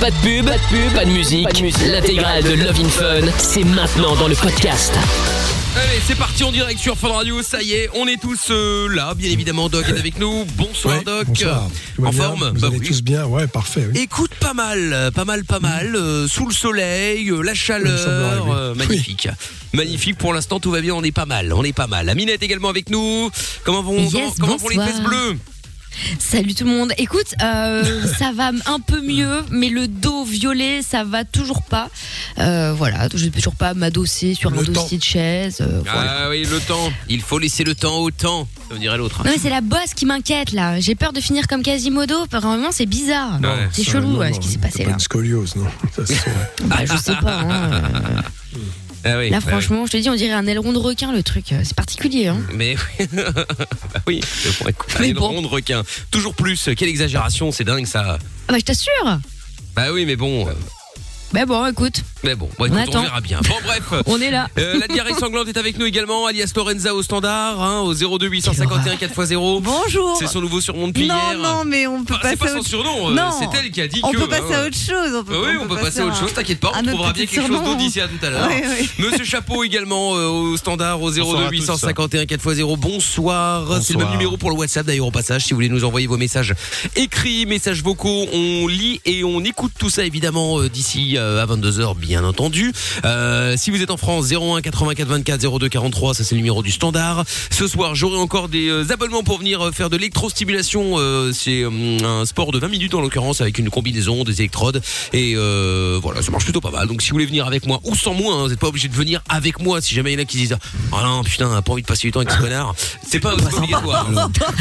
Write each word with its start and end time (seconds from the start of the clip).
Pas 0.00 0.10
de 0.10 0.16
pub, 0.16 0.44
pas 0.46 0.58
de 0.58 0.62
pub, 0.68 0.92
pas 0.94 1.04
de 1.04 1.10
musique. 1.10 1.48
L'intégrale 1.86 2.42
de 2.42 2.52
Love 2.52 2.80
in 2.80 2.88
Fun, 2.88 3.26
c'est 3.38 3.64
maintenant 3.64 4.14
dans 4.16 4.28
le 4.28 4.34
podcast. 4.34 4.92
Allez, 5.76 6.00
c'est 6.06 6.14
parti 6.16 6.44
en 6.44 6.52
direct 6.52 6.78
sur 6.78 6.96
Fun 6.96 7.08
Radio. 7.08 7.42
Ça 7.42 7.62
y 7.62 7.72
est, 7.72 7.88
on 7.94 8.06
est 8.06 8.20
tous 8.20 8.48
euh, 8.50 8.88
là. 8.94 9.14
Bien 9.14 9.30
évidemment, 9.30 9.68
Doc 9.68 9.86
est 9.88 9.98
avec 9.98 10.18
nous. 10.18 10.44
Bonsoir, 10.56 10.98
Ouais, 10.98 11.04
Doc. 11.04 11.26
bonsoir. 11.28 11.68
En 11.98 12.10
bien 12.10 12.12
forme 12.12 12.52
Vous 12.54 12.60
Bah 12.60 12.66
allez 12.68 12.78
oui. 12.78 12.86
tous 12.88 13.02
bien 13.02 13.26
Ouais, 13.26 13.46
parfait. 13.46 13.86
oui. 13.92 14.00
Écoute, 14.00 14.30
pas 14.40 14.54
mal, 14.54 15.10
pas 15.14 15.24
mal, 15.24 15.44
pas 15.44 15.60
mal. 15.60 15.94
euh, 15.96 16.28
sous 16.28 16.46
le 16.46 16.54
soleil, 16.54 17.28
euh, 17.30 17.40
la 17.42 17.54
chaleur, 17.54 18.44
oui. 18.46 18.52
euh, 18.54 18.74
magnifique. 18.74 19.28
Magnifique, 19.74 20.16
pour 20.18 20.32
l'instant 20.32 20.60
tout 20.60 20.70
va 20.70 20.80
bien, 20.80 20.94
on 20.94 21.02
est 21.02 21.12
pas 21.12 21.26
mal, 21.26 21.52
on 21.52 21.62
est 21.64 21.74
pas 21.74 21.86
mal. 21.86 22.08
Aminette 22.08 22.42
également 22.42 22.68
avec 22.70 22.88
nous. 22.90 23.30
Comment 23.64 23.82
vont, 23.82 23.98
Yes, 23.98 24.12
comment, 24.12 24.30
comment 24.40 24.56
vont 24.56 24.68
les 24.68 24.76
bonsoir. 24.76 24.94
fesses 24.96 25.04
bleues? 25.04 25.36
Salut 26.18 26.54
tout 26.54 26.64
le 26.64 26.70
monde. 26.70 26.92
Écoute, 26.98 27.34
euh, 27.42 28.04
ça 28.18 28.32
va 28.32 28.50
un 28.66 28.80
peu 28.80 29.00
mieux, 29.00 29.44
mais 29.50 29.68
le 29.68 29.88
dos 29.88 30.24
violet, 30.24 30.82
ça 30.82 31.04
va 31.04 31.24
toujours 31.24 31.62
pas. 31.62 31.88
Euh, 32.38 32.72
voilà, 32.76 33.08
je 33.14 33.24
vais 33.24 33.30
toujours 33.30 33.54
pas 33.54 33.74
m'adosser 33.74 34.34
sur 34.34 34.50
Le 34.50 34.58
un 34.60 34.64
temps. 34.64 34.72
dossier 34.72 34.98
de 34.98 35.02
chaise. 35.04 35.58
euh, 35.60 35.80
voilà. 35.84 36.16
Ah 36.24 36.28
oui, 36.30 36.44
le 36.50 36.60
temps. 36.60 36.92
Il 37.08 37.22
faut 37.22 37.38
laisser 37.38 37.64
le 37.64 37.74
temps 37.74 37.98
au 37.98 38.10
temps, 38.10 38.48
comme 38.68 38.78
dirait 38.78 38.98
l'autre. 38.98 39.22
Non 39.24 39.30
mais 39.30 39.38
c'est 39.38 39.50
la 39.50 39.60
bosse 39.60 39.94
qui 39.94 40.06
m'inquiète 40.06 40.52
là. 40.52 40.80
J'ai 40.80 40.94
peur 40.94 41.12
de 41.12 41.20
finir 41.20 41.46
comme 41.46 41.62
Quasimodo. 41.62 42.14
Moment, 42.42 42.68
c'est 42.70 42.86
bizarre. 42.86 43.40
Ouais. 43.40 43.68
C'est 43.72 43.82
Ça, 43.84 43.92
chelou 43.92 44.10
non, 44.12 44.18
ouais, 44.18 44.28
non, 44.30 44.34
ce 44.36 44.40
qui 44.40 44.48
s'est 44.48 44.58
passé 44.58 44.78
pas 44.84 44.90
là. 44.90 44.92
une 44.94 45.00
scoliose, 45.00 45.56
non 45.56 45.66
Ça, 45.96 46.02
c'est 46.06 46.14
vrai. 46.14 46.50
Bah, 46.64 46.76
je 46.84 46.96
sais 46.96 47.16
pas. 47.16 47.40
hein, 47.40 47.70
euh, 47.72 48.58
Ah 49.08 49.18
oui, 49.18 49.30
Là, 49.30 49.38
bah 49.38 49.44
oui. 49.46 49.50
franchement, 49.52 49.86
je 49.86 49.92
te 49.92 49.96
dis, 49.96 50.10
on 50.10 50.14
dirait 50.16 50.32
un 50.32 50.46
aileron 50.46 50.72
de 50.72 50.78
requin 50.78 51.12
le 51.12 51.22
truc. 51.22 51.52
euh, 51.52 51.60
C'est 51.64 51.76
particulier. 51.76 52.26
Hein. 52.26 52.38
Mais 52.52 52.74
bah 53.14 54.00
oui, 54.06 54.20
c'est 54.24 54.58
bon, 54.62 54.68
écoute, 54.68 54.94
Mais 55.00 55.10
un 55.10 55.14
bon. 55.14 55.28
rond 55.28 55.42
de 55.42 55.46
requin. 55.46 55.82
Toujours 56.10 56.34
plus, 56.34 56.68
quelle 56.76 56.88
exagération, 56.88 57.52
c'est 57.52 57.64
dingue 57.64 57.86
ça. 57.86 58.18
Ah 58.48 58.52
bah 58.52 58.58
je 58.58 58.64
t'assure. 58.64 59.18
Bah 59.74 59.92
oui, 59.92 60.04
mais 60.06 60.16
bon, 60.16 60.48
euh, 61.34 61.38
Bah 61.38 61.46
bon, 61.46 61.66
écoute, 61.66 62.02
mais 62.24 62.34
bon, 62.34 62.48
bon, 62.58 62.66
écoute, 62.66 62.94
on, 62.94 63.02
verra 63.02 63.20
bien. 63.20 63.40
Bon 63.48 63.54
bref, 63.64 63.82
on 64.06 64.20
est 64.20 64.30
là. 64.30 64.48
euh, 64.58 64.78
la 64.78 64.88
diarrhée 64.88 65.14
sanglante 65.14 65.48
est 65.48 65.56
avec 65.56 65.78
nous 65.78 65.86
également, 65.86 66.26
alias 66.26 66.52
Lorenza 66.56 66.94
au 66.94 67.02
standard, 67.02 67.62
hein, 67.62 67.80
au 67.80 67.94
02 67.94 68.26
851 68.28 68.94
4x0. 68.96 69.62
Bonjour. 69.62 70.16
C'est 70.18 70.26
son 70.26 70.40
nouveau 70.40 70.60
surnom 70.60 70.88
depuis 70.88 71.06
non, 71.06 71.14
non, 71.38 71.64
mais 71.64 71.86
on 71.86 72.04
peut 72.04 72.14
c'est 72.16 72.22
passer 72.22 72.36
pas 72.36 72.46
à 72.46 72.48
son 72.52 72.58
autre 72.58 72.68
surnom, 72.68 73.10
euh, 73.10 73.14
Non. 73.14 73.30
c'est 73.38 73.58
elle 73.58 73.70
qui 73.70 73.80
a 73.80 73.88
dit 73.88 74.00
On 74.02 74.12
que. 74.12 74.18
peut 74.18 74.28
passer 74.28 74.54
hein. 74.54 74.62
à 74.62 74.66
autre 74.66 74.76
chose. 74.76 75.14
On 75.14 75.24
peut, 75.24 75.32
Bah 75.32 75.48
oui, 75.50 75.56
on, 75.60 75.66
peut 75.68 75.76
passer 75.76 76.00
à 76.00 76.06
autre 76.06 76.16
chose, 76.18 76.32
t'inquiète 76.32 76.60
pas, 76.60 76.72
on 76.76 76.82
trouvera 76.82 77.12
bien 77.12 77.26
quelque 77.26 77.34
chose 77.34 77.44
surnom. 77.44 77.62
d'autre 77.64 77.76
d'ici 77.78 78.00
à 78.00 78.08
tout 78.08 78.24
à 78.24 78.30
l'heure. 78.30 78.48
Oui, 78.48 78.62
oui. 78.80 78.90
Monsieur 79.06 79.24
Chapeau 79.24 79.62
également 79.64 80.16
euh, 80.16 80.26
au 80.26 80.56
standard 80.56 81.00
au 81.02 81.10
02 81.10 81.20
Bonsoir 81.20 81.42
à 81.46 81.48
tous. 81.48 81.52
851 81.52 82.22
4x0. 82.24 82.76
Bonsoir. 82.78 83.82
C'est 83.82 83.92
le 83.92 83.98
même 84.00 84.10
numéro 84.10 84.36
pour 84.36 84.50
le 84.50 84.56
WhatsApp 84.56 84.86
d'ailleurs 84.86 85.06
au 85.06 85.10
passage 85.10 85.44
si 85.44 85.50
vous 85.50 85.56
voulez 85.56 85.68
nous 85.68 85.84
envoyer 85.84 86.06
vos 86.06 86.16
messages 86.16 86.54
écrits, 86.96 87.46
messages 87.46 87.82
vocaux, 87.82 88.26
on 88.32 88.66
lit 88.66 89.00
et 89.04 89.22
on 89.24 89.40
écoute 89.44 89.72
tout 89.78 89.90
ça 89.90 90.04
évidemment 90.04 90.60
euh, 90.60 90.68
d'ici 90.68 91.16
euh, 91.16 91.25
à 91.42 91.46
22h 91.46 91.96
bien 91.96 92.24
entendu. 92.24 92.72
Euh, 93.04 93.54
si 93.56 93.70
vous 93.70 93.82
êtes 93.82 93.90
en 93.90 93.96
France 93.96 94.30
01 94.32 94.60
84 94.62 95.08
24 95.08 95.58
02 95.58 95.68
43, 95.68 96.14
ça 96.14 96.24
c'est 96.24 96.34
le 96.34 96.38
numéro 96.40 96.62
du 96.62 96.70
standard. 96.70 97.24
Ce 97.50 97.66
soir, 97.66 97.94
j'aurai 97.94 98.18
encore 98.18 98.48
des 98.48 98.68
euh, 98.68 98.84
abonnements 98.90 99.22
pour 99.22 99.38
venir 99.38 99.60
euh, 99.66 99.72
faire 99.72 99.90
de 99.90 99.96
l'électrostimulation, 99.96 100.94
euh, 100.98 101.32
c'est 101.32 101.62
euh, 101.62 101.98
un 102.04 102.24
sport 102.24 102.52
de 102.52 102.58
20 102.58 102.68
minutes 102.68 102.94
en 102.94 103.00
l'occurrence 103.00 103.40
avec 103.40 103.58
une 103.58 103.70
combinaison, 103.70 104.24
des 104.24 104.40
électrodes 104.40 104.82
et 105.12 105.34
euh, 105.36 105.98
voilà, 106.02 106.22
ça 106.22 106.30
marche 106.30 106.44
plutôt 106.44 106.60
pas 106.60 106.70
mal. 106.70 106.86
Donc 106.88 107.02
si 107.02 107.10
vous 107.10 107.14
voulez 107.14 107.26
venir 107.26 107.46
avec 107.46 107.66
moi 107.66 107.80
ou 107.84 107.94
sans 107.94 108.14
moi, 108.14 108.34
hein, 108.34 108.42
vous 108.42 108.48
n'êtes 108.48 108.58
pas 108.58 108.68
obligé 108.68 108.88
de 108.88 108.94
venir 108.94 109.22
avec 109.28 109.60
moi 109.60 109.80
si 109.80 109.94
jamais 109.94 110.12
il 110.12 110.14
y 110.14 110.20
en 110.20 110.22
a 110.22 110.26
qui 110.26 110.36
disent 110.36 110.56
"Ah 110.92 111.02
non, 111.04 111.22
putain, 111.24 111.60
pas 111.62 111.72
envie 111.72 111.82
de 111.82 111.86
passer 111.86 112.08
du 112.08 112.12
temps 112.12 112.20
avec 112.20 112.32
ce 112.32 112.38
connard." 112.38 112.74
C'est 113.06 113.20
pas, 113.20 113.36
pas 113.36 113.56
obligatoire. 113.56 114.06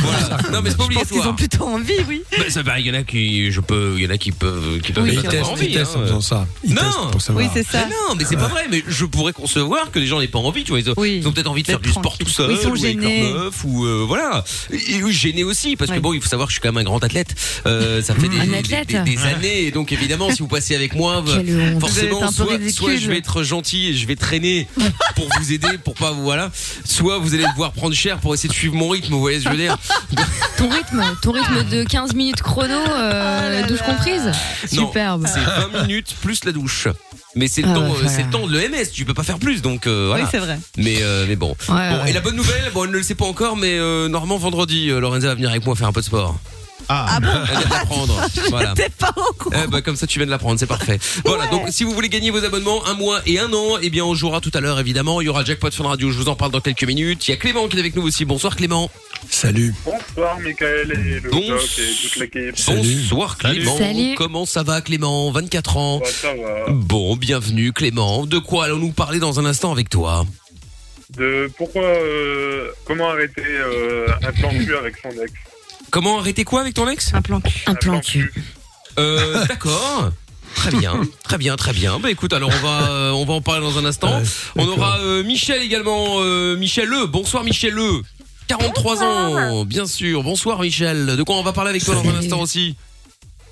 Voilà. 0.06 0.38
Non 0.52 0.62
mais 0.62 0.70
c'est 0.70 0.78
pas 0.78 0.86
obligatoire. 0.86 1.28
ont 1.30 1.34
plutôt 1.34 1.66
envie, 1.66 1.94
oui. 2.08 2.22
Bah, 2.38 2.46
ça 2.50 2.62
va, 2.64 2.80
il 2.80 2.86
y 2.88 2.92
en 2.92 2.94
a 2.94 3.04
qui 3.04 3.52
je 3.52 3.60
peux, 3.62 3.96
il 3.98 4.04
y 4.04 4.08
en 4.08 4.10
a 4.10 4.18
qui 4.18 4.32
peuvent 4.32 4.80
qui 4.82 4.92
peuvent 4.94 5.04
Oui, 5.04 5.18
Ils 5.22 5.28
avoir 5.28 5.52
envie, 5.52 5.68
ils 5.68 5.78
hein. 5.80 5.84
en 5.96 6.00
faisant 6.02 6.22
ça. 6.22 6.45
Ils 6.64 6.74
Non. 6.74 6.82
testent 6.82 7.12
pour 7.12 7.22
savoir. 7.22 7.46
Oui, 7.46 7.52
c'est 7.54 7.64
ça. 7.66 7.86
Mais 7.86 7.94
non, 7.94 8.16
mais 8.18 8.26
c'est 8.26 8.36
pas 8.38 8.48
vrai. 8.48 8.66
Mais 8.70 8.84
je 8.88 9.06
pourrais 9.06 9.34
concevoir 9.34 9.92
que 9.92 10.00
les 10.00 10.08
gens 10.08 10.20
n'aient 10.20 10.28
pas 10.28 10.40
envie. 10.40 10.64
Tu 10.64 10.72
vois, 10.72 10.80
ils 10.80 10.90
ont, 10.90 10.94
Oui. 10.98 11.18
ils 11.22 11.28
ont 11.28 11.32
peut-être 11.32 11.50
envie 11.50 11.62
de 11.64 11.68
faire 11.68 11.80
du 11.80 11.92
sport 11.92 12.18
tout 12.18 12.28
seul, 12.30 12.52
ils 12.52 12.58
sont 12.58 12.70
ou 12.70 12.74
avec 12.74 12.96
leur 13.02 13.10
gênés. 13.10 13.34
meuf, 13.34 13.64
ou 13.64 13.86
euh, 13.86 14.04
voilà. 14.08 14.44
Et, 14.72 14.96
et 14.98 15.04
oui, 15.04 15.14
gêné 15.14 15.44
aussi, 15.44 15.76
parce 15.76 15.92
que 15.92 16.00
bon, 16.00 16.14
il 16.14 16.22
faut 16.22 16.30
savoir 16.30 16.48
que 16.48 16.52
je 16.52 16.56
suis 16.56 16.62
quand 16.62 16.72
même 16.74 16.82
un 16.82 16.84
grand 16.90 17.04
athlète. 17.04 17.36
Euh, 17.66 18.02
ça 18.02 18.16
fait 18.16 18.28
des, 18.28 18.40
Un 18.40 18.46
des- 18.48 18.56
athlète. 18.56 18.88
des- 18.88 19.00
des 19.16 19.24
années, 19.24 19.64
et 19.66 19.72
donc 19.72 19.92
évidemment, 19.92 20.32
si 20.32 20.40
vous 20.40 20.48
passez 20.48 20.76
avec 20.76 20.96
moi, 20.96 21.24
forcément, 21.80 22.32
soit, 22.32 22.58
je 22.98 23.08
vais 23.10 23.18
être 23.18 23.44
gentil 23.44 23.88
et 23.90 23.94
je 23.94 24.08
vais 24.08 24.16
traîner 24.16 24.68
pour 25.16 25.28
vous 25.40 25.54
aider, 25.54 25.78
pour 25.84 25.94
pas 25.96 26.12
vous 26.12 26.24
voilà. 26.24 26.52
Soit 26.86 27.18
vous 27.20 27.34
allez 27.34 27.46
devoir 27.48 27.72
prendre 27.72 27.94
cher 27.96 28.20
pour 28.20 28.34
essayer 28.34 28.50
de 28.50 28.54
suivre 28.54 28.76
mon 28.76 28.90
rythme. 28.90 29.14
Vous 29.14 29.20
voyez 29.20 29.40
ce 29.40 29.46
que 29.46 29.52
je 29.52 29.56
veux 29.56 29.62
dire 29.62 29.78
Ton 30.58 30.70
rythme, 30.70 31.04
ton 31.22 31.32
rythme 31.32 31.64
de 31.70 31.84
15 31.84 32.14
minutes 32.14 32.42
chrono, 32.42 32.74
euh, 32.74 33.62
là 33.62 33.68
douche 33.68 33.82
comprise. 33.82 34.32
Non, 34.74 34.88
Superbe. 34.88 35.26
C'est 35.28 35.42
20 35.42 35.82
minutes 35.88 36.16
plus 36.22 36.35
la 36.44 36.52
douche. 36.52 36.90
Mais 37.36 37.48
c'est 37.48 37.62
le 37.62 37.70
Ah, 37.72 37.76
temps, 37.76 37.90
ouais, 37.90 37.98
euh, 38.04 38.08
c'est 38.10 38.24
le 38.24 38.30
temps 38.30 38.48
de 38.48 38.58
l'EMS. 38.58 38.90
Tu 38.92 39.06
peux 39.06 39.14
pas 39.14 39.24
faire 39.24 39.40
plus, 39.40 39.62
donc 39.62 39.88
euh, 39.88 40.08
voilà. 40.08 40.24
Oui, 40.24 40.30
c'est 40.32 40.40
vrai. 40.40 40.60
Mais 40.78 40.98
euh, 41.02 41.26
mais 41.28 41.36
bon. 41.38 41.56
Ouais, 41.70 41.90
bon 41.92 42.04
ouais. 42.04 42.10
et 42.10 42.14
la 42.14 42.20
bonne 42.22 42.36
nouvelle, 42.36 42.70
bon 42.74 42.84
elle 42.84 42.92
ne 42.92 42.98
le 42.98 43.04
sait 43.04 43.16
pas 43.16 43.26
encore, 43.26 43.56
mais 43.56 43.78
euh, 43.78 44.08
normalement 44.10 44.38
vendredi, 44.38 44.90
euh, 44.90 45.00
Lorenza 45.00 45.28
va 45.30 45.36
venir 45.36 45.50
avec 45.52 45.66
moi 45.66 45.76
faire 45.76 45.88
un 45.88 45.94
peu 45.94 46.02
de 46.02 46.06
sport. 46.06 46.38
Ah 46.90 47.20
bon 47.20 47.28
Elle 47.50 47.58
vient 47.58 47.66
de 47.68 47.74
l'apprendre. 47.74 48.22
voilà. 48.50 48.74
T'es 48.76 48.90
pas 48.90 49.14
au 49.16 49.34
courant. 49.34 49.56
Eh 49.64 49.68
bah, 49.68 49.82
comme 49.82 49.96
ça 49.96 50.06
tu 50.08 50.20
viens 50.20 50.26
de 50.26 50.32
l'apprendre, 50.32 50.60
c'est 50.60 50.68
parfait. 50.68 51.00
Voilà, 51.26 51.48
donc 51.48 51.68
si 51.70 51.84
vous 51.84 51.92
voulez 51.92 52.10
gagner 52.10 52.30
vos 52.32 52.44
abonnements 52.44 52.86
un 52.86 52.94
mois 52.94 53.22
et 53.26 53.40
un 53.40 53.52
an, 53.54 53.78
eh 53.82 53.90
bien 53.90 54.06
on 54.06 54.14
jouera 54.16 54.42
tout 54.42 54.52
à 54.54 54.60
l'heure 54.62 54.80
évidemment. 54.80 55.22
Il 55.22 55.26
y 55.26 55.30
aura 55.30 55.44
Jackpot 55.44 55.72
Fun 55.72 55.86
Radio, 55.88 56.12
je 56.12 56.18
vous 56.18 56.30
en 56.30 56.36
parle 56.36 56.52
dans 56.52 56.62
quelques 56.62 56.84
minutes. 56.84 57.28
Il 57.28 57.32
y 57.32 57.34
a 57.34 57.38
Clément 57.38 57.68
qui 57.68 57.78
est 57.78 57.80
avec 57.80 57.96
nous 57.96 58.04
aussi. 58.04 58.26
Bonsoir 58.26 58.56
Clément. 58.56 58.90
Salut. 59.30 59.74
Bonsoir 59.86 60.40
Michael 60.40 60.92
et 60.92 61.20
le 61.20 61.30
Bon- 61.32 61.40
doc 61.48 61.62
et 61.80 62.02
toute 62.08 62.16
l'équipe. 62.18 62.56
Bonsoir 62.68 63.38
Clément. 63.38 63.78
Salut. 63.78 64.16
Comment 64.16 64.46
ça 64.46 64.64
va 64.64 64.82
Clément? 64.82 65.32
24 65.32 65.78
ans. 65.78 66.02
Ça 66.06 66.28
va. 66.36 66.66
Bon, 66.72 67.16
bienvenue 67.16 67.74
Clément. 67.74 68.26
De 68.26 68.38
quoi 68.40 68.66
allons-nous 68.66 68.92
parler 68.92 69.20
dans 69.20 69.40
un 69.40 69.46
instant 69.46 69.72
avec 69.72 69.90
toi? 69.90 70.26
De 71.18 71.50
pourquoi, 71.58 71.84
euh, 71.84 72.70
comment 72.86 73.10
arrêter 73.10 73.44
euh, 73.46 74.08
un 74.24 74.32
plan 74.32 74.50
cul 74.50 74.76
avec 74.76 74.96
son 75.02 75.10
ex? 75.22 75.32
Comment 75.96 76.20
arrêter 76.20 76.44
quoi 76.44 76.60
avec 76.60 76.74
ton 76.74 76.90
ex 76.90 77.14
Un 77.14 77.22
plan 77.22 77.40
cul. 77.40 77.64
Un 77.68 77.74
plan 77.74 78.02
cul. 78.02 78.34
Euh, 79.00 79.46
d'accord. 79.48 80.12
Très 80.54 80.72
bien, 80.72 81.00
très 81.24 81.38
bien, 81.38 81.56
très 81.56 81.72
bien. 81.72 82.00
Bah 82.00 82.12
écoute, 82.12 82.34
alors 82.34 82.52
on 82.54 82.68
va 82.68 82.90
euh, 82.90 83.12
on 83.12 83.24
va 83.24 83.36
en 83.36 83.40
parler 83.40 83.62
dans 83.62 83.80
un 83.80 83.86
instant. 83.86 84.20
Ouais, 84.20 84.24
on 84.58 84.68
aura 84.68 85.00
euh, 85.00 85.24
Michel 85.24 85.62
également, 85.62 86.18
euh, 86.18 86.58
Michel 86.58 86.90
Le. 86.90 87.06
Bonsoir 87.06 87.46
Michel 87.46 87.76
Le. 87.76 88.02
43 88.48 89.04
ans, 89.04 89.64
bien 89.64 89.86
sûr. 89.86 90.22
Bonsoir 90.22 90.60
Michel. 90.60 91.16
De 91.16 91.24
quoi 91.24 91.38
on 91.38 91.44
va 91.44 91.54
parler 91.54 91.70
avec 91.70 91.86
toi 91.86 91.96
dans 91.96 92.10
un 92.10 92.16
instant 92.18 92.42
aussi 92.42 92.76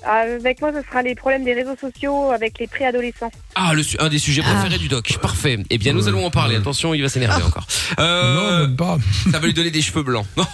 Avec 0.06 0.60
moi, 0.60 0.70
ce 0.72 0.86
sera 0.86 1.02
les 1.02 1.14
problèmes 1.14 1.44
des 1.44 1.54
réseaux 1.54 1.76
sociaux 1.80 2.30
avec 2.30 2.58
les 2.58 2.66
préadolescents. 2.66 3.30
Ah, 3.54 3.72
le 3.74 3.82
su- 3.82 3.96
un 4.00 4.08
des 4.08 4.18
sujets 4.18 4.42
préférés 4.42 4.78
du 4.78 4.88
doc. 4.88 5.18
Parfait. 5.22 5.58
Eh 5.70 5.78
bien, 5.78 5.92
nous 5.92 6.08
allons 6.08 6.26
en 6.26 6.30
parler. 6.30 6.56
Attention, 6.56 6.92
il 6.94 7.02
va 7.02 7.08
s'énerver 7.08 7.42
encore. 7.42 7.66
Non, 7.98 8.04
Euh, 8.04 8.60
même 8.66 8.76
pas. 8.76 8.98
ça 9.32 9.38
va 9.38 9.46
lui 9.46 9.54
donner 9.54 9.70
des 9.70 9.82
cheveux 9.82 10.02
blancs. 10.02 10.26
Non, 10.36 10.44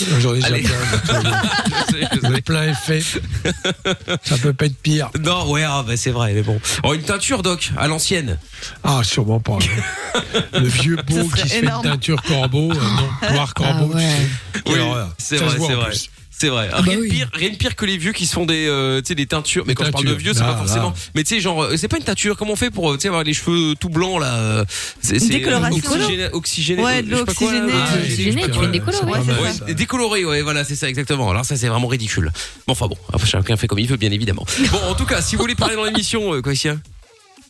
J'en 0.20 0.34
ai 0.34 0.40
déjà 0.40 0.48
plein. 0.50 1.42
Le 2.30 2.40
plein 2.42 2.62
est 2.64 2.74
fait. 2.74 3.00
Ça 4.22 4.38
peut 4.38 4.52
pas 4.52 4.66
être 4.66 4.76
pire. 4.78 5.10
Non, 5.20 5.50
ouais, 5.50 5.62
ah, 5.64 5.84
bah, 5.86 5.96
c'est 5.96 6.10
vrai, 6.10 6.32
mais 6.32 6.42
bon. 6.42 6.60
Oh, 6.82 6.94
une 6.94 7.02
teinture, 7.02 7.42
doc, 7.42 7.70
à 7.76 7.86
l'ancienne. 7.88 8.38
Ah, 8.82 9.00
sûrement 9.04 9.40
pas. 9.40 9.58
Le 10.54 10.66
vieux 10.66 10.96
beau 10.96 11.28
qui 11.28 11.42
se 11.42 11.46
fait 11.54 11.60
une 11.60 11.82
teinture 11.82 12.22
corbeau. 12.22 12.70
euh, 12.72 12.74
non, 12.74 13.32
noir 13.34 13.54
corbeau. 13.54 13.90
Ah 13.94 13.96
ouais. 13.96 14.02
tu 14.04 14.58
sais. 14.58 14.62
Quelle 14.64 14.74
Oui, 14.74 14.80
horreur. 14.80 15.10
c'est 15.18 15.38
Ça 15.38 15.44
vrai, 15.44 15.56
voit 15.56 15.66
c'est 15.68 15.74
en 15.74 15.80
vrai. 15.80 15.90
plus. 15.90 16.10
C'est 16.40 16.48
vrai. 16.48 16.68
bah 16.72 16.78
rien, 16.80 16.96
de 16.96 17.02
oui. 17.02 17.08
pire, 17.10 17.28
rien 17.34 17.50
de 17.50 17.56
pire 17.56 17.76
que 17.76 17.84
les 17.84 17.98
vieux 17.98 18.12
qui 18.12 18.24
se 18.24 18.32
font 18.32 18.46
des, 18.46 18.66
euh, 18.66 19.02
tu 19.02 19.08
sais, 19.08 19.14
des 19.14 19.26
teintures. 19.26 19.64
Mais 19.66 19.74
quand 19.74 19.84
je 19.84 19.90
parle 19.90 20.04
de 20.04 20.08
teintures. 20.12 20.22
vieux, 20.24 20.32
c'est 20.32 20.40
pas 20.40 20.52
Là, 20.52 20.56
forcément. 20.56 20.88
là. 20.88 20.94
Mais 21.14 21.22
tu 21.22 21.34
sais, 21.34 21.40
genre, 21.42 21.64
euh, 21.64 21.76
c'est 21.76 21.86
pas 21.88 21.98
une 21.98 22.02
teinture. 22.04 22.34
Comment 22.38 22.52
on 22.52 22.56
fait 22.56 22.70
pour, 22.70 22.90
euh, 22.90 22.94
tu 22.96 23.02
sais, 23.02 23.08
avoir 23.08 23.24
les 23.24 23.34
cheveux 23.34 23.74
tout 23.78 23.90
blancs 23.90 24.18
là 24.22 24.64
C'est 25.02 25.16
oxygéné, 25.16 26.28
oxygéné. 26.32 26.82
Ouais, 26.82 27.02
de 27.02 27.10
l'oxygéné. 27.10 27.72
Ah, 27.74 27.94
Oxygéné, 28.02 28.42
tu 28.50 28.58
fais 28.58 28.64
une 28.64 28.70
décolo, 28.72 28.96
c'est 28.98 29.04
ouais, 29.42 29.52
ça. 29.52 29.64
décoloré, 29.74 30.24
ouais, 30.24 30.40
voilà, 30.40 30.64
c'est 30.64 30.76
ça 30.76 30.88
exactement. 30.88 31.30
Alors 31.30 31.44
ça, 31.44 31.56
c'est 31.56 31.68
vraiment 31.68 31.88
ridicule. 31.88 32.32
Bon, 32.66 32.72
enfin 32.72 32.86
bon, 32.86 32.96
après 33.12 33.26
chacun 33.26 33.58
fait 33.58 33.66
comme 33.66 33.78
il 33.78 33.86
veut, 33.86 33.96
bien 33.98 34.10
évidemment. 34.10 34.46
Bon, 34.72 34.78
en 34.88 34.94
tout 34.94 35.04
cas, 35.04 35.20
si 35.20 35.36
vous 35.36 35.42
voulez 35.42 35.54
parler 35.54 35.74
dans 35.76 35.84
l'émission, 35.84 36.40
quoi, 36.42 36.52
ici, 36.54 36.68
hein 36.68 36.80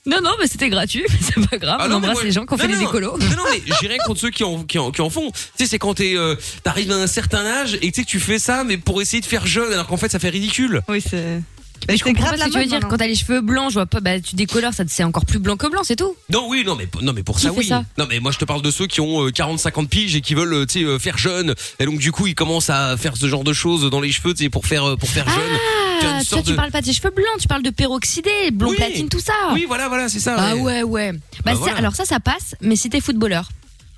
Non, 0.06 0.20
non, 0.22 0.30
mais 0.40 0.46
c'était 0.46 0.70
gratuit, 0.70 1.04
mais 1.08 1.18
c'est 1.20 1.48
pas 1.48 1.58
grave. 1.58 1.76
Ah 1.80 1.84
on 1.86 1.88
non, 1.88 2.00
mais 2.00 2.06
embrasse 2.06 2.14
moi- 2.14 2.24
les 2.24 2.32
gens 2.32 2.46
qui 2.46 2.54
ont 2.54 2.56
non, 2.56 2.62
fait 2.62 2.68
les 2.68 2.74
non, 2.76 2.80
décolos. 2.80 3.18
Non, 3.18 3.26
non, 3.36 3.44
mais 3.50 3.62
j'ai 3.80 3.86
rien 3.88 3.98
contre 4.06 4.20
ceux 4.20 4.30
qui 4.30 4.44
en, 4.44 4.64
qui 4.64 4.78
en, 4.78 4.90
qui 4.90 5.02
en 5.02 5.10
font. 5.10 5.30
Tu 5.30 5.38
sais, 5.58 5.66
c'est 5.66 5.78
quand 5.78 5.94
t'es, 5.94 6.16
euh, 6.16 6.36
t'arrives 6.62 6.90
à 6.90 6.96
un 6.96 7.06
certain 7.06 7.44
âge 7.44 7.74
et 7.82 7.90
tu 7.92 8.00
sais 8.00 8.04
que 8.04 8.10
tu 8.10 8.20
fais 8.20 8.38
ça, 8.38 8.64
mais 8.64 8.78
pour 8.78 9.02
essayer 9.02 9.20
de 9.20 9.26
faire 9.26 9.46
jeune, 9.46 9.72
alors 9.72 9.86
qu'en 9.86 9.96
fait, 9.98 10.10
ça 10.10 10.18
fait 10.18 10.30
ridicule. 10.30 10.80
Oui, 10.88 11.02
c'est. 11.02 11.40
Mais 11.88 11.96
je 11.96 12.04
c'est 12.04 12.10
comprends 12.10 12.24
grave 12.26 12.38
pas 12.38 12.44
ce 12.44 12.48
que 12.48 12.52
tu 12.54 12.58
veux 12.60 12.66
dire. 12.66 12.80
Quand 12.88 12.96
t'as 12.98 13.06
les 13.06 13.14
cheveux 13.14 13.40
blancs, 13.40 13.70
je 13.70 13.74
vois 13.74 13.86
pas, 13.86 14.00
bah, 14.00 14.20
tu 14.20 14.36
décolores, 14.36 14.74
ça 14.74 14.84
c'est 14.86 15.02
encore 15.04 15.24
plus 15.26 15.38
blanc 15.38 15.56
que 15.56 15.66
blanc, 15.68 15.80
c'est 15.82 15.96
tout. 15.96 16.14
Non, 16.30 16.46
oui, 16.48 16.62
non, 16.64 16.76
mais, 16.76 16.88
non, 17.02 17.12
mais 17.12 17.22
pour 17.22 17.36
Qui 17.36 17.42
ça, 17.46 17.52
fait 17.52 17.58
oui. 17.58 17.66
ça 17.66 17.84
Non, 17.98 18.06
mais 18.08 18.20
moi, 18.20 18.30
je 18.32 18.38
te 18.38 18.44
parle 18.44 18.62
de 18.62 18.70
ceux 18.70 18.86
qui 18.86 19.00
ont 19.00 19.26
40-50 19.28 19.88
piges 19.88 20.14
et 20.16 20.20
qui 20.20 20.34
veulent, 20.34 20.52
euh, 20.54 20.66
tu 20.66 20.80
sais, 20.80 20.84
euh, 20.84 20.98
faire 20.98 21.18
jeune. 21.18 21.54
Et 21.78 21.86
donc, 21.86 21.98
du 21.98 22.12
coup, 22.12 22.26
ils 22.26 22.34
commencent 22.34 22.70
à 22.70 22.96
faire 22.96 23.16
ce 23.16 23.26
genre 23.28 23.44
de 23.44 23.52
choses 23.52 23.88
dans 23.90 24.00
les 24.00 24.12
cheveux, 24.12 24.34
tu 24.34 24.44
sais, 24.44 24.50
pour 24.50 24.66
faire, 24.66 24.84
euh, 24.90 24.96
pour 24.96 25.08
faire 25.08 25.28
jeune. 25.28 25.58
Faire 26.00 26.10
une 26.10 26.16
Ah, 26.16 26.18
toi, 26.20 26.24
sorte 26.24 26.44
tu 26.44 26.50
de- 26.52 26.56
parles 26.56 26.70
pas 26.70 26.80
de 26.80 26.86
tes 26.86 26.92
cheveux 26.92 27.10
blancs, 27.10 27.26
tu 27.40 27.48
parles 27.48 27.62
de 27.62 27.70
peroxydé, 27.70 28.50
blond 28.52 28.70
Oui. 28.70 28.76
platine, 28.76 29.08
tout 29.08 29.20
ça. 29.20 29.32
Oui, 29.52 29.64
voilà, 29.66 29.88
voilà, 29.88 30.08
c'est 30.08 30.20
ça. 30.20 30.36
Ah 30.38 30.54
ouais. 30.56 30.60
ouais, 30.62 30.82
ouais. 30.82 31.12
Bah, 31.12 31.18
Bah, 31.44 31.54
voilà. 31.54 31.76
alors 31.76 31.94
ça, 31.96 32.04
ça 32.04 32.20
passe, 32.20 32.54
mais 32.60 32.76
si 32.76 32.88
t'es 32.90 33.00
footballeur. 33.00 33.48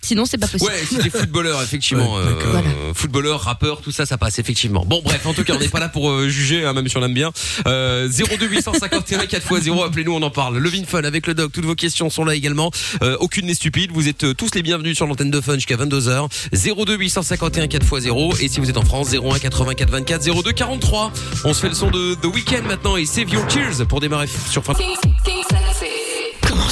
Sinon, 0.02 0.26
c'est 0.26 0.38
pas 0.38 0.48
possible. 0.48 0.70
Ouais, 0.70 0.84
si 0.86 0.98
t'es 0.98 1.10
footballeur, 1.10 1.62
effectivement. 1.62 2.02
Ouais, 2.12 2.18
euh, 2.18 2.34
d'accord. 2.34 2.50
Voilà. 2.50 2.68
Footballeur, 2.94 3.40
rappeur, 3.40 3.80
tout 3.80 3.92
ça, 3.92 4.04
ça 4.04 4.18
passe, 4.18 4.38
effectivement. 4.38 4.84
Bon, 4.84 5.00
bref, 5.02 5.24
en 5.24 5.32
tout 5.32 5.44
cas, 5.44 5.54
on 5.54 5.58
n'est 5.58 5.68
pas 5.68 5.78
là 5.80 5.88
pour 5.88 6.10
euh, 6.10 6.28
juger, 6.28 6.64
hein, 6.64 6.72
même 6.72 6.88
si 6.88 6.96
on 6.96 7.02
aime 7.04 7.14
bien. 7.14 7.30
Euh, 7.66 8.08
02 8.08 8.46
851 8.46 9.24
4x0, 9.24 9.86
appelez-nous, 9.86 10.12
on 10.12 10.22
en 10.22 10.30
parle. 10.30 10.58
Levin 10.58 10.84
Fun 10.84 11.04
avec 11.04 11.26
le 11.26 11.34
doc, 11.34 11.52
toutes 11.52 11.64
vos 11.64 11.74
questions 11.74 12.10
sont 12.10 12.24
là 12.24 12.34
également. 12.34 12.70
Euh, 13.02 13.16
aucune 13.20 13.46
n'est 13.46 13.54
stupide, 13.54 13.92
vous 13.92 14.08
êtes 14.08 14.24
euh, 14.24 14.34
tous 14.34 14.54
les 14.54 14.62
bienvenus 14.62 14.96
sur 14.96 15.06
l'antenne 15.06 15.30
de 15.30 15.40
Fun 15.40 15.54
jusqu'à 15.54 15.76
22h. 15.76 16.28
02 16.52 16.96
851 16.96 17.66
4x0, 17.66 18.42
et 18.42 18.48
si 18.48 18.60
vous 18.60 18.68
êtes 18.68 18.76
en 18.76 18.84
France, 18.84 19.12
01 19.12 19.38
84 19.38 19.90
24 19.90 20.42
02 20.42 20.52
43. 20.52 21.12
On 21.44 21.54
se 21.54 21.60
fait 21.60 21.68
le 21.68 21.74
son 21.74 21.90
de 21.90 22.14
The 22.14 22.26
Weeknd 22.26 22.62
maintenant, 22.66 22.96
et 22.96 23.06
Save 23.06 23.30
Your 23.30 23.46
Tears 23.46 23.86
pour 23.88 24.00
démarrer 24.00 24.26
sur 24.50 24.64
Fun. 24.64 24.74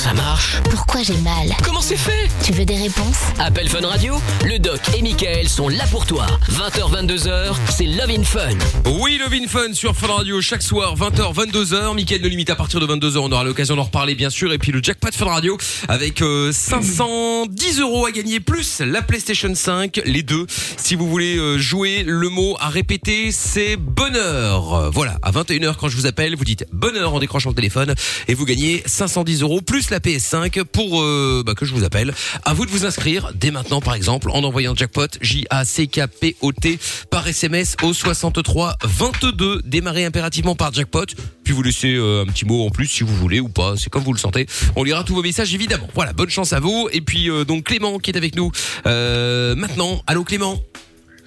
Comment 0.02 0.17
ça 0.17 0.23
marche 0.23 0.56
Pourquoi 0.70 1.02
j'ai 1.02 1.17
mal 1.19 1.55
Comment 1.62 1.82
c'est 1.82 1.97
fait 1.97 2.31
Tu 2.43 2.52
veux 2.52 2.64
des 2.64 2.76
réponses 2.76 3.19
Appel 3.38 3.69
Fun 3.69 3.87
Radio, 3.87 4.19
le 4.47 4.58
doc 4.58 4.81
et 4.97 5.02
Michael 5.02 5.47
sont 5.47 5.69
là 5.69 5.85
pour 5.91 6.06
toi. 6.06 6.26
20h, 6.49 7.06
22h, 7.06 7.55
c'est 7.70 7.85
Love 7.85 8.11
in 8.11 8.23
Fun. 8.23 8.56
Oui, 9.00 9.19
Love 9.19 9.35
in 9.35 9.47
Fun 9.47 9.75
sur 9.75 9.94
Fun 9.94 10.06
Radio 10.06 10.41
chaque 10.41 10.62
soir 10.62 10.97
20h 10.97 11.35
22h. 11.35 11.94
Mickaël 11.94 12.23
de 12.23 12.29
limite 12.29 12.49
à 12.49 12.56
partir 12.56 12.81
de 12.81 12.87
22h, 12.87 13.19
on 13.19 13.31
aura 13.32 13.44
l'occasion 13.44 13.76
d'en 13.76 13.82
reparler 13.82 14.14
bien 14.14 14.31
sûr 14.31 14.52
et 14.55 14.58
puis 14.58 14.73
le 14.73 14.82
jackpot 14.82 15.11
Fun 15.12 15.26
Radio 15.26 15.58
avec 15.88 16.23
euh, 16.23 16.50
510 16.50 17.81
euros 17.81 18.06
à 18.06 18.12
gagner 18.12 18.41
plus 18.41 18.81
la 18.81 19.03
PlayStation 19.03 19.55
5, 19.55 20.00
les 20.06 20.23
deux. 20.23 20.46
Si 20.79 20.94
vous 20.94 21.08
voulez 21.11 21.37
euh, 21.37 21.58
jouer, 21.58 22.05
le 22.06 22.29
mot 22.31 22.56
à 22.61 22.69
répéter 22.70 23.32
c'est 23.32 23.76
bonheur. 23.76 24.75
Euh, 24.75 24.91
Voilà, 24.91 25.19
à 25.23 25.31
21h 25.31 25.75
quand 25.76 25.88
je 25.88 25.96
vous 25.96 26.06
appelle, 26.06 26.37
vous 26.37 26.44
dites 26.44 26.64
bonheur 26.73 27.12
en 27.12 27.19
décrochant 27.19 27.50
le 27.50 27.55
téléphone 27.55 27.94
et 28.29 28.35
vous 28.35 28.46
gagnez 28.46 28.82
510 28.87 29.43
euros 29.43 29.61
plus 29.61 29.89
la 29.90 29.98
PS5 29.98 30.64
pour 30.64 31.02
euh, 31.02 31.42
bah, 31.44 31.54
que 31.54 31.64
je 31.64 31.75
vous 31.75 31.84
appelle. 31.84 32.14
À 32.44 32.54
vous 32.54 32.66
de 32.66 32.70
vous 32.70 32.87
inscrire 32.87 33.32
dès 33.34 33.50
maintenant 33.50 33.81
par 33.81 33.94
exemple 33.94 34.31
en 34.31 34.42
envoyant 34.44 34.75
jackpot 34.75 35.08
J 35.20 35.46
A 35.50 35.64
C 35.64 35.87
K 35.87 36.06
P 36.06 36.37
O 36.40 36.52
T 36.52 36.78
par 37.10 37.26
SMS 37.26 37.76
au 37.82 37.92
63 37.92 38.76
22. 38.84 39.62
Démarrez 39.64 40.04
impérativement 40.04 40.54
par 40.54 40.72
jackpot, 40.72 41.06
puis 41.44 41.52
vous 41.52 41.62
laissez 41.62 41.94
euh, 41.94 42.22
un 42.22 42.26
petit 42.26 42.44
mot 42.44 42.66
en 42.66 42.70
plus 42.70 42.87
si 42.87 43.02
vous 43.02 43.14
voulez 43.16 43.40
ou 43.40 43.48
pas, 43.48 43.75
c'est 43.76 43.90
comme 43.90 44.04
vous 44.04 44.12
le 44.12 44.19
sentez. 44.19 44.46
On 44.76 44.84
lira 44.84 45.04
tous 45.04 45.14
vos 45.14 45.22
messages 45.22 45.54
évidemment. 45.54 45.88
Voilà, 45.94 46.12
bonne 46.12 46.31
chance 46.31 46.52
à 46.52 46.60
vous 46.60 46.88
et 46.93 47.00
puis 47.00 47.31
euh, 47.31 47.44
donc 47.44 47.64
Clément 47.64 47.98
qui 47.98 48.10
est 48.10 48.16
avec 48.16 48.36
nous 48.36 48.50
maintenant. 48.84 50.02
Allô 50.06 50.25
Clément? 50.25 50.60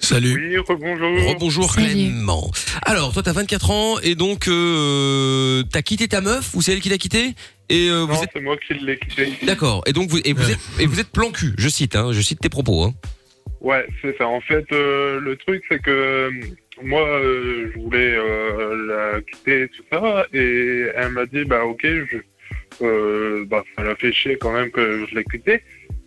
Salut. 0.04 0.34
Oui, 0.50 0.58
rebonjour. 0.58 1.36
Bonjour 1.40 1.72
Salut. 1.72 1.86
Clément. 1.88 2.50
Alors 2.82 3.12
toi 3.12 3.22
t'as 3.22 3.32
24 3.32 3.70
ans 3.70 3.98
et 4.02 4.14
donc 4.14 4.48
euh, 4.48 5.62
t'as 5.72 5.82
quitté 5.82 6.08
ta 6.08 6.20
meuf 6.20 6.54
ou 6.54 6.62
c'est 6.62 6.72
elle 6.72 6.80
qui 6.80 6.90
t'a 6.90 6.98
quitté 6.98 7.30
et 7.70 7.88
euh, 7.88 8.00
vous 8.06 8.12
Non, 8.14 8.22
êtes 8.22 8.30
c'est 8.34 8.40
moi 8.40 8.56
qui 8.58 8.74
l'ai 8.74 8.98
quitté. 8.98 9.32
d'accord 9.42 9.82
et 9.86 9.92
donc 9.92 10.10
vous 10.10 10.18
et 10.24 10.32
vous 10.34 10.50
êtes 10.50 10.58
et 10.78 10.86
vous 10.86 11.00
êtes 11.00 11.08
plan 11.10 11.30
cul. 11.30 11.54
Je 11.56 11.68
cite 11.68 11.96
hein, 11.96 12.10
je 12.12 12.20
cite 12.20 12.40
tes 12.40 12.48
propos 12.50 12.82
hein. 12.84 12.94
Ouais, 13.60 13.86
c'est 14.02 14.14
ça. 14.18 14.26
En 14.28 14.42
fait, 14.42 14.66
euh, 14.72 15.18
le 15.20 15.36
truc, 15.36 15.62
c'est 15.70 15.80
que 15.80 15.90
euh, 15.90 16.30
moi, 16.82 17.00
euh, 17.08 17.70
je 17.74 17.80
voulais 17.80 18.14
euh, 18.14 18.86
la 19.14 19.20
quitter, 19.22 19.68
tout 19.74 19.82
ça, 19.90 20.26
et 20.34 20.84
elle 20.94 21.12
m'a 21.12 21.24
dit, 21.24 21.44
bah 21.46 21.64
ok, 21.64 21.80
je, 21.82 22.18
euh, 22.82 23.46
bah, 23.46 23.64
ça 23.74 23.82
l'a 23.84 23.96
fait 23.96 24.12
chier 24.12 24.36
quand 24.38 24.52
même 24.52 24.70
que 24.70 25.06
je 25.08 25.14
l'ai 25.14 25.24
quitté. 25.24 25.62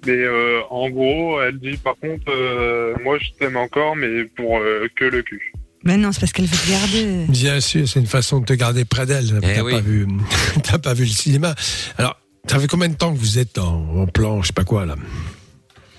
Mais 0.08 0.14
euh, 0.24 0.62
en 0.70 0.90
gros, 0.90 1.40
elle 1.42 1.60
dit, 1.60 1.78
par 1.78 1.96
contre, 1.98 2.24
euh, 2.30 2.96
moi, 3.04 3.18
je 3.20 3.30
t'aime 3.38 3.58
encore, 3.58 3.96
mais 3.96 4.24
pour 4.24 4.58
euh, 4.60 4.88
que 4.96 5.06
le 5.06 5.22
cul. 5.22 5.52
Mais 5.84 5.98
non, 5.98 6.12
c'est 6.12 6.20
parce 6.22 6.32
qu'elle 6.34 6.46
veut 6.46 6.58
te 6.58 6.70
garder. 6.72 7.26
Bien 7.30 7.60
sûr, 7.60 7.88
c'est 7.88 8.00
une 8.00 8.08
façon 8.08 8.40
de 8.40 8.46
te 8.46 8.54
garder 8.54 8.84
près 8.86 9.06
d'elle. 9.06 9.40
Eh 9.44 9.56
T'as 9.56 9.62
oui. 9.64 9.72
pas 9.74 9.82
vu, 9.82 10.08
t'as 10.64 10.80
pas 10.80 10.94
vu 10.94 11.04
le 11.04 11.10
cinéma. 11.10 11.54
Alors, 11.98 12.20
ça 12.48 12.58
fait 12.60 12.68
combien 12.68 12.90
de 12.90 12.96
temps 12.96 13.14
que 13.14 13.20
vous 13.20 13.38
êtes 13.38 13.58
en, 13.58 14.00
en 14.02 14.08
plan, 14.08 14.42
je 14.42 14.48
sais 14.48 14.54
pas 14.54 14.64
quoi 14.64 14.86
là 14.86 14.96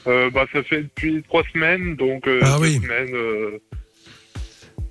Euh, 0.06 0.31
bah, 0.31 0.46
ça 0.52 0.62
fait 0.64 0.82
depuis 0.82 1.22
trois 1.28 1.43
semaines, 1.52 1.94
donc 1.96 2.26
euh, 2.26 2.40
Ah 2.43 2.56
deux 2.58 2.62
oui. 2.64 2.75
semaines. 2.82 3.14
euh, 3.14 3.58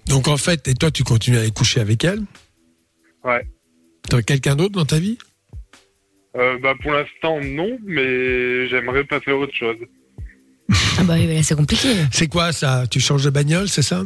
Donc 0.08 0.28
en 0.28 0.38
fait, 0.38 0.68
et 0.68 0.74
toi, 0.76 0.90
tu 0.92 1.04
continues 1.04 1.38
à 1.38 1.42
aller 1.42 1.52
coucher 1.52 1.80
avec 1.82 2.04
elle 2.04 2.22
Ouais. 3.24 3.46
T'as 4.10 4.22
quelqu'un 4.22 4.56
d'autre 4.56 4.74
dans 4.76 4.86
ta 4.86 5.00
vie 5.00 5.18
euh, 6.38 6.58
bah, 6.62 6.74
pour 6.82 6.92
l'instant, 6.94 7.40
non, 7.42 7.78
mais 7.86 8.68
j'aimerais 8.68 9.04
passer 9.04 9.32
à 9.32 9.36
autre 9.36 9.54
chose. 9.56 9.78
Ah 11.00 11.04
bah 11.04 11.14
oui, 11.18 11.28
là, 11.34 11.42
c'est 11.44 11.56
compliqué. 11.56 11.90
C'est 12.12 12.28
quoi 12.28 12.52
ça? 12.52 12.84
Tu 12.90 13.00
changes 13.00 13.24
de 13.24 13.30
bagnole, 13.30 13.70
c'est 13.70 13.82
ça? 13.82 14.04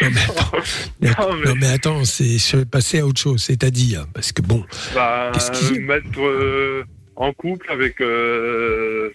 Non 0.00 0.08
mais, 0.10 0.20
attends, 0.22 0.56
Non, 1.00 1.36
mais- 1.36 1.44
non, 1.50 1.54
mais 1.60 1.66
attends, 1.68 2.04
c'est 2.04 2.38
se 2.38 2.56
passer 2.58 3.00
à 3.00 3.06
autre 3.06 3.20
chose, 3.20 3.42
c'est-à-dire 3.42 4.06
parce 4.14 4.32
que 4.32 4.40
bon, 4.42 4.64
Bah, 4.94 5.30
y 5.34 5.76
a 5.76 5.80
mettre 5.80 6.20
euh, 6.20 6.84
en 7.16 7.32
couple 7.32 7.70
avec 7.70 8.00
euh, 8.00 9.10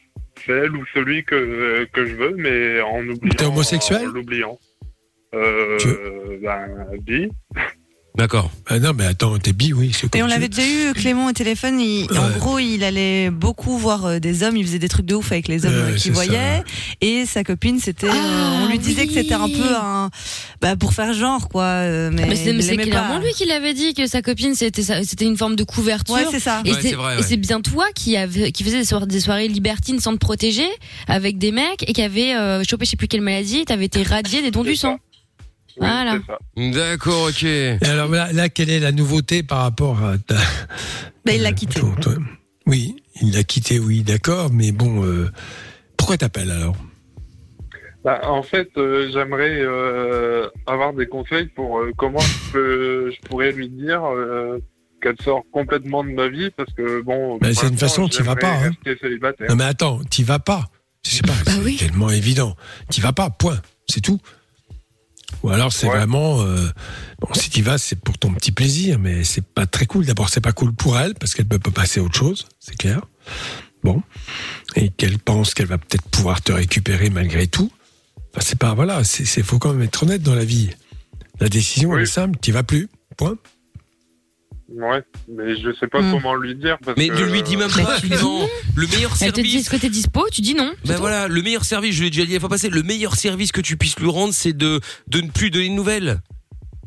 celle 0.45 0.75
ou 0.75 0.85
celui 0.93 1.23
que, 1.23 1.87
que 1.91 2.05
je 2.05 2.13
veux, 2.15 2.35
mais 2.37 2.79
en 2.81 2.99
oubliant. 3.07 3.35
T'es 3.35 3.45
homosexuel? 3.45 4.07
En 4.07 4.11
l'oubliant. 4.11 4.59
Euh, 5.35 5.77
Tu- 5.79 5.87
ben, 6.43 6.67
bi. 7.01 7.29
D'accord. 8.15 8.51
ah 8.67 8.79
non 8.79 8.91
mais 8.93 9.05
attends, 9.05 9.37
t'es 9.37 9.53
bi, 9.53 9.71
oui, 9.71 9.91
c'est 9.93 10.13
Et 10.15 10.23
on 10.23 10.27
l'avait 10.27 10.49
déjà 10.49 10.67
eu, 10.67 10.93
Clément, 10.93 11.27
au 11.27 11.31
téléphone. 11.31 11.79
il- 11.79 12.07
En 12.17 12.37
gros, 12.37 12.59
il 12.59 12.83
allait 12.83 13.29
beaucoup 13.29 13.77
voir 13.77 14.05
euh, 14.05 14.19
des 14.19 14.43
hommes. 14.43 14.57
Il 14.57 14.65
faisait 14.65 14.79
des 14.79 14.89
trucs 14.89 15.05
de 15.05 15.15
ouf 15.15 15.31
avec 15.31 15.47
les 15.47 15.65
hommes 15.65 15.73
euh, 15.73 15.91
qu'il 15.95 16.13
ça. 16.15 16.23
voyait. 16.23 16.63
Et 17.01 17.25
sa 17.25 17.43
copine, 17.45 17.79
c'était. 17.79 18.07
euh, 18.07 18.11
Ah, 18.13 18.61
on 18.63 18.67
lui 18.69 18.79
disait 18.79 19.07
que 19.07 19.13
c'était 19.13 19.35
un 19.35 19.47
peu 19.47 19.75
un. 19.79 20.09
Bah, 20.59 20.75
pour 20.75 20.93
faire 20.93 21.13
genre, 21.13 21.47
quoi. 21.47 21.83
mais 22.11 22.25
Mais 22.27 22.35
c'est 22.35 22.75
clairement 22.77 23.19
lui 23.19 23.31
qui 23.33 23.45
l'avait 23.45 23.73
dit 23.73 23.93
que 23.93 24.05
sa 24.07 24.21
copine 24.21 24.53
c'était 24.55 25.25
une 25.25 25.37
forme 25.37 25.55
de 25.55 25.63
couverture. 25.63 26.15
Ouais, 26.15 26.25
c'est 26.29 26.39
ça. 26.41 26.61
Et 26.65 26.73
Ouais, 26.73 26.79
c'est 26.81 26.95
ouais. 26.97 27.37
bien 27.37 27.61
toi 27.61 27.85
qui 27.95 28.17
avait, 28.17 28.51
qui 28.51 28.63
faisait 28.65 28.79
des 28.79 28.85
soirées, 28.85 29.05
des 29.07 29.21
soirées 29.21 29.47
libertines 29.47 29.99
sans 29.99 30.13
te 30.13 30.17
protéger 30.17 30.67
avec 31.07 31.37
des 31.37 31.51
mecs 31.51 31.87
et 31.87 31.93
qui 31.93 32.01
avait 32.01 32.35
euh, 32.35 32.63
chopé 32.69 32.85
je 32.85 32.91
sais 32.91 32.97
plus 32.97 33.07
quelle 33.07 33.21
maladie, 33.21 33.63
t'avais 33.65 33.85
été 33.85 34.03
radié 34.03 34.41
des 34.41 34.51
dons 34.51 34.63
du 34.63 34.75
sang. 34.75 34.97
Oui, 35.79 35.87
Voilà. 35.87 36.19
D'accord, 36.57 37.29
ok. 37.29 37.43
Et 37.43 37.77
alors 37.83 38.09
là, 38.09 38.31
là, 38.33 38.49
quelle 38.49 38.69
est 38.69 38.79
la 38.79 38.91
nouveauté 38.91 39.43
par 39.43 39.59
rapport 39.61 40.03
à 40.03 40.17
ta... 40.17 40.35
Bah, 41.25 41.33
il 41.33 41.41
l'a 41.41 41.49
euh, 41.49 41.53
quitté. 41.53 41.79
ton- 41.79 41.95
ton- 41.95 42.15
Oui, 42.65 42.95
il 43.21 43.33
l'a 43.33 43.43
quitté, 43.43 43.79
oui, 43.79 44.03
d'accord, 44.03 44.49
mais 44.51 44.71
bon, 44.71 45.03
euh, 45.05 45.29
pourquoi 45.97 46.17
t'appelles 46.17 46.51
alors 46.51 46.75
Bah, 48.03 48.21
en 48.25 48.43
fait, 48.43 48.69
euh, 48.77 49.09
j'aimerais 49.13 49.57
euh, 49.61 50.47
avoir 50.67 50.93
des 50.93 51.07
conseils 51.07 51.47
pour 51.47 51.79
euh, 51.79 51.91
comment 51.97 52.19
je, 52.19 52.51
peux- 52.51 53.11
je 53.11 53.19
pourrais 53.27 53.51
lui 53.51 53.69
dire 53.69 54.03
euh, 54.05 54.59
qu'elle 55.01 55.15
sort 55.23 55.43
complètement 55.51 56.03
de 56.03 56.09
ma 56.11 56.27
vie, 56.27 56.49
parce 56.57 56.73
que 56.73 57.01
bon. 57.01 57.37
Bah, 57.37 57.53
c'est 57.53 57.67
une 57.67 57.77
façon, 57.77 58.07
t'y 58.09 58.21
vas 58.21 58.35
pas, 58.35 58.53
hein. 58.65 58.71
Non 59.47 59.55
mais 59.55 59.63
attends, 59.65 60.01
t'y 60.09 60.23
vas 60.23 60.39
pas. 60.39 60.65
Je 61.05 61.11
sais 61.11 61.21
pas, 61.21 61.33
Bah 61.45 61.51
c'est 61.55 61.61
oui. 61.63 61.77
tellement 61.77 62.09
évident. 62.09 62.55
T'y 62.89 62.99
vas 62.99 63.13
pas, 63.13 63.29
point, 63.29 63.59
c'est 63.87 64.01
tout. 64.01 64.19
Ou 65.43 65.49
alors 65.49 65.71
c'est 65.71 65.87
Ouais. 65.87 65.97
vraiment... 65.97 66.41
euh, 66.41 66.67
bon, 67.21 67.33
si 67.33 67.49
t'y 67.49 67.61
vas, 67.61 67.77
c'est 67.77 67.95
pour 67.95 68.17
ton 68.17 68.33
petit 68.33 68.51
plaisir, 68.51 68.99
mais 68.99 69.23
c'est 69.23 69.43
pas 69.45 69.65
très 69.65 69.85
cool. 69.85 70.05
D'abord, 70.05 70.29
c'est 70.29 70.41
pas 70.41 70.51
cool 70.51 70.73
pour 70.73 70.97
elle, 70.99 71.15
parce 71.15 71.33
qu'elle 71.33 71.47
peut 71.47 71.59
pas 71.59 71.71
passer 71.71 71.99
à 71.99 72.03
autre 72.03 72.17
chose, 72.17 72.47
c'est 72.59 72.75
clair. 72.77 73.01
Bon. 73.83 74.03
Et 74.75 74.89
qu'elle 74.89 75.17
pense 75.19 75.53
qu'elle 75.53 75.67
va 75.67 75.77
peut-être 75.77 76.03
pouvoir 76.09 76.41
te 76.41 76.51
récupérer 76.51 77.09
malgré 77.09 77.47
tout. 77.47 77.71
Enfin, 78.33 78.41
c'est 78.45 78.59
pas... 78.59 78.73
Voilà, 78.73 79.03
c'est 79.03 79.41
faut 79.43 79.59
quand 79.59 79.71
même 79.73 79.81
être 79.83 80.03
honnête 80.03 80.21
dans 80.21 80.35
la 80.35 80.43
vie. 80.45 80.69
La 81.39 81.47
décision, 81.47 81.95
elle 81.95 82.03
est 82.03 82.05
simple, 82.05 82.37
t'y 82.37 82.51
vas 82.51 82.63
plus, 82.63 82.89
point. 83.15 83.37
Ouais, 84.75 85.01
mais 85.27 85.55
je 85.59 85.73
sais 85.79 85.87
pas 85.87 86.01
Hmm. 86.01 86.11
comment 86.11 86.35
lui 86.35 86.55
dire. 86.55 86.77
Parce 86.85 86.97
Mais 86.97 87.07
que, 87.07 87.13
ne 87.13 87.31
lui 87.31 87.41
dis 87.43 87.57
même 87.57 87.71
pas, 87.71 87.95
tu 87.99 88.07
dis 88.07 88.15
Clément. 88.15 88.47
Le 88.75 88.87
meilleur 88.87 89.11
Elle 89.21 89.31
te 89.33 89.41
dit 89.41 89.49
service. 89.49 89.55
est-ce 89.61 89.69
que 89.69 89.77
t'es 89.77 89.89
dispo, 89.89 90.25
tu 90.31 90.41
dis 90.41 90.53
non. 90.53 90.71
Ben 90.85 90.97
voilà, 90.97 91.27
le 91.27 91.41
meilleur 91.41 91.65
service, 91.65 91.95
je 91.95 92.03
l'ai 92.03 92.09
déjà 92.11 92.25
dit 92.25 92.33
la 92.33 92.39
fois 92.39 92.49
passée, 92.49 92.69
le 92.69 92.83
meilleur 92.83 93.15
service 93.15 93.51
que 93.51 93.61
tu 93.61 93.77
puisses 93.77 93.97
lui 93.99 94.09
rendre, 94.09 94.33
c'est 94.33 94.53
de, 94.55 94.79
de 95.07 95.21
ne 95.21 95.29
plus 95.31 95.49
donner 95.49 95.69
de 95.69 95.73
nouvelles. 95.73 96.21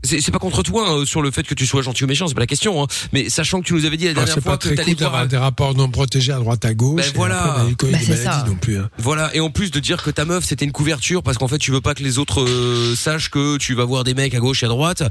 C'est 0.05 0.33
pas 0.33 0.39
contre 0.41 0.63
toi 0.65 0.89
hein, 0.89 1.05
sur 1.07 1.23
le 1.23 1.31
fait 1.31 1.45
que 1.45 1.55
tu 1.55 1.65
sois 1.67 1.81
gentil 1.83 2.03
ou 2.05 2.07
méchant, 2.09 2.27
c'est 2.27 2.35
pas 2.35 2.41
la 2.41 2.47
question. 2.47 2.83
Hein. 2.83 2.87
Mais 3.13 3.29
sachant 3.29 3.61
que 3.61 3.67
tu 3.67 3.75
nous 3.75 3.85
avais 3.85 3.97
dit 3.97 4.05
la 4.07 4.11
Ah, 4.11 4.15
dernière 4.15 4.35
fois 4.41 4.43
pas 4.43 4.59
que 4.59 4.69
t'allais 4.75 4.95
cool 4.95 5.07
voir. 5.07 5.27
des 5.29 5.37
rapports 5.37 5.75
non 5.77 5.89
protégés 5.89 6.33
à 6.33 6.39
droite 6.39 6.65
à 6.65 6.75
gauche. 6.75 7.03
Ben 7.07 7.13
voilà. 7.15 7.43
après, 7.43 7.65
Bah, 7.65 7.99
des 7.99 8.07
maladies 8.09 8.17
ça. 8.23 8.45
non 8.49 8.57
plus. 8.57 8.79
hein. 8.79 8.91
Voilà, 8.99 9.35
et 9.35 9.41
en 9.41 9.51
plus 9.51 9.71
de 9.71 9.79
dire 9.81 10.03
que 10.03 10.11
ta 10.11 10.25
meuf 10.25 10.45
c'était 10.45 10.65
une 10.65 10.73
couverture 10.73 11.23
parce 11.23 11.39
qu'en 11.39 11.47
fait 11.49 11.59
tu 11.59 11.71
veux 11.71 11.81
pas 11.81 11.95
que 11.95 12.03
les 12.03 12.19
autres 12.19 12.43
euh, 12.43 12.95
sachent 12.97 13.31
que 13.31 13.59
tu 13.59 13.75
vas 13.75 13.85
voir 13.85 14.03
des 14.05 14.15
mecs 14.15 14.35
à 14.35 14.39
gauche 14.41 14.63
et 14.63 14.67
à 14.67 14.69
droite. 14.71 15.03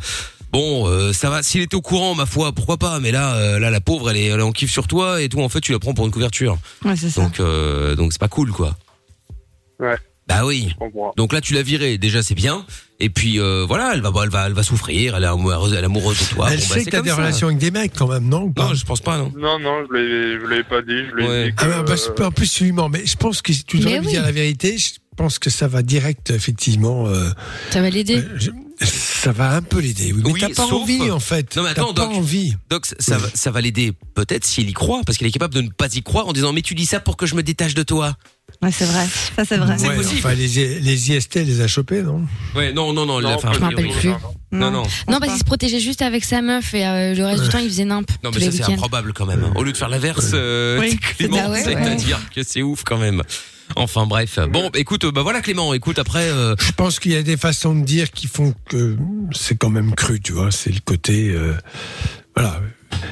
Bon, 0.52 0.86
euh, 0.90 1.14
ça 1.14 1.30
va. 1.30 1.42
S'il 1.44 1.62
était 1.62 1.76
au 1.76 1.82
courant, 1.82 2.14
ma 2.14 2.26
foi, 2.26 2.52
pourquoi 2.52 2.76
pas. 2.78 3.00
Mais 3.00 3.12
là, 3.12 3.36
euh, 3.36 3.58
là, 3.60 3.70
la 3.72 3.80
pauvre, 3.80 4.10
elle 4.12 4.18
est, 4.18 4.26
elle 4.26 4.42
est 4.42 4.44
en 4.44 4.52
kiff 4.52 4.70
sur 4.70 4.86
toi 4.86 5.22
et 5.22 5.30
tout. 5.30 5.40
En 5.42 5.48
fait, 5.48 5.62
tu 5.62 5.72
la 5.72 5.80
prends 5.80 5.94
pour 5.94 6.06
une 6.06 6.12
couverture. 6.12 6.58
Ouais, 6.84 6.98
c'est 6.98 7.10
ça. 7.10 7.22
Donc, 7.22 7.40
euh, 7.40 7.96
donc 7.96 8.12
c'est 8.12 8.20
pas 8.20 8.28
cool, 8.28 8.52
quoi. 8.52 8.76
Ouais. 9.80 9.96
Bah 10.34 10.46
oui. 10.46 10.74
Je. 10.80 10.86
Donc 11.18 11.34
là, 11.34 11.42
tu 11.42 11.54
l'as 11.54 11.62
virée. 11.62 11.98
Déjà, 11.98 12.24
c'est 12.24 12.36
bien. 12.36 12.66
Et 13.04 13.10
puis 13.10 13.40
euh, 13.40 13.66
voilà, 13.68 13.92
elle 13.96 14.02
va, 14.02 14.12
elle 14.24 14.30
va, 14.30 14.46
elle 14.48 14.54
va 14.54 14.64
souffrir. 14.64 15.16
Elle 15.18 15.24
est 15.24 15.28
amoureuse, 15.28 15.74
elle 15.74 15.80
est 15.82 15.86
amoureuse 15.86 16.20
de 16.20 16.36
toi. 16.36 16.48
Elle 16.52 16.60
Bon, 16.60 16.66
bah, 16.68 16.74
sait 16.76 16.80
c'est 16.82 16.86
que 16.86 16.90
t'as 16.92 17.02
des 17.02 17.10
ça. 17.10 17.16
relations 17.16 17.48
avec 17.48 17.58
des 17.60 17.72
mecs 17.72 17.94
quand 17.98 18.08
même, 18.08 18.28
non 18.30 18.44
ou 18.44 18.52
pas 18.52 18.68
Non, 18.68 18.74
je 18.76 18.86
pense 18.86 19.02
pas, 19.02 19.18
non. 19.18 19.32
Non, 19.36 19.58
non, 19.60 19.84
je 19.90 19.96
l'ai, 19.96 20.40
je 20.40 20.46
l'ai 20.46 20.64
pas 20.64 20.82
dit. 20.84 21.06
Je 21.10 21.16
lui 21.16 21.26
ai 21.26 21.28
Ouais. 21.28 21.50
dit 21.50 21.56
que, 21.56 21.66
Ah, 21.66 21.84
parce 21.84 22.10
que, 22.10 22.22
en 22.24 22.32
plus, 22.32 22.52
tu 22.54 22.66
lui 22.66 22.72
mens. 22.72 22.90
Mais 22.90 23.06
je 23.06 23.16
pense 23.18 23.42
que 23.42 23.52
si 23.54 23.64
tu 23.64 23.80
devrais 23.80 24.00
lui 24.00 24.06
oui. 24.08 24.12
dire 24.14 24.22
la 24.22 24.32
vérité, 24.32 24.78
je 24.78 24.90
pense 25.16 25.40
que 25.40 25.50
ça 25.50 25.68
va 25.68 25.82
direct, 25.84 26.32
effectivement. 26.32 27.08
euh, 27.08 27.30
Ça 27.72 27.82
va 27.82 27.90
l'aider. 27.90 28.18
euh, 28.18 28.38
je- 28.38 28.52
Ça 28.84 29.32
va 29.32 29.52
un 29.56 29.62
peu 29.62 29.80
l'aider. 29.80 30.12
Oui, 30.12 30.22
mais 30.26 30.32
Oui, 30.32 30.40
t'as 30.40 30.48
pas 30.50 30.64
sauf- 30.64 30.74
envie 30.82 31.12
en 31.12 31.20
fait. 31.20 31.56
Non, 31.56 31.62
mais 31.64 31.70
attends, 31.70 31.94
t'as 31.94 32.02
pas 32.06 32.08
Doc. 32.08 32.18
envie. 32.18 32.56
Donc 32.72 32.88
ça, 32.98 33.20
va- 33.20 33.30
ça 33.32 33.52
va 33.52 33.62
l'aider 33.62 33.94
peut-être 34.16 34.44
s'il 34.44 34.68
y 34.68 34.74
croit, 34.74 35.02
parce 35.06 35.20
qu'il 35.20 35.28
est 35.28 35.32
capable 35.32 35.54
de 35.54 35.62
ne 35.62 35.70
pas 35.70 35.94
y 35.94 36.02
croire 36.02 36.28
en 36.28 36.34
disant 36.34 36.52
mais 36.52 36.64
tu 36.64 36.74
dis 36.74 36.88
ça 36.88 37.00
pour 37.00 37.16
que 37.16 37.28
je 37.28 37.36
me 37.36 37.44
détache 37.44 37.76
de 37.76 37.84
toi. 37.84 38.16
Ouais, 38.64 38.72
c'est 38.72 38.86
vrai. 38.86 39.06
Ça, 39.36 39.46
c'est 39.46 39.58
vrai. 39.58 39.76
C'est 39.78 39.88
Ouais, 39.88 39.96
possible. 39.98 40.18
enfin, 40.18 40.34
les, 40.34 40.48
les 40.80 41.12
IST 41.12 41.36
les 41.44 41.62
a 41.62 41.68
chopés, 41.68 42.02
non? 42.02 42.26
Ouais, 42.56 42.74
non, 42.74 42.92
non, 42.92 43.06
non, 43.06 43.22
Non, 43.22 43.38
Je 43.40 43.46
m'en 43.60 43.68
rappelle 43.68 43.90
plus. 43.90 44.10
non, 44.52 44.72
non. 44.72 44.82
Non, 45.08 45.20
parce 45.20 45.28
qu'il 45.34 45.40
se 45.40 45.44
protégeait 45.46 45.80
juste 45.80 46.02
avec 46.02 46.24
sa 46.26 46.42
meuf 46.42 46.74
et 46.74 46.84
euh, 46.86 47.14
le 47.14 47.24
reste 47.24 47.44
du 47.44 47.50
temps, 47.50 47.60
il 47.60 47.70
faisait 47.70 47.86
nimp. 47.86 48.10
non, 48.24 48.32
mais 48.34 48.40
ça 48.42 48.52
c'est 48.52 48.64
improbable 48.74 49.14
quand 49.14 49.28
même. 49.28 49.44
Au 49.56 49.62
lieu 49.64 49.72
de 49.74 49.78
faire 49.78 49.90
l'inverse, 49.90 50.32
euh, 50.34 50.80
Oui. 50.80 50.98
Clément, 51.18 51.38
Bah 51.38 51.50
ouais, 51.52 51.64
c'est 51.64 51.76
ouais. 51.76 51.88
à 51.88 51.96
dire 51.96 52.20
que 52.34 52.42
c'est 52.42 52.64
ouf 52.64 52.84
quand 52.84 52.98
même. 52.98 53.22
Enfin 53.76 54.06
bref, 54.06 54.40
bon, 54.50 54.70
écoute, 54.76 55.06
bah 55.06 55.22
voilà 55.24 55.42
Clément, 55.42 55.74
écoute 55.74 56.00
après. 56.00 56.30
euh, 56.30 56.56
Je 56.60 56.72
pense 56.72 57.00
qu'il 57.00 57.12
y 57.12 57.16
a 57.16 57.24
des 57.24 57.38
façons 57.38 57.76
de 57.76 57.84
dire 57.86 58.12
qui 58.12 58.28
font 58.28 58.54
que 58.70 58.98
c'est 59.32 59.56
quand 59.56 59.70
même 59.70 59.94
cru, 59.96 60.20
tu 60.20 60.34
vois. 60.34 60.52
C'est 60.52 60.72
le 60.72 60.80
côté. 60.84 61.30
euh, 61.30 61.54
voilà. 62.36 62.62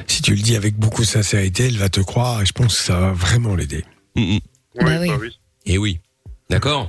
Si 0.06 0.22
tu 0.22 0.34
le 0.34 0.40
dis 0.42 0.56
avec 0.56 0.76
beaucoup 0.76 1.02
de 1.02 1.06
sincérité, 1.06 1.66
elle 1.66 1.78
va 1.78 1.88
te 1.88 2.00
croire 2.00 2.42
et 2.42 2.46
je 2.46 2.52
pense 2.52 2.76
que 2.76 2.82
ça 2.82 2.98
va 3.00 3.12
vraiment 3.12 3.54
l'aider. 3.54 3.84
mm, 4.16 4.22
mm. 4.36 4.38
Bah 4.76 4.84
Oui, 4.86 4.92
oui. 5.00 5.08
bah 5.08 5.16
oui. 5.20 5.38
Et 5.66 5.78
oui, 5.78 5.98
d'accord? 6.48 6.88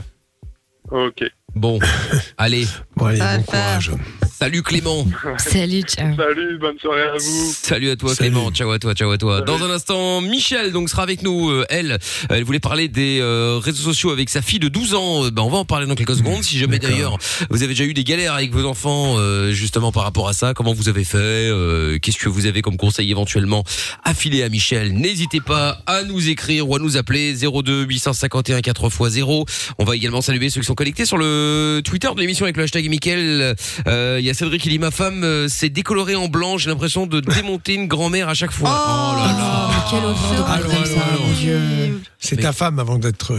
Ok. 0.92 1.24
Bon, 1.56 1.80
allez, 2.38 2.66
Bon, 2.96 3.06
allez, 3.06 3.20
bon 3.20 3.44
courage. 3.44 3.92
Salut 4.42 4.64
Clément. 4.64 5.06
Salut, 5.38 5.84
ciao. 5.84 6.16
Salut, 6.18 6.58
bonne 6.58 6.80
soirée 6.80 7.04
à 7.04 7.18
vous. 7.18 7.54
Salut 7.54 7.92
à 7.92 7.96
toi 7.96 8.16
Salut. 8.16 8.32
Clément, 8.32 8.50
ciao 8.50 8.72
à 8.72 8.80
toi, 8.80 8.96
ciao 8.96 9.12
à 9.12 9.18
toi. 9.20 9.36
Salut. 9.36 9.46
Dans 9.46 9.64
un 9.64 9.70
instant, 9.70 10.20
Michel 10.22 10.72
donc 10.72 10.90
sera 10.90 11.04
avec 11.04 11.22
nous. 11.22 11.52
Euh, 11.52 11.64
elle, 11.70 12.00
elle 12.28 12.44
voulait 12.44 12.60
parler 12.60 12.88
des 12.88 13.20
euh, 13.22 13.60
réseaux 13.62 13.84
sociaux 13.84 14.10
avec 14.10 14.30
sa 14.30 14.42
fille 14.42 14.58
de 14.58 14.68
12 14.68 14.96
ans. 14.96 15.26
Euh, 15.26 15.30
ben, 15.30 15.44
on 15.44 15.50
va 15.52 15.60
en 15.60 15.66
parler 15.66 15.86
dans 15.86 15.94
quelques 15.94 16.16
secondes. 16.16 16.42
Si 16.44 16.58
jamais 16.58 16.80
d'ailleurs 16.80 17.20
vous 17.52 17.62
avez 17.62 17.74
déjà 17.74 17.84
eu 17.84 17.94
des 17.94 18.04
galères 18.04 18.34
avec 18.34 18.52
vos 18.52 18.66
enfants, 18.66 19.14
euh, 19.20 19.52
justement 19.52 19.92
par 19.92 20.02
rapport 20.02 20.28
à 20.28 20.34
ça, 20.34 20.56
comment 20.56 20.74
vous 20.74 20.90
avez 20.90 21.04
fait, 21.04 21.18
euh, 21.20 22.00
qu'est-ce 22.00 22.18
que 22.18 22.30
vous 22.30 22.48
avez 22.48 22.64
comme 22.64 22.78
conseil 22.78 23.12
éventuellement 23.12 23.64
à 24.04 24.16
filer 24.16 24.42
à 24.42 24.50
Michel, 24.50 24.94
n'hésitez 24.94 25.40
pas 25.40 25.84
à 25.86 26.02
nous 26.04 26.30
écrire 26.30 26.68
ou 26.68 26.76
à 26.76 26.80
nous 26.80 26.98
appeler 26.98 27.36
02 27.36 27.84
851 27.84 28.62
4x0. 28.62 29.46
On 29.78 29.84
va 29.86 29.96
également 29.96 30.22
saluer 30.22 30.50
ceux 30.50 30.62
qui 30.62 30.68
sont 30.68 30.74
connectés 30.74 31.06
sur 31.06 31.20
le 31.20 31.82
Twitter 31.84 32.10
de 32.16 32.20
l'émission 32.20 32.46
avec 32.46 32.58
le 32.58 32.64
hashtag 32.64 32.90
Mickaël. 32.90 33.56
Euh, 33.88 34.18
Il 34.20 34.26
y 34.26 34.30
a 34.30 34.31
Cédric 34.34 34.62
qui 34.62 34.70
dit 34.70 34.80
ma 34.80 34.92
femme 34.92 35.24
euh, 35.24 35.48
s'est 35.48 35.70
décolorée 35.70 36.16
en 36.16 36.28
blanc. 36.28 36.58
J'ai 36.58 36.70
l'impression 36.70 37.08
de 37.08 37.20
démonter 37.20 37.74
une 37.74 37.88
grand-mère 37.88 38.30
à 38.30 38.34
chaque 38.34 38.52
fois. 38.52 38.70
Oh, 38.70 39.18
là 39.18 39.28
là. 39.28 39.70
mais 39.70 39.90
quelle 39.90 40.06
horreur 40.06 41.20
Dieu. 41.40 42.02
C'est 42.20 42.38
ta 42.38 42.54
femme 42.54 42.80
avant 42.80 42.98
d'être. 42.98 43.34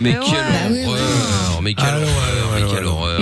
Mais 0.00 0.12
Mais 0.12 0.18
quelle. 0.24 0.84
Bah 0.84 0.90
horreur, 0.90 1.62
mais 1.62 1.74
quelle 1.74 1.86
horreur, 1.86 2.50
mais 2.54 2.74
quelle 2.74 2.84
horreur. 2.84 3.20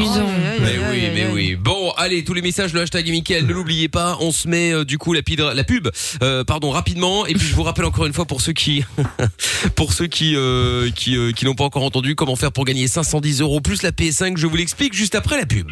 Mais 0.61 0.79
oui, 0.91 1.03
mais 1.15 1.27
oui. 1.33 1.57
Bon, 1.57 1.93
allez, 1.97 2.25
tous 2.25 2.35
les 2.35 2.43
messages, 2.43 2.73
le 2.73 2.81
hashtag 2.81 3.09
Mickaël, 3.09 3.47
ne 3.47 3.53
l'oubliez 3.53 3.89
pas. 3.89 4.17
On 4.21 4.33
se 4.33 4.49
met 4.49 4.73
euh, 4.73 4.85
du 4.85 4.99
coup 4.99 5.13
la, 5.13 5.23
pub, 5.23 5.89
euh, 6.23 6.45
pardon, 6.45 6.71
rapidement. 6.71 7.27
Et 7.27 7.35
puis 7.35 7.47
je 7.47 7.55
vous 7.55 7.63
rappelle 7.63 7.85
encore 7.85 8.07
une 8.07 8.13
fois 8.13 8.25
pour 8.25 8.41
ceux 8.41 8.53
qui, 8.53 8.85
pour 9.77 9.93
ceux 9.93 10.07
qui, 10.07 10.35
euh, 10.37 10.91
qui, 10.91 11.17
euh, 11.17 11.33
qui 11.33 11.45
n'ont 11.45 11.55
pas 11.55 11.65
encore 11.65 11.85
entendu 11.85 12.15
comment 12.15 12.37
faire 12.37 12.53
pour 12.53 12.65
gagner 12.65 12.89
510 12.89 13.41
euros 13.41 13.61
plus 13.61 13.83
la 13.83 13.91
PS5. 13.91 14.37
Je 14.37 14.47
vous 14.47 14.57
l'explique 14.57 14.95
juste 14.95 15.15
après 15.15 15.39
la 15.39 15.47
pub. 15.47 15.71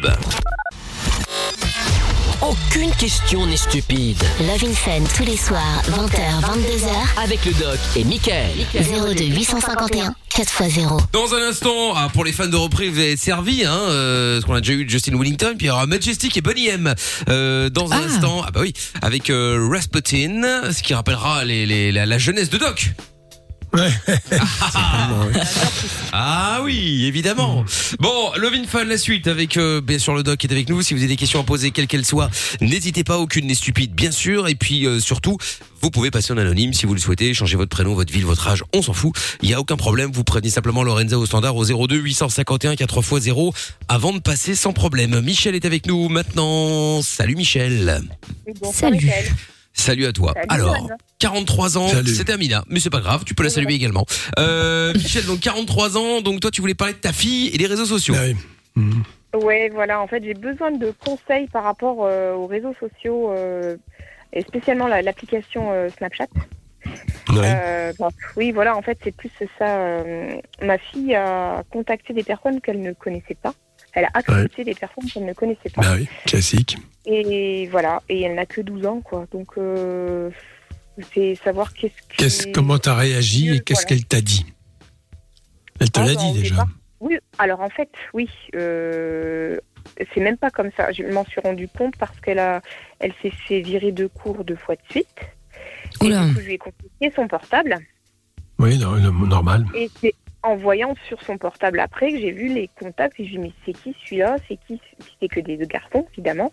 Aucune 2.41 2.91
question 2.95 3.45
n'est 3.45 3.55
stupide. 3.55 4.21
Love 4.41 4.63
in 4.69 4.73
Fun 4.73 5.03
tous 5.15 5.23
les 5.23 5.37
soirs, 5.37 5.81
20h, 5.91 6.41
22h, 6.41 7.23
Avec 7.23 7.45
le 7.45 7.53
doc 7.53 7.79
et 7.95 8.03
Michael. 8.03 8.49
02 8.73 9.23
851 9.23 10.13
4x0. 10.29 10.99
Dans 11.13 11.33
un 11.35 11.47
instant, 11.49 11.93
ah, 11.95 12.09
pour 12.13 12.25
les 12.25 12.33
fans 12.33 12.47
de 12.47 12.57
reprise, 12.57 12.91
vous 12.91 12.99
avez 12.99 13.15
servi, 13.15 13.63
hein, 13.63 13.71
euh, 13.73 14.35
parce 14.41 14.45
qu'on 14.45 14.55
a 14.55 14.61
déjà 14.61 14.73
eu 14.73 14.89
Justin 14.89 15.17
Wellington, 15.17 15.53
puis 15.57 15.67
il 15.67 15.69
y 15.69 15.71
aura 15.71 15.85
Majestic 15.85 16.35
et 16.35 16.41
Bonnie 16.41 16.67
M. 16.67 16.93
Euh, 17.29 17.69
dans 17.69 17.93
un 17.93 18.01
Ah. 18.01 18.05
instant, 18.13 18.41
ah 18.45 18.51
bah 18.51 18.59
oui, 18.61 18.73
avec 19.01 19.29
euh, 19.29 19.65
Rasputin, 19.71 20.71
ce 20.73 20.83
qui 20.83 20.93
rappellera 20.93 21.45
les, 21.45 21.65
les- 21.65 21.91
la, 21.93 22.05
la 22.05 22.17
jeunesse 22.17 22.49
de 22.49 22.57
Doc. 22.57 22.91
Ah 26.15 26.59
oui, 26.63 27.05
évidemment. 27.05 27.65
Bon, 27.99 28.31
Lovin 28.37 28.65
Fun, 28.65 28.83
la 28.83 28.99
suite 28.99 29.27
avec 29.27 29.57
euh, 29.57 29.81
bien 29.81 29.97
sûr 29.97 30.13
le 30.13 30.21
doc 30.21 30.37
qui 30.37 30.47
est 30.47 30.51
avec 30.51 30.69
nous. 30.69 30.81
Si 30.83 30.93
vous 30.93 30.99
avez 30.99 31.07
des 31.07 31.15
questions 31.15 31.39
à 31.39 31.43
poser, 31.43 31.71
quelles 31.71 31.87
qu'elles 31.87 32.05
soient, 32.05 32.29
n'hésitez 32.61 33.03
pas, 33.03 33.17
aucune 33.17 33.47
n'est 33.47 33.55
stupide, 33.55 33.93
bien 33.93 34.11
sûr. 34.11 34.47
Et 34.47 34.55
puis 34.55 34.85
euh, 34.85 34.99
surtout, 34.99 35.37
vous 35.81 35.89
pouvez 35.89 36.11
passer 36.11 36.33
en 36.33 36.37
anonyme 36.37 36.73
si 36.73 36.85
vous 36.85 36.93
le 36.93 36.99
souhaitez, 36.99 37.33
changer 37.33 37.57
votre 37.57 37.69
prénom, 37.69 37.95
votre 37.95 38.13
ville, 38.13 38.25
votre 38.25 38.47
âge, 38.47 38.63
on 38.73 38.81
s'en 38.83 38.93
fout. 38.93 39.13
Il 39.41 39.49
y 39.49 39.53
a 39.53 39.59
aucun 39.59 39.75
problème. 39.75 40.11
Vous 40.13 40.23
prévenez 40.23 40.51
simplement 40.51 40.83
Lorenza 40.83 41.17
au 41.17 41.25
standard 41.25 41.55
au 41.55 41.65
02 41.65 41.95
851 41.95 42.73
4x0 42.73 43.53
avant 43.87 44.13
de 44.13 44.19
passer 44.19 44.55
sans 44.55 44.73
problème. 44.73 45.19
Michel 45.21 45.55
est 45.55 45.65
avec 45.65 45.87
nous 45.87 46.09
maintenant. 46.09 47.01
Salut 47.01 47.35
Michel. 47.35 48.01
Salut. 48.71 48.97
Michael. 48.97 49.25
Salut 49.73 50.05
à 50.05 50.13
toi. 50.13 50.33
Salut, 50.35 50.47
Alors, 50.49 50.73
Lorenza. 50.75 50.95
43 51.19 51.77
ans, 51.77 51.87
c'était 52.05 52.33
Amina, 52.33 52.63
mais 52.69 52.79
c'est 52.79 52.89
pas 52.89 52.99
grave, 52.99 53.23
tu 53.25 53.33
peux 53.33 53.43
la 53.43 53.49
saluer 53.49 53.73
également. 53.73 54.05
Euh, 54.39 54.93
Michel, 54.93 55.25
donc 55.25 55.39
43 55.39 55.97
ans, 55.97 56.21
donc 56.21 56.39
toi 56.41 56.51
tu 56.51 56.61
voulais 56.61 56.73
parler 56.75 56.93
de 56.93 56.99
ta 56.99 57.13
fille 57.13 57.47
et 57.53 57.57
des 57.57 57.65
réseaux 57.65 57.85
sociaux. 57.85 58.13
Ah 58.17 58.23
oui. 58.25 58.35
Mhm. 58.75 59.03
Ouais, 59.41 59.69
voilà. 59.73 59.99
En 60.01 60.07
fait, 60.07 60.23
j'ai 60.23 60.33
besoin 60.35 60.71
de 60.71 60.93
conseils 61.03 61.47
par 61.47 61.63
rapport 61.63 61.99
euh, 62.05 62.33
aux 62.33 62.45
réseaux 62.45 62.73
sociaux, 62.79 63.31
euh, 63.31 63.77
et 64.31 64.41
spécialement 64.41 64.87
la- 64.87 65.01
l'application 65.01 65.71
euh, 65.71 65.89
Snapchat. 65.97 66.27
Ouais. 67.29 67.39
Euh, 67.43 67.93
bah, 67.97 68.09
oui, 68.35 68.51
voilà. 68.51 68.75
En 68.77 68.81
fait, 68.81 68.97
c'est 69.03 69.15
plus 69.15 69.31
ça. 69.57 69.65
euh, 69.79 70.35
ma 70.61 70.77
fille 70.77 71.15
a 71.15 71.63
contacté 71.71 72.13
des 72.13 72.23
personnes 72.23 72.61
qu'elle 72.61 72.81
ne 72.81 72.91
connaissait 72.93 73.37
pas. 73.41 73.53
Elle 73.93 74.05
a 74.05 74.09
accepté 74.13 74.63
des 74.63 74.73
personnes 74.73 75.05
qu'elle 75.09 75.25
ne 75.25 75.33
connaissait 75.33 75.69
pas. 75.73 75.81
Bah 75.81 75.93
oui, 75.95 76.07
classique. 76.25 76.77
Et 77.05 77.67
voilà. 77.71 78.01
Et 78.09 78.21
elle 78.23 78.35
n'a 78.35 78.45
que 78.45 78.61
12 78.61 78.85
ans, 78.87 79.01
quoi. 79.01 79.25
Donc, 79.31 79.49
euh, 79.57 80.29
c'est 81.13 81.35
savoir 81.43 81.73
qu'est-ce 81.73 81.93
que. 82.09 82.15
Qu'est-ce, 82.17 82.47
comment 82.47 82.77
t'as 82.79 82.95
réagi 82.95 83.49
et 83.55 83.59
qu'est-ce 83.59 83.81
Voilà. 83.81 83.87
qu'elle 83.97 84.05
t'a 84.05 84.21
dit? 84.21 84.45
Elle 85.79 85.91
te 85.91 85.99
Ah, 85.99 86.05
l'a 86.05 86.13
bah, 86.15 86.21
dit 86.21 86.33
déjà. 86.39 86.65
Oui, 86.99 87.17
alors 87.37 87.59
en 87.61 87.69
fait, 87.69 87.89
oui. 88.13 88.29
euh, 88.55 89.59
c'est 90.13 90.21
même 90.21 90.37
pas 90.37 90.49
comme 90.49 90.69
ça. 90.77 90.91
Je 90.91 91.03
m'en 91.03 91.25
suis 91.25 91.41
rendu 91.41 91.67
compte 91.67 91.95
parce 91.97 92.17
qu'elle 92.21 92.39
a, 92.39 92.61
elle 92.99 93.13
s'est 93.21 93.31
fait 93.47 93.59
virer 93.61 93.91
de 93.91 94.07
cours 94.07 94.43
deux 94.45 94.55
fois 94.55 94.75
de 94.75 94.81
suite. 94.89 95.07
Et 96.01 96.05
Oula. 96.05 96.25
du 96.27 96.33
coup, 96.33 96.39
je 96.39 96.45
lui 96.45 96.53
ai 96.53 96.57
confisqué 96.57 97.11
son 97.15 97.27
portable. 97.27 97.77
Oui, 98.59 98.77
normal. 98.77 99.65
Et 99.75 99.89
c'est 99.99 100.13
en 100.43 100.55
voyant 100.55 100.93
sur 101.07 101.21
son 101.23 101.37
portable 101.37 101.79
après 101.79 102.11
que 102.11 102.19
j'ai 102.19 102.31
vu 102.31 102.47
les 102.49 102.69
contacts 102.79 103.19
et 103.19 103.25
je 103.25 103.37
me 103.37 103.45
suis 103.45 103.53
dit, 103.53 103.53
mais 103.65 103.73
c'est 103.73 103.81
qui 103.81 103.95
celui-là? 104.03 104.35
C'est 104.47 104.57
qui? 104.67 104.79
C'était 104.99 105.33
que 105.33 105.39
des 105.39 105.57
deux 105.57 105.65
garçons, 105.65 106.05
évidemment. 106.13 106.51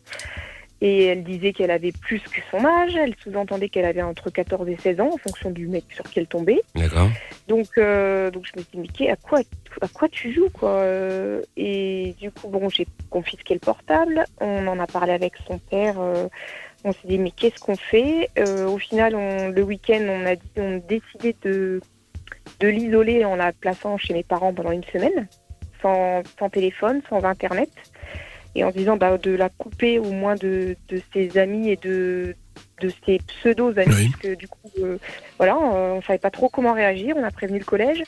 Et 0.82 1.04
elle 1.06 1.24
disait 1.24 1.52
qu'elle 1.52 1.70
avait 1.72 1.92
plus 1.92 2.20
que 2.20 2.40
son 2.50 2.64
âge. 2.64 2.96
Elle 2.96 3.14
sous-entendait 3.22 3.68
qu'elle 3.68 3.84
avait 3.84 4.00
entre 4.00 4.30
14 4.30 4.66
et 4.68 4.78
16 4.78 5.00
ans 5.00 5.10
en 5.12 5.18
fonction 5.18 5.50
du 5.50 5.68
mec 5.68 5.84
sur 5.94 6.04
qui 6.04 6.20
elle 6.20 6.26
tombait. 6.26 6.62
D'accord. 6.74 7.10
Donc, 7.48 7.66
euh, 7.76 8.30
donc 8.30 8.46
je 8.46 8.58
me 8.58 8.64
suis 8.64 8.78
dit, 8.78 8.90
mais 9.00 9.10
à 9.10 9.16
quoi, 9.16 9.40
à 9.82 9.88
quoi 9.88 10.08
tu 10.08 10.32
joues 10.32 10.48
quoi? 10.50 10.70
Euh, 10.70 11.42
Et 11.58 12.14
du 12.18 12.30
coup, 12.30 12.48
bon, 12.48 12.70
j'ai 12.70 12.86
confisqué 13.10 13.52
le 13.54 13.60
portable. 13.60 14.24
On 14.40 14.66
en 14.68 14.78
a 14.78 14.86
parlé 14.86 15.12
avec 15.12 15.34
son 15.46 15.58
père. 15.58 16.00
euh, 16.00 16.28
on 16.82 16.92
s'est 16.92 17.08
dit, 17.08 17.18
mais 17.18 17.30
qu'est-ce 17.30 17.58
qu'on 17.60 17.76
fait? 17.76 18.30
Euh, 18.38 18.66
Au 18.66 18.78
final, 18.78 19.14
on, 19.14 19.48
le 19.48 19.62
week-end, 19.62 20.00
on 20.08 20.24
a, 20.24 20.34
dit- 20.36 20.48
on 20.56 20.76
a 20.76 20.78
décidé 20.78 21.36
de, 21.42 21.82
de 22.60 22.68
l'isoler 22.68 23.24
en 23.24 23.36
la 23.36 23.52
plaçant 23.52 23.96
chez 23.98 24.14
mes 24.14 24.22
parents 24.22 24.52
pendant 24.52 24.72
une 24.72 24.84
semaine, 24.84 25.28
sans, 25.82 26.22
sans 26.38 26.50
téléphone, 26.50 27.00
sans 27.08 27.24
internet, 27.24 27.70
et 28.54 28.64
en 28.64 28.72
se 28.72 28.76
disant 28.76 28.96
bah, 28.96 29.16
de 29.16 29.30
la 29.30 29.48
couper 29.48 29.98
au 29.98 30.10
moins 30.10 30.34
de, 30.34 30.76
de 30.88 31.00
ses 31.12 31.38
amis 31.38 31.70
et 31.70 31.76
de, 31.76 32.34
de 32.80 32.92
ses 33.06 33.18
pseudo-amis, 33.18 33.94
Oui. 33.94 34.08
puisque 34.08 34.36
du 34.36 34.48
coup, 34.48 34.70
euh, 34.82 34.98
voilà, 35.38 35.58
on 35.58 36.02
savait 36.02 36.18
pas 36.18 36.30
trop 36.30 36.48
comment 36.48 36.72
réagir. 36.72 37.14
On 37.16 37.24
a 37.24 37.30
prévenu 37.30 37.58
le 37.58 37.64
collège. 37.64 38.02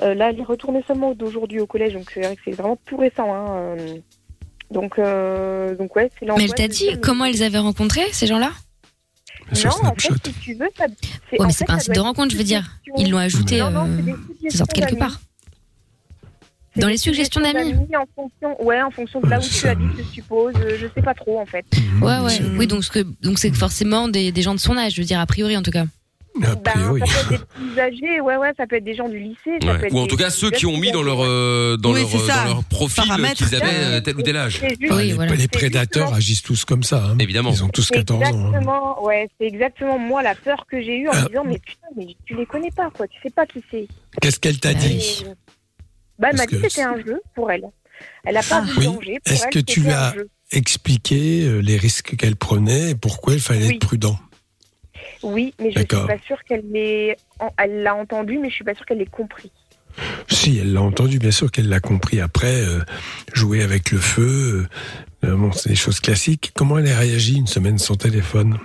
Euh, 0.00 0.14
là, 0.14 0.30
elle 0.30 0.40
est 0.40 0.44
retournée 0.44 0.82
seulement 0.86 1.14
d'aujourd'hui 1.14 1.60
au 1.60 1.66
collège, 1.66 1.92
donc 1.92 2.10
c'est 2.12 2.22
vrai 2.22 2.34
que 2.34 2.42
c'est 2.44 2.52
vraiment 2.52 2.78
tout 2.86 2.96
récent. 2.96 3.32
Hein, 3.32 3.46
euh. 3.78 3.98
donc, 4.70 4.98
euh, 4.98 5.76
donc 5.76 5.94
ouais, 5.94 6.10
c'est 6.18 6.26
Mais 6.26 6.44
elle 6.44 6.54
t'a 6.54 6.68
dit 6.68 6.98
comment 7.00 7.24
ils 7.24 7.42
avaient 7.42 7.58
rencontré 7.58 8.00
ces 8.12 8.26
gens-là? 8.26 8.50
Sur 9.52 9.70
Non, 9.82 9.90
en 9.90 9.94
fait, 9.94 10.08
si 10.26 10.32
tu 10.40 10.54
veux, 10.54 10.68
ça. 10.76 10.84
Ouais, 10.86 11.46
mais 11.46 11.52
c'est 11.52 11.64
pas 11.64 11.74
un 11.74 11.78
site 11.78 11.94
de 11.94 12.00
rencontre, 12.00 12.32
je 12.32 12.36
veux 12.38 12.44
dire. 12.44 12.78
Ils 12.96 13.10
l'ont 13.10 13.18
ajouté, 13.18 13.60
Non, 13.60 13.70
non, 13.70 13.86
euh, 13.86 14.12
quelque 14.74 14.94
part. 14.96 15.20
C'est 16.74 16.80
Dans 16.80 16.88
les 16.88 16.96
suggestions 16.96 17.40
d'amis 17.42 17.74
en 17.94 18.06
fonction, 18.16 18.64
ouais, 18.64 18.80
en 18.80 18.90
fonction 18.90 19.20
de 19.20 19.26
là 19.28 19.38
où 19.38 19.42
tu 19.42 19.68
habites, 19.68 19.88
je 19.98 20.02
suppose. 20.04 20.54
euh, 20.56 20.78
Je 20.80 20.86
sais 20.94 21.02
pas 21.02 21.12
trop, 21.12 21.38
en 21.38 21.44
fait. 21.44 21.66
Ouais, 22.00 22.18
ouais. 22.20 22.30
C'est- 22.30 22.42
Oui, 22.56 22.66
donc 22.66 22.82
ce 22.82 22.90
que- 22.90 23.06
donc 23.22 23.38
c'est 23.38 23.52
forcément 23.54 24.08
des, 24.08 24.32
des 24.32 24.40
gens 24.42 24.54
de 24.54 24.60
son 24.60 24.76
âge, 24.78 24.94
je 24.94 25.02
veux 25.02 25.06
dire, 25.06 25.20
a 25.20 25.26
priori 25.26 25.54
en 25.56 25.62
tout 25.62 25.70
cas. 25.70 25.84
A 26.42 26.54
Ben, 26.54 26.72
ça 26.74 26.78
peut 26.88 26.96
être 26.98 27.28
des 27.28 27.38
plus 27.54 27.78
âgés, 27.80 28.20
ouais, 28.22 28.36
ouais, 28.36 28.52
ça 28.56 28.66
peut 28.66 28.76
être 28.76 28.84
des 28.84 28.94
gens 28.94 29.08
du 29.08 29.18
lycée. 29.18 29.58
ça 29.60 29.66
Ouais. 29.72 29.78
peut 29.78 29.86
être 29.86 29.92
Ou 29.94 29.98
en 29.98 30.06
tout 30.06 30.16
cas 30.16 30.30
ceux 30.30 30.50
qui 30.50 30.64
ont 30.66 30.76
mis 30.78 30.90
dans 30.90 31.02
leur 31.02 31.22
euh, 31.22 31.76
dans 31.76 31.92
Oui, 31.92 32.00
leur 32.00 32.08
c'est 32.10 32.16
euh, 32.30 32.34
dans 32.36 32.44
leur 32.44 32.64
profil 32.64 33.04
Paramètres. 33.06 33.34
qu'ils 33.36 33.54
avaient 33.54 33.66
euh, 33.84 34.00
tel 34.00 34.16
ou 34.16 34.22
tel 34.22 34.36
âge. 34.36 34.58
C'est 34.60 34.68
juste- 34.70 34.82
Enfin, 34.84 34.96
Oui, 34.96 35.06
les, 35.08 35.12
voilà. 35.12 35.32
les 35.34 35.42
C'est 35.42 35.48
prédateurs 35.52 36.02
justement- 36.04 36.16
agissent 36.16 36.42
tous 36.42 36.64
comme 36.64 36.82
ça. 36.82 37.04
hein. 37.04 37.16
Évidemment. 37.18 37.50
Ils 37.50 37.62
ont 37.64 37.68
tous 37.68 37.82
C'est 37.82 37.94
14 37.96 38.22
ans. 38.22 38.24
hein. 38.24 38.46
exactement, 38.48 39.04
ouais, 39.04 39.28
c'est 39.38 39.46
exactement 39.46 39.98
moi 39.98 40.22
la 40.22 40.34
peur 40.34 40.64
que 40.70 40.80
j'ai 40.80 40.98
eue 41.00 41.08
en 41.08 41.14
me 41.14 41.28
disant 41.28 41.44
mais 41.44 41.58
putain 41.58 41.86
mais 41.96 42.06
tu 42.24 42.34
les 42.36 42.46
connais 42.46 42.70
pas 42.70 42.88
quoi, 42.90 43.06
tu 43.08 43.18
sais 43.22 43.30
pas 43.30 43.44
qui 43.46 43.62
c'est. 43.70 43.86
Qu'est-ce 44.20 44.40
qu'elle 44.40 44.58
t'a 44.58 44.70
Ah 44.70 44.74
dit. 44.74 45.24
Et- 45.26 45.26
Bah 46.18 46.28
elle 46.30 46.36
m'a 46.38 46.46
dit 46.46 46.58
que 46.60 46.68
c'était 46.68 46.82
un 46.82 46.96
jeu 46.96 47.20
pour 47.34 47.50
elle. 47.50 47.64
Elle 48.24 48.36
a 48.38 48.42
pas 48.42 48.62
Ah. 48.62 48.66
vu 48.66 48.72
Oui. 48.78 48.84
le 48.86 48.92
danger 48.94 49.18
pour 49.24 49.32
Est-ce 49.34 49.46
que 49.48 49.58
tu 49.58 49.80
c'était 49.82 49.92
as- 49.92 50.14
expliqué 50.50 51.42
euh, 51.44 51.58
les 51.60 51.76
risques 51.76 52.16
qu'elle 52.16 52.36
prenait 52.36 52.90
et 52.90 52.94
pourquoi 52.94 53.34
il 53.34 53.40
fallait 53.40 53.74
être 53.74 53.78
prudent? 53.86 54.18
Oui, 55.22 55.54
mais 55.60 55.70
je 55.70 55.78
suis 55.78 55.86
D'accord. 55.86 56.06
pas 56.06 56.18
sûre 56.18 56.42
qu'elle 56.44 56.64
l'ait, 56.70 57.16
elle 57.58 57.82
l'a 57.82 57.94
entendu, 57.94 58.38
mais 58.38 58.50
je 58.50 58.54
suis 58.54 58.64
pas 58.64 58.74
sûre 58.74 58.84
qu'elle 58.86 58.98
l'ait 58.98 59.06
compris. 59.06 59.52
Si, 60.28 60.58
elle 60.58 60.72
l'a 60.72 60.82
entendu, 60.82 61.18
bien 61.18 61.30
sûr 61.30 61.50
qu'elle 61.50 61.68
l'a 61.68 61.80
compris. 61.80 62.20
Après, 62.20 62.62
euh, 62.62 62.80
jouer 63.34 63.62
avec 63.62 63.90
le 63.92 63.98
feu, 63.98 64.66
euh, 65.24 65.28
euh, 65.28 65.36
bon, 65.36 65.52
c'est 65.52 65.68
des 65.68 65.76
choses 65.76 66.00
classiques. 66.00 66.52
Comment 66.54 66.78
elle 66.78 66.90
a 66.90 66.98
réagi 66.98 67.36
une 67.36 67.46
semaine 67.46 67.78
sans 67.78 67.96
téléphone? 67.96 68.58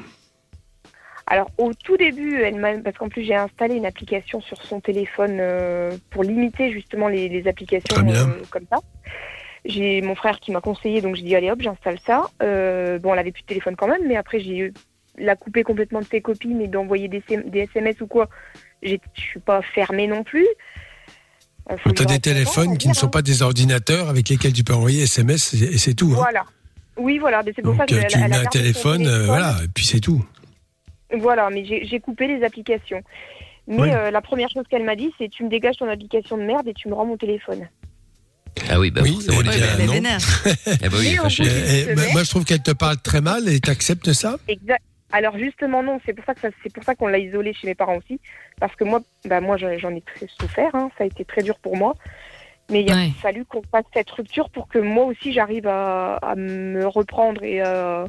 Alors 1.29 1.51
au 1.57 1.73
tout 1.73 1.97
début, 1.97 2.41
elle 2.41 2.55
m'a, 2.55 2.77
parce 2.77 2.97
qu'en 2.97 3.09
plus 3.09 3.23
j'ai 3.23 3.35
installé 3.35 3.75
une 3.75 3.85
application 3.85 4.39
sur 4.39 4.63
son 4.63 4.79
téléphone 4.79 5.39
euh, 5.41 5.97
pour 6.09 6.23
limiter 6.23 6.71
justement 6.71 7.09
les, 7.09 7.27
les 7.27 7.49
applications 7.49 7.97
euh, 7.97 8.41
comme 8.49 8.63
ça. 8.71 8.77
J'ai 9.65 10.01
mon 10.01 10.15
frère 10.15 10.39
qui 10.39 10.53
m'a 10.53 10.61
conseillé, 10.61 11.01
donc 11.01 11.17
j'ai 11.17 11.23
dit 11.23 11.35
allez 11.35 11.51
hop, 11.51 11.61
j'installe 11.61 11.99
ça. 12.05 12.29
Euh, 12.41 12.97
bon, 12.99 13.11
elle 13.11 13.19
avait 13.19 13.33
plus 13.33 13.41
de 13.41 13.47
téléphone 13.47 13.75
quand 13.75 13.89
même, 13.89 14.07
mais 14.07 14.15
après 14.15 14.39
j'ai 14.39 14.57
eu- 14.57 14.73
la 15.17 15.35
coupé 15.35 15.63
complètement 15.63 15.99
de 16.01 16.05
ses 16.05 16.21
copines 16.21 16.61
et 16.61 16.67
d'envoyer 16.67 17.07
des, 17.07 17.21
SMS 17.53 17.99
ou 18.01 18.07
quoi. 18.07 18.29
Je 18.83 18.95
suis 19.15 19.39
pas 19.39 19.61
fermée 19.61 20.07
non 20.07 20.23
plus. 20.23 20.45
Euh, 21.71 21.75
Tu 21.95 22.01
as 22.03 22.05
des 22.05 22.19
téléphones 22.19 22.77
qui 22.77 22.87
ne 22.87 22.93
sont 22.93 23.07
hein. 23.07 23.09
pas 23.09 23.21
des 23.21 23.41
ordinateurs 23.41 24.09
avec 24.09 24.29
lesquels 24.29 24.53
tu 24.53 24.63
peux 24.63 24.73
envoyer 24.73 25.03
SMS 25.03 25.53
et 25.53 25.77
c'est 25.77 25.93
tout. 25.95 26.11
hein. 26.11 26.15
Voilà. 26.15 26.45
Oui, 26.97 27.17
voilà, 27.19 27.43
mais 27.43 27.51
c'est 27.55 27.61
pour 27.61 27.75
ça 27.75 27.85
que 27.85 27.93
euh, 27.93 27.99
elle- 28.01 28.07
tu 28.07 28.17
elle 28.17 28.29
mets 28.29 28.37
un 28.37 28.43
son 28.43 28.49
téléphone, 28.49 29.05
euh, 29.05 29.25
voilà, 29.25 29.55
et 29.63 29.67
puis 29.67 29.85
c'est 29.85 29.99
tout. 29.99 30.23
Voilà, 31.19 31.49
mais 31.51 31.63
j'ai 31.65 31.99
coupé 31.99 32.27
les 32.27 32.43
applications. 32.43 33.01
Mais 33.67 33.81
Oui. 33.81 33.89
euh, 33.91 34.11
la 34.11 34.21
première 34.21 34.49
chose 34.49 34.63
qu'elle 34.69 34.83
m'a 34.83 34.95
dit, 34.95 35.11
c'est 35.17 35.29
tu 35.29 35.43
me 35.43 35.49
dégages 35.49 35.77
ton 35.77 35.89
application 35.89 36.37
de 36.37 36.43
merde 36.43 36.67
et 36.67 36.73
tu 36.73 36.87
me 36.87 36.93
rends 36.93 37.05
mon 37.05 37.17
téléphone. 37.17 37.67
Ah 38.69 38.79
oui, 38.79 38.89
bah 38.91 39.01
Oui, 39.03 39.19
elle 39.27 39.35
elle 39.35 39.47
Elle 39.79 39.81
est 39.81 39.93
vénère. 39.93 40.17
Eh 40.83 40.89
bah 40.89 40.97
oui, 40.99 41.15
il 41.39 41.47
est 41.47 41.47
Et- 41.47 41.91
et 41.91 41.95
se 41.95 42.11
moi- 42.13 42.23
je 42.23 42.29
trouve 42.29 42.45
qu'elle 42.45 42.63
te 42.63 42.71
parle 42.71 42.97
très 42.97 43.21
mal 43.21 43.47
et 43.49 43.59
tu 43.59 43.69
acceptes 43.69 44.13
ça? 44.13 44.37
Exact. 44.47 44.81
Alors 45.11 45.37
justement 45.37 45.83
non, 45.83 45.99
c'est 46.05 46.13
pour 46.13 46.25
ça 46.25 46.33
que 46.35 46.41
ça- 46.41 46.49
c'est 46.63 46.71
pour 46.73 46.83
ça 46.83 46.93
qu'on 46.95 47.07
l'a 47.07 47.17
isolée 47.19 47.53
chez 47.53 47.67
mes 47.67 47.75
parents 47.75 47.97
aussi, 47.97 48.19
parce 48.59 48.75
que 48.75 48.83
moi, 48.83 48.99
bah 49.25 49.39
moi 49.41 49.55
j'en 49.57 49.95
ai 49.95 50.01
très 50.01 50.27
souffert, 50.27 50.73
hein, 50.75 50.89
ça 50.97 51.03
a 51.05 51.07
été 51.07 51.23
très 51.25 51.43
dur 51.43 51.57
pour 51.59 51.77
moi. 51.77 51.95
Mais 52.69 52.81
il 52.81 52.91
a 52.91 52.95
Ouais. 52.95 53.11
fallu 53.21 53.45
qu'on 53.45 53.61
fasse 53.71 53.85
cette 53.93 54.09
rupture 54.11 54.49
pour 54.49 54.67
que 54.67 54.77
moi 54.79 55.05
aussi 55.05 55.31
j'arrive 55.31 55.67
à, 55.67 56.15
à 56.17 56.35
me 56.35 56.85
reprendre 56.85 57.41
et 57.43 57.61
à, 57.61 58.03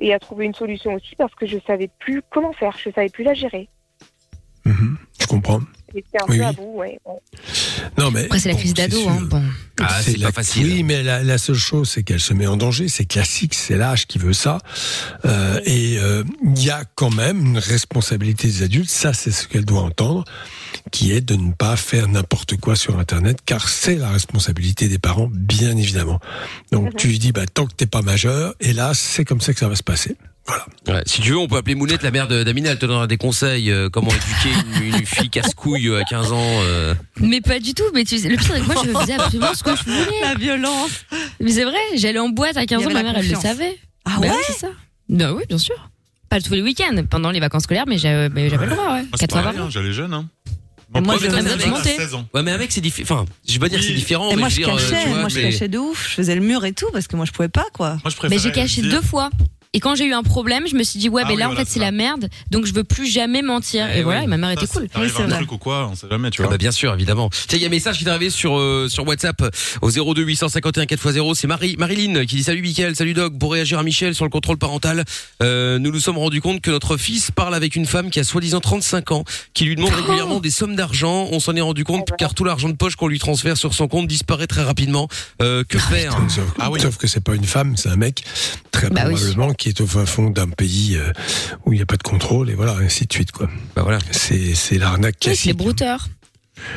et 0.00 0.12
à 0.12 0.18
trouver 0.18 0.44
une 0.44 0.52
solution 0.54 0.92
aussi, 0.92 1.16
parce 1.16 1.34
que 1.34 1.46
je 1.46 1.58
savais 1.66 1.88
plus 1.98 2.20
comment 2.28 2.52
faire, 2.52 2.76
je 2.76 2.90
savais 2.90 3.08
plus 3.08 3.24
la 3.24 3.32
gérer. 3.32 3.70
Mhm, 4.66 4.98
Je 5.18 5.26
comprends. 5.26 5.60
J'étais 5.94 6.18
un 6.22 6.26
Oui, 6.28 6.38
peu 6.38 6.44
à 6.44 6.52
bout, 6.52 6.72
ouais. 6.76 6.98
ouais. 7.06 7.14
Non, 7.96 8.10
mais 8.10 8.24
Après, 8.24 8.38
c'est 8.38 8.48
la 8.48 8.54
bon, 8.54 8.60
crise 8.60 8.74
d'ado. 8.74 9.08
Hein. 9.08 9.18
Bon. 9.22 9.42
Ah, 9.80 10.00
c'est 10.02 10.18
pas 10.20 10.32
facile. 10.32 10.66
Oui, 10.66 10.82
mais 10.82 11.02
la, 11.02 11.22
la 11.22 11.38
seule 11.38 11.54
chose, 11.56 11.88
c'est 11.88 12.02
qu'elle 12.02 12.20
se 12.20 12.34
met 12.34 12.46
en 12.46 12.56
danger. 12.56 12.88
C'est 12.88 13.04
classique, 13.06 13.54
c'est 13.54 13.76
l'âge 13.76 14.06
qui 14.06 14.18
veut 14.18 14.32
ça. 14.32 14.58
Euh, 15.24 15.60
et 15.64 15.98
euh, 15.98 16.24
il 16.44 16.62
y 16.62 16.70
a 16.70 16.84
quand 16.94 17.14
même 17.14 17.44
une 17.46 17.58
responsabilité 17.58 18.48
des 18.48 18.62
adultes. 18.62 18.90
Ça, 18.90 19.12
c'est 19.12 19.30
ce 19.30 19.48
qu'elle 19.48 19.64
doit 19.64 19.82
entendre, 19.82 20.24
qui 20.92 21.12
est 21.12 21.20
de 21.20 21.36
ne 21.36 21.52
pas 21.52 21.76
faire 21.76 22.08
n'importe 22.08 22.56
quoi 22.58 22.76
sur 22.76 22.98
Internet, 22.98 23.38
car 23.46 23.68
c'est 23.68 23.94
la 23.96 24.10
responsabilité 24.10 24.88
des 24.88 24.98
parents, 24.98 25.28
bien 25.32 25.76
évidemment. 25.76 26.20
Donc 26.72 26.84
Mhm. 26.86 26.94
tu 26.96 27.08
lui 27.08 27.18
dis, 27.18 27.32
bah 27.32 27.46
tant 27.46 27.66
que 27.66 27.72
t'es 27.74 27.86
pas 27.86 28.02
majeur, 28.02 28.54
et 28.60 28.72
là, 28.72 28.92
c'est 28.94 29.24
comme 29.24 29.40
ça 29.40 29.52
que 29.54 29.60
ça 29.60 29.68
va 29.68 29.76
se 29.76 29.82
passer. 29.82 30.16
Voilà. 30.48 31.00
Ouais, 31.00 31.02
si 31.06 31.20
tu 31.20 31.30
veux, 31.32 31.38
on 31.38 31.46
peut 31.46 31.56
appeler 31.56 31.74
Mounette, 31.74 32.02
la 32.02 32.10
mère 32.10 32.26
d'Amina, 32.26 32.70
elle 32.70 32.78
te 32.78 32.86
donnera 32.86 33.06
des 33.06 33.18
conseils, 33.18 33.70
euh, 33.70 33.88
comment 33.90 34.08
éduquer 34.10 34.80
une, 34.80 34.94
une 34.96 35.06
fille 35.06 35.28
casse-couille 35.28 35.88
euh, 35.88 36.00
à 36.00 36.04
15 36.04 36.32
ans. 36.32 36.38
euh. 36.40 36.94
Mais 37.20 37.40
pas 37.40 37.60
du 37.60 37.74
tout. 37.74 37.84
Mais 37.94 38.04
tu 38.04 38.18
sais, 38.18 38.28
le 38.28 38.36
pire, 38.36 38.46
c'est 38.54 38.60
que 38.60 38.64
moi, 38.66 38.82
je 38.84 38.90
faisais 38.98 39.12
absolument 39.14 39.54
ce 39.54 39.62
que 39.62 39.76
je 39.76 39.82
voulais. 39.84 40.20
La 40.22 40.34
violence. 40.34 40.90
Mais 41.40 41.52
c'est 41.52 41.64
vrai, 41.64 41.76
j'allais 41.96 42.18
en 42.18 42.30
boîte 42.30 42.56
à 42.56 42.64
15 42.66 42.80
Il 42.80 42.84
y 42.84 42.86
ans, 42.86 42.88
ma 42.94 43.02
la 43.02 43.12
mère, 43.12 43.18
elle 43.22 43.28
le 43.28 43.34
savait. 43.36 43.78
Ah 44.04 44.16
Bah 44.20 44.28
ouais 44.28 44.34
c'est 44.46 44.52
ça. 44.54 44.68
Bah 45.10 45.32
oui, 45.34 45.42
bien 45.48 45.58
sûr. 45.58 45.74
Pas 46.30 46.40
tous 46.40 46.54
les 46.54 46.62
week-ends, 46.62 47.02
pendant 47.10 47.30
les 47.30 47.40
vacances 47.40 47.64
scolaires, 47.64 47.84
mais 47.86 47.98
j'avais 47.98 48.28
mais 48.30 48.48
j'avais 48.50 48.66
le 48.66 48.72
droit, 48.72 48.84
ouais. 48.92 49.02
Moi, 49.02 49.08
c'est 49.14 49.20
Quatre 49.20 49.32
fois 49.32 49.42
par 49.42 49.44
pareil, 49.44 49.58
mois. 49.58 49.66
hein, 49.68 49.70
j'allais 49.70 49.92
jeune. 49.92 50.12
Hein. 50.14 50.28
Moi, 50.94 51.16
je 51.20 51.26
premier 51.26 51.42
monter. 51.66 51.92
à 51.94 51.96
16 51.98 52.14
ans. 52.14 52.26
Ouais, 52.34 52.42
mais 52.42 52.52
avec, 52.52 52.72
c'est 52.72 52.80
différent. 52.80 53.20
Enfin, 53.20 53.32
je 53.46 53.52
vais 53.54 53.58
pas 53.58 53.68
dire 53.68 53.78
que 53.80 53.84
c'est 53.84 53.92
différent, 53.92 54.30
Et 54.30 54.34
mais 54.36 54.40
moi, 54.40 54.48
je 54.48 54.54
je 54.56 54.60
veux 54.60 54.66
dire, 54.66 54.74
euh, 54.74 54.78
cachais, 54.78 55.02
tu 55.02 55.08
vois, 55.10 55.18
moi, 55.20 55.28
je 55.28 55.34
mais- 55.36 55.42
cachais 55.50 55.68
de 55.68 55.78
ouf. 55.78 56.08
Je 56.08 56.14
faisais 56.14 56.34
le 56.34 56.40
mur 56.40 56.64
et 56.64 56.72
tout 56.72 56.86
parce 56.92 57.06
que 57.06 57.16
moi, 57.16 57.26
je 57.26 57.32
pouvais 57.32 57.48
pas, 57.50 57.66
quoi. 57.74 57.90
Moi, 57.90 58.00
je 58.06 58.08
Mais 58.08 58.28
préférais 58.28 58.38
j'ai 58.38 58.52
caché 58.52 58.82
deux 58.82 59.02
fois. 59.02 59.28
Et 59.74 59.80
quand 59.80 59.94
j'ai 59.94 60.06
eu 60.06 60.14
un 60.14 60.22
problème, 60.22 60.66
je 60.66 60.74
me 60.76 60.82
suis 60.82 60.98
dit, 60.98 61.10
ouais, 61.10 61.20
Ah 61.24 61.28
mais 61.28 61.34
oui, 61.34 61.40
là, 61.40 61.50
en 61.50 61.54
fait, 61.54 61.66
c'est 61.68 61.78
la 61.78 61.92
merde, 61.92 62.30
donc 62.50 62.64
je 62.64 62.72
veux 62.72 62.84
plus 62.84 63.06
jamais 63.06 63.42
mentir. 63.42 63.86
Eh 63.94 63.98
et 63.98 64.02
voilà, 64.02 64.20
oui. 64.20 64.24
et 64.24 64.28
ma 64.28 64.38
mère 64.38 64.50
était 64.50 64.66
cool. 64.66 64.88
Oui, 64.96 65.02
un 65.18 65.26
vrai. 65.26 65.36
truc 65.36 65.52
ou 65.52 65.58
quoi, 65.58 65.88
on 65.92 65.94
sait 65.94 66.06
jamais, 66.10 66.30
tu 66.30 66.40
Ah 66.40 66.44
vois. 66.44 66.52
bah 66.52 66.58
bien 66.58 66.70
sûr, 66.70 66.94
évidemment. 66.94 67.28
Tiens, 67.48 67.58
il 67.58 67.60
y 67.60 67.64
a 67.64 67.68
un 67.68 67.70
message 67.70 67.98
qui 67.98 68.04
est 68.04 68.08
arrivé 68.08 68.30
sur 68.30 68.56
euh, 68.58 68.88
sur 68.88 69.06
WhatsApp 69.06 69.42
au 69.82 69.90
02 69.90 70.22
851 70.22 70.84
4x0. 70.84 71.34
C'est 71.34 71.46
Marie 71.46 71.76
Marilyn 71.78 72.24
qui 72.24 72.36
dit 72.36 72.42
salut 72.44 72.62
Mickaël, 72.62 72.96
salut 72.96 73.12
Doc. 73.12 73.38
Pour 73.38 73.52
réagir 73.52 73.78
à 73.78 73.82
Michel 73.82 74.14
sur 74.14 74.24
le 74.24 74.30
contrôle 74.30 74.56
parental, 74.56 75.04
euh, 75.42 75.78
nous 75.78 75.92
nous 75.92 76.00
sommes 76.00 76.16
rendus 76.18 76.40
compte 76.40 76.62
que 76.62 76.70
notre 76.70 76.96
fils 76.96 77.30
parle 77.30 77.54
avec 77.54 77.76
une 77.76 77.84
femme 77.86 78.08
qui 78.08 78.20
a 78.20 78.24
soi-disant 78.24 78.60
35 78.60 79.12
ans, 79.12 79.24
qui 79.52 79.66
lui 79.66 79.76
demande 79.76 79.92
régulièrement 79.92 80.40
des 80.40 80.50
sommes 80.50 80.76
d'argent. 80.76 81.28
On 81.30 81.40
s'en 81.40 81.54
est 81.54 81.60
rendu 81.60 81.84
compte 81.84 82.00
Ah, 82.04 82.04
voilà. 82.08 82.16
car 82.16 82.32
tout 82.34 82.44
l'argent 82.44 82.70
de 82.70 82.74
poche 82.76 82.96
qu'on 82.96 83.08
lui 83.08 83.18
transfère 83.18 83.58
sur 83.58 83.74
son 83.74 83.86
compte 83.86 84.08
disparaît 84.08 84.46
très 84.46 84.62
rapidement. 84.62 85.08
Euh, 85.42 85.62
que 85.68 85.78
faire 85.78 86.16
Sauf, 86.30 86.44
Ah 86.58 86.70
oui. 86.70 86.80
sauf 86.80 86.96
que 86.96 87.06
c'est 87.06 87.22
pas 87.22 87.34
une 87.34 87.44
femme, 87.44 87.76
c'est 87.76 87.90
un 87.90 87.96
mec, 87.96 88.24
très 88.70 88.88
Bah 88.88 89.02
oui. 89.08 89.14
probablement, 89.14 89.52
qui 89.58 89.68
est 89.68 89.80
au 89.82 89.86
fin 89.86 90.06
fond 90.06 90.30
d'un 90.30 90.48
pays 90.48 90.96
euh, 90.96 91.12
où 91.66 91.72
il 91.72 91.76
n'y 91.76 91.82
a 91.82 91.86
pas 91.86 91.96
de 91.98 92.02
contrôle, 92.02 92.48
et 92.48 92.54
voilà, 92.54 92.72
ainsi 92.76 93.06
de 93.06 93.12
suite, 93.12 93.32
quoi. 93.32 93.50
Bah 93.76 93.82
voilà. 93.82 93.98
C'est, 94.10 94.54
c'est 94.54 94.78
l'arnaque 94.78 95.16
Oui, 95.16 95.20
c'est 95.36 95.42
classique. 95.42 95.56
brouteur. 95.56 96.08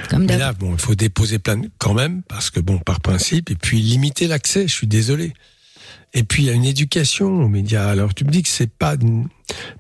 Comme 0.10 0.22
Mais 0.22 0.28
d'hab. 0.28 0.40
là, 0.40 0.54
bon, 0.54 0.74
il 0.74 0.80
faut 0.80 0.94
déposer 0.96 1.40
plainte 1.40 1.66
quand 1.80 1.94
même, 1.94 2.22
parce 2.28 2.50
que 2.50 2.60
bon, 2.60 2.78
par 2.80 3.00
principe, 3.00 3.50
et 3.50 3.56
puis 3.56 3.80
limiter 3.82 4.28
l'accès, 4.28 4.68
je 4.68 4.74
suis 4.74 4.88
désolé. 4.88 5.34
Et 6.14 6.24
puis, 6.24 6.44
il 6.44 6.46
y 6.48 6.50
a 6.50 6.54
une 6.54 6.66
éducation 6.66 7.28
aux 7.28 7.48
médias. 7.48 7.88
Alors, 7.90 8.14
tu 8.14 8.26
me 8.26 8.30
dis 8.32 8.44
que 8.44 8.50
c'est 8.50 8.70
pas 8.72 8.96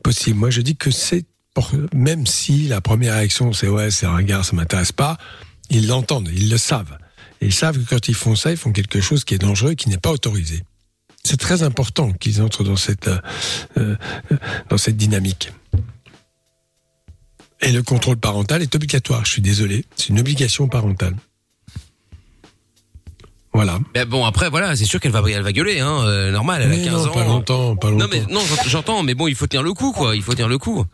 possible. 0.04 0.38
Moi, 0.40 0.50
je 0.50 0.62
dis 0.62 0.76
que 0.76 0.90
c'est, 0.92 1.26
pour- 1.54 1.72
même 1.94 2.26
si 2.26 2.68
la 2.68 2.82
première 2.82 3.16
réaction, 3.16 3.52
c'est 3.54 3.68
ouais, 3.68 3.92
c'est 3.92 4.06
un 4.06 4.16
regard, 4.16 4.46
ça 4.46 4.56
m'intéresse 4.56 4.92
pas, 4.94 5.18
ils 5.70 5.88
l'entendent, 5.88 6.30
ils 6.34 6.50
le 6.50 6.58
savent. 6.58 6.98
Et 7.42 7.48
ils 7.48 7.54
savent 7.54 7.78
que 7.84 7.90
quand 7.90 8.08
ils 8.08 8.16
font 8.16 8.36
ça, 8.36 8.52
ils 8.52 8.58
font 8.58 8.72
quelque 8.72 9.02
chose 9.02 9.24
qui 9.26 9.34
est 9.34 9.40
dangereux 9.40 9.72
et 9.72 9.76
qui 9.76 9.90
n'est 9.90 9.98
pas 9.98 10.12
autorisé. 10.12 10.64
C'est 11.24 11.40
très 11.40 11.64
important 11.64 12.12
qu'ils 12.14 12.42
entrent 12.42 12.64
dans 12.64 12.76
cette, 12.76 13.08
euh, 13.08 13.20
euh, 13.78 13.96
dans 14.70 14.78
cette 14.78 14.98
dynamique. 14.98 15.52
Et 17.62 17.72
le 17.72 17.84
contrôle 17.84 18.18
parental 18.18 18.62
est 18.64 18.74
obligatoire. 18.76 19.24
Je 19.26 19.32
suis 19.34 19.42
désolé, 19.42 19.86
c'est 19.96 20.10
une 20.10 20.20
obligation 20.20 20.68
parentale. 20.68 21.16
Voilà. 23.54 23.80
Mais 23.94 24.06
bon 24.06 24.24
après 24.26 24.50
voilà, 24.50 24.76
c'est 24.78 24.86
sûr 24.86 25.00
qu'elle 25.02 25.12
va 25.12 25.22
elle 25.30 25.44
va 25.44 25.52
gueuler 25.52 25.80
hein, 25.82 26.04
euh, 26.06 26.32
normal, 26.32 26.62
elle 26.64 26.72
a 26.72 26.76
Mais 26.76 26.84
15 26.86 26.94
non, 27.06 27.12
ans. 27.12 27.14
pas 27.14 27.26
longtemps, 27.26 27.76
pas 27.76 27.90
longtemps. 27.92 28.06
Non 28.06 28.10
mais 28.12 28.22
non, 28.34 28.40
j'ent- 28.40 28.64
j'entends 28.70 29.04
mais 29.04 29.14
bon, 29.14 29.28
il 29.28 29.36
faut 29.36 29.46
tenir 29.46 29.62
le 29.62 29.74
coup 29.74 29.92
quoi, 29.92 30.16
il 30.16 30.22
faut 30.24 30.32
tenir 30.34 30.48
le 30.48 30.58
coup. 30.58 30.86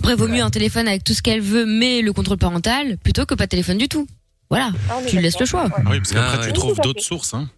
Après, 0.00 0.14
vaut 0.14 0.28
mieux 0.28 0.42
un 0.42 0.50
téléphone 0.50 0.86
avec 0.88 1.04
tout 1.04 1.14
ce 1.14 1.22
qu'elle 1.22 1.40
veut, 1.40 1.64
mais 1.64 2.02
le 2.02 2.12
contrôle 2.12 2.36
parental, 2.36 2.98
plutôt 2.98 3.24
que 3.24 3.34
pas 3.34 3.44
de 3.46 3.48
téléphone 3.50 3.78
du 3.78 3.88
tout. 3.88 4.06
Voilà. 4.50 4.70
Ah, 4.90 4.98
Tu 5.08 5.16
lui 5.16 5.22
laisses 5.22 5.40
le 5.40 5.46
choix. 5.46 5.64
Ouais. 5.64 5.70
Ah 5.74 5.82
oui, 5.90 5.98
parce 5.98 6.12
qu'après, 6.12 6.36
Ah 6.36 6.38
ouais. 6.40 6.42
tu 6.44 6.48
Oui, 6.48 6.52
trouves 6.54 6.80
d'autres 6.82 7.02
sources. 7.02 7.32
Hein. 7.34 7.48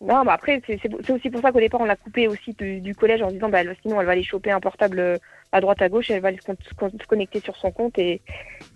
Non, 0.00 0.22
bah 0.24 0.34
après, 0.34 0.60
c'est 0.66 1.10
aussi 1.10 1.30
pour 1.30 1.40
ça 1.40 1.50
qu'au 1.52 1.60
départ, 1.60 1.80
on 1.80 1.84
l'a 1.86 1.96
coupé 1.96 2.28
aussi 2.28 2.52
du, 2.54 2.80
du 2.80 2.94
collège 2.94 3.22
en 3.22 3.30
disant, 3.30 3.48
bah, 3.48 3.60
elle- 3.62 3.76
sinon, 3.82 3.98
elle 4.00 4.06
va 4.06 4.12
aller 4.12 4.22
choper 4.24 4.50
un 4.50 4.60
portable 4.60 4.98
euh, 4.98 5.16
à 5.52 5.60
droite, 5.60 5.80
à 5.80 5.88
gauche, 5.88 6.10
et 6.10 6.14
elle 6.14 6.20
va 6.20 6.28
aller 6.28 6.38
se, 6.38 6.44
con- 6.46 6.56
se 6.68 6.74
con- 6.74 6.90
se 7.00 7.06
connecter 7.06 7.40
sur 7.40 7.56
son 7.56 7.70
compte. 7.70 7.98
Et 7.98 8.20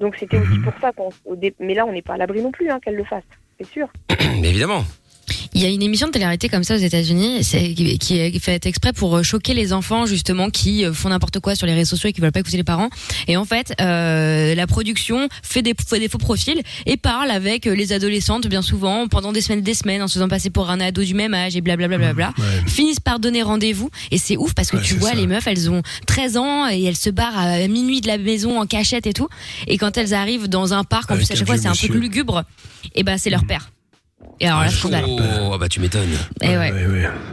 donc, 0.01 0.17
c'était 0.17 0.39
aussi 0.39 0.59
pour 0.61 0.73
ça 0.81 0.93
qu'on. 0.93 1.11
au 1.27 1.37
dé- 1.37 1.55
Mais 1.59 1.75
là, 1.75 1.85
on 1.87 1.93
n'est 1.93 2.03
pas 2.03 2.15
à 2.15 2.17
l'abri 2.17 2.41
non 2.41 2.51
plus 2.53 2.71
hein, 2.71 2.79
qu'elle 2.81 2.95
le 2.97 3.05
fasse, 3.05 3.25
c'est 3.59 3.67
sûr. 3.67 3.89
Mais 4.41 4.49
évidemment. 4.51 4.83
Il 5.55 5.63
y 5.63 5.65
a 5.65 5.69
une 5.69 5.83
émission 5.83 6.07
de 6.07 6.13
télé-réalité 6.13 6.49
comme 6.49 6.63
ça 6.63 6.75
aux 6.75 6.79
États-Unis, 6.79 7.41
qui 8.01 8.19
est 8.19 8.39
faite 8.39 8.67
exprès 8.67 8.93
pour 8.93 9.17
euh, 9.17 9.23
choquer 9.23 9.55
les 9.55 9.73
enfants 9.73 10.07
justement 10.07 10.51
qui 10.51 10.85
euh, 10.85 10.93
font 10.93 11.09
n'importe 11.09 11.41
quoi 11.41 11.55
sur 11.55 11.67
les 11.67 11.75
réseaux 11.75 11.91
sociaux 11.97 12.11
et 12.11 12.13
qui 12.13 12.21
veulent 12.21 12.33
pas 12.33 12.41
écouter 12.41 12.57
les 12.59 12.65
parents. 12.65 12.91
Et 13.27 13.37
en 13.37 13.45
fait, 13.45 13.73
euh, 13.81 14.55
la 14.55 14.67
production 14.67 15.29
fait 15.43 15.63
des, 15.63 15.75
fait 15.89 15.99
des 15.99 16.09
faux 16.09 16.19
profils 16.19 16.61
et 16.87 16.97
parle 16.97 17.31
avec 17.31 17.67
euh, 17.67 17.75
les 17.75 17.93
adolescentes 17.93 18.47
bien 18.47 18.63
souvent 18.63 19.09
pendant 19.09 19.33
des 19.33 19.41
semaines, 19.41 19.63
des 19.63 19.75
semaines, 19.75 20.03
en 20.03 20.09
se 20.09 20.15
faisant 20.15 20.29
passer 20.29 20.51
pour 20.51 20.71
un 20.71 20.81
ado 20.81 21.03
du 21.03 21.15
même 21.15 21.35
âge 21.35 21.57
et 21.57 21.61
blablabla. 21.61 21.99
Bla, 21.99 22.13
bla, 22.13 22.33
bla, 22.33 22.45
Ouais. 22.45 22.69
Finissent 22.69 23.01
par 23.01 23.19
donner 23.19 23.43
rendez-vous 23.43 23.91
et 24.11 24.19
c'est 24.19 24.37
ouf 24.37 24.55
parce 24.55 24.71
que 24.71 24.77
Ouais, 24.77 24.83
tu 24.83 24.95
vois 24.95 25.11
ça. 25.11 25.17
les 25.17 25.27
meufs, 25.27 25.47
elles 25.47 25.71
ont 25.71 25.83
13 26.07 26.37
ans 26.37 26.69
et 26.69 26.85
elles 26.85 26.97
se 26.97 27.11
barrent 27.11 27.39
à 27.39 27.67
minuit 27.69 28.01
de 28.01 28.07
la 28.07 28.19
maison 28.19 28.61
en 28.61 28.67
cachette 28.67 29.07
et 29.07 29.13
tout. 29.13 29.29
Et 29.67 29.79
quand 29.79 29.97
elles 29.97 30.15
arrivent 30.15 30.49
dans 30.49 30.75
un 30.75 30.85
parc, 30.85 31.11
en 31.11 31.15
Avec 31.15 31.27
plus 31.27 31.33
à 31.35 31.37
chaque 31.39 31.47
fois 31.47 31.57
c'est 31.57 31.69
un 31.69 31.89
peu 31.89 31.99
lugubre, 31.99 32.45
et 32.95 33.03
ben 33.03 33.19
c'est 33.19 33.31
leur 33.31 33.45
père. 33.47 33.71
Et 34.41 34.47
alors 34.47 34.61
là, 34.61 34.67
Ah, 34.69 34.71
scandale. 34.71 35.05
Oh 35.09 35.51
ah 35.55 35.59
bah 35.59 35.69
tu 35.69 35.79
m'étonnes. 35.81 36.09
Et 36.43 36.57
ouais. 36.57 36.73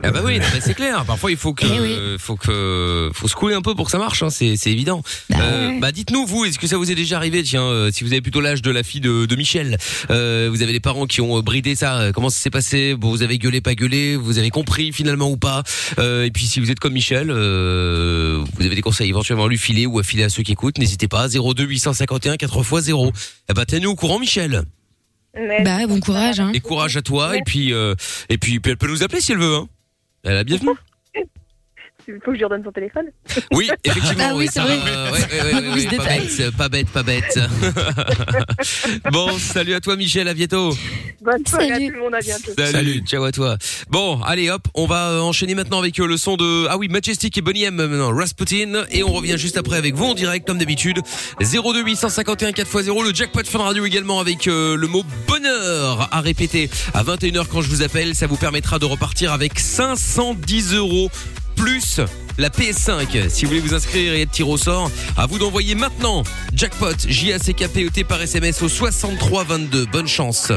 Ah 0.03 0.11
bah 0.11 0.21
oui, 0.23 0.39
c'est 0.59 0.73
clair. 0.75 1.03
Parfois 1.05 1.31
il 1.31 1.37
faut 1.37 1.53
que, 1.53 1.65
Eh 1.65 1.79
oui. 1.79 1.93
euh, 1.97 2.17
faut 2.19 2.35
que, 2.35 3.09
faut 3.13 3.27
se 3.27 3.35
couler 3.35 3.55
un 3.55 3.61
peu 3.61 3.73
pour 3.75 3.85
que 3.85 3.91
ça 3.91 3.97
marche. 3.97 4.21
Hein, 4.23 4.29
c'est, 4.29 4.55
c'est 4.55 4.71
évident. 4.71 5.01
Bah 5.29 5.37
Euh, 5.41 5.69
ouais. 5.69 5.79
bah 5.79 5.91
dites-nous 5.91 6.25
vous, 6.27 6.45
est-ce 6.45 6.57
que 6.59 6.67
ça 6.67 6.77
vous 6.77 6.89
est 6.91 6.95
déjà 6.95 7.17
arrivé 7.17 7.41
Tiens, 7.43 7.63
euh, 7.63 7.89
si 7.91 8.03
vous 8.03 8.11
avez 8.11 8.21
plutôt 8.21 8.39
l'âge 8.41 8.61
de 8.61 8.69
la 8.71 8.83
fille 8.83 9.01
de, 9.01 9.25
de 9.25 9.35
Michel, 9.35 9.77
euh, 10.11 10.47
vous 10.51 10.61
avez 10.63 10.73
des 10.73 10.79
parents 10.79 11.05
qui 11.07 11.21
ont 11.21 11.39
bridé 11.41 11.75
ça. 11.75 12.11
Comment 12.13 12.29
ça 12.29 12.39
s'est 12.39 12.49
passé? 12.51 12.95
Bon, 12.95 13.09
Vous 13.11 13.23
avez 13.23 13.37
gueulé, 13.39 13.61
pas 13.61 13.73
gueulé 13.75 14.15
Vous 14.15 14.37
avez 14.37 14.49
compris 14.51 14.91
finalement 14.91 15.29
ou 15.29 15.37
pas? 15.37 15.63
Euh, 15.99 16.25
Et 16.25 16.31
puis 16.31 16.45
si 16.45 16.59
vous 16.59 16.69
êtes 16.71 16.79
comme 16.79 16.93
Michel, 16.93 17.29
euh, 17.31 18.43
vous 18.57 18.65
avez 18.65 18.75
des 18.75 18.81
conseils 18.81 19.09
éventuellement 19.09 19.45
à 19.45 19.49
lui 19.49 19.57
filer 19.57 19.85
ou 19.87 19.97
à 19.99 20.03
filer 20.03 20.23
à 20.23 20.29
ceux 20.29 20.43
qui 20.43 20.51
écoutent. 20.51 20.77
N'hésitez 20.77 21.07
pas. 21.07 21.27
02 21.29 21.63
851 21.63 22.37
4 22.37 22.57
x 22.59 22.83
0. 22.85 23.11
Eh 23.49 23.53
bah 23.53 23.65
tenez-nous 23.65 23.91
au 23.91 23.95
courant, 23.95 24.19
Michel. 24.19 24.63
Bah, 25.35 25.85
bon 25.87 25.99
courage, 25.99 26.39
hein. 26.39 26.51
Et 26.53 26.59
courage 26.59 26.95
à 26.97 27.01
toi. 27.01 27.35
Et 27.35 27.41
puis, 27.45 27.73
euh, 27.73 27.95
et 28.29 28.37
puis, 28.37 28.59
puis 28.59 28.71
elle 28.71 28.77
peut 28.77 28.87
nous 28.87 29.03
appeler 29.03 29.21
si 29.21 29.33
elle 29.33 29.39
veut. 29.39 29.55
Hein. 29.55 29.67
Elle 30.23 30.31
est 30.31 30.35
la 30.35 30.43
bienvenue. 30.43 30.71
Il 32.07 32.15
faut 32.23 32.31
que 32.31 32.33
je 32.33 32.37
lui 32.37 32.43
redonne 32.45 32.63
son 32.63 32.71
téléphone. 32.71 33.05
Oui, 33.51 33.69
effectivement. 33.83 34.23
Ah 34.29 34.35
oui, 34.35 34.45
c'est 34.47 34.59
ça, 34.59 34.65
vrai. 34.65 34.77
euh, 34.87 35.11
ouais, 35.11 35.19
ouais, 35.19 35.41
ouais, 35.41 35.53
ouais, 35.53 35.73
Oui, 35.73 35.81
ce 36.29 36.43
ouais, 36.43 36.51
pas 36.51 36.69
bête, 36.69 36.89
pas 36.89 37.03
bête, 37.03 37.27
pas 37.33 37.39
bête. 37.39 37.39
bon, 39.11 39.37
salut 39.39 39.73
à 39.73 39.79
toi, 39.79 39.95
Michel. 39.95 40.27
À 40.27 40.33
bientôt. 40.33 40.75
Bonne 41.21 41.45
soirée 41.47 41.71
à 41.71 41.73
Salut. 41.75 41.87
tout 41.87 41.93
le 41.95 41.99
monde, 42.01 42.15
à 42.15 42.19
bientôt. 42.19 42.51
Salut, 42.57 42.71
Salut. 42.71 43.03
ciao 43.07 43.23
à 43.23 43.31
toi. 43.31 43.57
Bon, 43.89 44.21
allez 44.21 44.49
hop, 44.49 44.67
on 44.75 44.85
va 44.85 45.23
enchaîner 45.23 45.55
maintenant 45.55 45.79
avec 45.79 45.99
euh, 45.99 46.05
le 46.05 46.17
son 46.17 46.37
de 46.37 46.67
ah 46.69 46.77
oui 46.77 46.87
Majestic 46.87 47.35
et 47.37 47.41
Bonnie 47.41 47.63
M 47.63 47.75
maintenant 47.75 48.13
Rasputin 48.15 48.83
et 48.91 49.03
on 49.03 49.11
revient 49.11 49.37
juste 49.37 49.57
après 49.57 49.77
avec 49.77 49.95
vous 49.95 50.05
en 50.05 50.13
direct 50.13 50.45
comme 50.45 50.57
d'habitude 50.59 50.99
02 51.39 51.83
851 51.83 52.51
4x0 52.51 53.03
le 53.07 53.13
jackpot 53.13 53.43
Fun 53.45 53.59
Radio 53.59 53.85
également 53.85 54.19
avec 54.19 54.47
euh, 54.47 54.75
le 54.75 54.87
mot 54.87 55.03
bonheur 55.27 56.07
à 56.11 56.21
répéter 56.21 56.69
à 56.93 57.03
21h 57.03 57.47
quand 57.47 57.61
je 57.61 57.69
vous 57.69 57.81
appelle 57.81 58.13
ça 58.15 58.27
vous 58.27 58.37
permettra 58.37 58.77
de 58.79 58.85
repartir 58.85 59.33
avec 59.33 59.57
510 59.59 60.73
euros 60.75 61.09
plus 61.55 61.99
la 62.37 62.49
PS5. 62.49 63.29
Si 63.29 63.45
vous 63.45 63.49
voulez 63.49 63.61
vous 63.61 63.73
inscrire 63.73 64.13
et 64.13 64.21
être 64.21 64.31
tiré 64.31 64.49
au 64.49 64.57
sort, 64.57 64.91
à 65.17 65.25
vous 65.25 65.39
d'envoyer 65.39 65.75
maintenant 65.75 66.23
jackpot 66.53 66.95
J 67.07 67.33
A 67.33 67.39
C 67.39 67.53
K 67.53 67.67
P 67.67 67.85
O 67.85 67.89
T 67.89 68.03
par 68.03 68.21
SMS 68.21 68.61
au 68.61 68.69
63 68.69 69.43
22. 69.45 69.85
Bonne 69.85 70.07
chance. 70.07 70.51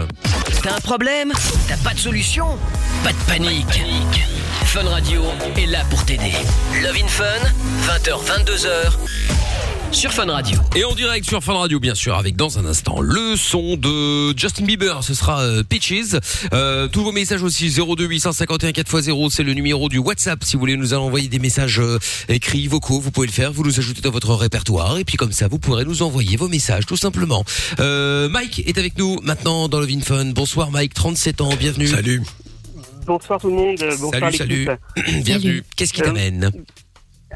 T'as 0.63 0.75
un 0.75 0.81
problème? 0.81 1.33
T'as 1.69 1.77
pas 1.79 1.95
de 1.95 1.99
solution? 1.99 2.59
Pas 3.05 3.13
de 3.13 3.19
panique. 3.27 3.83
Fun 4.65 4.85
Radio 4.85 5.23
est 5.57 5.67
là 5.67 5.85
pour 5.89 6.05
t'aider. 6.05 6.33
Love 6.83 6.97
in 7.03 7.09
Fun, 7.09 7.25
20h, 7.87 8.45
22h, 8.45 8.69
sur 9.92 10.12
Fun 10.12 10.27
Radio. 10.27 10.59
Et 10.77 10.85
en 10.85 10.94
direct 10.94 11.27
sur 11.27 11.42
Fun 11.42 11.55
Radio, 11.55 11.81
bien 11.81 11.94
sûr, 11.94 12.14
avec 12.16 12.37
dans 12.37 12.59
un 12.59 12.64
instant 12.66 13.01
le 13.01 13.37
son 13.37 13.77
de 13.77 14.37
Justin 14.38 14.64
Bieber. 14.64 15.03
Ce 15.03 15.14
sera 15.14 15.40
euh, 15.42 15.62
Peaches. 15.62 16.16
Euh, 16.53 16.88
tous 16.88 17.03
vos 17.03 17.12
messages 17.12 17.42
aussi 17.42 17.70
02 17.70 18.05
851 18.07 18.70
4x0, 18.70 19.31
c'est 19.31 19.42
le 19.42 19.55
numéro 19.55 19.88
du 19.88 19.98
WhatsApp. 19.98 20.44
Si 20.44 20.55
vous 20.55 20.61
voulez 20.61 20.77
nous 20.77 20.94
envoyer 20.94 21.29
des 21.29 21.38
messages 21.38 21.81
euh, 21.81 21.98
écrits, 22.29 22.66
vocaux, 22.68 23.01
vous 23.01 23.11
pouvez 23.11 23.27
le 23.27 23.33
faire. 23.33 23.53
Vous 23.53 23.64
nous 23.64 23.79
ajoutez 23.79 24.01
dans 24.03 24.11
votre 24.11 24.35
répertoire 24.35 24.98
et 24.98 25.05
puis 25.05 25.16
comme 25.16 25.33
ça, 25.33 25.48
vous 25.48 25.59
pourrez 25.59 25.85
nous 25.85 26.03
envoyer 26.03 26.37
vos 26.37 26.48
messages, 26.48 26.87
tout 26.87 26.96
simplement. 26.96 27.44
Euh, 27.81 28.29
Mike 28.29 28.62
est 28.66 28.79
avec 28.79 28.98
nous 28.98 29.18
maintenant 29.22 29.68
dans 29.68 29.81
le 29.81 29.87
Vin 29.87 30.01
Fun. 30.01 30.27
Bonsoir 30.27 30.70
Mike, 30.70 30.94
37 30.94 31.40
ans, 31.40 31.51
bienvenue. 31.59 31.88
Salut. 31.88 32.22
Bonsoir 33.07 33.40
tout 33.40 33.48
le 33.48 33.55
monde, 33.55 33.77
bonsoir 34.01 34.31
Salut, 34.35 34.66
l'équipe. 34.66 35.22
bienvenue. 35.24 35.64
Qu'est-ce 35.77 35.94
qui 35.94 36.03
Euh, 36.03 36.05
t'amène? 36.05 36.51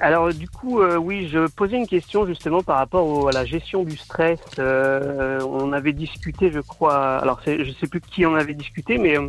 Alors 0.01 0.33
du 0.33 0.49
coup, 0.49 0.81
euh, 0.81 0.97
oui, 0.97 1.29
je 1.29 1.47
posais 1.49 1.77
une 1.77 1.87
question 1.87 2.27
justement 2.27 2.63
par 2.63 2.79
rapport 2.79 3.07
au- 3.07 3.29
à 3.29 3.33
la 3.33 3.45
gestion 3.45 3.85
du 3.85 3.97
stress. 3.97 4.41
Euh, 4.59 5.39
on 5.43 5.73
avait 5.73 5.93
discuté, 5.93 6.51
je 6.51 6.61
crois, 6.61 7.19
alors 7.19 7.41
je 7.47 7.71
sais 7.79 7.87
plus 7.87 8.01
qui 8.01 8.25
en 8.25 8.35
avait 8.35 8.55
discuté, 8.55 8.97
mais 8.99 9.19
euh, 9.19 9.29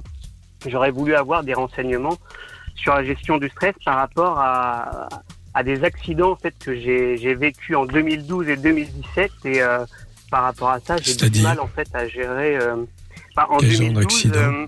j'aurais 0.65 0.91
voulu 0.91 1.15
avoir 1.15 1.43
des 1.43 1.53
renseignements 1.53 2.17
sur 2.75 2.93
la 2.95 3.03
gestion 3.03 3.37
du 3.37 3.49
stress 3.49 3.75
par 3.83 3.97
rapport 3.97 4.39
à, 4.39 5.09
à 5.53 5.63
des 5.63 5.83
accidents 5.83 6.31
en 6.31 6.35
fait 6.37 6.55
que 6.57 6.73
j'ai 6.75 7.35
vécu 7.35 7.75
en 7.75 7.85
2012 7.85 8.47
et 8.47 8.55
2017 8.55 9.31
et 9.45 9.61
euh, 9.61 9.85
par 10.31 10.43
rapport 10.43 10.69
à 10.69 10.79
ça, 10.79 10.95
j'ai 10.97 11.13
du 11.29 11.41
mal 11.43 11.59
en 11.59 11.67
fait 11.67 11.87
à 11.93 12.07
gérer. 12.07 12.55
euh, 12.57 12.77
enfin, 13.35 13.47
en 13.53 13.57
Quel 13.57 13.69
genre 13.71 13.79
2012, 13.89 14.03
d'accident 14.03 14.39
euh, 14.39 14.65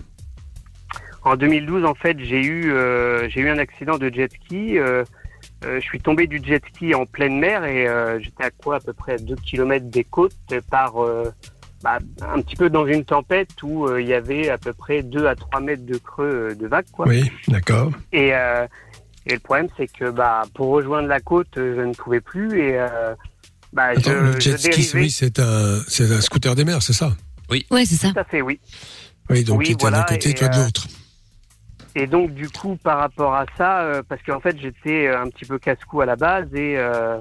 en 1.24 1.36
2012, 1.36 1.84
en 1.84 1.94
fait, 1.94 2.16
j'ai 2.20 2.40
eu 2.44 2.70
euh, 2.70 3.28
j'ai 3.30 3.40
eu 3.40 3.48
un 3.48 3.58
accident 3.58 3.96
de 3.98 4.08
jet 4.14 4.30
ski. 4.32 4.78
Euh, 5.66 5.80
je 5.80 5.84
suis 5.84 6.00
tombé 6.00 6.26
du 6.26 6.40
jet 6.42 6.62
ski 6.74 6.94
en 6.94 7.06
pleine 7.06 7.38
mer 7.38 7.64
et 7.64 7.88
euh, 7.88 8.20
j'étais 8.20 8.44
à 8.44 8.50
quoi 8.50 8.76
à 8.76 8.80
peu 8.80 8.92
près 8.92 9.14
à 9.14 9.18
2 9.18 9.34
km 9.36 9.86
des 9.86 10.04
côtes 10.04 10.34
par 10.70 11.02
euh, 11.02 11.30
bah, 11.82 11.98
un 12.22 12.40
petit 12.40 12.56
peu 12.56 12.70
dans 12.70 12.86
une 12.86 13.04
tempête 13.04 13.62
où 13.62 13.86
euh, 13.86 14.00
il 14.00 14.08
y 14.08 14.14
avait 14.14 14.48
à 14.48 14.58
peu 14.58 14.72
près 14.72 15.02
2 15.02 15.26
à 15.26 15.34
3 15.34 15.60
mètres 15.60 15.84
de 15.84 15.98
creux 15.98 16.50
euh, 16.50 16.54
de 16.54 16.66
vague 16.66 16.86
quoi. 16.92 17.06
Oui, 17.08 17.30
d'accord. 17.48 17.90
Et, 18.12 18.34
euh, 18.34 18.66
et 19.26 19.34
le 19.34 19.40
problème 19.40 19.68
c'est 19.76 19.90
que 19.90 20.10
bah 20.10 20.42
pour 20.54 20.68
rejoindre 20.68 21.08
la 21.08 21.20
côte 21.20 21.48
je 21.56 21.80
ne 21.80 21.92
pouvais 21.92 22.20
plus 22.20 22.58
et 22.60 22.78
euh, 22.78 23.14
bah, 23.72 23.88
Attends, 23.88 24.02
je, 24.10 24.16
le 24.16 24.32
je 24.34 24.40
jet 24.40 24.58
ski, 24.58 24.90
oui, 24.94 25.10
c'est 25.10 25.38
un, 25.38 25.80
c'est 25.88 26.10
un 26.10 26.20
scooter 26.20 26.54
des 26.54 26.64
mers, 26.64 26.82
c'est 26.82 26.92
ça? 26.92 27.14
Ouais, 27.50 27.84
c'est 27.84 27.96
ça. 27.96 28.10
Tout 28.12 28.18
à 28.18 28.24
fait 28.24 28.40
oui. 28.40 28.58
Oui, 29.30 29.44
donc 29.44 29.58
Oui, 29.58 29.66
tu 29.66 29.72
étais 29.72 29.82
voilà, 29.82 29.98
d'un 29.98 30.04
côté, 30.04 30.30
et, 30.30 30.34
toi 30.34 30.48
de 30.48 30.56
l'autre. 30.56 30.86
Et 31.98 32.06
donc 32.06 32.32
du 32.34 32.48
coup 32.50 32.76
par 32.76 32.98
rapport 32.98 33.34
à 33.34 33.46
ça, 33.56 33.80
euh, 33.80 34.02
parce 34.06 34.22
qu'en 34.22 34.38
fait 34.38 34.54
j'étais 34.60 35.06
euh, 35.06 35.18
un 35.22 35.28
petit 35.30 35.46
peu 35.46 35.58
casse-cou 35.58 36.02
à 36.02 36.06
la 36.06 36.14
base 36.16 36.46
et, 36.54 36.76
euh, 36.76 37.18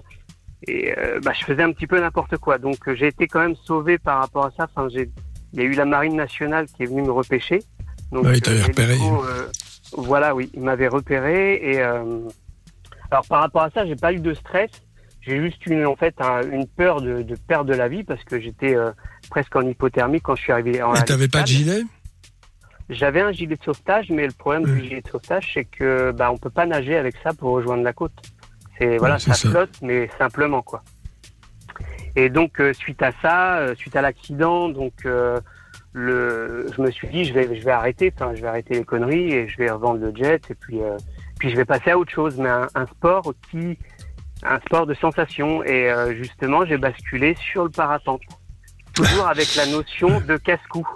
et 0.67 0.93
euh, 0.97 1.19
bah, 1.23 1.31
je 1.33 1.45
faisais 1.45 1.63
un 1.63 1.71
petit 1.71 1.87
peu 1.87 1.97
n'importe 1.99 2.35
quoi. 2.37 2.57
Donc 2.57 2.93
j'ai 2.93 3.07
été 3.07 3.25
quand 3.27 3.39
même 3.39 3.55
sauvé 3.55 3.97
par 3.97 4.19
rapport 4.19 4.45
à 4.47 4.51
ça. 4.57 4.67
Enfin, 4.75 4.89
il 4.91 5.09
y 5.53 5.61
a 5.61 5.63
eu 5.63 5.71
la 5.71 5.85
marine 5.85 6.17
nationale 6.17 6.65
qui 6.67 6.83
est 6.83 6.87
venue 6.87 7.03
me 7.03 7.11
repêcher. 7.11 7.59
Donc, 8.11 8.25
Ah 8.27 8.31
oui, 8.31 8.41
t'avais 8.41 8.63
repéré. 8.63 8.97
voilà, 9.95 10.35
oui, 10.35 10.51
il 10.53 10.61
m'avait 10.61 10.89
repéré 10.89 11.55
et 11.71 11.81
alors 11.81 13.25
par 13.29 13.39
rapport 13.41 13.61
à 13.63 13.69
ça, 13.69 13.85
j'ai 13.85 13.95
pas 13.95 14.11
eu 14.11 14.19
de 14.19 14.33
stress. 14.33 14.69
J'ai 15.21 15.37
juste 15.41 15.65
une 15.67 15.85
en 15.85 15.95
fait 15.95 16.13
un- 16.19 16.43
une 16.51 16.67
peur 16.67 17.01
de, 17.01 17.21
de 17.21 17.35
perdre 17.47 17.71
de 17.71 17.75
la 17.75 17.87
vie 17.87 18.03
parce 18.03 18.23
que 18.25 18.39
j'étais 18.41 18.75
presque 19.29 19.55
en 19.55 19.61
hypothermie 19.61 20.19
quand 20.21 20.35
je 20.35 20.41
suis 20.41 20.51
arrivé. 20.51 20.83
En 20.83 20.93
Et 20.93 21.03
t'avais 21.05 21.27
pas 21.29 21.43
de 21.43 21.47
gilet? 21.47 21.81
J'avais 22.89 23.21
un 23.21 23.31
gilet 23.31 23.55
de 23.55 23.63
sauvetage, 23.63 24.09
mais 24.11 24.27
le 24.27 24.33
problème 24.33 24.63
du 24.65 24.79
gilet 24.83 25.01
de 25.01 25.07
sauvetage, 25.09 25.51
c'est 25.53 25.65
que 25.65 26.11
bah 26.11 26.31
on 26.31 26.37
peut 26.37 26.49
pas 26.51 26.65
nager 26.67 26.95
avec 26.95 27.15
ça 27.23 27.33
pour 27.33 27.51
rejoindre 27.51 27.83
la 27.83 27.93
côte. 27.93 28.13
C'est 28.77 28.97
voilà, 28.97 29.15
Ouais, 29.15 29.19
ça, 29.19 29.33
ça. 29.33 29.49
flotte, 29.49 29.77
mais 29.81 30.09
simplement 30.19 30.61
quoi. 30.61 30.83
Et 32.15 32.29
donc 32.29 32.59
euh, 32.61 32.73
suite 32.73 33.01
à 33.01 33.11
ça, 33.21 33.57
euh, 33.57 33.75
suite 33.75 33.95
à 33.95 34.01
l'accident, 34.01 34.69
donc 34.69 34.93
euh, 35.05 35.39
le, 35.93 36.67
je 36.75 36.81
me 36.81 36.91
suis 36.91 37.07
dit 37.07 37.25
je 37.25 37.33
vais 37.33 37.55
je 37.55 37.65
vais 37.65 37.71
arrêter, 37.71 38.13
enfin 38.15 38.33
je 38.35 38.41
vais 38.41 38.47
arrêter 38.47 38.75
les 38.75 38.83
conneries 38.85 39.33
et 39.33 39.47
je 39.47 39.57
vais 39.57 39.69
revendre 39.69 39.99
le 39.99 40.13
jet 40.15 40.41
et 40.49 40.55
puis 40.55 40.81
euh, 40.81 40.97
puis 41.39 41.49
je 41.49 41.55
vais 41.55 41.65
passer 41.65 41.91
à 41.91 41.97
autre 41.97 42.11
chose, 42.11 42.37
mais 42.37 42.49
un, 42.49 42.67
un 42.75 42.85
sport 42.85 43.33
qui 43.49 43.77
un 44.43 44.59
sport 44.59 44.85
de 44.85 44.93
sensation 44.93 45.63
et 45.63 45.89
euh, 45.89 46.13
justement 46.13 46.65
j'ai 46.65 46.77
basculé 46.77 47.35
sur 47.35 47.63
le 47.63 47.69
parapente, 47.71 48.21
toujours 48.93 49.27
avec 49.27 49.55
la 49.55 49.65
notion 49.65 50.19
de 50.21 50.37
casse-cou. 50.37 50.87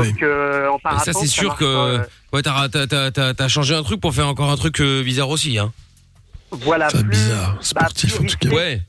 Oui. 0.00 0.12
Donc 0.12 0.22
euh, 0.22 0.68
en 0.68 0.74
ça, 0.76 0.82
parapente, 0.82 1.14
c'est 1.14 1.26
sûr 1.26 1.48
marche 1.48 1.58
que- 1.60 1.64
euh, 1.64 1.98
Ouais, 2.32 2.42
t'as, 2.42 2.68
t'as, 2.68 2.86
t'as, 2.86 3.10
t'as- 3.10 3.34
t'as 3.34 3.48
changé 3.48 3.74
un 3.74 3.82
truc 3.82 4.00
pour 4.00 4.12
faire 4.14 4.26
encore 4.28 4.50
un 4.50 4.56
truc 4.56 4.80
euh, 4.80 5.02
bizarre 5.04 5.28
aussi, 5.30 5.58
hein. 5.58 5.72
voilà 6.50 6.88
C'est 6.90 6.98
plus, 7.00 7.10
bizarre, 7.10 7.58
bah, 7.74 7.86
plus 7.94 8.06
en 8.06 8.16
tout 8.16 8.16
cas. 8.18 8.22
risqué, 8.22 8.48
Ouais. 8.48 8.80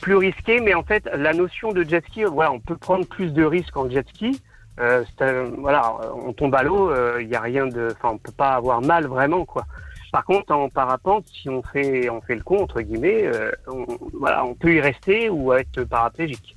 plus 0.00 0.16
risqué, 0.16 0.60
mais 0.60 0.74
en 0.74 0.82
fait 0.82 1.08
la 1.14 1.32
notion 1.32 1.72
de 1.72 1.82
jet 1.84 2.04
ski, 2.08 2.24
voilà, 2.24 2.52
on 2.52 2.60
peut 2.60 2.76
prendre 2.76 3.06
plus 3.06 3.32
de 3.32 3.44
risques 3.44 3.76
en 3.76 3.88
jet 3.90 4.06
ski. 4.14 4.40
Euh, 4.80 5.04
euh, 5.20 5.50
voilà, 5.58 5.94
on 6.26 6.32
tombe 6.32 6.54
à 6.54 6.62
l'eau, 6.64 6.92
il 7.20 7.28
n'y 7.28 7.34
a 7.36 7.40
rien 7.40 7.66
de, 7.66 7.88
enfin, 7.92 8.14
on 8.14 8.18
peut 8.18 8.32
pas 8.32 8.52
avoir 8.54 8.80
mal 8.82 9.06
vraiment 9.06 9.44
quoi. 9.44 9.64
Par 10.10 10.24
contre, 10.24 10.52
en 10.52 10.68
parapente, 10.68 11.24
si 11.42 11.48
on 11.48 11.62
fait, 11.62 12.08
on 12.08 12.20
fait 12.20 12.36
le 12.36 12.42
con 12.42 12.62
entre 12.62 12.80
guillemets, 12.80 13.22
euh, 13.26 13.50
on, 13.66 13.84
voilà, 14.18 14.44
on 14.44 14.54
peut 14.54 14.74
y 14.74 14.80
rester 14.80 15.28
ou 15.28 15.52
être 15.52 15.84
paraplégique. 15.84 16.54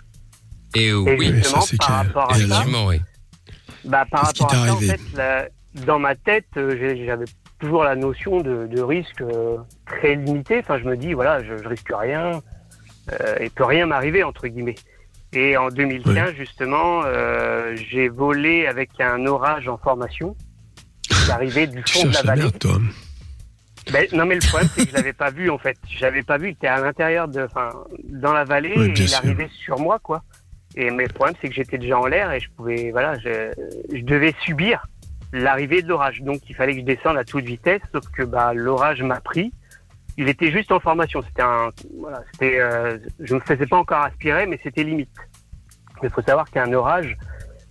Et 0.76 0.90
euh, 0.90 1.04
Et 1.08 1.18
oui, 1.18 1.34
justement, 1.36 1.62
ça, 1.62 1.68
c'est 1.68 1.78
par 1.78 1.88
clair. 1.88 1.98
rapport 1.98 2.32
à 2.32 2.36
ça, 2.36 2.66
oui. 2.88 3.02
Bah, 3.88 4.06
par 4.10 4.22
Qu'est-ce 4.22 4.34
qui 4.34 4.44
rapport 4.44 4.62
à 4.62 4.66
t'est 4.66 4.68
ça, 4.68 4.74
en 4.74 4.76
arrivé 4.78 4.88
fait, 4.92 5.18
la- 5.18 5.48
dans 5.86 6.00
ma 6.00 6.16
tête, 6.16 6.46
euh, 6.58 6.76
j'ai- 6.80 7.06
j'avais 7.06 7.26
toujours 7.60 7.84
la 7.84 7.96
notion 7.96 8.42
de, 8.42 8.68
de 8.68 8.82
risque 8.82 9.22
euh, 9.22 9.58
très 9.86 10.16
limité. 10.16 10.60
Enfin, 10.60 10.78
je 10.78 10.84
me 10.84 10.96
dis, 10.98 11.14
voilà, 11.14 11.44
je, 11.44 11.58
je 11.58 11.68
risque 11.68 11.92
rien, 11.94 12.42
euh, 13.12 13.36
il 13.42 13.50
peut 13.52 13.64
rien 13.66 13.86
m'arriver, 13.86 14.24
entre 14.24 14.48
guillemets. 14.48 14.76
Et 15.34 15.58
en 15.58 15.70
2015, 15.70 16.34
justement, 16.36 17.02
euh, 17.06 17.76
j'ai 17.76 18.08
volé 18.10 18.66
avec 18.68 18.90
un 19.00 19.26
orage 19.26 19.68
en 19.68 19.78
formation. 19.78 20.36
J'arrivais 21.26 21.68
du 21.68 21.84
Tu 21.84 21.94
fond 21.94 22.02
de 22.04 22.08
la 22.08 22.12
cherches 22.14 22.26
la 22.26 22.32
vallée. 22.32 22.42
merde, 22.44 22.60
toi. 22.60 22.78
Ben, 23.92 24.06
non, 24.14 24.26
mais 24.26 24.36
le 24.36 24.42
problème, 24.42 24.70
c'est 24.76 24.84
que 24.84 24.90
je 24.92 24.96
l'avais 24.96 25.14
pas 25.14 25.30
vu, 25.32 25.50
en 25.50 25.58
fait. 25.58 25.78
J'avais 25.90 26.24
pas 26.24 26.38
vu, 26.38 26.50
il 26.50 26.52
était 26.52 26.68
à 26.68 26.80
l'intérieur 26.82 27.28
de, 27.28 27.42
enfin, 27.44 27.72
dans 28.04 28.34
la 28.34 28.44
vallée, 28.44 28.74
Oui, 28.76 28.86
et 28.88 28.92
bien 28.92 29.04
il 29.06 29.10
sûr. 29.10 29.18
arrivait 29.20 29.50
sur 29.64 29.80
moi, 29.80 30.00
quoi. 30.00 30.24
Et, 30.80 30.92
mais 30.92 31.08
le 31.08 31.14
problème, 31.14 31.36
c'est 31.42 31.50
que 31.50 31.56
j'étais 31.56 31.80
déjà 31.80 31.98
en 32.00 32.06
l'air 32.06 32.32
et 32.32 32.40
je 32.40 32.50
pouvais, 32.52 32.92
voilà, 32.92 33.18
je, 33.18 33.52
je 33.92 34.02
devais 34.04 34.34
subir 34.42 34.86
l'arrivée 35.34 35.82
de 35.82 35.88
l'orage. 35.88 36.22
Donc, 36.22 36.48
il 36.48 36.56
fallait 36.56 36.74
que 36.74 36.82
je 36.82 36.86
descende 36.86 37.18
à 37.18 37.24
toute 37.24 37.46
vitesse, 37.46 37.82
sauf 37.92 38.08
que, 38.16 38.22
bah, 38.22 38.54
l'orage 38.54 39.02
m'a 39.02 39.20
pris. 39.20 39.52
Il 40.18 40.30
était 40.30 40.52
juste 40.52 40.72
en 40.72 40.80
formation. 40.80 41.24
C'était 41.24 41.42
un, 41.42 41.72
voilà, 42.00 42.22
c'était, 42.32 42.60
euh, 42.60 42.98
je 43.20 43.34
me 43.34 43.40
faisais 43.40 43.66
pas 43.66 43.78
encore 43.78 44.02
aspirer, 44.04 44.46
mais 44.46 44.60
c'était 44.64 44.84
limite. 44.84 45.10
Il 46.04 46.10
faut 46.12 46.22
savoir 46.22 46.48
qu'un 46.52 46.72
orage, 46.74 47.18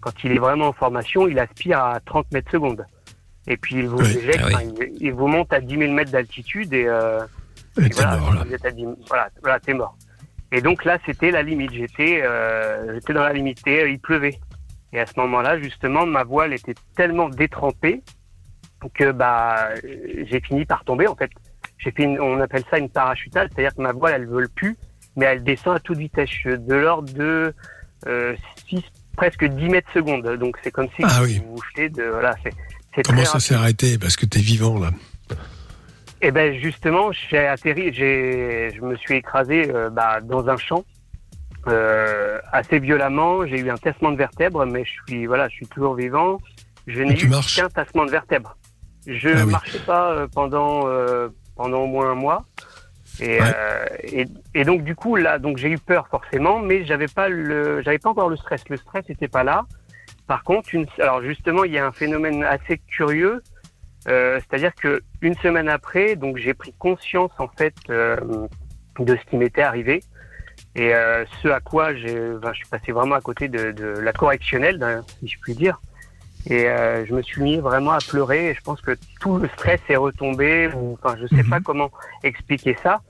quand 0.01 0.12
il 0.25 0.33
est 0.33 0.38
vraiment 0.38 0.66
en 0.69 0.73
formation, 0.73 1.29
il 1.29 1.38
aspire 1.38 1.79
à 1.79 2.01
30 2.01 2.27
mètres 2.33 2.51
secondes. 2.51 2.85
Et 3.47 3.57
puis, 3.57 3.77
il 3.77 3.88
vous 3.88 3.99
Oui. 3.99 4.16
éjecte, 4.19 4.42
Ah 4.53 4.59
oui. 4.59 4.75
il, 5.01 5.07
il 5.07 5.12
vous 5.12 5.29
monte 5.29 5.53
à 5.53 5.61
10 5.61 5.79
000 5.79 5.92
mètres 5.92 6.11
d'altitude 6.11 6.73
et, 6.73 6.87
euh, 6.88 7.21
Et 7.81 7.88
voilà, 7.90 8.16
mort, 8.16 8.35
là. 8.35 8.42
vous 8.45 8.53
êtes 8.55 8.64
à 8.64 8.71
10 8.73 8.81
000 8.81 8.97
voilà, 9.07 9.29
voilà, 9.42 9.61
t'es 9.61 9.75
mort. 9.75 9.97
Et 10.52 10.61
donc 10.61 10.85
là, 10.85 10.98
c'était 11.06 11.30
la 11.30 11.42
limite. 11.42 11.72
J'étais, 11.72 12.20
euh, 12.22 12.94
j'étais 12.94 13.12
dans 13.12 13.22
la 13.24 13.32
limite. 13.32 13.59
Et, 13.66 13.80
euh, 13.82 13.88
il 13.90 13.98
pleuvait. 13.98 14.38
Et 14.92 15.00
à 15.00 15.06
ce 15.06 15.12
moment-là, 15.18 15.61
justement, 15.61 16.06
ma 16.06 16.24
voile 16.24 16.52
était 16.54 16.74
tellement 16.96 17.28
détrempée 17.28 18.02
que 18.94 19.11
bah, 19.11 19.70
j'ai 19.82 20.40
fini 20.40 20.64
par 20.64 20.85
tomber. 20.85 21.09
En 21.09 21.16
fait, 21.16 21.30
j'ai 21.78 21.90
fait, 21.90 22.04
une- 22.04 22.20
on 22.20 22.40
appelle 22.40 22.62
ça 22.70 22.78
une 22.78 22.88
parachutale, 22.88 23.48
c'est-à-dire 23.52 23.74
que 23.74 23.82
ma 23.82 23.92
voile, 23.92 24.14
elle 24.14 24.26
vole 24.28 24.48
plus, 24.48 24.76
mais 25.16 25.26
elle 25.26 25.42
descend 25.42 25.76
à 25.76 25.80
toute 25.80 25.98
vitesse, 25.98 26.30
de 26.44 26.74
l'ordre 26.74 27.12
de 27.12 27.52
euh, 28.06 28.37
6, 28.68 28.82
presque 29.16 29.44
10 29.44 29.68
mètres 29.68 29.90
secondes. 29.92 30.26
Donc 30.38 30.56
c'est 30.62 30.70
comme 30.70 30.87
si 30.96 31.02
Ah 31.02 31.18
vous 31.20 31.24
oui. 31.24 31.42
jetez 31.70 31.88
de 31.88 32.04
voilà, 32.04 32.37
c'est 32.44 32.52
c'est 32.94 33.02
Comment 33.02 33.24
ça 33.24 33.32
rapide. 33.32 33.40
s'est 33.46 33.54
arrêté? 33.54 33.98
Parce 33.98 34.16
que 34.16 34.24
t'es 34.26 34.38
vivant 34.40 34.78
là. 34.78 34.90
Eh 36.22 36.31
ben 36.31 36.55
justement, 36.59 37.12
j'ai 37.12 37.46
atterri, 37.46 37.92
j'ai, 37.92 38.70
je 38.74 38.81
me 38.81 38.96
suis 38.96 39.16
écrasé 39.16 39.70
euh, 39.74 39.90
bah, 39.90 40.20
dans 40.22 40.48
un 40.48 40.57
champ 40.57 40.85
euh, 41.66 42.40
assez 42.52 42.79
violemment. 42.79 43.46
J'ai 43.46 43.61
eu 43.61 43.70
un 43.70 43.76
tassement 43.76 44.12
de 44.12 44.16
vertèbres, 44.16 44.64
mais 44.66 44.85
je 44.85 44.92
suis 45.07 45.26
voilà, 45.26 45.48
je 45.48 45.55
suis 45.57 45.66
toujours 45.66 45.94
vivant. 45.94 46.38
Je 46.87 47.02
n'ai 47.02 47.20
eu 47.20 47.31
qu'un 47.55 47.68
tassement 47.68 48.07
de 48.07 48.11
vertèbres. 48.11 48.57
Je 49.07 49.29
Ah 49.29 49.44
oui. 49.44 49.52
marchais 49.52 49.79
pas 49.81 50.12
euh, 50.12 50.26
pendant 50.33 50.88
euh, 50.88 51.29
pendant 51.55 51.81
au 51.83 51.87
moins 51.87 52.11
un 52.12 52.14
mois. 52.14 52.44
Et, 53.20 53.40
Ouais. 53.40 53.52
euh, 53.55 53.87
et, 54.02 54.26
et 54.55 54.64
donc 54.64 54.83
du 54.85 54.94
coup 54.94 55.16
là, 55.16 55.38
donc 55.38 55.59
j'ai 55.59 55.70
eu 55.70 55.79
peur 55.79 56.07
forcément, 56.09 56.59
mais 56.61 56.85
j'avais 56.85 57.09
pas 57.09 57.29
le, 57.29 57.83
j'avais 57.83 57.98
pas 57.98 58.11
encore 58.11 58.29
le 58.29 58.37
stress. 58.37 58.62
Le 58.68 58.76
stress 58.76 59.09
n'était 59.09 59.29
pas 59.29 59.44
là. 59.44 59.64
Par 60.26 60.42
contre, 60.44 60.74
une, 60.74 60.87
alors 60.98 61.22
justement, 61.22 61.64
il 61.64 61.72
y 61.72 61.79
a 61.79 61.87
un 61.87 61.92
phénomène 61.92 62.42
assez 62.42 62.79
curieux, 62.79 63.42
euh, 64.09 64.40
c'est-à-dire 64.40 64.74
que 64.74 65.00
une 65.27 65.37
semaine 65.37 65.69
après, 65.69 66.17
donc 66.17 66.37
j'ai 66.37 66.55
pris 66.55 66.73
conscience 66.79 67.33
en 67.39 67.49
fait 67.49 67.75
euh, 67.91 68.17
de 68.99 69.17
ce 69.17 69.31
qui 69.31 69.37
m'était 69.37 69.62
arrivé 69.62 70.03
et 70.75 70.95
euh, 70.95 71.25
ce 71.43 71.49
à 71.49 71.61
quoi 71.61 71.95
je 71.95 72.39
suis 72.55 72.67
passé 72.71 72.93
vraiment 72.93 73.15
à 73.17 73.21
côté 73.21 73.49
de, 73.49 73.73
de 73.73 73.87
la 73.87 74.12
correctionnelle, 74.12 75.03
si 75.21 75.29
je 75.29 75.39
puis 75.41 75.55
dire. 75.55 75.81
Et 76.49 76.69
euh, 76.69 77.05
je 77.07 77.12
me 77.15 77.23
suis 77.23 77.43
mis 77.43 77.57
vraiment 77.57 77.91
à 77.93 77.99
pleurer. 77.99 78.51
Et 78.51 78.55
je 78.55 78.61
pense 78.61 78.81
que 78.81 78.93
tout 79.21 79.39
le 79.39 79.49
stress 79.49 79.81
est 79.89 79.97
retombé. 79.97 80.71
Enfin, 80.93 81.17
je 81.21 81.27
sais 81.27 81.43
Mhm. 81.43 81.51
pas 81.51 81.61
comment 81.61 81.91
expliquer 82.23 82.77
ça. 82.83 83.01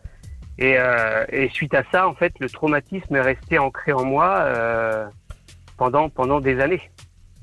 Et, 0.59 0.77
et 1.29 1.49
suite 1.51 1.75
à 1.75 1.83
ça, 1.93 2.09
en 2.09 2.15
fait, 2.15 2.33
le 2.41 2.49
traumatisme 2.49 3.15
est 3.15 3.21
resté 3.21 3.59
ancré 3.59 3.93
en 3.93 4.05
moi 4.05 4.49
pendant 5.77 6.09
pendant 6.09 6.41
des 6.41 6.61
années. 6.61 6.81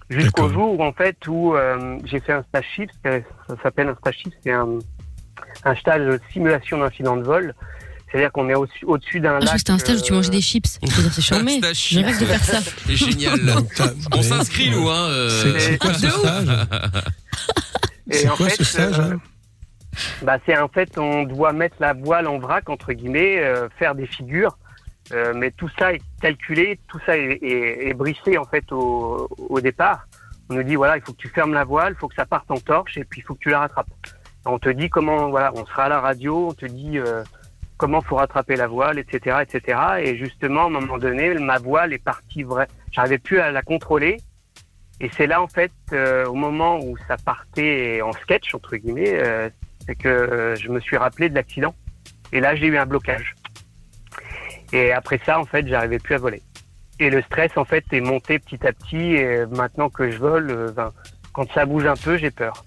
Jusqu'au 0.09 0.49
jour 0.49 0.79
où, 0.79 0.83
en 0.83 0.93
fait 0.93 1.15
où 1.27 1.55
euh, 1.55 1.97
j'ai 2.05 2.19
fait 2.19 2.33
un 2.33 2.43
stage 2.43 2.65
shift, 2.75 2.93
ça 3.03 3.11
ça 3.47 3.55
s'appelle 3.63 3.87
un 3.89 3.95
stage 3.95 4.15
shift, 4.15 4.37
c'est 4.43 4.51
un, 4.51 4.67
un 5.63 5.75
stage 5.75 6.01
de 6.01 6.19
simulation 6.31 6.77
d'incident 6.79 7.15
de 7.17 7.23
vol. 7.23 7.53
C'est-à-dire 8.11 8.31
qu'on 8.31 8.47
est 8.47 8.53
au- 8.53 8.67
au-dessus 8.83 9.19
d'un 9.19 9.37
Ah, 9.37 9.39
lac. 9.39 9.57
c'était 9.57 9.71
un 9.71 9.79
stage 9.79 9.97
où 9.97 10.01
tu 10.03 10.13
mangeais 10.13 10.27
euh, 10.29 10.33
des 10.33 10.41
chips. 10.41 10.77
C'est 11.11 11.21
charmé. 11.21 11.59
Je 11.73 11.99
rêve 11.99 12.19
de 12.19 12.25
faire 12.25 12.43
ça. 12.43 12.59
C'est 12.85 12.95
génial. 12.95 13.39
On 14.15 14.21
s'inscrit 14.21 14.69
nous 14.69 14.87
hein. 14.87 15.07
euh, 15.09 15.29
C'est 15.29 15.59
c'est 15.59 15.77
quoi 15.79 15.93
ce 15.95 16.09
stage? 16.09 16.47
Et 18.11 18.13
C'est 18.13 18.29
en 18.29 18.35
quoi 18.35 18.49
fait, 18.49 18.55
ce 18.57 18.63
stage 18.65 18.99
euh, 18.99 19.13
hein? 19.13 19.19
Bah, 20.23 20.37
c'est 20.45 20.57
en 20.57 20.67
fait, 20.67 20.97
on 20.97 21.23
doit 21.23 21.53
mettre 21.53 21.75
la 21.79 21.93
voile 21.93 22.27
en 22.27 22.39
vrac, 22.39 22.67
entre 22.69 22.93
guillemets, 22.93 23.37
euh, 23.39 23.67
faire 23.77 23.93
des 23.95 24.07
figures. 24.07 24.57
Euh, 25.11 25.33
mais 25.35 25.51
tout 25.51 25.69
ça 25.77 25.93
est 25.93 26.01
calculé, 26.21 26.79
tout 26.87 26.99
ça 27.05 27.17
est, 27.17 27.39
est, 27.41 27.93
briefé 27.93 28.37
en 28.37 28.45
fait 28.45 28.71
au, 28.71 29.59
départ. 29.61 30.07
On 30.49 30.55
nous 30.55 30.63
dit 30.63 30.75
voilà, 30.75 30.97
il 30.97 31.03
faut 31.03 31.13
que 31.13 31.17
tu 31.17 31.27
fermes 31.27 31.53
la 31.53 31.65
voile, 31.65 31.93
il 31.95 31.99
faut 31.99 32.07
que 32.07 32.15
ça 32.15 32.25
parte 32.25 32.49
en 32.51 32.57
torche 32.57 32.97
et 32.97 33.03
puis 33.03 33.21
il 33.21 33.23
faut 33.23 33.33
que 33.33 33.39
tu 33.39 33.49
la 33.49 33.59
rattrapes. 33.59 33.87
On 34.45 34.59
te 34.59 34.69
dit 34.69 34.89
comment 34.89 35.29
voilà, 35.29 35.51
on 35.55 35.65
sera 35.65 35.85
à 35.85 35.89
la 35.89 35.99
radio, 35.99 36.49
on 36.49 36.53
te 36.53 36.65
dit 36.65 36.97
euh, 36.97 37.23
comment 37.77 38.01
faut 38.01 38.15
rattraper 38.15 38.55
la 38.55 38.67
voile, 38.67 38.97
etc., 38.99 39.37
etc. 39.41 39.79
Et 39.99 40.17
justement, 40.17 40.63
à 40.63 40.67
un 40.67 40.69
moment 40.69 40.97
donné, 40.97 41.33
ma 41.35 41.59
voile 41.59 41.93
est 41.93 42.03
partie 42.03 42.43
vrai. 42.43 42.67
J'arrivais 42.91 43.19
plus 43.19 43.39
à 43.39 43.51
la 43.51 43.61
contrôler. 43.61 44.17
Et 44.99 45.09
c'est 45.17 45.27
là 45.27 45.41
en 45.41 45.47
fait, 45.47 45.71
euh, 45.91 46.25
au 46.25 46.35
moment 46.35 46.79
où 46.79 46.95
ça 47.07 47.17
partait 47.17 48.01
en 48.01 48.13
sketch 48.13 48.53
entre 48.55 48.77
guillemets, 48.77 49.19
euh, 49.21 49.49
c'est 49.85 49.95
que 49.95 50.55
je 50.57 50.69
me 50.69 50.79
suis 50.79 50.95
rappelé 50.95 51.29
de 51.29 51.35
l'accident. 51.35 51.75
Et 52.31 52.39
là, 52.39 52.55
j'ai 52.55 52.67
eu 52.67 52.77
un 52.77 52.85
blocage. 52.85 53.35
Et 54.73 54.91
après 54.91 55.19
ça, 55.25 55.39
en 55.39 55.45
fait, 55.45 55.65
j'arrivais 55.67 55.99
plus 55.99 56.15
à 56.15 56.17
voler. 56.17 56.41
Et 56.99 57.09
le 57.09 57.21
stress, 57.23 57.51
en 57.55 57.63
fait, 57.65 57.85
est 57.91 58.01
monté 58.01 58.39
petit 58.39 58.65
à 58.67 58.73
petit. 58.73 58.97
Et 58.97 59.45
maintenant 59.47 59.89
que 59.89 60.11
je 60.11 60.17
vole, 60.17 60.49
euh, 60.51 60.71
ben, 60.71 60.91
quand 61.31 61.51
ça 61.53 61.65
bouge 61.65 61.85
un 61.85 61.95
peu, 61.95 62.17
j'ai 62.17 62.31
peur. 62.31 62.65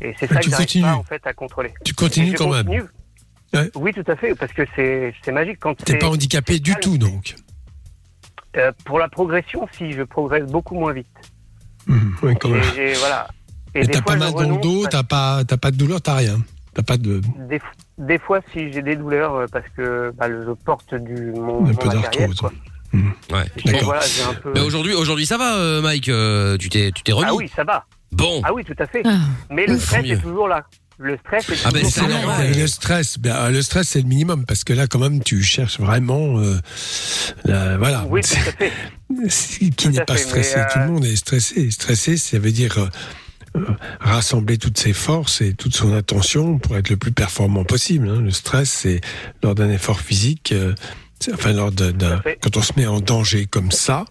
Et 0.00 0.14
c'est 0.18 0.26
ça 0.26 0.40
tu 0.40 0.50
que 0.50 0.56
j'arrive 0.56 0.82
pas, 0.82 0.94
en 0.96 1.02
fait, 1.04 1.26
à 1.26 1.32
contrôler. 1.32 1.72
Tu 1.84 1.92
Et 1.92 1.94
continues 1.94 2.32
quand 2.34 2.50
même. 2.50 2.68
Ouais. 2.68 3.70
Oui, 3.76 3.92
tout 3.92 4.04
à 4.10 4.16
fait, 4.16 4.34
parce 4.34 4.52
que 4.52 4.62
c'est 4.74 5.12
magique. 5.32 5.58
Quand 5.60 5.74
T'es 5.76 5.98
pas 5.98 6.08
handicapé 6.08 6.58
du 6.58 6.70
calme. 6.72 6.80
tout 6.82 6.98
donc. 6.98 7.34
euh, 8.56 8.72
pour 8.84 8.98
la 8.98 9.08
progression, 9.08 9.68
si 9.76 9.92
je 9.92 10.02
progresse 10.02 10.44
beaucoup 10.50 10.74
moins 10.74 10.92
vite. 10.92 11.06
Hum, 11.88 12.16
ouais, 12.22 12.34
quand 12.36 12.48
Et 12.50 12.52
même. 12.52 12.62
j'ai- 12.74 12.92
voilà. 12.94 13.28
Et 13.74 13.80
Et 13.80 13.86
t'as 13.88 14.02
pas 14.02 14.16
mal 14.16 14.32
dans 14.32 14.48
le 14.48 14.60
dos, 14.60 14.86
t'as 14.86 15.02
pas, 15.02 15.44
pas 15.44 15.70
de 15.70 15.76
douleur, 15.76 16.00
t'as 16.02 16.14
rien. 16.16 16.40
T'as 16.74 16.82
pas 16.82 16.96
de. 16.96 17.20
des, 17.48 17.60
des 18.06 18.18
fois, 18.18 18.40
si 18.52 18.72
j'ai 18.72 18.82
des 18.82 18.96
douleurs, 18.96 19.34
euh, 19.34 19.46
parce 19.50 19.64
que 19.76 20.12
bah, 20.16 20.26
je 20.28 20.52
porte 20.52 20.94
du 20.94 21.32
mon, 21.32 21.64
Un 21.64 21.68
mon 21.68 21.74
peu 21.74 21.86
matériel, 21.88 22.02
d'arthrose. 22.28 22.40
quoi. 22.40 22.52
Ouais. 22.94 23.44
Et 23.56 23.62
donc, 23.62 23.72
D'accord. 23.72 23.84
voilà, 23.94 24.38
peu. 24.42 24.52
Mais 24.54 24.60
aujourd'hui, 24.60 24.92
aujourd'hui, 24.94 25.24
ça 25.26 25.38
va, 25.38 25.56
euh, 25.56 25.80
Mike. 25.80 26.08
euh, 26.10 26.58
tu 26.58 26.68
t'es, 26.68 26.90
tu 26.94 27.02
t'es 27.02 27.12
remis. 27.12 27.26
Ah 27.30 27.34
oui, 27.34 27.50
ça 27.54 27.64
va. 27.64 27.86
Bon. 28.12 28.42
Ah 28.44 28.52
oui, 28.52 28.64
tout 28.64 28.74
à 28.78 28.86
fait. 28.86 29.00
Ah. 29.06 29.16
Mais 29.50 29.64
le 29.66 29.78
stress 29.78 30.04
est 30.04 30.20
toujours 30.20 30.46
là. 30.48 30.66
Le 30.98 31.16
stress 31.16 31.48
est 31.48 31.54
Ah 31.64 31.70
ben, 31.70 31.78
toujours 31.82 31.90
c'est 31.90 32.02
là. 32.08 32.08
normal. 32.22 32.52
Le 32.54 32.66
stress, 32.66 33.18
ben, 33.18 33.50
le 33.50 33.62
stress 33.62 33.88
c'est 33.88 34.02
le 34.02 34.06
minimum 34.06 34.44
parce 34.44 34.62
que 34.62 34.74
là 34.74 34.86
quand 34.86 34.98
même 34.98 35.22
tu 35.24 35.42
cherches 35.42 35.80
vraiment, 35.80 36.38
euh, 36.38 36.58
la- 37.44 37.78
voilà, 37.78 38.04
Oui, 38.10 38.20
tout 38.20 38.34
à 38.34 38.52
fait. 38.58 38.72
Qui 39.58 39.70
Tout 39.70 39.88
n'est 39.90 40.00
à 40.00 40.04
pas 40.04 40.14
fait, 40.16 40.20
stressé. 40.22 40.58
euh, 40.58 40.64
Tout 40.72 40.78
le 40.80 40.86
monde 40.88 41.04
est 41.06 41.16
stressé. 41.16 41.70
Stressé, 41.70 42.18
ça 42.18 42.38
veut 42.38 42.52
dire 42.52 42.78
rassembler 44.00 44.58
toutes 44.58 44.78
ses 44.78 44.92
forces 44.92 45.40
et 45.40 45.54
toute 45.54 45.74
son 45.74 45.92
attention 45.94 46.58
pour 46.58 46.76
être 46.76 46.90
le 46.90 46.96
plus 46.96 47.12
performant 47.12 47.64
possible. 47.64 48.08
hein. 48.08 48.20
Le 48.20 48.30
stress, 48.30 48.70
c'est 48.70 49.00
lors 49.42 49.54
d'un 49.54 49.70
effort 49.70 50.00
physique, 50.00 50.52
euh, 50.52 50.74
enfin 51.32 51.52
lors 51.52 51.72
de- 51.72 51.90
d'un, 51.92 52.22
quand 52.40 52.56
on 52.56 52.62
se 52.62 52.72
met 52.76 52.86
en 52.86 53.00
danger 53.00 53.46
comme 53.46 53.70
ça. 53.70 54.04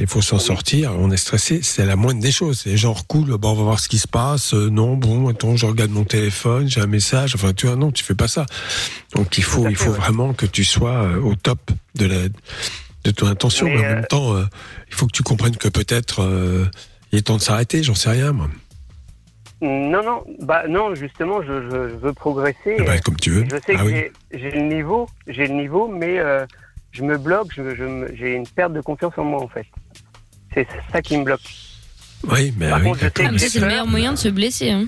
Il 0.00 0.06
faut 0.06 0.22
s'en 0.22 0.38
sortir, 0.38 0.92
on 0.96 1.10
est 1.10 1.16
stressé, 1.16 1.58
c'est 1.60 1.84
la 1.84 1.96
moindre 1.96 2.20
des 2.20 2.30
choses. 2.30 2.62
Les 2.66 2.76
gens 2.76 2.92
recoulent, 2.92 3.36
bon, 3.36 3.50
on 3.50 3.54
va 3.54 3.62
voir 3.64 3.80
ce 3.80 3.88
qui 3.88 3.98
se 3.98 4.06
passe. 4.06 4.54
Euh, 4.54 4.70
non, 4.70 4.96
bon, 4.96 5.26
attends, 5.28 5.56
je 5.56 5.66
regarde 5.66 5.90
mon 5.90 6.04
téléphone, 6.04 6.68
j'ai 6.70 6.80
un 6.80 6.86
message. 6.86 7.34
Enfin, 7.34 7.52
tu 7.52 7.66
vois, 7.66 7.74
non, 7.74 7.90
tu 7.90 8.04
fais 8.04 8.14
pas 8.14 8.28
ça. 8.28 8.46
Donc, 9.16 9.38
il 9.38 9.42
faut, 9.42 9.68
il 9.68 9.74
faut 9.74 9.90
ouais. 9.90 9.96
vraiment 9.96 10.34
que 10.34 10.46
tu 10.46 10.62
sois 10.64 11.02
euh, 11.02 11.20
au 11.20 11.34
top 11.34 11.72
de 11.96 12.06
la, 12.06 12.28
de 13.02 13.10
ton 13.10 13.26
intention. 13.26 13.66
Mais, 13.66 13.74
Mais, 13.74 13.80
en 13.80 13.84
euh, 13.90 13.94
même 13.96 14.06
temps, 14.06 14.34
euh, 14.36 14.44
il 14.88 14.94
faut 14.94 15.06
que 15.08 15.12
tu 15.12 15.24
comprennes 15.24 15.56
que 15.56 15.66
peut-être 15.68 16.22
euh, 16.22 16.66
il 17.10 17.18
est 17.18 17.22
temps 17.22 17.36
de 17.36 17.42
s'arrêter. 17.42 17.82
J'en 17.82 17.96
sais 17.96 18.10
rien, 18.10 18.30
moi. 18.30 18.48
Non, 19.60 20.02
non, 20.04 20.24
bah 20.40 20.64
non, 20.68 20.94
justement, 20.94 21.42
je, 21.42 21.62
je, 21.68 21.88
je 21.88 21.94
veux 21.96 22.12
progresser. 22.12 22.76
Ah 22.78 22.84
bah, 22.84 22.98
comme 23.00 23.16
tu 23.16 23.30
veux. 23.30 23.44
Je 23.44 23.56
sais 23.56 23.74
Ah 23.76 23.82
que 23.82 23.86
oui. 23.86 24.04
j'ai- 24.32 24.50
le 24.52 24.62
niveau, 24.62 25.08
j'ai 25.26 25.46
le 25.48 25.54
niveau, 25.54 25.88
mais 25.88 26.18
euh, 26.20 26.46
je 26.92 27.02
me 27.02 27.18
bloque, 27.18 27.48
je, 27.56 27.74
je 27.74 27.84
me- 27.84 28.14
j'ai 28.14 28.34
une 28.34 28.46
perte 28.46 28.72
de 28.72 28.80
confiance 28.80 29.14
en 29.16 29.24
moi 29.24 29.42
en 29.42 29.48
fait. 29.48 29.66
C'est 30.54 30.66
ça 30.92 31.02
qui 31.02 31.16
me 31.18 31.24
bloque. 31.24 31.40
Oui, 32.30 32.52
mais 32.56 32.70
Par 32.70 32.78
oui, 32.78 32.84
contre, 32.84 32.98
je 32.98 33.04
sais 33.04 33.10
d'accord. 33.10 33.32
Ah, 33.34 33.38
c'est 33.38 33.60
le 33.60 33.66
meilleur 33.66 33.86
moyen 33.86 34.12
de 34.12 34.18
se 34.18 34.28
blesser. 34.28 34.70
Hein. 34.70 34.86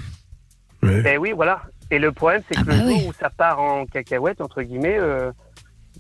Ouais. 0.83 1.03
Ben 1.03 1.19
oui, 1.19 1.33
voilà. 1.35 1.63
Et 1.91 1.99
le 1.99 2.13
problème, 2.13 2.43
c'est 2.49 2.55
que 2.55 2.61
Ah 2.61 2.73
le 2.73 2.79
bah 2.79 2.85
jour 2.89 2.97
oui. 2.99 3.05
où 3.09 3.13
ça 3.21 3.29
part 3.31 3.61
en 3.61 3.85
cacahuète, 3.87 4.41
entre 4.41 4.63
guillemets, 4.63 4.99
euh, 4.99 5.33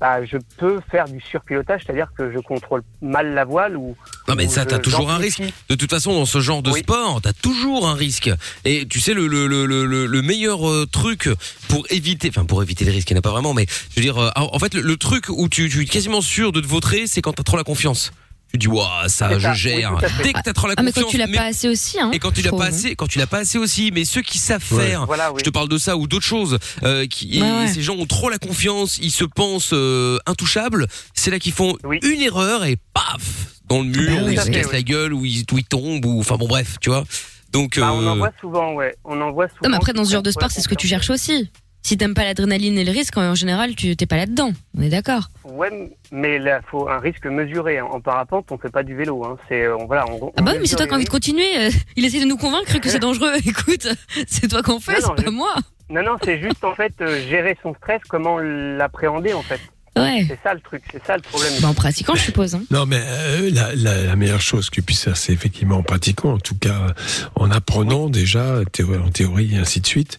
bah, 0.00 0.24
je 0.24 0.38
peux 0.56 0.80
faire 0.90 1.04
du 1.06 1.20
surpilotage, 1.20 1.82
c'est-à-dire 1.84 2.08
que 2.16 2.32
je 2.32 2.38
contrôle 2.38 2.82
mal 3.02 3.34
la 3.34 3.44
voile 3.44 3.76
ou. 3.76 3.94
Non 4.28 4.34
mais 4.34 4.46
ou 4.46 4.50
ça, 4.50 4.64
t'as 4.64 4.78
toujours 4.78 5.10
un 5.10 5.18
risque. 5.18 5.42
De 5.68 5.74
toute 5.74 5.90
façon, 5.90 6.12
dans 6.14 6.24
ce 6.26 6.40
genre 6.40 6.62
de 6.62 6.70
Oui. 6.70 6.80
sport, 6.80 7.20
t'as 7.22 7.32
toujours 7.34 7.86
un 7.88 7.94
risque. 7.94 8.30
Et 8.64 8.86
tu 8.88 8.98
sais, 9.00 9.12
le, 9.14 9.26
le, 9.26 9.46
le, 9.46 9.66
le, 9.66 9.84
le- 9.84 10.06
le 10.06 10.22
meilleur 10.22 10.68
euh, 10.68 10.86
truc 10.90 11.28
pour 11.68 11.86
éviter, 11.90 12.28
enfin 12.30 12.44
pour 12.44 12.62
éviter 12.62 12.84
les 12.84 12.90
risques, 12.92 13.10
il 13.10 13.14
n'y 13.14 13.18
en 13.18 13.20
a 13.20 13.22
pas 13.22 13.30
vraiment, 13.32 13.52
mais 13.54 13.66
je 13.90 13.96
veux 13.96 14.02
dire, 14.02 14.18
euh, 14.18 14.30
en 14.36 14.58
fait, 14.58 14.74
le, 14.74 14.80
le 14.80 14.96
truc 14.96 15.26
où 15.28 15.48
tu, 15.48 15.68
tu 15.68 15.82
es 15.82 15.84
quasiment 15.84 16.20
sûr 16.22 16.52
de 16.52 16.60
te 16.60 16.66
vautrer, 16.66 17.06
c'est 17.06 17.20
quand 17.20 17.32
t'as 17.34 17.42
trop 17.42 17.56
la 17.56 17.64
confiance. 17.64 18.12
Tu 18.52 18.58
dis, 18.58 18.66
waouh, 18.68 18.86
ça, 19.08 19.38
je 19.38 19.48
oui, 19.48 19.54
gère. 19.54 19.96
Dès 20.22 20.32
que 20.32 20.40
t'as 20.42 20.52
trop 20.52 20.66
la 20.66 20.74
Ah, 20.76 20.82
mais 20.82 20.90
confiance. 20.90 21.04
quand 21.04 21.10
tu 21.10 21.16
l'as 21.18 21.26
mais- 21.28 21.36
pas 21.36 21.44
assez 21.44 21.68
aussi. 21.68 22.00
Hein, 22.00 22.10
et 22.12 22.18
quand 22.18 22.32
tu 22.32 22.42
l'as 22.42 22.50
pas 22.50 22.64
assez, 22.66 22.96
quand 22.96 23.06
tu 23.06 23.18
l'as 23.18 23.26
pas 23.28 23.38
assez 23.38 23.58
aussi, 23.58 23.92
mais 23.92 24.04
ceux 24.04 24.22
qui 24.22 24.38
savent 24.38 24.64
Ouais. 24.72 24.88
faire, 24.88 25.06
Voilà, 25.06 25.30
oui. 25.32 25.36
je 25.38 25.44
te 25.44 25.50
parle 25.50 25.68
de 25.68 25.78
ça 25.78 25.96
ou 25.96 26.06
d'autres 26.08 26.24
choses, 26.26 26.58
euh, 26.82 27.06
qui, 27.06 27.38
et 27.38 27.42
Ouais, 27.42 27.48
ouais. 27.50 27.68
ces 27.68 27.82
gens 27.82 27.94
ont 27.94 28.06
trop 28.06 28.28
la 28.28 28.38
confiance, 28.38 28.98
ils 29.00 29.12
se 29.12 29.24
pensent 29.24 29.70
euh, 29.72 30.18
intouchables, 30.26 30.88
c'est 31.14 31.30
là 31.30 31.38
qu'ils 31.38 31.52
font 31.52 31.76
Oui. 31.84 31.98
une 32.02 32.20
erreur 32.20 32.64
et 32.64 32.76
paf 32.92 33.20
dans 33.66 33.78
le 33.82 33.86
mur, 33.88 34.22
ou 34.22 34.26
oui, 34.26 34.32
ils 34.34 34.40
se 34.40 34.46
oui. 34.46 34.50
cassent 34.52 34.72
la 34.72 34.82
gueule, 34.82 35.12
ou 35.14 35.24
ils, 35.24 35.44
ou 35.52 35.58
ils 35.58 35.64
tombent, 35.64 36.04
ou 36.04 36.18
enfin 36.18 36.36
bon 36.36 36.48
bref, 36.48 36.76
tu 36.80 36.90
vois. 36.90 37.04
Donc 37.52 37.78
Bah, 37.78 37.92
on 37.92 38.06
en 38.06 38.14
euh, 38.14 38.18
voit 38.18 38.32
souvent, 38.40 38.72
ouais. 38.74 38.96
On 39.04 39.20
en 39.20 39.30
voit 39.32 39.46
souvent. 39.48 39.60
Non, 39.64 39.70
mais 39.70 39.76
après, 39.76 39.92
dans 39.92 40.04
ce 40.04 40.12
genre 40.12 40.22
de 40.22 40.30
sport, 40.32 40.50
c'est 40.50 40.60
ce 40.60 40.68
que 40.68 40.74
tu 40.74 40.88
cherches 40.88 41.10
aussi. 41.10 41.50
Si 41.83 41.97
t'aimes 41.97 42.14
pas 42.14 42.25
l'adrénaline 42.25 42.77
et 42.79 42.85
le 42.85 42.93
risque, 42.93 43.16
en 43.16 43.35
général, 43.35 43.75
tu 43.75 43.97
t'es 43.97 44.07
pas 44.07 44.16
là-dedans. 44.16 44.53
On 44.77 44.83
est 44.83 44.90
d'accord. 44.90 45.31
Ouais, 45.45 45.71
mais 46.12 46.38
là, 46.38 46.61
faut 46.71 46.88
un 46.88 46.99
risque 46.99 47.25
mesuré. 47.27 47.79
hein. 47.79 47.87
En 47.90 48.01
parapente, 48.01 48.47
on 48.51 48.59
fait 48.59 48.71
pas 48.71 48.83
du 48.83 48.95
vélo. 48.95 49.25
Hein. 49.25 49.37
C'est, 49.49 49.66
on, 49.69 49.87
voilà, 49.87 50.05
on, 50.11 50.31
Ah 50.37 50.43
bah 50.43 50.53
oui, 50.55 50.59
mais 50.61 50.66
c'est 50.66 50.77
toi 50.77 50.87
qui 50.87 50.93
as 50.93 50.97
envie 50.97 51.05
de 51.05 51.11
continuer. 51.11 51.57
euh, 51.59 51.71
Il 51.97 52.05
essaie 52.05 52.21
de 52.21 52.27
nous 52.27 52.37
convaincre 52.37 52.79
que 52.79 52.88
c'est 52.88 52.99
dangereux. 52.99 53.33
Écoute, 53.47 53.88
c'est 54.27 54.49
toi 54.49 54.62
qu'on 54.62 54.79
fait, 54.79 55.01
c'est 55.01 55.14
pas 55.16 55.23
je- 55.25 55.31
moi. 55.31 55.55
Non, 55.88 56.03
non, 56.05 56.16
c'est 56.23 56.40
juste 56.40 56.62
en 56.62 56.75
fait 56.75 56.93
euh, 57.01 57.21
gérer 57.29 57.57
son 57.62 57.75
stress, 57.75 58.01
comment 58.09 58.38
l'appréhender 58.38 59.33
en 59.33 59.43
fait. 59.43 59.61
Ouais. 59.99 60.25
C'est 60.29 60.38
ça 60.45 60.55
le 60.55 60.61
truc, 60.61 60.85
c'est 60.93 61.05
ça 61.05 61.16
le 61.16 61.23
problème. 61.23 61.53
Bah, 61.61 61.69
en 61.69 61.75
pratiquant, 61.75 62.14
je 62.14 62.23
suppose. 62.23 62.55
Hein. 62.55 62.62
Non, 62.71 62.87
mais 62.87 63.01
euh, 63.05 63.51
la, 63.53 63.75
la, 63.75 64.03
la 64.05 64.16
meilleure 64.16 64.40
chose 64.40 64.71
que 64.71 64.77
tu 64.77 64.83
puisses 64.83 65.03
faire, 65.03 65.16
c'est 65.16 65.33
effectivement 65.33 65.79
en 65.79 65.83
pratiquant, 65.83 66.35
en 66.35 66.38
tout 66.38 66.55
cas 66.57 66.95
en 67.35 67.51
apprenant 67.51 68.09
déjà, 68.09 68.61
en 68.61 69.11
théorie 69.11 69.55
et 69.55 69.59
ainsi 69.59 69.81
de 69.81 69.87
suite. 69.87 70.19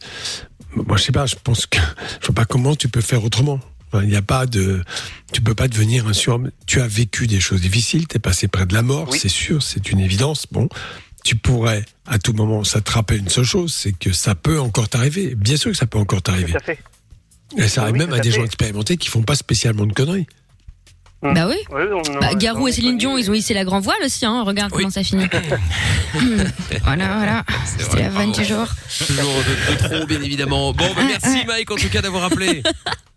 Moi, 0.75 0.97
je 0.97 1.03
sais 1.03 1.11
pas, 1.11 1.25
je 1.25 1.35
pense 1.43 1.65
que 1.65 1.77
je 2.21 2.27
vois 2.27 2.35
pas 2.35 2.45
comment 2.45 2.75
tu 2.75 2.87
peux 2.87 3.01
faire 3.01 3.23
autrement. 3.23 3.59
Il 3.93 4.07
n'y 4.07 4.15
a 4.15 4.21
pas 4.21 4.45
de, 4.45 4.81
tu 5.33 5.41
peux 5.41 5.53
pas 5.53 5.67
devenir 5.67 6.07
un 6.07 6.13
surhomme. 6.13 6.51
Tu 6.65 6.79
as 6.79 6.87
vécu 6.87 7.27
des 7.27 7.41
choses 7.41 7.59
difficiles, 7.59 8.07
t'es 8.07 8.19
passé 8.19 8.47
près 8.47 8.65
de 8.65 8.73
la 8.73 8.81
mort, 8.83 9.09
Oui. 9.11 9.19
c'est 9.21 9.27
sûr, 9.29 9.61
c'est 9.61 9.91
une 9.91 9.99
évidence. 9.99 10.47
Bon, 10.49 10.69
tu 11.25 11.35
pourrais 11.35 11.83
à 12.05 12.17
tout 12.17 12.31
moment, 12.31 12.63
rappelle 12.87 13.19
une 13.19 13.29
seule 13.29 13.43
chose, 13.43 13.73
c'est 13.73 13.91
que 13.91 14.13
ça 14.13 14.33
peut 14.33 14.59
encore 14.61 14.87
t'arriver. 14.87 15.35
Bien 15.35 15.57
sûr 15.57 15.71
que 15.71 15.77
ça 15.77 15.87
peut 15.87 15.97
encore 15.99 16.21
t'arriver. 16.21 16.53
Et 17.57 17.67
ça 17.67 17.81
arrive 17.81 17.93
Oui, 17.95 17.99
même 17.99 18.13
à 18.13 18.17
à 18.17 18.19
des 18.19 18.31
fait. 18.31 18.37
gens 18.37 18.45
expérimentés 18.45 18.95
qui 18.95 19.09
font 19.09 19.23
pas 19.23 19.35
spécialement 19.35 19.85
de 19.85 19.91
conneries. 19.91 20.25
Bah 21.23 21.47
oui. 21.47 21.55
Oui, 21.71 21.83
on- 21.93 22.19
Bah, 22.19 22.33
Garou 22.35 22.67
et 22.67 22.71
Céline. 22.71 22.97
Dion, 22.97 23.17
ils 23.17 23.29
ont 23.29 23.33
hissé 23.33 23.53
la 23.53 23.63
grand 23.63 23.79
voile 23.79 23.97
aussi, 24.03 24.25
hein. 24.25 24.41
Regarde 24.43 24.71
Oui. 24.73 24.79
comment 24.83 24.89
ça 24.91 25.03
finit. 25.03 25.25
Hmm. 25.25 26.43
voilà, 26.83 27.15
voilà. 27.17 27.43
C'était 27.77 28.01
la 28.03 28.09
vanne 28.09 28.31
du 28.31 28.43
jour. 28.43 28.65
Toujours 29.05 29.23
de, 29.25 29.71
de 29.73 29.77
trop, 29.97 30.05
bien 30.07 30.21
évidemment. 30.21 30.73
Bon, 30.73 30.85
bah, 30.95 31.03
merci 31.07 31.45
Mike 31.45 31.69
en 31.71 31.75
tout 31.75 31.89
cas 31.89 32.01
d'avoir 32.01 32.23
appelé. 32.25 32.63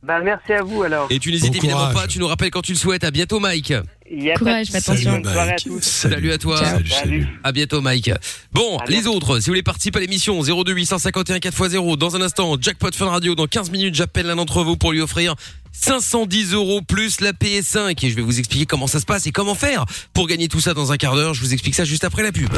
Bah, 0.06 0.20
merci 0.22 0.52
à 0.52 0.62
vous 0.62 0.82
alors. 0.82 1.06
Et 1.08 1.18
tu 1.18 1.30
n'hésites 1.32 1.50
Bon 1.52 1.56
évidemment 1.60 1.78
courage. 1.88 1.94
pas, 1.94 2.06
tu 2.06 2.18
nous 2.18 2.26
rappelles 2.26 2.50
quand 2.50 2.60
tu 2.60 2.72
le 2.72 2.78
souhaites. 2.78 3.04
À 3.04 3.10
bientôt 3.10 3.40
Mike. 3.40 3.72
Il 4.10 4.22
y 4.22 4.30
a 4.30 4.34
Courage, 4.34 4.70
pas 4.70 4.78
de 4.78 4.84
attention. 4.84 5.12
Bonne 5.12 5.22
soirée 5.24 5.38
à 5.40 5.46
Mike. 5.52 5.64
tous. 5.64 5.80
Salut 5.82 6.30
à 6.30 6.36
toi. 6.36 6.58
Salut, 6.62 6.90
Salut. 6.90 7.26
À 7.42 7.52
bientôt 7.52 7.80
Mike. 7.80 8.10
Bon, 8.52 8.76
À 8.76 8.84
les 8.90 9.06
autres, 9.06 9.38
si 9.40 9.46
vous 9.46 9.52
voulez 9.52 9.62
participer 9.62 9.96
à 9.96 10.02
l'émission 10.02 10.38
02 10.42 10.74
851 10.74 11.38
4x0 11.38 11.96
dans 11.96 12.16
un 12.16 12.20
instant, 12.20 12.54
jackpot 12.60 12.90
Fun 12.94 13.06
Radio 13.08 13.34
dans 13.34 13.46
15 13.46 13.70
minutes, 13.70 13.94
j'appelle 13.94 14.26
l'un 14.26 14.36
d'entre 14.36 14.62
vous 14.62 14.76
pour 14.76 14.92
lui 14.92 15.00
offrir 15.00 15.36
510 15.74 16.54
euros 16.54 16.80
plus 16.80 17.20
la 17.20 17.32
PS5 17.32 18.04
et 18.04 18.10
je 18.10 18.14
vais 18.14 18.22
vous 18.22 18.38
expliquer 18.38 18.64
comment 18.66 18.86
ça 18.86 19.00
se 19.00 19.04
passe 19.04 19.26
et 19.26 19.32
comment 19.32 19.54
faire 19.54 19.84
pour 20.12 20.26
gagner 20.26 20.48
tout 20.48 20.60
ça 20.60 20.72
dans 20.72 20.92
un 20.92 20.96
quart 20.96 21.14
d'heure. 21.14 21.34
Je 21.34 21.40
vous 21.40 21.52
explique 21.52 21.74
ça 21.74 21.84
juste 21.84 22.04
après 22.04 22.22
la 22.22 22.32
pub. 22.32 22.52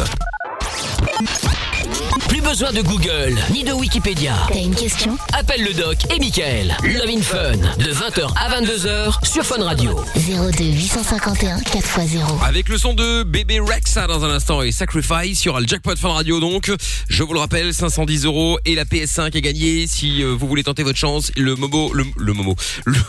Besoin 2.49 2.73
de 2.73 2.81
Google 2.81 3.37
ni 3.53 3.65
de 3.65 3.73
Wikipédia. 3.73 4.35
T'as 4.47 4.61
une 4.61 4.75
question? 4.75 5.19
Appelle 5.37 5.65
le 5.65 5.75
doc 5.75 5.97
et 6.15 6.21
Michael. 6.21 6.77
Love 6.85 7.09
in 7.09 7.21
Fun 7.21 7.57
de 7.57 7.93
20h 7.93 8.33
à 8.37 8.61
22h 8.61 9.27
sur 9.27 9.45
Fun 9.45 9.65
Radio. 9.65 9.91
02 10.15 10.65
851 10.65 11.59
4x0. 11.59 12.45
Avec 12.47 12.69
le 12.69 12.79
son 12.79 12.95
de 12.95 13.25
bébé 13.25 13.59
Rexa 13.59 14.07
dans 14.07 14.25
un 14.25 14.31
instant 14.31 14.63
et 14.63 14.71
Sacrifice 14.71 15.41
sur 15.41 15.59
le 15.59 15.67
jackpot 15.67 15.97
Fun 15.97 16.13
Radio 16.13 16.39
donc. 16.39 16.71
Je 17.09 17.23
vous 17.25 17.33
le 17.33 17.41
rappelle, 17.41 17.75
510 17.75 18.27
euros 18.27 18.61
et 18.65 18.77
la 18.77 18.85
PS5 18.85 19.37
est 19.37 19.41
gagnée. 19.41 19.87
Si 19.89 20.23
euh, 20.23 20.37
vous 20.39 20.47
voulez 20.47 20.63
tenter 20.63 20.85
votre 20.85 20.99
chance, 20.99 21.33
le 21.37 21.57
Momo, 21.57 21.93
le, 21.95 22.05
le 22.17 22.33
Momo, 22.33 22.55
le, 22.85 22.95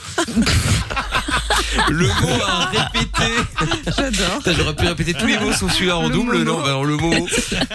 le 1.89 2.07
mot 2.07 2.43
à 2.45 2.65
répéter. 2.65 3.33
J'adore. 3.85 4.41
J'aurais 4.57 4.75
pu 4.75 4.87
répéter 4.87 5.13
tous 5.13 5.27
les 5.27 5.37
mots 5.37 5.53
sauf 5.53 5.71
celui-là 5.73 5.97
en 5.97 6.09
double. 6.09 6.43
Non, 6.43 6.59
bah 6.59 6.67
alors 6.69 6.85
le 6.85 6.97
mot, 6.97 7.13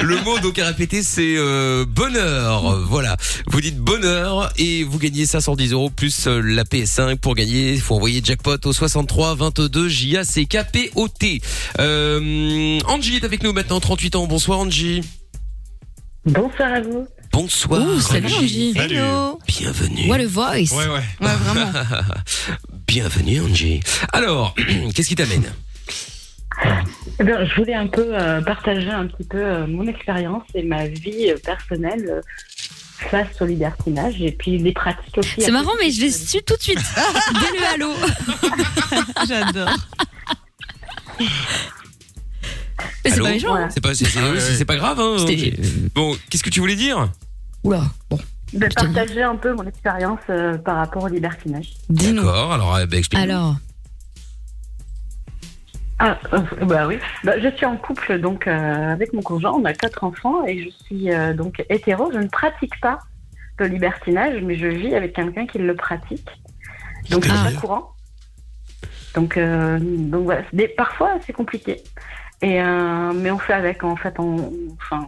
le 0.01 0.17
mot 0.23 0.39
donc 0.41 0.59
à 0.59 0.67
répéter 0.67 1.03
c'est 1.03 1.37
euh, 1.37 1.52
bonheur. 1.87 2.79
Voilà. 2.89 3.17
Vous 3.47 3.61
dites 3.61 3.79
bonheur 3.79 4.53
et 4.57 4.85
vous 4.85 4.99
gagnez 4.99 5.27
510 5.27 5.73
euros 5.73 5.91
plus 5.91 6.27
euh, 6.27 6.41
la 6.41 6.65
PS5 6.65 7.17
pour 7.17 7.35
gagner. 7.35 7.73
Il 7.73 7.81
faut 7.81 7.95
envoyer 7.95 8.21
jackpot 8.23 8.57
au 8.65 8.73
63 8.73 9.35
22 9.35 9.89
J 9.89 10.19
A 10.19 10.25
C 10.25 10.47
K 10.47 10.59
P 10.73 10.91
O 10.95 11.09
T. 11.09 11.41
Euh, 11.79 12.79
Angie 12.87 13.17
est 13.17 13.25
avec 13.25 13.43
nous 13.43 13.53
maintenant, 13.53 13.81
38 13.81 14.17
ans. 14.17 14.27
Bonsoir 14.27 14.61
Angie. 14.61 15.03
Bonsoir 16.25 16.73
à 16.73 16.81
vous. 16.81 17.07
Bonsoir. 17.33 17.81
Ouh, 17.81 18.01
salut 18.01 18.27
Angie. 18.27 18.75
Hello. 18.77 19.39
Bienvenue. 19.47 20.09
What 20.09 20.21
a 20.21 20.27
voice. 20.27 20.73
Ouais, 20.73 20.87
ouais. 20.87 21.03
Ouais, 21.21 21.35
vraiment. 21.45 21.73
Bienvenue 22.87 23.41
Angie. 23.41 23.81
Alors, 24.13 24.55
qu'est-ce 24.95 25.09
qui 25.09 25.15
t'amène? 25.15 25.53
Eh 27.21 27.25
bien, 27.25 27.45
je 27.45 27.55
voulais 27.57 27.75
un 27.75 27.87
peu 27.87 28.07
euh, 28.13 28.41
partager 28.43 28.91
un 28.91 29.07
petit 29.07 29.25
peu 29.25 29.39
euh, 29.39 29.67
mon 29.67 29.87
expérience 29.87 30.45
et 30.55 30.63
ma 30.63 30.87
vie 30.87 31.31
euh, 31.31 31.37
personnelle 31.45 32.21
face 33.11 33.41
au 33.41 33.47
libertinage 33.47 34.21
et 34.23 34.33
puis 34.33 34.59
les 34.59 34.73
pratiques 34.73 35.19
aussi. 35.19 35.35
C'est 35.41 35.51
marrant, 35.51 35.73
mais 35.81 35.91
je 35.91 36.01
l'ai 36.03 36.11
su 36.11 36.41
tout 36.43 36.57
de 36.57 36.63
suite. 36.63 36.79
Dès 37.35 37.59
le 37.59 37.67
halo. 37.75 37.93
J'adore. 39.29 39.77
C'est 43.05 43.21
pas 43.21 43.31
méchant. 43.31 43.49
Voilà. 43.49 43.71
C'est 43.71 43.81
pas, 43.81 43.95
c'est, 43.95 44.05
c'est- 44.05 44.21
ouais, 44.21 44.41
c'est- 44.41 44.55
c'est 44.55 44.65
pas 44.65 44.77
grave. 44.77 44.99
Hein, 45.01 45.17
C'était-. 45.19 45.57
Bon, 45.95 46.17
qu'est-ce 46.31 46.43
que 46.43 46.51
tu 46.51 46.61
voulais 46.61 46.77
dire? 46.77 47.09
Oula. 47.65 47.83
Bon, 48.11 48.19
De 48.53 48.67
partager 48.75 49.23
un 49.23 49.37
peu 49.37 49.53
mon 49.55 49.65
expérience 49.67 50.21
euh, 50.31 50.57
par 50.59 50.77
rapport 50.77 51.05
au 51.05 51.09
libertinage. 51.09 51.71
dis-nous. 51.91 52.23
D'accord. 52.23 52.53
Alors, 52.53 52.75
euh, 52.77 52.87
bah, 52.87 52.97
explique. 52.97 53.21
Alors, 53.21 53.57
Ah, 55.99 56.19
euh, 56.33 56.39
bah 56.63 56.87
oui. 56.89 56.99
Bah, 57.23 57.39
je 57.39 57.49
suis 57.57 57.67
en 57.67 57.77
couple 57.77 58.19
donc 58.19 58.47
euh, 58.47 58.93
avec 58.93 59.13
mon 59.13 59.23
conjoint. 59.23 59.53
On 59.53 59.65
a 59.65 59.73
quatre 59.73 60.03
enfants 60.05 60.45
et 60.47 60.63
je 60.65 60.69
suis 60.85 61.13
euh, 61.13 61.33
donc 61.33 61.65
hétéro. 61.71 62.11
Je 62.13 62.19
ne 62.19 62.29
pratique 62.29 62.79
pas 62.81 62.99
le 63.59 63.67
libertinage, 63.67 64.41
mais 64.43 64.57
je 64.57 64.67
vis 64.67 64.95
avec 64.95 65.15
quelqu'un 65.15 65.47
qui 65.47 65.59
le 65.59 65.77
pratique. 65.77 66.29
Donc 67.11 67.25
c'est 67.25 67.31
Ah. 67.33 67.51
pas 67.53 67.61
courant. 67.61 67.89
Donc, 69.15 69.39
donc 69.39 70.25
voilà. 70.25 70.43
Des- 70.53 70.69
parfois 70.69 71.19
c'est 71.27 71.33
compliqué. 71.33 71.83
Et 72.41 72.61
mais 73.15 73.31
on 73.31 73.39
fait 73.39 73.53
avec. 73.53 73.85
En 73.85 73.95
fait, 73.97 74.19
on- 74.19 74.51
enfin, 74.81 75.07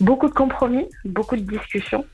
beaucoup 0.00 0.28
de 0.28 0.34
compromis, 0.34 0.86
beaucoup 1.04 1.36
de 1.36 1.42
discussions, 1.42 2.04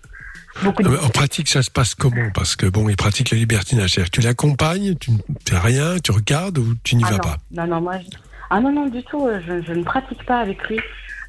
beaucoup 0.63 0.83
de. 0.83 0.89
Euh, 0.89 1.01
En 1.03 1.09
pratique, 1.09 1.49
ça 1.49 1.63
se 1.63 1.71
passe 1.71 1.95
comment? 1.95 2.31
Parce 2.35 2.57
que 2.57 2.67
bon, 2.67 2.89
il 2.89 2.97
pratique 2.97 3.31
le 3.31 3.39
libertinage. 3.39 3.93
C'est-à-dire 3.93 4.11
tu 4.11 4.21
l'accompagnes, 4.21 4.95
tu 4.97 5.11
ne 5.13 5.19
fais 5.49 5.59
rien, 5.59 5.99
tu 5.99 6.11
regardes 6.13 6.59
ou 6.59 6.75
tu 6.85 6.97
n'y 6.97 7.05
Ah 7.07 7.11
vas 7.11 7.17
non. 7.17 7.23
pas? 7.23 7.37
Non, 7.53 7.67
non, 7.67 7.81
moi, 7.81 7.99
je... 7.99 8.17
ah 8.51 8.61
non, 8.61 8.73
non, 8.73 8.87
du 8.87 9.03
tout. 9.05 9.27
euh, 9.27 9.41
Je, 9.47 9.63
je 9.63 9.73
ne 9.73 9.83
pratique 9.85 10.25
pas 10.27 10.39
avec 10.41 10.63
lui. 10.69 10.79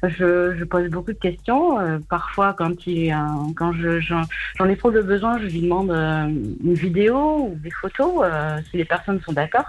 Je, 0.04 0.56
je 0.58 0.64
pose 0.64 0.88
beaucoup 0.90 1.12
de 1.12 1.18
questions. 1.18 1.78
euh, 1.78 1.98
parfois, 2.10 2.54
quand 2.58 2.86
il, 2.88 3.12
euh, 3.12 3.16
quand 3.54 3.72
je, 3.72 4.00
j'en, 4.00 4.22
ai 4.68 4.76
trop 4.76 4.90
de 4.90 5.00
besoin, 5.00 5.38
je 5.38 5.44
lui 5.44 5.62
demande 5.62 5.92
euh, 5.92 6.26
une 6.64 6.74
vidéo 6.74 7.50
ou 7.50 7.58
des 7.62 7.70
photos, 7.70 8.22
euh, 8.24 8.58
si 8.70 8.78
les 8.78 8.84
personnes 8.84 9.20
sont 9.24 9.32
d'accord, 9.32 9.66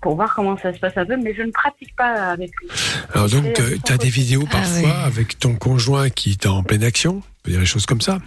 pour 0.00 0.14
voir 0.14 0.32
comment 0.36 0.56
ça 0.58 0.72
se 0.72 0.78
passe 0.78 0.96
un 0.96 1.04
peu. 1.04 1.16
Mais 1.16 1.34
je 1.34 1.42
ne 1.42 1.50
pratique 1.50 1.96
pas 1.96 2.12
avec 2.30 2.52
lui. 2.60 2.68
Alors 3.12 3.28
donc, 3.28 3.52
tu 3.84 3.92
as 3.92 3.98
des 3.98 4.10
vidéos 4.10 4.44
Ah 4.46 4.52
parfois 4.58 4.88
ouais. 4.90 5.04
avec 5.06 5.40
ton 5.40 5.56
conjoint 5.56 6.08
qui 6.08 6.30
est 6.30 6.46
en 6.46 6.62
pleine 6.62 6.84
action, 6.84 7.16
on 7.16 7.42
peut 7.42 7.50
dire 7.50 7.60
des 7.60 7.66
choses 7.66 7.86
comme 7.86 8.00
ça? 8.00 8.20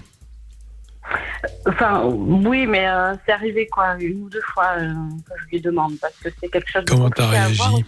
Enfin, 1.68 2.04
oui, 2.06 2.66
mais 2.66 2.88
euh, 2.88 3.16
c'est 3.26 3.32
arrivé 3.32 3.68
quoi, 3.68 3.96
une 4.00 4.24
ou 4.24 4.30
deux 4.30 4.42
fois 4.54 4.76
euh, 4.78 4.94
que 5.26 5.34
je 5.44 5.50
lui 5.50 5.62
demande, 5.62 5.94
parce 6.02 6.16
que 6.16 6.30
c'est 6.40 6.50
quelque 6.50 6.70
chose 6.72 6.86
de 6.86 6.92
Comment 6.92 7.10
t'as 7.10 7.24
compliqué 7.24 7.44
à 7.44 7.50
voir 7.50 7.70
réagi. 7.70 7.86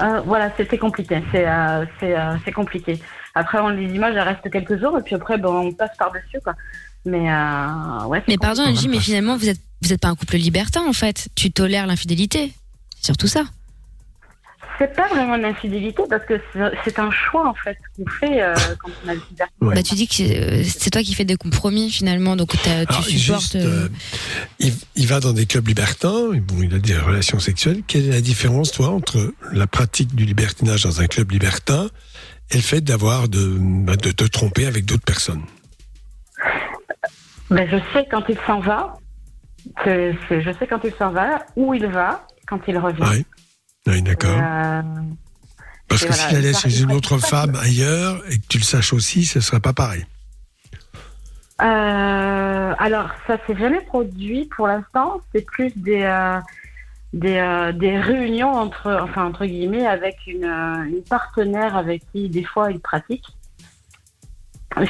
Euh, 0.00 0.20
voilà, 0.20 0.52
c'est 0.56 0.78
compliqué, 0.78 1.22
c'est 1.32 1.46
euh, 1.46 1.84
euh, 2.02 2.52
compliqué. 2.54 3.00
Après, 3.34 3.58
on 3.58 3.68
les 3.68 3.92
images, 3.94 4.14
elles 4.14 4.20
restent 4.22 4.50
quelques 4.50 4.80
jours, 4.80 4.98
et 4.98 5.02
puis 5.02 5.14
après, 5.14 5.38
ben, 5.38 5.50
on 5.50 5.72
passe 5.72 5.96
par-dessus, 5.98 6.40
quoi. 6.42 6.54
Mais, 7.04 7.32
euh, 7.32 8.04
ouais, 8.06 8.22
mais 8.28 8.36
pardon. 8.36 8.62
Angie, 8.62 8.88
mais 8.88 9.00
finalement 9.00 9.36
vous 9.36 9.48
êtes 9.48 9.60
vous 9.82 9.92
êtes 9.92 10.00
pas 10.00 10.08
un 10.08 10.14
couple 10.14 10.36
libertin 10.36 10.82
en 10.86 10.92
fait. 10.92 11.28
Tu 11.34 11.50
tolères 11.50 11.86
l'infidélité. 11.86 12.52
C'est 12.96 13.06
surtout 13.06 13.26
ça. 13.26 13.44
C'est 14.80 14.96
pas 14.96 15.08
vraiment 15.08 15.36
une 15.36 15.44
infidélité, 15.44 16.02
parce 16.08 16.24
que 16.24 16.40
c'est- 16.84 16.98
un 16.98 17.10
choix, 17.10 17.46
en 17.46 17.52
fait, 17.54 17.76
qu'on 17.96 18.10
fait 18.10 18.42
euh, 18.42 18.54
quand 18.78 18.88
on 19.04 19.08
a 19.10 19.14
le. 19.14 19.20
Ouais. 19.60 19.74
Bah 19.74 19.82
tu 19.82 19.94
dis 19.94 20.08
que 20.08 20.22
euh, 20.22 20.64
c'est 20.64 20.88
toi 20.88 21.02
qui 21.02 21.12
fais 21.14 21.24
des 21.26 21.36
compromis 21.36 21.90
finalement, 21.90 22.34
donc 22.34 22.50
tu 22.62 22.68
Alors, 22.70 23.04
supportes. 23.04 23.42
juste, 23.42 23.56
euh, 23.56 23.88
il, 24.58 24.72
il 24.96 25.06
va 25.06 25.20
dans 25.20 25.34
des 25.34 25.44
clubs 25.44 25.68
libertins, 25.68 26.30
bon, 26.32 26.62
il 26.62 26.74
a 26.74 26.78
des 26.78 26.96
relations 26.96 27.38
sexuelles. 27.40 27.82
Quelle 27.86 28.06
est 28.06 28.12
la 28.12 28.20
différence, 28.22 28.72
toi, 28.72 28.88
entre 28.88 29.34
la 29.52 29.66
pratique 29.66 30.14
du 30.14 30.24
libertinage 30.24 30.84
dans 30.84 31.00
un 31.02 31.06
club 31.06 31.30
libertin 31.30 31.88
et 32.50 32.56
le 32.56 32.62
fait 32.62 32.80
d'avoir 32.80 33.28
de, 33.28 33.56
bah, 33.60 33.96
de 33.96 34.10
te 34.12 34.24
tromper 34.24 34.64
avec 34.66 34.86
d'autres 34.86 35.04
personnes? 35.04 35.42
Ben, 37.50 37.68
je 37.70 37.76
sais 37.92 38.06
quand 38.10 38.22
il 38.30 38.38
s'en 38.46 38.60
va, 38.60 38.96
je 39.84 40.54
sais 40.58 40.66
quand 40.66 40.80
il 40.84 40.92
s'en 40.98 41.10
va, 41.10 41.44
où 41.56 41.74
il 41.74 41.86
va, 41.86 42.26
quand 42.46 42.60
il 42.66 42.78
revient. 42.78 43.24
Oui 43.90 44.02
d'accord. 44.02 44.38
Euh, 44.40 44.82
Parce 45.88 46.02
et 46.02 46.06
que 46.06 46.12
voilà, 46.12 46.28
s'il 46.28 46.36
allait 46.36 46.54
chez 46.54 46.80
une 46.80 46.92
autre 46.92 47.18
femme 47.18 47.54
ailleurs 47.56 48.22
et 48.30 48.38
que 48.38 48.46
tu 48.48 48.58
le 48.58 48.64
saches 48.64 48.92
aussi, 48.92 49.24
ce 49.24 49.40
serait 49.40 49.60
pas 49.60 49.72
pareil. 49.72 50.06
Euh, 51.62 52.74
alors, 52.78 53.10
ça 53.26 53.36
s'est 53.46 53.56
jamais 53.56 53.80
produit 53.82 54.48
pour 54.56 54.66
l'instant. 54.66 55.20
C'est 55.34 55.44
plus 55.44 55.72
des, 55.76 56.02
euh, 56.04 56.40
des, 57.12 57.36
euh, 57.36 57.72
des 57.72 58.00
réunions 58.00 58.52
entre, 58.52 58.98
enfin, 59.02 59.26
entre 59.26 59.44
guillemets, 59.44 59.86
avec 59.86 60.16
une, 60.26 60.46
une 60.46 61.02
partenaire 61.08 61.76
avec 61.76 62.02
qui, 62.12 62.30
des 62.30 62.44
fois, 62.44 62.70
il 62.70 62.80
pratique. 62.80 63.26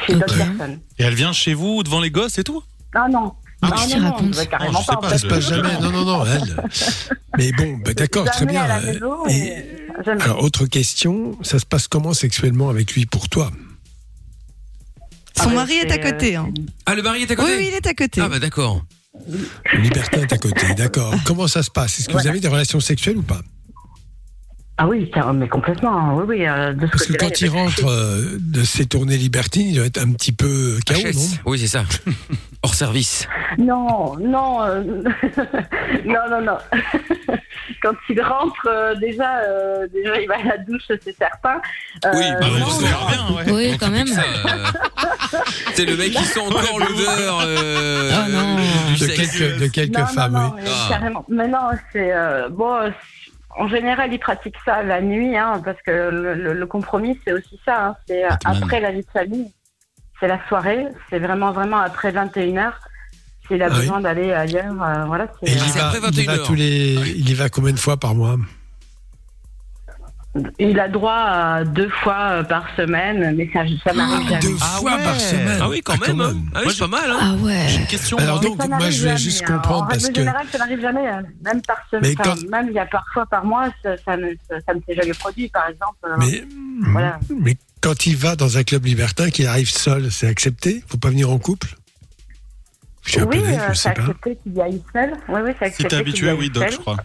Chez 0.07 0.15
d'autres 0.15 0.37
personnes. 0.37 0.79
Et 0.99 1.03
elle 1.03 1.15
vient 1.15 1.33
chez 1.33 1.55
vous 1.55 1.83
devant 1.83 2.01
les 2.01 2.11
gosses 2.11 2.39
et 2.39 2.45
tout? 2.45 2.63
Ah 2.95 3.09
non. 3.09 3.33
Ah, 3.62 3.68
non, 3.68 3.77
qu'est-ce 3.77 3.96
non, 3.99 4.03
non, 4.23 4.31
bah, 4.35 4.46
carrément 4.46 4.73
Non, 4.73 4.79
je 4.81 4.85
sais 4.85 4.92
pas. 4.92 4.96
en 4.96 5.01
pas, 5.01 5.09
fait. 5.09 5.14
Ça 5.14 5.18
se 5.18 5.27
passe 5.27 5.49
jamais. 5.49 5.81
Non, 5.81 5.90
non, 5.90 6.05
non, 6.05 6.25
elle. 6.27 6.57
Mais 7.38 7.53
bon, 7.53 7.77
bah, 7.85 7.92
d'accord, 7.94 8.25
très 8.27 8.46
bien. 8.46 8.62
à 8.62 8.68
la 8.68 8.81
maison. 8.81 9.27
Et- 9.29 9.33
et- 9.33 9.64
jamais. 10.05 10.23
alors, 10.23 10.42
autre 10.42 10.66
question, 10.66 11.37
ça 11.43 11.59
se 11.59 11.66
passe 11.66 11.87
comment 11.89 12.14
sexuellement 12.14 12.70
avec 12.70 12.93
lui 12.95 13.05
pour 13.07 13.28
toi? 13.28 13.51
Ah, 15.39 15.43
Son 15.45 15.49
ouais, 15.51 15.55
mari 15.57 15.74
est 15.74 15.91
à 15.91 15.95
euh, 16.07 16.11
côté. 16.11 16.37
hein. 16.37 16.49
Ah, 16.87 16.95
le 16.95 17.03
mari 17.03 17.22
est 17.22 17.30
à 17.30 17.37
côté? 17.37 17.57
Oui, 17.57 17.66
il 17.70 17.74
est 17.74 17.87
à 17.87 17.95
côté. 17.95 18.20
Ah 18.22 18.28
bah 18.28 18.39
d'accord. 18.39 18.82
Le 19.28 19.80
libertin 19.80 20.20
est 20.22 20.32
à 20.32 20.39
côté, 20.39 20.74
d'accord. 20.74 21.14
Comment 21.24 21.47
ça 21.49 21.62
se 21.62 21.70
passe? 21.70 21.99
Est-ce 21.99 22.09
que 22.09 22.16
vous 22.16 22.26
avez 22.26 22.41
des 22.41 22.49
relations 22.49 22.80
sexuelles 22.80 23.16
ou 23.18 23.22
pas? 23.22 23.41
Ah 24.78 24.89
oui, 24.89 25.11
mais 25.35 25.49
complètement. 25.49 26.16
Oui, 26.16 26.24
oui. 26.26 26.47
euh, 26.47 26.72
de 26.72 26.87
ce 26.87 26.91
Parce 26.91 27.07
que 27.07 27.12
quand 27.14 27.41
il 27.43 27.51
rentre 27.51 27.85
euh, 27.87 28.39
de 28.41 28.64
ses 28.64 28.87
tournées 28.87 29.18
libertines, 29.18 29.66
il 29.68 29.74
doit 29.76 29.85
être 29.85 29.99
un 30.01 30.11
petit 30.12 30.32
peu 30.32 30.78
HS. 30.89 31.14
non? 31.14 31.20
Oui, 31.47 31.59
c'est 31.59 31.66
ça. 31.66 31.85
Hors 32.63 32.75
service. 32.75 33.27
Non, 33.57 34.17
non, 34.19 34.63
euh, 34.63 34.83
non, 36.05 36.21
non, 36.31 36.43
non. 36.43 36.59
Quand 37.83 37.95
il 38.11 38.21
rentre, 38.21 38.67
euh, 38.69 38.95
déjà, 38.97 39.39
euh, 39.39 39.87
déjà, 39.93 40.21
il 40.21 40.29
va 40.29 40.35
à 40.35 40.43
la 40.45 40.59
douche, 40.59 40.83
c'est 40.89 41.17
certain. 41.17 41.61
Euh, 42.05 42.11
Oui, 42.15 42.25
bah, 42.39 42.47
non, 42.59 42.67
on 42.67 42.71
se 42.71 42.83
verra 42.83 43.11
bien, 43.11 43.37
ouais. 43.37 43.53
Oui, 43.53 43.79
quand 43.79 43.89
même. 43.91 44.07
C'est 45.73 45.87
le 45.87 45.97
mec 45.97 46.11
qui 46.13 46.25
sent 46.25 46.41
encore 46.41 46.79
l'odeur 46.79 47.41
euh, 47.47 48.11
du 48.95 49.01
De 49.01 49.07
quelques, 49.07 49.59
de 49.59 49.67
quelques 49.69 49.99
non, 49.99 50.07
femmes, 50.07 50.33
non, 50.33 50.41
non, 50.41 50.53
oui. 50.57 50.61
mais 50.65 50.71
Ah. 50.71 50.87
carrément. 50.91 51.25
Mais 51.31 51.49
non, 51.49 51.71
c'est 51.93 52.13
euh, 52.13 52.49
bon. 52.51 52.75
euh, 52.77 52.91
En 53.57 53.69
général, 53.69 54.13
ils 54.13 54.19
pratiquent 54.19 54.61
ça 54.67 54.83
la 54.83 55.01
nuit, 55.01 55.35
hein, 55.37 55.63
parce 55.65 55.79
que 55.87 55.91
le, 55.91 56.35
le- 56.35 56.53
le 56.53 56.67
compromis, 56.67 57.19
c'est 57.25 57.33
aussi 57.33 57.59
ça. 57.65 57.87
hein, 57.87 57.97
c'est 58.07 58.25
euh, 58.25 58.29
même. 58.29 58.63
après 58.63 58.81
la 58.81 58.91
vie 58.93 59.01
de 59.01 59.11
famille, 59.11 59.51
c'est 60.21 60.29
la 60.29 60.39
soirée, 60.49 60.87
c'est 61.09 61.18
vraiment, 61.18 61.51
vraiment 61.53 61.79
après 61.79 62.12
21h. 62.12 62.73
S'il 63.49 63.61
a 63.62 63.66
Ah 63.66 63.73
oui. 63.73 63.81
besoin 63.81 64.01
d'aller 64.01 64.33
ailleurs, 64.33 64.81
euh, 64.81 65.05
voilà. 65.07 65.25
Et 65.43 65.51
c'est, 65.51 65.53
il 65.53 65.59
y 65.59 65.71
euh, 65.71 65.73
va, 65.81 65.87
après 65.89 65.99
il 66.12 66.18
y 66.21 66.27
va 66.27 66.33
21 66.37 66.47
tous 66.47 66.55
les, 66.55 66.95
il 67.16 67.29
y 67.29 67.35
va 67.35 67.49
combien 67.49 67.73
de 67.73 67.79
fois 67.79 67.97
par 67.97 68.14
mois? 68.14 68.37
Il 70.61 70.79
a 70.79 70.87
droit 70.89 71.12
à 71.12 71.64
deux 71.64 71.89
fois 71.89 72.18
euh, 72.31 72.43
par 72.45 72.64
semaine, 72.77 73.35
mais 73.37 73.51
ça, 73.53 73.64
ça 73.83 73.93
m'arrive 73.93 74.29
jamais. 74.29 74.41
Deux 74.41 74.57
Ah 74.61 74.79
fois 74.79 74.95
ouais. 74.95 75.03
par 75.03 75.21
semaine? 75.21 75.59
Ah 75.61 75.68
oui, 75.68 75.81
quand 75.85 75.95
Ah, 76.01 76.07
même. 76.07 76.21
hein. 76.21 76.35
Ah 76.55 76.59
oui, 76.59 76.62
Moi, 76.66 76.73
c'est 76.73 76.79
pas 76.79 76.87
mal. 76.87 77.11
Hein. 77.11 77.18
Ah 77.21 77.35
ouais. 77.45 77.64
J'ai 77.66 77.81
une 77.81 77.87
question. 77.89 78.16
Alors 78.18 78.39
donc, 78.39 78.57
moi, 78.68 78.91
je 78.91 79.01
voulais 79.01 79.16
juste 79.16 79.43
hein. 79.43 79.55
comprendre 79.55 79.83
en 79.83 79.89
parce 79.89 80.05
règle 80.05 80.14
que 80.14 80.21
générale, 80.21 80.47
ça 80.53 80.59
n'arrive 80.59 80.81
jamais, 80.81 81.09
hein. 81.09 81.23
même 81.45 81.61
par 81.62 81.79
semaine. 81.91 82.14
Enfin, 82.16 82.37
quand- 82.37 82.49
Même 82.49 82.66
il 82.68 82.75
y 82.75 82.79
a 82.79 82.87
parfois 82.87 83.27
par 83.27 83.45
mois, 83.45 83.66
ça, 83.83 83.97
ça 84.05 84.16
ne, 84.16 84.29
ça 84.49 84.73
ne 84.73 84.81
s'est 84.87 84.95
jamais 84.95 85.14
produit, 85.14 85.49
par 85.49 85.68
exemple. 85.68 85.99
Mais, 86.21 86.45
Voilà. 86.93 87.18
mais 87.37 87.57
quand 87.81 88.07
il 88.07 88.16
va 88.16 88.37
dans 88.37 88.59
un 88.59 88.62
club 88.64 88.85
libertin, 88.85 89.31
qu'il 89.31 89.47
arrive 89.47 89.70
seul, 89.70 90.11
c'est 90.12 90.26
accepté? 90.26 90.83
Faut 90.89 90.99
pas 90.99 91.09
venir 91.11 91.31
en 91.31 91.39
couple? 91.39 91.68
Je 93.07 93.20
oui, 93.20 93.39
euh, 93.43 93.72
c'est 93.74 93.89
accepté 93.89 94.37
qu'il 94.43 94.55
y 94.55 94.61
aille 94.61 94.83
seul. 94.93 95.12
Oui, 95.28 95.41
oui, 95.45 95.53
c'est 95.61 95.93
habitué, 95.95 96.31
oui, 96.33 96.51
Doc, 96.51 96.68
je 96.70 96.76
crois. 96.76 96.97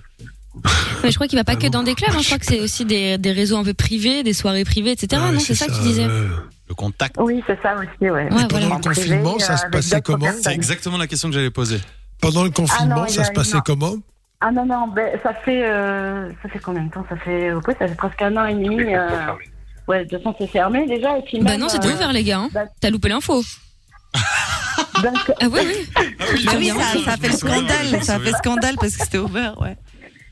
Mais 1.04 1.12
je 1.12 1.16
crois 1.16 1.28
qu'il 1.28 1.38
va 1.38 1.44
pas 1.44 1.54
Ah 1.54 1.56
que 1.56 1.64
bon 1.64 1.70
dans 1.70 1.84
des 1.84 1.96
clubs, 1.96 2.12
hein. 2.14 2.20
je 2.22 2.26
crois 2.26 2.38
que 2.38 2.46
c'est 2.46 2.60
aussi 2.62 2.86
des, 2.86 3.18
des 3.18 3.32
réseaux 3.32 3.58
un 3.58 3.64
peu 3.64 3.74
privés, 3.74 4.24
des 4.24 4.34
soirées 4.34 4.64
privées, 4.66 4.92
etc. 4.92 5.22
Ah, 5.26 5.32
non, 5.32 5.40
c'est 5.40 5.56
ça, 5.56 5.68
que 5.68 5.74
tu 5.74 5.82
disais. 5.82 6.06
euh, 6.06 6.28
Le 6.70 6.76
contact. 6.76 7.16
Oui, 7.20 7.44
c'est 7.48 7.62
ça 7.62 7.76
aussi, 7.76 7.88
ouais. 8.02 8.10
Ouais, 8.12 8.30
pendant 8.30 8.48
voilà. 8.48 8.66
le 8.76 8.82
privé, 8.82 9.02
confinement, 9.02 9.40
ça 9.40 9.54
euh, 9.54 9.58
se 9.58 9.66
passait 9.68 10.02
comment? 10.02 10.28
C'est 10.42 10.54
exactement 10.54 10.98
la 10.98 11.08
question 11.08 11.30
que 11.30 11.36
j'allais 11.36 11.50
poser. 11.50 11.80
Pendant 12.22 12.44
le 12.44 12.50
confinement, 12.52 13.06
il 13.06 13.12
ça 13.14 13.22
a- 13.22 13.26
se 13.26 13.32
passait 13.32 13.56
non. 13.58 13.64
comment? 13.66 13.96
Ah 14.42 14.52
non, 14.52 14.66
non, 14.66 14.88
ben, 14.88 15.18
ça 15.24 15.34
fait, 15.34 15.66
euh, 15.66 16.30
ça 16.44 16.50
fait 16.50 16.60
combien 16.60 16.84
de 16.84 16.92
temps? 16.92 17.06
Ça 17.10 17.16
fait, 17.18 17.54
oui, 17.54 17.74
ça 17.80 17.88
fait 17.88 17.96
presque 17.96 18.22
un 18.22 18.36
an 18.38 18.46
et 18.46 18.54
demi. 18.54 18.94
euh, 18.96 19.10
Ouais, 19.88 20.04
de 20.06 20.10
toute 20.10 20.24
façon, 20.24 20.36
c'est 20.40 20.48
fermé 20.48 20.86
déjà. 20.88 21.18
Et 21.18 21.22
puis 21.22 21.40
Bah 21.42 21.58
non, 21.58 21.70
c'était 21.70 21.88
euh, 21.88 21.94
ouvert, 21.94 22.12
les 22.14 22.24
gars. 22.24 22.40
hein. 22.40 22.50
bah- 22.52 22.66
T'as 22.82 22.90
loupé 22.90 23.10
l'info. 23.10 23.44
donc, 25.04 25.32
Ah 25.42 25.46
oui, 25.52 25.60
oui. 25.66 25.88
Ah 26.48 26.54
oui, 26.58 26.70
ça, 26.70 27.04
ça 27.06 27.12
a 27.14 27.18
fait 27.18 27.32
scandale, 27.32 28.04
ça 28.04 28.16
a 28.16 28.20
fait 28.20 28.32
scandale 28.34 28.76
parce 28.80 28.96
que 28.96 29.04
c'était 29.04 29.18
ouvert, 29.18 29.60
ouais. 29.62 29.76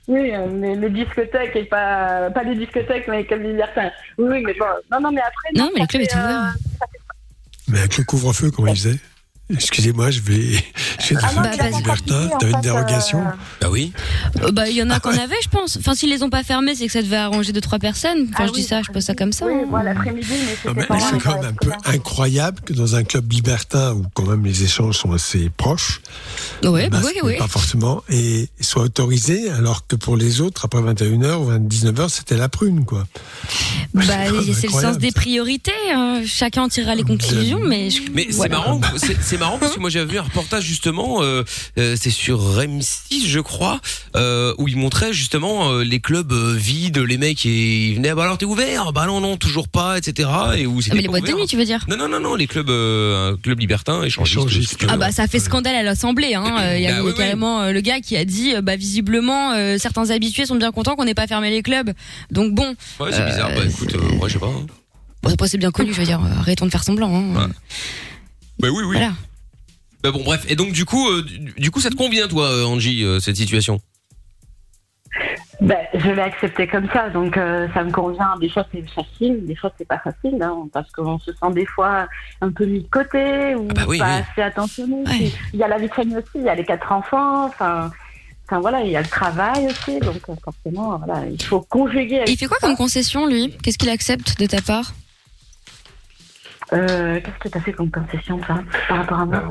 oui, 0.08 0.34
euh, 0.34 0.48
mais 0.52 0.76
les 0.76 0.90
discothèques 0.90 1.56
et 1.56 1.66
pas, 1.66 2.30
pas 2.32 2.44
les 2.44 2.56
discothèques, 2.56 3.08
mais 3.08 3.18
les 3.20 3.26
clubs 3.26 3.42
libertins. 3.44 3.92
Oui, 4.18 4.28
oui, 4.32 4.44
mais 4.46 4.54
bon, 4.54 4.66
non, 4.92 5.00
non, 5.02 5.12
mais 5.12 5.22
après. 5.22 5.50
Non, 5.56 5.70
mais 5.74 5.80
ça 5.80 5.82
les 5.82 5.88
clubs 5.88 6.02
étaient 6.04 6.16
ouverts. 6.16 6.54
euh, 6.56 6.86
Mais 7.68 7.80
avec 7.80 7.98
le 7.98 8.04
couvre-feu, 8.06 8.52
comment 8.52 8.68
il 8.70 8.76
faisait 8.76 9.00
Excusez-moi, 9.50 10.10
je 10.10 10.22
vais. 10.22 10.42
Je 11.04 11.16
vais 11.16 11.20
Ah 11.22 11.34
non, 11.36 11.42
Bah, 11.42 11.50
t'avais 11.58 12.54
une 12.54 12.62
dérogation 12.62 13.20
euh, 13.20 13.32
Bah 13.60 13.68
oui. 13.70 13.92
Euh, 14.42 14.52
Bah, 14.52 14.70
il 14.70 14.76
y 14.76 14.82
en 14.82 14.90
a 14.90 14.96
Ah 14.96 15.00
qu'on 15.02 15.10
ouais. 15.12 15.20
avait, 15.20 15.36
je 15.44 15.50
pense. 15.50 15.76
Enfin, 15.78 15.96
s'ils 15.96 16.10
les 16.10 16.24
ont 16.24 16.30
pas 16.30 16.44
fermés, 16.44 16.76
c'est 16.76 16.86
que 16.88 16.92
ça 16.94 17.02
devait 17.02 17.18
arranger 17.18 17.52
deux, 17.52 17.60
trois 17.60 17.78
personnes. 17.80 18.28
Enfin, 18.32 18.44
Ah 18.46 18.48
je 18.48 18.54
dis 18.54 18.64
ça, 18.64 18.82
je 18.82 18.92
pose 18.92 19.04
ça 19.04 19.16
comme 19.16 19.34
ça. 19.34 19.46
Oui, 19.48 19.54
hein. 19.54 19.68
bon, 19.70 19.78
l'après-midi, 19.78 20.28
mais 20.32 20.56
Ah, 20.66 20.72
mais 20.76 21.00
C'est 21.00 21.18
quand 21.22 21.42
même 21.42 21.52
un 21.52 21.54
peu 21.54 21.72
incroyable 21.86 22.62
que 22.62 22.72
dans 22.74 22.96
un 22.96 23.04
club 23.04 23.30
libertin 23.34 23.94
où 23.94 24.06
quand 24.14 24.24
même 24.26 24.46
les 24.46 24.64
échanges 24.64 24.98
sont 24.98 25.12
assez 25.12 25.50
proches, 25.58 26.00
Ouais, 26.64 26.90
bah 26.90 27.02
oui, 27.04 27.12
oui. 27.24 27.38
pas 27.38 27.48
forcément, 27.50 28.02
et 28.10 28.48
soit 28.62 28.84
autorisé, 28.84 29.50
alors 29.50 29.86
que 29.88 29.98
pour 29.98 30.16
les 30.16 30.40
autres, 30.40 30.64
après 30.66 30.80
21h 30.82 31.36
ou 31.36 31.52
19h, 31.68 32.08
c'était 32.10 32.38
la 32.38 32.48
prune, 32.48 32.86
quoi. 32.86 33.06
Bah, 33.94 34.04
C'est 34.54 34.68
le 34.68 34.72
sens 34.72 34.98
des 34.98 35.12
priorités. 35.12 35.72
hein. 35.94 36.22
Chacun 36.26 36.64
en 36.64 36.70
tirera 36.70 36.96
les 36.96 37.04
conclusions, 37.04 37.60
mais. 37.62 37.90
je- 37.90 38.04
Mais 38.14 38.28
c'est 38.32 38.48
marrant, 38.50 38.80
c'est 39.34 39.40
marrant 39.40 39.58
parce 39.58 39.74
que 39.74 39.80
moi 39.80 39.90
j'avais 39.90 40.06
vu 40.12 40.20
un 40.20 40.24
reportage 40.24 40.64
justement, 40.64 41.24
euh, 41.24 41.44
euh, 41.80 41.96
c'est 42.00 42.12
sur 42.12 42.60
M6 42.60 43.26
je 43.26 43.40
crois, 43.40 43.82
euh, 44.16 44.54
où 44.60 44.68
ils 44.68 44.78
montraient 44.78 45.12
justement 45.12 45.72
euh, 45.72 45.84
les 45.84 46.00
clubs 46.00 46.32
euh, 46.32 46.54
vides, 46.56 47.00
les 47.00 47.18
mecs 47.18 47.44
et 47.48 47.88
ils 47.90 47.96
venaient, 47.96 48.10
ah 48.10 48.16
bah 48.16 48.24
alors 48.26 48.38
t'es 48.38 48.46
ouvert, 48.46 48.94
bah 48.94 49.06
non 49.08 49.22
non 49.22 49.38
toujours 49.38 49.68
pas, 49.68 49.98
etc. 49.98 50.30
Et 50.58 50.68
où 50.68 50.78
Ah, 50.78 50.82
c'était 50.84 50.96
mais 50.98 51.02
les 51.02 51.08
boîtes 51.08 51.26
de 51.26 51.32
nuit, 51.34 51.48
tu 51.48 51.58
veux 51.58 51.66
dire? 51.66 51.84
Non 51.88 51.98
non 51.98 52.08
non 52.08 52.20
non 52.20 52.36
les 52.36 52.46
clubs, 52.46 52.70
euh, 52.70 53.32
un 53.34 53.38
club 53.38 53.60
libertin 53.60 54.04
échangistes. 54.04 54.86
Ah 54.88 54.98
bah 54.98 55.12
ça 55.12 55.24
a 55.24 55.28
fait 55.28 55.40
scandale 55.40 55.76
à 55.76 55.82
l'Assemblée. 55.84 56.36
Hein. 56.36 56.76
Il 56.76 56.82
y 56.84 56.88
a 56.88 56.98
Bah 56.98 57.04
oui, 57.04 57.14
carrément 57.16 57.72
le 57.72 57.82
gars 57.82 58.02
qui 58.02 58.16
a 58.16 58.26
dit, 58.26 58.54
bah 58.62 58.76
visiblement 58.76 59.54
euh, 59.54 59.78
certains 59.80 60.12
habitués 60.12 60.46
sont 60.46 60.56
bien 60.58 60.72
contents 60.72 60.96
qu'on 60.96 61.06
n'ait 61.06 61.16
pas 61.16 61.26
fermé 61.28 61.50
les 61.50 61.64
clubs. 61.64 61.92
Donc 62.30 62.54
bon, 62.54 62.76
Ouais 63.00 63.10
c'est 63.12 63.26
bizarre. 63.26 63.50
Bah 63.56 63.64
écoute, 63.68 63.96
euh, 63.96 64.18
ouais 64.20 64.28
je 64.30 64.34
sais 64.34 64.40
pas. 64.40 64.46
hein. 64.48 64.68
bon, 65.24 65.32
après 65.34 65.48
c'est 65.48 65.58
bien 65.58 65.72
connu. 65.72 65.92
Je 65.92 66.00
veux 66.00 66.06
dire, 66.06 66.22
arrêtons 66.40 66.66
de 66.68 66.72
faire 66.72 66.84
semblant. 66.84 67.14
Hein. 67.16 67.34
Ouais. 67.36 67.54
Bah 68.64 68.70
oui 68.72 68.84
oui. 68.86 68.96
Voilà. 68.96 69.12
Bah 70.04 70.12
bon 70.12 70.24
bref 70.24 70.46
et 70.48 70.56
donc 70.56 70.72
du 70.72 70.86
coup, 70.86 71.10
euh, 71.10 71.22
du, 71.22 71.52
du 71.58 71.70
coup 71.70 71.82
ça 71.82 71.90
te 71.90 71.96
convient 71.96 72.30
toi 72.30 72.46
euh, 72.46 72.64
Angie 72.64 73.04
euh, 73.04 73.20
cette 73.20 73.36
situation? 73.36 73.82
Ben, 75.60 75.78
je 75.94 76.10
l'ai 76.10 76.22
accepté 76.22 76.66
comme 76.68 76.88
ça, 76.94 77.10
donc 77.10 77.36
euh, 77.36 77.68
ça 77.74 77.84
me 77.84 77.92
convient. 77.92 78.38
Des 78.40 78.48
fois 78.50 78.66
c'est 78.72 78.84
facile, 78.90 79.46
des 79.46 79.56
fois 79.56 79.70
c'est 79.78 79.88
pas 79.88 80.00
facile, 80.00 80.42
hein, 80.42 80.68
parce 80.72 80.90
qu'on 80.94 81.20
se 81.20 81.32
sent 81.34 81.52
des 81.54 81.66
fois 81.66 82.08
un 82.40 82.52
peu 82.52 82.66
mis 82.66 82.82
de 82.84 82.88
côté 82.88 83.54
ou 83.56 83.68
Ah 83.72 83.74
bah 83.74 83.84
oui, 83.86 84.00
pas 84.00 84.16
oui. 84.16 84.24
assez 84.32 84.42
attentionné. 84.42 85.04
Puis, 85.06 85.34
Il 85.54 85.60
y 85.60 85.64
a 85.64 85.68
la 85.68 85.78
vie 85.78 85.90
de 85.90 85.94
famille 85.94 86.16
aussi, 86.16 86.30
il 86.36 86.44
y 86.44 86.50
a 86.50 86.56
les 86.56 86.64
quatre 86.66 86.90
enfants, 86.90 87.46
enfin, 87.46 87.92
enfin 88.48 88.62
voilà, 88.62 88.82
il 88.82 88.92
y 88.92 88.96
a 88.96 89.02
le 89.02 89.08
travail 89.08 89.68
aussi, 89.68 90.00
donc 90.00 90.22
euh, 90.30 90.36
forcément, 90.42 90.98
voilà, 90.98 91.26
il 91.30 91.42
faut 91.44 91.60
conjuguer. 91.62 92.20
avec 92.20 92.30
Il 92.30 92.38
fait 92.38 92.46
quoi 92.48 92.58
comme 92.62 92.78
concession 92.78 93.28
lui? 93.28 93.54
Qu'est-ce 93.62 93.78
qu'il 93.78 93.90
accepte 93.90 94.40
de 94.40 94.46
ta 94.46 94.62
part? 94.62 94.94
Euh, 96.74 97.20
Qu'est-ce 97.24 97.38
que 97.40 97.50
tu 97.50 97.58
as 97.58 97.62
fait 97.62 97.74
comme 97.74 97.92
concession, 97.92 98.40
ça, 98.48 98.56
par 98.88 98.98
rapport 98.98 99.20
à 99.20 99.26
moi 99.26 99.44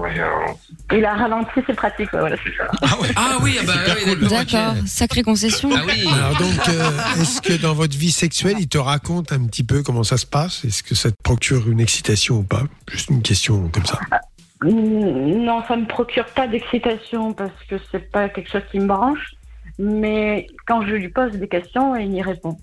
Il 0.92 1.04
a 1.04 1.14
ralenti, 1.14 1.60
c'est 1.66 1.74
pratique, 1.74 2.12
ouais, 2.12 2.20
voilà, 2.20 2.36
c'est 2.44 2.56
ça. 2.56 2.68
Ah 3.16 3.38
oui 3.42 3.56
ah 3.60 3.64
bah 3.66 3.72
oui, 4.06 4.28
d'accord. 4.28 4.74
sacrée 4.86 5.22
concession. 5.22 5.70
Ah 5.74 5.82
oui. 5.86 6.04
Alors 6.12 6.36
donc, 6.38 6.68
euh, 6.68 6.90
est-ce 7.20 7.40
que 7.40 7.52
dans 7.60 7.74
votre 7.74 7.96
vie 7.96 8.10
sexuelle, 8.10 8.56
il 8.58 8.68
te 8.68 8.78
raconte 8.78 9.32
un 9.32 9.46
petit 9.46 9.62
peu 9.64 9.82
comment 9.82 10.02
ça 10.04 10.16
se 10.16 10.26
passe? 10.26 10.64
Est-ce 10.64 10.82
que 10.82 10.94
ça 10.94 11.10
te 11.10 11.16
procure 11.22 11.68
une 11.70 11.80
excitation 11.80 12.36
ou 12.38 12.42
pas? 12.42 12.62
Juste 12.90 13.10
une 13.10 13.22
question 13.22 13.68
comme 13.68 13.86
ça. 13.86 14.00
Mm, 14.62 15.44
Non, 15.44 15.62
ça 15.66 15.76
me 15.76 15.86
procure 15.86 16.26
pas 16.26 16.46
d'excitation 16.48 17.32
parce 17.32 17.52
que 17.68 17.76
c'est 17.90 18.10
pas 18.10 18.28
quelque 18.28 18.50
chose 18.50 18.62
qui 18.70 18.80
me 18.80 18.86
branche. 18.86 19.34
Mais 19.78 20.46
quand 20.66 20.82
je 20.86 20.94
lui 20.94 21.08
pose 21.08 21.32
des 21.32 21.48
questions, 21.48 21.96
il 21.96 22.12
y 22.12 22.22
répond. 22.22 22.58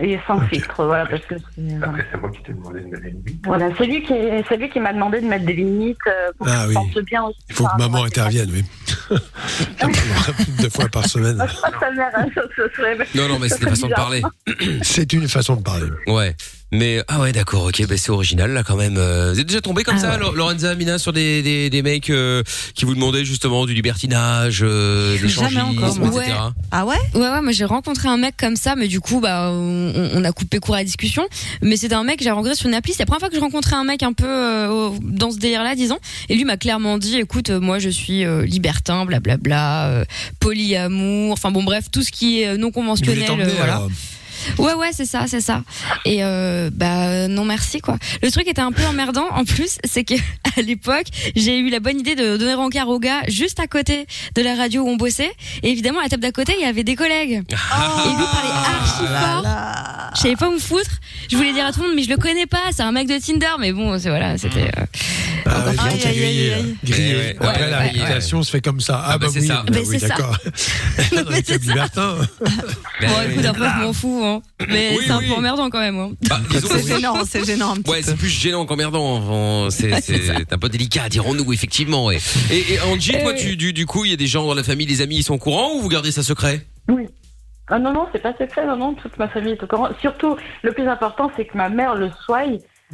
Et 0.00 0.18
sans 0.26 0.40
filtre, 0.48 0.84
voilà, 0.86 1.04
parce 1.04 1.20
que 1.26 1.34
c'est 1.54 1.76
voilà. 1.76 1.98
c'est 2.10 2.18
moi 2.18 2.30
qui 2.30 2.42
t'ai 2.42 2.52
demandé 2.54 2.80
de 2.80 2.86
mettre 2.86 3.02
les 3.04 3.10
limites. 3.10 3.42
Voilà, 3.44 3.68
c'est 3.76 3.84
lui 3.84 4.02
qui 4.02 4.12
est- 4.14 4.42
c'est 4.48 4.56
lui 4.56 4.70
qui 4.70 4.80
m'a 4.80 4.92
demandé 4.94 5.20
de 5.20 5.26
mettre 5.26 5.44
des 5.44 5.52
limites 5.52 5.98
euh, 6.06 6.32
pour 6.38 6.48
Ah 6.48 6.64
que 6.66 6.98
oui. 6.98 7.04
bien 7.04 7.24
aussi. 7.24 7.38
Il 7.50 7.54
faut 7.54 7.66
que 7.66 7.76
maman 7.78 8.04
intervienne, 8.04 8.50
oui. 8.52 8.64
Deux 10.60 10.70
fois 10.70 10.88
par 10.88 11.06
semaine. 11.06 11.36
Moi, 11.36 11.46
je 11.46 11.54
crois 11.56 11.70
que 11.70 11.78
sa 11.78 11.90
mère, 11.90 12.10
hein, 12.14 12.26
ça, 12.34 12.40
ça 12.56 12.62
serait- 12.74 12.96
Non 13.14 13.28
non 13.28 13.38
mais 13.38 13.48
c'est 13.50 13.56
des 13.56 13.60
serait 13.60 13.70
façons 13.70 13.88
de 13.88 13.92
parler. 13.94 14.22
C'est 14.82 15.12
une 15.12 15.28
façon 15.28 15.56
de 15.56 15.62
parler. 15.62 15.88
Ouais. 16.06 16.34
Mais 16.74 17.02
ah 17.06 17.20
ouais 17.20 17.32
d'accord 17.32 17.64
ok 17.66 17.86
bah 17.86 17.96
c'est 17.98 18.10
original 18.10 18.50
là 18.50 18.62
quand 18.62 18.76
même. 18.76 18.96
Euh, 18.96 19.32
Vous 19.34 19.40
êtes 19.40 19.46
déjà 19.46 19.60
tombé 19.60 19.84
comme 19.84 19.96
Ah 19.98 20.00
ça 20.00 20.10
ouais. 20.12 20.18
Lo- 20.18 20.32
Lorenza 20.32 20.74
Mina 20.74 20.98
sur 20.98 21.12
des 21.12 21.42
des, 21.42 21.68
des 21.68 21.82
mecs 21.82 22.08
euh, 22.08 22.42
qui 22.74 22.86
vous 22.86 22.94
demandaient 22.94 23.26
justement 23.26 23.66
du 23.66 23.74
libertinage, 23.74 24.60
euh, 24.62 25.18
des 25.20 25.28
Jamais 25.28 25.60
encore, 25.60 25.94
changismes, 25.96 26.18
etc. 26.18 26.32
Ah 26.70 26.86
ouais? 26.86 26.96
Ouais, 27.14 27.20
ouais, 27.20 27.42
moi 27.42 27.52
j'ai 27.52 27.66
rencontré 27.66 28.08
un 28.08 28.16
mec 28.16 28.36
comme 28.38 28.56
ça, 28.56 28.74
mais 28.74 28.88
du 28.88 29.00
coup, 29.00 29.20
bah, 29.20 29.50
on, 29.52 29.92
on 30.14 30.24
a 30.24 30.32
coupé 30.32 30.60
court 30.60 30.74
à 30.76 30.78
la 30.78 30.84
discussion. 30.84 31.24
Mais 31.60 31.76
c'était 31.76 31.94
un 31.94 32.04
mec 32.04 32.18
que 32.18 32.24
j'ai 32.24 32.30
rencontré 32.30 32.54
sur 32.54 32.68
une 32.68 32.74
appli. 32.74 32.92
C'est 32.94 33.00
la 33.00 33.06
première 33.06 33.20
fois 33.20 33.28
que 33.28 33.36
je 33.36 33.40
rencontrais 33.40 33.76
un 33.76 33.84
mec 33.84 34.02
un 34.02 34.14
peu 34.14 34.24
euh, 34.26 34.88
dans 35.02 35.30
ce 35.30 35.36
délire-là, 35.38 35.74
disons. 35.74 35.98
Et 36.30 36.36
lui 36.36 36.44
m'a 36.46 36.56
clairement 36.56 36.96
dit, 36.96 37.18
écoute, 37.18 37.50
euh, 37.50 37.60
moi 37.60 37.78
je 37.80 37.90
suis 37.90 38.24
euh, 38.24 38.46
libertin, 38.46 39.04
blablabla, 39.04 39.88
euh, 39.88 40.04
polyamour, 40.40 41.32
enfin 41.34 41.50
bon, 41.50 41.62
bref, 41.64 41.86
tout 41.92 42.02
ce 42.02 42.10
qui 42.10 42.40
est 42.42 42.56
non 42.56 42.70
conventionnel. 42.70 43.24
euh, 43.30 43.50
voilà. 43.58 43.82
Ouais, 44.58 44.74
ouais, 44.74 44.90
c'est 44.92 45.04
ça, 45.04 45.24
c'est 45.26 45.40
ça. 45.40 45.62
Et 46.04 46.18
euh, 46.24 46.70
bah 46.72 47.28
non 47.28 47.44
merci 47.44 47.80
quoi. 47.80 47.96
Le 48.22 48.30
truc 48.30 48.46
était 48.48 48.60
un 48.60 48.72
peu 48.72 48.84
emmerdant 48.84 49.26
en 49.32 49.44
plus, 49.44 49.78
c'est 49.84 50.04
que 50.04 50.14
à 50.56 50.60
l'époque, 50.62 51.06
j'ai 51.36 51.58
eu 51.58 51.70
la 51.70 51.80
bonne 51.80 51.98
idée 52.00 52.14
de 52.14 52.36
donner 52.36 52.54
rencard 52.54 52.88
au 52.88 52.98
gars 52.98 53.22
juste 53.28 53.60
à 53.60 53.66
côté 53.66 54.06
de 54.34 54.42
la 54.42 54.54
radio 54.54 54.82
où 54.82 54.88
on 54.88 54.96
bossait. 54.96 55.32
Et 55.62 55.70
évidemment, 55.70 56.00
à 56.00 56.04
la 56.04 56.08
table 56.08 56.22
d'à 56.22 56.32
côté, 56.32 56.54
il 56.58 56.64
y 56.64 56.68
avait 56.68 56.84
des 56.84 56.96
collègues. 56.96 57.32
Et 57.32 58.08
lui 58.10 58.24
parlait 58.32 58.50
archi 58.80 59.06
fort. 59.06 59.44
Je 60.14 60.20
savais 60.20 60.36
pas 60.36 60.48
où 60.48 60.52
me 60.52 60.58
foutre. 60.58 60.90
Je 61.30 61.36
voulais 61.36 61.52
dire 61.52 61.64
à 61.66 61.72
tout 61.72 61.80
le 61.80 61.86
monde, 61.86 61.96
mais 61.96 62.02
je 62.02 62.10
le 62.10 62.16
connais 62.16 62.46
pas. 62.46 62.58
C'est 62.72 62.82
un 62.82 62.92
mec 62.92 63.08
de 63.08 63.18
Tinder. 63.18 63.46
Mais 63.58 63.72
bon, 63.72 63.98
c'est 63.98 64.10
voilà, 64.10 64.36
c'était. 64.36 64.70
euh, 64.76 64.84
Ah, 65.46 65.64
oui, 65.68 65.76
confiante. 65.76 66.00
t'as 66.02 66.08
grillé, 66.10 66.52
aïe, 66.54 66.62
là. 66.62 66.68
Grillé. 66.84 67.14
Ouais, 67.14 67.18
ouais, 67.22 67.36
Après, 67.40 67.62
ouais, 67.64 67.70
la 67.70 67.78
ouais, 67.78 67.84
réputation 67.88 68.42
se 68.42 68.50
fait 68.50 68.60
comme 68.60 68.80
ça. 68.80 69.02
Ah, 69.04 69.10
Ah, 69.14 69.18
bah, 69.18 69.26
bah, 69.26 69.32
c'est 69.32 69.40
oui, 69.40 69.46
ça. 69.46 69.64
bah 69.66 69.72
oui, 69.78 69.86
c'est 69.90 69.98
ça. 70.00 70.08
d'accord. 70.08 70.36
Dans 71.24 71.30
les 71.30 71.42
clubs 71.42 71.62
libertins. 71.62 72.16
Mais, 73.00 73.06
Bon, 73.06 73.14
ouais. 73.14 73.32
écoute, 73.32 73.44
après, 73.46 73.68
je 73.78 73.84
m'en 73.86 73.92
fous, 73.92 74.22
Mais 74.68 74.94
Oui, 74.96 75.04
c'est 75.06 75.12
un 75.12 75.18
oui. 75.18 75.26
peu 75.28 75.34
emmerdant 75.34 75.68
quand 75.68 75.80
même, 75.80 75.98
hein. 75.98 76.12
Bah, 76.28 76.40
C'est 76.50 76.86
gênant, 76.86 77.24
c'est 77.24 77.44
gênant 77.44 77.72
un 77.72 77.76
petit 77.76 77.90
Ouais, 77.90 77.98
peu. 78.00 78.04
c'est 78.06 78.16
plus 78.16 78.28
gênant 78.28 78.64
qu'emmerdant. 78.64 79.16
Enfin, 79.16 79.70
c'est 79.70 80.00
c'est 80.00 80.52
un 80.52 80.58
peu 80.58 80.68
délicat, 80.68 81.08
dirons-nous 81.08 81.52
effectivement. 81.52 82.06
Ouais. 82.06 82.18
Et, 82.50 82.74
et 82.74 82.80
Angie, 82.80 83.12
toi, 83.22 83.34
tu, 83.34 83.56
du, 83.56 83.72
du 83.72 83.84
coup, 83.86 84.04
il 84.04 84.10
y 84.10 84.14
a 84.14 84.16
des 84.16 84.26
gens 84.26 84.46
dans 84.46 84.54
la 84.54 84.62
famille, 84.62 84.86
les 84.86 85.00
amis, 85.02 85.16
ils 85.16 85.22
sont 85.22 85.34
au 85.34 85.38
courant 85.38 85.74
ou 85.74 85.80
vous 85.80 85.88
gardez 85.88 86.12
ça 86.12 86.22
secret? 86.22 86.66
Oui. 86.88 87.06
Ah 87.68 87.78
non, 87.78 87.92
non, 87.92 88.06
c'est 88.12 88.20
pas 88.22 88.32
secret, 88.38 88.66
non, 88.66 88.76
non, 88.76 88.94
toute 88.94 89.16
ma 89.18 89.28
famille 89.28 89.52
est 89.52 89.62
au 89.62 89.66
courant. 89.66 89.88
Surtout, 90.00 90.36
le 90.62 90.72
plus 90.72 90.86
important, 90.86 91.30
c'est 91.36 91.44
que 91.46 91.56
ma 91.56 91.68
mère 91.68 91.94
le 91.94 92.10
soit. 92.24 92.42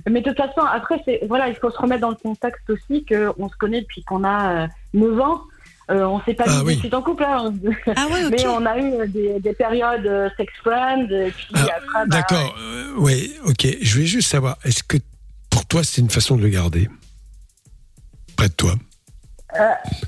Mais 0.09 0.21
de 0.21 0.29
toute 0.29 0.37
façon, 0.37 0.61
après, 0.61 1.01
c'est 1.05 1.21
voilà, 1.27 1.49
il 1.49 1.57
faut 1.57 1.71
se 1.71 1.79
remettre 1.79 2.03
dans 2.03 2.11
le 2.11 2.15
contexte 2.17 2.69
aussi 2.71 3.05
qu'on 3.05 3.49
se 3.49 3.57
connaît 3.59 3.81
depuis 3.81 4.05
qu'on 4.05 4.23
a 4.23 4.65
euh, 4.65 4.67
9 4.95 5.21
ans. 5.21 5.41
Euh, 5.91 6.05
on 6.05 6.21
s'est 6.23 6.35
pas 6.35 6.45
Ah 6.47 6.59
mis 6.61 6.67
oui. 6.67 6.75
de 6.75 6.81
suite 6.81 6.95
en 6.95 7.01
couple, 7.03 7.25
hein. 7.25 7.55
Ah 7.97 8.07
ouais, 8.13 8.29
mais 8.31 8.47
on 8.47 8.67
a 8.67 8.79
eu 8.79 9.09
des, 9.09 9.41
des 9.41 9.53
périodes 9.55 10.07
euh, 10.07 10.29
sex 10.37 10.53
friend, 10.63 11.11
et 11.11 11.31
puis 11.31 11.47
Ah, 11.55 11.67
bah, 11.95 12.05
D'accord. 12.07 12.55
euh, 12.61 12.93
oui, 12.99 13.35
ok. 13.47 13.67
Je 13.81 13.95
voulais 13.95 14.07
juste 14.07 14.29
savoir, 14.31 14.59
est-ce 14.65 14.83
que 14.83 14.99
pour 15.51 15.65
toi, 15.67 15.83
c'est 15.83 16.03
une 16.03 16.11
façon 16.11 16.37
de 16.37 16.43
le 16.43 16.49
garder? 16.51 16.89
Près 18.37 18.49
de 18.49 18.55
toi? 18.55 18.75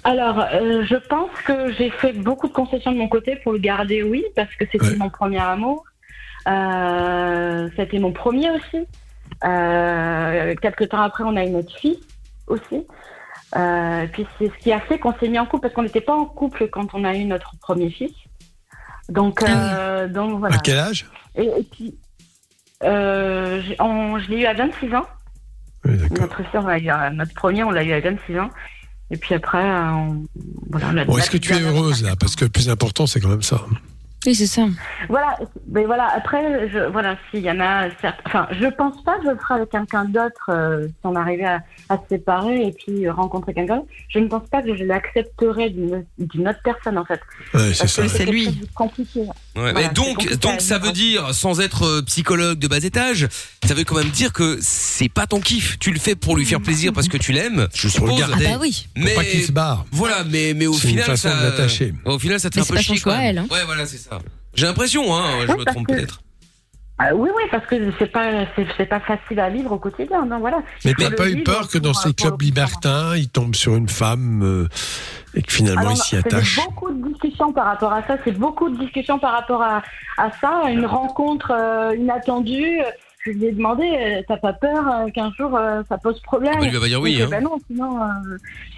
Alors, 0.04 0.40
euh, 0.52 0.84
je 0.84 0.96
pense 0.96 1.30
que 1.46 1.72
j'ai 1.72 1.88
fait 1.90 2.12
beaucoup 2.12 2.46
de 2.46 2.52
concessions 2.52 2.92
de 2.92 2.98
mon 2.98 3.08
côté 3.08 3.36
pour 3.36 3.52
le 3.52 3.58
garder, 3.58 4.02
oui, 4.02 4.22
parce 4.36 4.54
que 4.56 4.66
c'était 4.70 4.84
Ouais. 4.84 4.96
mon 4.96 5.08
premier 5.08 5.38
amour. 5.40 5.84
Euh, 6.46 7.68
c'était 7.76 7.98
mon 7.98 8.12
premier 8.12 8.50
aussi. 8.50 8.86
Euh, 9.44 10.54
quelques 10.60 10.90
temps 10.90 11.00
après, 11.00 11.24
on 11.24 11.36
a 11.36 11.44
eu 11.44 11.50
notre 11.50 11.74
fille 11.78 11.98
aussi. 12.46 12.86
Euh, 13.56 14.06
puis 14.12 14.26
c'est 14.38 14.46
ce 14.48 14.58
qui 14.62 14.72
a 14.72 14.80
fait 14.80 14.98
qu'on 14.98 15.12
s'est 15.18 15.28
mis 15.28 15.38
en 15.38 15.46
couple, 15.46 15.62
parce 15.62 15.74
qu'on 15.74 15.82
n'était 15.82 16.00
pas 16.00 16.14
en 16.14 16.24
couple 16.26 16.68
quand 16.68 16.94
on 16.94 17.04
a 17.04 17.14
eu 17.16 17.24
notre 17.24 17.56
premier 17.60 17.90
fils. 17.90 18.12
Donc, 19.08 19.42
euh, 19.42 20.06
donc 20.08 20.38
voilà. 20.38 20.56
À 20.56 20.58
quel 20.58 20.78
âge? 20.78 21.06
Et, 21.34 21.44
et 21.44 21.62
puis, 21.70 21.98
euh, 22.84 23.60
on- 23.80 24.18
je 24.18 24.28
l'ai 24.30 24.42
eu 24.42 24.46
à 24.46 24.54
26 24.54 24.94
ans. 24.94 25.06
Oui. 25.84 25.96
Notre 26.10 26.42
à- 26.90 27.10
notre 27.10 27.34
premier, 27.34 27.64
on 27.64 27.70
l'a 27.70 27.82
eu 27.82 27.92
à 27.92 28.00
26 28.00 28.38
ans. 28.38 28.50
Et 29.10 29.16
puis 29.16 29.34
après, 29.34 29.58
euh, 29.64 29.90
on, 29.90 30.22
voilà, 30.70 30.86
on 30.92 30.96
a 30.98 31.04
Bon, 31.04 31.18
est-ce 31.18 31.30
que 31.30 31.36
tu 31.38 31.52
es 31.52 31.60
heureuse 31.60 32.02
là? 32.04 32.14
Parce 32.14 32.36
que 32.36 32.44
le 32.44 32.50
plus 32.50 32.68
important, 32.68 33.06
c'est 33.06 33.20
quand 33.20 33.28
même 33.28 33.42
ça. 33.42 33.60
Oui, 34.26 34.34
c'est 34.34 34.46
ça. 34.46 34.66
Voilà, 35.08 35.38
mais 35.72 35.84
voilà, 35.86 36.08
après, 36.14 36.68
je, 36.70 36.90
voilà, 36.90 37.16
s'il 37.30 37.40
y 37.40 37.50
en 37.50 37.58
a, 37.58 37.88
certes, 38.02 38.20
enfin, 38.26 38.46
je 38.52 38.66
pense 38.66 39.02
pas 39.02 39.16
que 39.18 39.24
je 39.24 39.30
le 39.30 39.36
ferai 39.38 39.54
avec 39.54 39.70
quelqu'un 39.70 40.04
d'autre 40.04 40.50
euh, 40.50 40.86
si 40.88 40.94
on 41.04 41.16
arrivait 41.16 41.44
à, 41.46 41.62
à 41.88 41.96
se 41.96 42.02
séparer 42.10 42.66
et 42.66 42.72
puis 42.72 43.06
euh, 43.06 43.12
rencontrer 43.14 43.54
quelqu'un. 43.54 43.76
d'autre. 43.76 43.88
Je 44.10 44.18
ne 44.18 44.28
pense 44.28 44.46
pas 44.50 44.60
que 44.62 44.76
je 44.76 44.84
l'accepterais 44.84 45.70
d'une 45.70 46.48
autre 46.48 46.60
personne, 46.62 46.98
en 46.98 47.04
fait. 47.06 47.20
Ouais, 47.54 47.72
c'est 47.72 47.78
Parce 47.78 47.92
ça. 47.94 48.02
que 48.02 48.08
C'est 48.08 48.26
lui. 48.26 48.60
compliqué. 48.74 49.20
Ouais, 49.20 49.26
Voilà, 49.54 49.72
mais 49.72 49.88
donc, 49.94 50.16
compliqué 50.16 50.36
donc 50.36 50.60
ça 50.60 50.78
veut 50.78 50.92
dire, 50.92 51.34
sans 51.34 51.60
être 51.60 51.84
euh, 51.86 52.02
psychologue 52.02 52.58
de 52.58 52.68
bas 52.68 52.76
étage, 52.84 53.26
ça 53.64 53.72
veut 53.72 53.84
quand 53.84 53.96
même 53.96 54.10
dire 54.10 54.34
que 54.34 54.58
c'est 54.60 55.08
pas 55.08 55.26
ton 55.26 55.40
kiff. 55.40 55.78
Tu 55.78 55.92
le 55.92 55.98
fais 55.98 56.14
pour 56.14 56.36
lui 56.36 56.44
faire 56.44 56.60
plaisir 56.60 56.92
parce 56.92 57.08
que 57.08 57.16
tu 57.16 57.32
l'aimes, 57.32 57.68
je 57.74 57.88
Pour 57.96 58.06
le 58.06 58.16
garder. 58.18 58.44
Ah 58.48 58.52
bah 58.52 58.58
oui. 58.60 58.86
Pour 58.94 59.04
Mais 59.04 59.14
pas 59.14 59.24
qu'il 59.24 59.42
se 59.44 59.52
barre. 59.52 59.86
voilà, 59.92 60.24
mais 60.24 60.52
mais 60.54 60.66
au 60.66 60.74
C'est 60.74 60.84
une 60.88 60.90
final, 60.90 61.06
façon 61.06 61.30
ça, 61.30 61.40
de 61.40 61.42
l'attacher. 61.46 61.94
au 62.04 62.18
final, 62.18 62.38
ça 62.38 62.50
te 62.50 62.54
fait 62.56 62.60
un 62.60 62.64
c'est 62.64 62.72
peu 62.74 62.80
chier 62.80 62.96
choix, 62.98 63.16
elle, 63.16 63.38
hein. 63.38 63.46
Ouais, 63.50 63.64
voilà, 63.64 63.86
c'est 63.86 63.96
ça. 63.96 64.09
J'ai 64.54 64.66
l'impression, 64.66 65.14
hein, 65.14 65.24
je 65.46 65.52
Oui, 65.52 65.58
me 65.58 65.64
trompe 65.64 65.86
que- 65.86 65.92
peut-être. 65.94 66.20
Ah, 67.02 67.14
oui, 67.14 67.30
oui, 67.34 67.42
parce 67.50 67.64
que 67.64 67.76
c'est 67.98 68.12
pas, 68.12 68.44
c'est 68.76 68.84
pas 68.84 69.00
facile 69.00 69.40
à 69.40 69.48
vivre 69.48 69.72
au 69.72 69.78
quotidien, 69.78 70.26
non, 70.26 70.38
voilà. 70.38 70.58
Mais 70.84 70.92
t'as 70.92 71.10
pas 71.10 71.30
eu 71.30 71.42
peur 71.42 71.66
que 71.68 71.78
dans 71.78 71.94
ces 71.94 72.12
clubs 72.12 72.38
libertins, 72.42 73.16
il 73.16 73.30
tombe 73.30 73.54
sur 73.54 73.74
une 73.74 73.88
femme 73.88 74.42
euh, 74.42 74.68
et 75.32 75.40
que 75.40 75.50
finalement 75.50 75.80
Alors, 75.80 75.92
il 75.92 75.96
s'y 75.96 76.10
c'est 76.10 76.18
attache 76.18 76.56
beaucoup 76.62 76.90
de 76.92 77.08
discussions 77.08 77.54
par 77.54 77.64
rapport 77.64 77.94
à 77.94 78.02
ça. 78.06 78.18
C'est 78.22 78.32
beaucoup 78.36 78.68
de 78.68 78.78
discussions 78.84 79.18
par 79.18 79.32
rapport 79.32 79.62
à, 79.62 79.82
à 80.18 80.30
ça. 80.42 80.64
Une 80.68 80.84
rencontre 80.84 81.52
euh, 81.58 81.96
inattendue. 81.96 82.80
Je 83.24 83.32
lui 83.32 83.46
ai 83.46 83.52
demandé, 83.52 83.84
euh, 83.84 84.22
t'as 84.26 84.38
pas 84.38 84.54
peur 84.54 84.88
euh, 84.88 85.10
qu'un 85.10 85.30
jour 85.32 85.54
euh, 85.54 85.82
ça 85.88 85.98
pose 85.98 86.20
problème 86.20 86.54
Ah 86.56 86.64
il 86.64 86.78
va 86.78 86.86
dire 86.86 87.00
oui, 87.00 87.20
hein. 87.20 87.28
Ben 87.30 87.44
non, 87.44 87.58
sinon, 87.66 88.00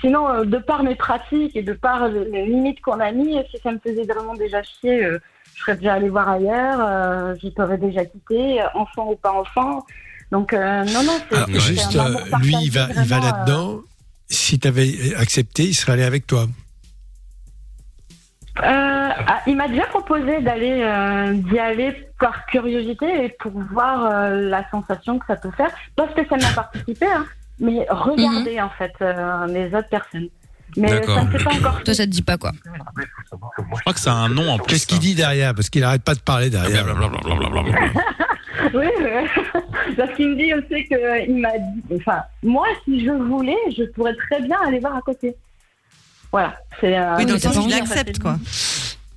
sinon 0.01 0.45
de 0.45 0.59
par 0.59 0.83
mes 0.83 0.97
pratiques 0.97 1.55
et 1.55 1.63
de 1.63 1.73
par 1.73 2.09
les 2.09 2.47
limites 2.47 2.81
qu'on 2.81 2.99
a 2.99 3.13
mis, 3.13 3.37
si 3.51 3.61
ça 3.63 3.71
me 3.71 3.79
faisait 3.79 4.05
vraiment 4.05 4.35
déjà 4.35 4.63
chier, 4.63 5.09
je 5.55 5.61
serais 5.61 5.77
déjà 5.77 5.95
allé 5.95 6.09
voir 6.09 6.29
ailleurs. 6.29 7.37
J'y 7.41 7.55
t'aurais 7.55 7.79
déjà 7.79 8.05
quitté, 8.05 8.61
enfant 8.75 9.13
ou 9.13 9.17
pas 9.17 9.33
enfant. 9.33 9.85
Donc 10.33 10.55
euh, 10.55 10.85
non, 10.87 11.05
non, 11.05 11.19
c'est 11.31 11.37
Alors, 11.37 11.61
juste, 11.61 11.95
un 11.95 12.39
lui, 12.39 12.55
il 12.63 12.71
va, 12.71 12.89
il 12.97 13.05
va 13.05 13.21
là-dedans. 13.21 13.83
Si 14.29 14.59
t'avais 14.59 15.15
accepté, 15.17 15.65
il 15.65 15.75
serait 15.75 15.93
allé 15.93 16.05
avec 16.05 16.27
toi. 16.27 16.47
Euh, 18.59 18.63
ah, 18.65 19.41
il 19.47 19.57
m'a 19.57 19.67
déjà 19.67 19.87
proposé 19.87 20.43
d'aller 20.43 20.83
euh, 20.83 21.33
d'y 21.33 21.59
aller 21.59 22.07
par 22.21 22.45
curiosité 22.47 23.25
et 23.25 23.29
pour 23.31 23.53
voir 23.73 24.05
euh, 24.05 24.51
la 24.51 24.69
sensation 24.71 25.19
que 25.19 25.25
ça 25.27 25.37
peut 25.37 25.51
faire. 25.57 25.71
Pas 25.97 26.09
spécialement 26.11 26.53
participer, 26.55 27.07
hein, 27.07 27.25
mais 27.59 27.87
regarder 27.89 28.61
en 28.61 28.69
fait 28.69 28.93
euh, 29.01 29.47
les 29.47 29.75
autres 29.75 29.89
personnes. 29.89 30.29
Mais 30.77 31.03
ça 31.03 31.25
ne 31.25 31.39
s'est 31.39 31.45
pas 31.45 31.55
encore 31.55 31.83
Toi, 31.83 31.95
ça 31.95 32.05
te 32.05 32.11
dit 32.11 32.23
pas 32.23 32.37
quoi. 32.37 32.53
Je 33.75 33.81
crois 33.81 33.93
que 33.93 34.01
c'est 34.01 34.11
un 34.11 34.29
nom 34.29 34.51
en 34.51 34.59
plus. 34.59 34.67
Qu'est-ce 34.67 34.87
qu'il 34.87 34.99
dit 34.99 35.15
derrière? 35.15 35.55
Parce 35.55 35.71
qu'il 35.71 35.85
arrête 35.85 36.03
pas 36.03 36.15
de 36.15 36.21
parler 36.21 36.51
derrière. 36.51 36.85
Oui, 38.75 38.87
oui. 39.01 39.63
parce 39.97 40.15
qu'il 40.15 40.29
me 40.29 40.37
dit 40.37 40.55
aussi 40.55 40.87
que 40.89 41.29
il 41.29 41.41
m'a 41.41 41.59
dit. 41.59 41.97
Enfin, 41.97 42.23
moi, 42.43 42.67
si 42.85 43.05
je 43.05 43.11
voulais, 43.11 43.57
je 43.77 43.83
pourrais 43.85 44.15
très 44.15 44.41
bien 44.41 44.57
aller 44.65 44.79
voir 44.79 44.97
à 44.97 45.01
côté. 45.01 45.35
Voilà. 46.33 46.55
C'est. 46.81 46.97
euh, 46.99 47.17
Oui, 47.19 47.27
dans 47.27 47.35
le 47.35 47.39
c'est 47.39 47.67
bien, 47.67 47.77
accepte, 47.83 48.19
quoi. 48.19 48.37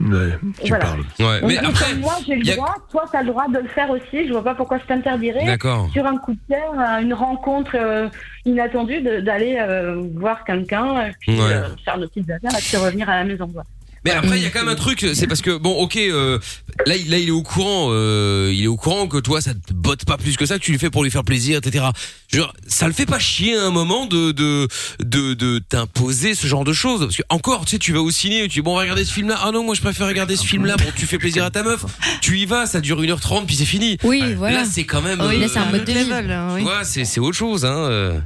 Ouais, 0.01 0.38
tu 0.61 0.68
Voilà. 0.68 0.86
parles. 0.86 0.99
Ouais, 1.20 1.39
mais 1.47 1.55
Donc, 1.55 1.70
après, 1.70 1.91
comme 1.91 1.99
moi, 2.01 2.16
j'ai 2.28 2.36
le 2.36 2.51
a- 2.51 2.55
droit, 2.57 2.76
toi, 2.91 3.05
tu 3.09 3.16
as 3.18 3.22
le 3.22 3.28
droit 3.30 3.47
de 3.47 3.59
le 3.59 3.68
faire 3.70 3.89
aussi. 3.89 4.28
Je 4.28 4.32
vois 4.34 4.43
pas 4.43 4.53
pourquoi 4.53 4.78
je 4.78 4.84
t'interdirais. 4.84 5.45
D'accord. 5.45 5.89
Sur 5.93 6.05
un 6.05 6.18
coup 6.18 6.34
de 6.34 6.39
cœur, 6.49 6.74
euh, 6.78 7.01
une 7.01 7.13
rencontre 7.13 7.72
euh, 7.76 8.09
inattendue, 8.43 8.99
de- 9.01 9.22
d'aller 9.22 9.55
euh, 9.57 10.03
voir 10.16 10.43
quelqu'un, 10.43 11.11
puis 11.22 11.39
Ouais. 11.39 11.53
euh, 11.53 11.70
faire 11.86 11.97
nos 11.97 12.07
petites 12.09 12.30
affaires, 12.30 12.51
et 12.51 12.61
puis 12.61 12.76
revenir 12.76 13.09
à 13.09 13.16
la 13.20 13.24
maison. 13.24 13.47
quoi. 13.47 13.63
Mais 14.05 14.11
après, 14.11 14.37
il 14.37 14.43
y 14.43 14.45
a 14.45 14.49
quand 14.51 14.59
même 14.59 14.69
un 14.69 14.75
truc, 14.75 15.05
c'est 15.13 15.27
parce 15.27 15.41
que 15.41 15.57
bon, 15.57 15.71
ok, 15.81 15.97
euh, 15.97 16.39
là, 16.85 16.95
il- 16.95 17.09
là, 17.09 17.17
il 17.17 17.27
est 17.27 17.31
au 17.31 17.41
courant, 17.41 17.87
euh, 17.91 18.51
il 18.53 18.63
est 18.63 18.67
au 18.67 18.77
courant 18.77 19.07
que 19.07 19.17
toi, 19.17 19.41
ça 19.41 19.53
te 19.53 19.73
botte 19.73 20.05
pas 20.05 20.17
plus 20.17 20.37
que 20.37 20.45
ça, 20.45 20.59
que 20.59 20.63
tu 20.63 20.71
le 20.71 20.77
fais 20.77 20.89
pour 20.91 21.03
lui 21.03 21.09
faire 21.11 21.23
plaisir, 21.23 21.57
etc. 21.57 21.85
Je 22.31 22.37
veux 22.37 22.43
dire, 22.43 22.53
ça 22.67 22.87
le 22.87 22.93
fait 22.93 23.05
pas 23.07 23.19
chier 23.19 23.57
à 23.57 23.65
un 23.65 23.71
moment 23.71 24.05
de 24.05 24.31
de 24.31 24.67
de, 24.99 25.33
de 25.33 25.59
t'imposer 25.59 26.35
ce 26.35 26.45
genre 26.47 26.63
de 26.63 26.73
choses, 26.73 26.99
parce 27.01 27.15
que 27.17 27.23
encore, 27.29 27.65
tu 27.65 27.71
sais, 27.71 27.79
tu 27.79 27.93
vas 27.93 28.01
au 28.01 28.11
ciné, 28.11 28.43
tu 28.43 28.47
dis 28.49 28.61
bon, 28.61 28.73
on 28.73 28.75
va 28.75 28.81
regarder 28.81 29.05
ce 29.05 29.11
film-là. 29.13 29.39
Ah 29.43 29.51
non, 29.51 29.63
moi, 29.63 29.75
je 29.75 29.81
préfère 29.81 30.07
regarder 30.07 30.35
ce 30.35 30.45
film-là. 30.45 30.75
Bon, 30.77 30.85
tu 30.95 31.05
fais 31.07 31.17
plaisir 31.17 31.43
à 31.43 31.49
ta 31.51 31.63
meuf, 31.63 31.83
tu 32.21 32.37
y 32.37 32.45
vas, 32.45 32.65
ça 32.67 32.81
dure 32.81 33.01
1h30 33.01 33.45
puis 33.45 33.55
c'est 33.55 33.65
fini. 33.65 33.97
Oui, 34.03 34.33
voilà. 34.35 34.59
Là, 34.59 34.65
c'est 34.71 34.83
quand 34.85 35.01
même. 35.01 35.19
Oui, 35.21 35.39
là, 35.39 35.45
euh, 35.45 35.49
c'est 35.51 35.59
un 35.59 35.71
mode 35.71 35.83
de 35.85 35.91
vie. 35.91 35.99
level, 36.05 36.31
hein, 36.31 36.49
oui. 36.53 36.59
tu 36.59 36.65
vois, 36.65 36.83
c'est 36.83 37.05
c'est 37.05 37.19
autre 37.19 37.35
chose, 37.37 37.65
hein. 37.65 37.75
euh. 37.89 38.19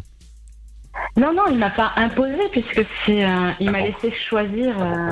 Non, 1.18 1.34
non, 1.34 1.44
il 1.52 1.58
m'a 1.58 1.70
pas 1.72 1.92
imposé, 1.98 2.38
puisque 2.52 2.86
c'est, 3.06 3.24
euh, 3.26 3.52
il 3.60 3.70
m'a 3.72 3.80
laissé 3.82 4.14
choisir 4.30 4.74
euh, 4.80 5.12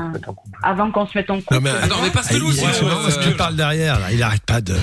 avant 0.64 0.90
qu'on 0.92 1.06
se 1.08 1.18
mette 1.18 1.30
en 1.30 1.38
couple. 1.40 1.54
Non, 1.56 1.62
mais, 1.62 1.70
Attends, 1.72 1.96
parce 2.14 2.28
que 2.30 2.36
Ah, 2.36 2.52
c'est- 2.54 2.74
c'est 2.74 2.86
marrant 2.86 3.02
parce 3.04 3.18
qu'il 3.18 3.36
parle 3.36 3.56
derrière, 3.56 4.00
là. 4.00 4.12
Il 4.12 4.22
arrête 4.24 4.44
pas 4.44 4.62
de. 4.62 4.76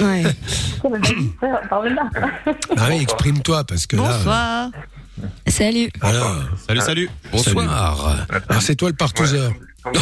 Ouais. 0.00 0.22
Parle-là. 1.70 2.08
Ah 2.76 2.86
oui, 2.88 2.98
exprime-toi 3.02 3.64
parce 3.64 3.86
que 3.86 3.96
là. 3.96 4.02
Bonsoir. 4.02 4.68
Salut. 5.46 5.90
Alors, 6.02 6.36
Salut, 6.66 6.80
salut. 6.80 7.10
Bonsoir. 7.32 8.16
alors 8.48 8.62
c'est 8.62 8.76
toi 8.76 8.88
le 8.90 8.96
partouzeur. 8.96 9.52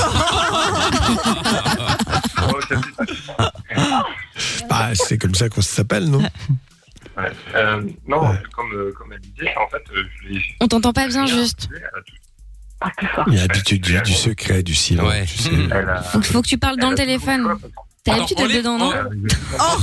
Ah, 4.70 4.91
c'est 4.95 5.18
comme 5.18 5.35
ça 5.35 5.49
qu'on 5.49 5.62
s'appelle, 5.62 6.09
non? 6.11 6.22
Ouais. 7.16 7.30
Euh, 7.54 7.82
non, 8.08 8.22
Ouais. 8.28 8.42
comme, 8.54 8.72
euh, 8.74 8.92
comme 8.96 9.12
elle 9.12 9.20
disait, 9.20 9.52
en 9.56 9.68
fait, 9.70 9.82
euh, 9.94 10.02
je 10.22 10.28
l'ai. 10.28 10.40
On 10.60 10.66
t'entend 10.68 10.92
pas 10.92 11.06
bien, 11.08 11.26
juste. 11.26 11.68
Elle 11.74 11.84
a 11.84 11.88
tout- 12.04 12.14
Pas 12.80 12.90
plus 12.96 13.06
fort. 13.08 13.24
Il 13.28 13.34
y 13.34 13.38
a 13.38 13.46
l'habitude 13.46 13.82
du, 13.82 14.00
du 14.02 14.12
secret, 14.12 14.62
du 14.62 14.74
silence. 14.74 15.08
Ouais. 15.08 15.24
tu 15.26 15.38
sais. 15.38 15.50
elle 15.70 15.88
a- 15.88 16.02
Faut, 16.02 16.18
que- 16.20 16.26
faut 16.26 16.42
que 16.42 16.48
tu 16.48 16.58
parles 16.58 16.78
dans 16.78 16.90
le 16.90 16.96
téléphone. 16.96 17.42
le 17.48 17.56
T'as 18.02 18.16
l'habitude 18.16 18.36
d'être 18.36 18.46
enlève- 18.46 18.58
dedans, 18.58 18.78
non 18.78 18.92
en- 19.58 19.76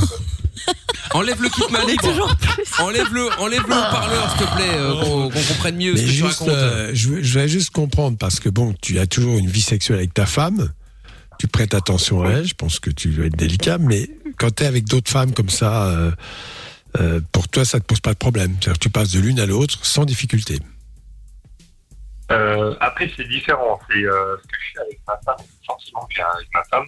Enlève 1.18 1.42
le 1.42 1.50
kit 1.50 1.64
main 1.72 1.86
libre. 1.88 2.38
Enlève-le, 2.80 3.30
enlève-le 3.40 3.74
au 3.76 3.82
parleur, 3.92 4.30
s'il 4.38 4.46
te 4.46 4.56
plaît, 4.56 4.76
euh, 4.76 5.02
qu'on 5.04 5.30
comprenne 5.30 5.76
mieux 5.76 5.96
ce 5.98 6.04
que 6.04 6.10
tu 6.12 6.24
racontes. 6.24 6.48
euh, 6.50 6.92
je, 6.94 7.10
veux- 7.10 7.24
je 7.24 7.34
voudrais 7.34 7.48
juste 7.50 7.72
comprendre 7.72 8.18
parce 8.18 8.40
que 8.40 8.48
bon, 8.50 8.74
tu 8.82 9.00
as 9.00 9.08
toujours 9.08 9.38
une 9.38 9.48
vie 9.50 9.62
sexuelle 9.62 9.98
avec 9.98 10.14
ta 10.14 10.26
femme. 10.26 10.72
Tu 11.40 11.48
prêtes 11.48 11.74
attention 11.74 12.24
à 12.24 12.30
elle. 12.30 12.46
Je 12.48 12.54
pense 12.54 12.80
que 12.80 12.92
tu 12.92 13.10
dois 13.10 13.26
être 13.26 13.36
délicat. 13.36 13.78
Mais 13.80 14.10
quand 14.38 14.56
tu 14.56 14.64
es 14.64 14.68
avec 14.68 14.86
d'autres 14.86 15.10
femmes 15.10 15.34
comme 15.34 15.50
ça, 15.50 15.86
euh, 15.88 16.12
euh, 17.00 17.22
pour 17.32 17.48
toi, 17.48 17.64
ça 17.66 17.80
te 17.80 17.86
pose 17.86 18.00
pas 18.00 18.14
de 18.14 18.18
problème. 18.18 18.52
C'est-à-dire 18.60 18.74
que 18.74 18.80
tu 18.84 18.90
passes 18.90 19.12
de 19.12 19.20
l'une 19.20 19.40
à 19.40 19.46
l'autre 19.46 19.86
sans 19.86 20.06
difficulté. 20.06 20.60
Euh, 22.32 22.74
après, 22.80 23.12
c'est 23.18 23.28
différent. 23.28 23.78
C'est 23.90 23.98
euh, 24.06 24.38
ce 24.42 24.48
que 24.48 24.56
je 24.58 24.72
fais 24.74 24.80
avec 24.86 25.00
ma 25.06 25.20
femme, 25.26 25.36
les 25.40 25.68
sentiments 25.68 26.06
que 26.06 26.16
j'ai 26.16 26.22
avec 26.22 26.48
ma 26.54 26.64
femme 26.64 26.86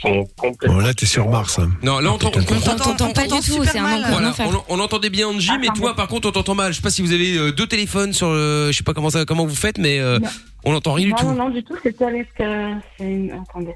sont 0.00 0.28
complètement. 0.36 0.76
Bon, 0.78 0.80
là, 0.86 0.94
t'es 0.94 1.04
sur 1.06 1.28
Mars. 1.28 1.58
hein. 1.58 1.72
Non, 1.82 1.98
là, 1.98 2.12
on 2.12 2.18
t'entend 2.18 3.10
pas 3.12 3.22
du 3.26 3.28
tout, 3.28 3.64
c'est 3.64 3.78
un 3.78 4.08
Voilà, 4.08 4.32
on, 4.68 4.76
on 4.76 4.80
entendait 4.80 5.10
bien 5.10 5.26
Angie, 5.28 5.50
mais 5.60 5.66
toi, 5.74 5.96
par 5.96 6.06
contre, 6.06 6.28
on 6.28 6.32
t'entend 6.32 6.54
mal. 6.54 6.72
Je 6.72 6.76
sais 6.76 6.82
pas 6.82 6.90
si 6.90 7.02
vous 7.02 7.12
avez 7.12 7.36
euh, 7.36 7.50
deux 7.50 7.66
téléphones 7.66 8.12
sur 8.12 8.30
le, 8.32 8.68
je 8.70 8.76
sais 8.76 8.84
pas 8.84 8.94
comment 8.94 9.10
ça, 9.10 9.24
comment 9.24 9.46
vous 9.46 9.54
faites, 9.56 9.78
mais 9.78 9.98
euh, 9.98 10.20
on 10.64 10.72
n'entend 10.72 10.92
rien 10.92 11.06
du 11.06 11.10
non, 11.12 11.16
tout. 11.18 11.26
non, 11.26 11.34
non, 11.34 11.50
du 11.50 11.64
tout, 11.64 11.76
c'était 11.82 12.04
avec. 12.04 12.28
c'est 12.38 13.04
une- 13.04 13.32
Attendez. 13.32 13.74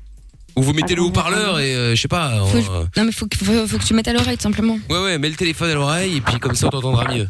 Ou 0.57 0.62
vous 0.62 0.72
mettez 0.74 0.94
le 0.94 1.03
haut-parleur 1.03 1.59
et 1.61 1.74
euh, 1.74 1.94
je 1.94 2.00
sais 2.03 2.09
pas. 2.09 2.44
Faut- 2.46 2.59
euh, 2.59 2.86
Non, 2.96 3.05
mais 3.05 3.12
faut, 3.12 3.26
que- 3.26 3.36
faut, 3.38 3.66
faut 3.66 3.78
que 3.78 3.84
tu 3.84 3.94
mettes 3.94 4.09
à 4.09 4.12
l'oreille, 4.12 4.36
tout 4.36 4.42
simplement. 4.42 4.78
Ouais, 4.90 5.03
ouais, 5.03 5.18
mets 5.18 5.30
le 5.30 5.36
téléphone 5.36 5.70
à 5.70 5.74
l'oreille 5.74 6.16
et 6.16 6.20
puis 6.20 6.38
comme 6.38 6.55
ça, 6.55 6.66
on 6.66 6.70
t'entendra 6.70 7.12
mieux. 7.14 7.28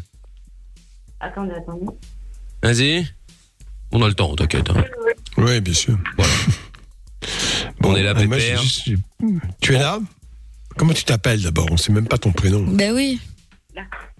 Attendez, 1.19 1.53
attendez. 1.53 1.85
Vas-y. 2.61 3.07
On 3.91 4.01
a 4.01 4.07
le 4.07 4.13
temps, 4.13 4.35
t'inquiète. 4.35 4.69
hein. 4.71 4.83
Oui, 5.37 5.61
bien 5.61 5.73
sûr. 5.73 5.97
Voilà. 6.17 6.33
on 7.83 7.95
est 7.95 8.03
là, 8.03 8.13
ah, 8.15 8.23
moi, 8.25 8.37
j'ai 8.39 8.47
pépère. 8.49 8.61
juste- 8.61 8.81
j'ai- 8.85 8.97
Tu 9.61 9.75
es 9.75 9.79
là? 9.79 9.99
Comment 10.77 10.93
tu 10.93 11.03
t'appelles 11.05 11.41
d'abord? 11.41 11.67
On 11.71 11.77
sait 11.77 11.91
même 11.93 12.07
pas 12.07 12.17
ton 12.17 12.31
prénom. 12.31 12.63
Ben 12.67 12.93
oui. 12.93 13.21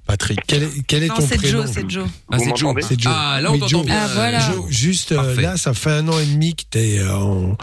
Patrick, 0.06 0.40
quel 0.48 0.64
est, 0.64 0.70
quel 0.86 1.04
est 1.04 1.08
Non, 1.08 1.16
ton 1.16 1.22
c'est 1.28 1.38
prénom 1.38 1.66
c'est 1.66 1.90
Joe. 1.90 2.08
Ah, 2.30 2.38
c'est 2.40 3.00
Joe. 3.00 3.14
Ah, 3.16 3.40
là, 3.42 3.50
on 3.52 3.54
Oui, 3.54 3.60
t'entend 3.60 3.84
bien. 3.84 3.96
Ah, 3.98 4.08
voilà. 4.14 4.40
Joe, 4.40 4.66
juste 4.70 5.12
euh, 5.14 5.40
là, 5.42 5.56
ça 5.58 5.74
fait 5.74 5.92
un 5.92 6.08
an 6.10 6.20
et 6.20 6.26
demi 6.26 6.56
que, 6.56 7.00
euh, 7.00 7.16
en, 7.16 7.58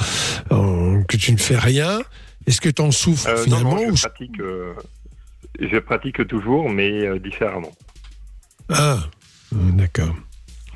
en- 0.51 1.03
que 1.05 1.17
tu 1.19 1.33
ne 1.33 1.37
fais 1.37 1.59
rien. 1.59 2.01
Est-ce 2.47 2.61
que 2.63 2.71
tu 2.71 2.81
en 2.81 2.91
souffres 2.91 3.29
Euh, 3.29 3.37
finalement 3.45 3.75
non, 3.77 3.95
je 3.95 4.07
pratique, 4.09 4.41
euh, 4.41 4.73
je 5.61 5.79
pratique 5.79 6.27
toujours, 6.29 6.71
mais 6.71 6.91
euh, 7.07 7.19
différemment. 7.19 7.73
Ah, 8.71 9.01
euh, 9.53 9.57
d'accord. 9.73 10.15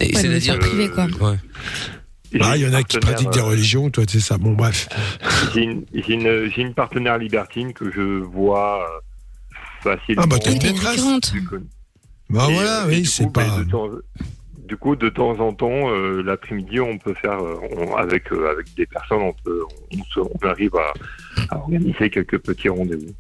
Et 0.00 0.14
Ouais, 0.14 0.20
c'est-à-dire 0.20 0.58
privé, 0.58 0.88
quoi. 0.90 1.06
Ouais. 1.20 1.38
Ah, 2.40 2.56
il 2.56 2.64
y 2.64 2.68
en 2.68 2.74
a 2.74 2.82
qui 2.82 2.98
pratiquent 2.98 3.30
des 3.30 3.38
euh, 3.38 3.44
religions, 3.44 3.88
toi, 3.90 4.04
c'est 4.08 4.20
ça. 4.20 4.36
Bon, 4.38 4.52
bref. 4.52 4.88
J'ai 5.54 5.62
une, 5.62 5.84
j'ai 5.94 6.14
une, 6.14 6.50
j'ai 6.54 6.62
une 6.62 6.74
partenaire 6.74 7.16
libertine 7.16 7.72
que 7.72 7.90
je 7.92 8.22
vois 8.22 8.84
facilement. 9.85 10.22
Ah, 10.24 10.26
bah, 10.26 10.39
t'as 10.43 10.51
une 10.53 10.62
maîtresse. 10.62 11.05
Bah 12.30 12.47
Et, 12.51 12.55
voilà, 12.55 12.85
euh, 12.85 12.89
oui, 12.89 13.03
du 13.03 13.07
c'est 13.07 13.24
coup, 13.24 13.30
pas. 13.30 13.59
de 13.59 13.64
temps- 13.70 13.91
du 14.66 14.76
coup, 14.78 14.97
de 14.97 15.09
temps 15.11 15.39
en 15.41 15.53
temps, 15.53 15.91
euh, 15.91 16.22
l'après-midi, 16.22 16.80
on 16.80 16.97
peut 16.99 17.12
faire, 17.14 17.39
euh, 17.45 17.61
on- 17.76 17.95
avec, 17.97 18.32
euh, 18.32 18.51
avec 18.51 18.74
des 18.74 18.87
personnes, 18.87 19.20
on, 19.20 19.35
peut, 19.45 19.61
on, 19.93 20.03
se- 20.05 20.20
on 20.20 20.47
arrive 20.49 20.74
à, 20.76 20.93
à 21.55 21.59
organiser 21.59 22.09
quelques 22.11 22.39
petits 22.39 22.70
rendez-vous. 22.70 23.12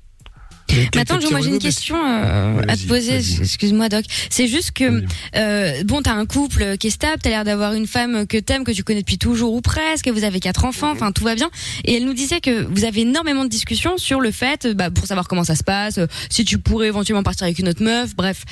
Mais 0.70 1.00
attends, 1.00 1.20
Joe, 1.20 1.30
moi 1.30 1.40
j'ai 1.40 1.50
une 1.50 1.58
question 1.58 1.96
euh, 1.96 2.62
à 2.66 2.76
te 2.76 2.86
poser. 2.86 3.16
Excuse-moi, 3.16 3.88
Doc. 3.88 4.04
C'est 4.30 4.46
juste 4.46 4.72
que 4.72 5.04
euh, 5.36 5.84
bon, 5.84 6.02
t'as 6.02 6.14
un 6.14 6.26
couple 6.26 6.76
qui 6.78 6.88
est 6.88 6.90
stable, 6.90 7.20
t'as 7.22 7.30
l'air 7.30 7.44
d'avoir 7.44 7.74
une 7.74 7.86
femme 7.86 8.26
que 8.26 8.38
t'aimes, 8.38 8.64
que 8.64 8.72
tu 8.72 8.82
connais 8.82 9.00
depuis 9.00 9.18
toujours 9.18 9.54
ou 9.54 9.60
presque. 9.60 10.08
Vous 10.08 10.24
avez 10.24 10.40
quatre 10.40 10.64
enfants, 10.64 10.90
enfin 10.90 11.12
tout 11.12 11.24
va 11.24 11.34
bien. 11.34 11.50
Et 11.84 11.94
elle 11.94 12.04
nous 12.04 12.14
disait 12.14 12.40
que 12.40 12.64
vous 12.64 12.84
avez 12.84 13.02
énormément 13.02 13.44
de 13.44 13.50
discussions 13.50 13.98
sur 13.98 14.20
le 14.20 14.30
fait, 14.30 14.66
bah, 14.68 14.90
pour 14.90 15.06
savoir 15.06 15.28
comment 15.28 15.44
ça 15.44 15.54
se 15.54 15.64
passe, 15.64 15.98
euh, 15.98 16.06
si 16.30 16.44
tu 16.44 16.58
pourrais 16.58 16.88
éventuellement 16.88 17.22
partir 17.22 17.44
avec 17.44 17.58
une 17.58 17.68
autre 17.68 17.82
meuf. 17.82 18.16
Bref, 18.16 18.44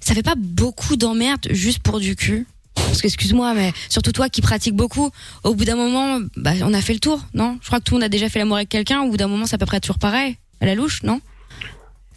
ça 0.00 0.14
fait 0.14 0.22
pas 0.22 0.34
beaucoup 0.36 0.96
d'emmerdes 0.96 1.48
juste 1.50 1.78
pour 1.78 2.00
du 2.00 2.16
cul. 2.16 2.46
Parce 2.74 3.00
que 3.00 3.06
excuse-moi, 3.06 3.54
mais 3.54 3.72
surtout 3.88 4.12
toi 4.12 4.28
qui 4.28 4.40
pratiques 4.40 4.74
beaucoup, 4.74 5.10
au 5.44 5.54
bout 5.54 5.64
d'un 5.64 5.76
moment, 5.76 6.18
bah, 6.36 6.52
on 6.62 6.74
a 6.74 6.80
fait 6.80 6.94
le 6.94 7.00
tour, 7.00 7.24
non? 7.34 7.58
Je 7.60 7.66
crois 7.66 7.78
que 7.78 7.84
tout 7.84 7.94
le 7.94 8.00
monde 8.00 8.04
a 8.04 8.08
déjà 8.08 8.28
fait 8.28 8.38
l'amour 8.38 8.56
avec 8.56 8.68
quelqu'un. 8.68 9.00
Au 9.02 9.10
bout 9.10 9.16
d'un 9.16 9.28
moment, 9.28 9.46
c'est 9.46 9.54
à 9.54 9.58
peu 9.58 9.66
près 9.66 9.80
toujours 9.80 9.98
pareil, 9.98 10.36
à 10.60 10.66
la 10.66 10.74
louche, 10.74 11.02
non? 11.02 11.20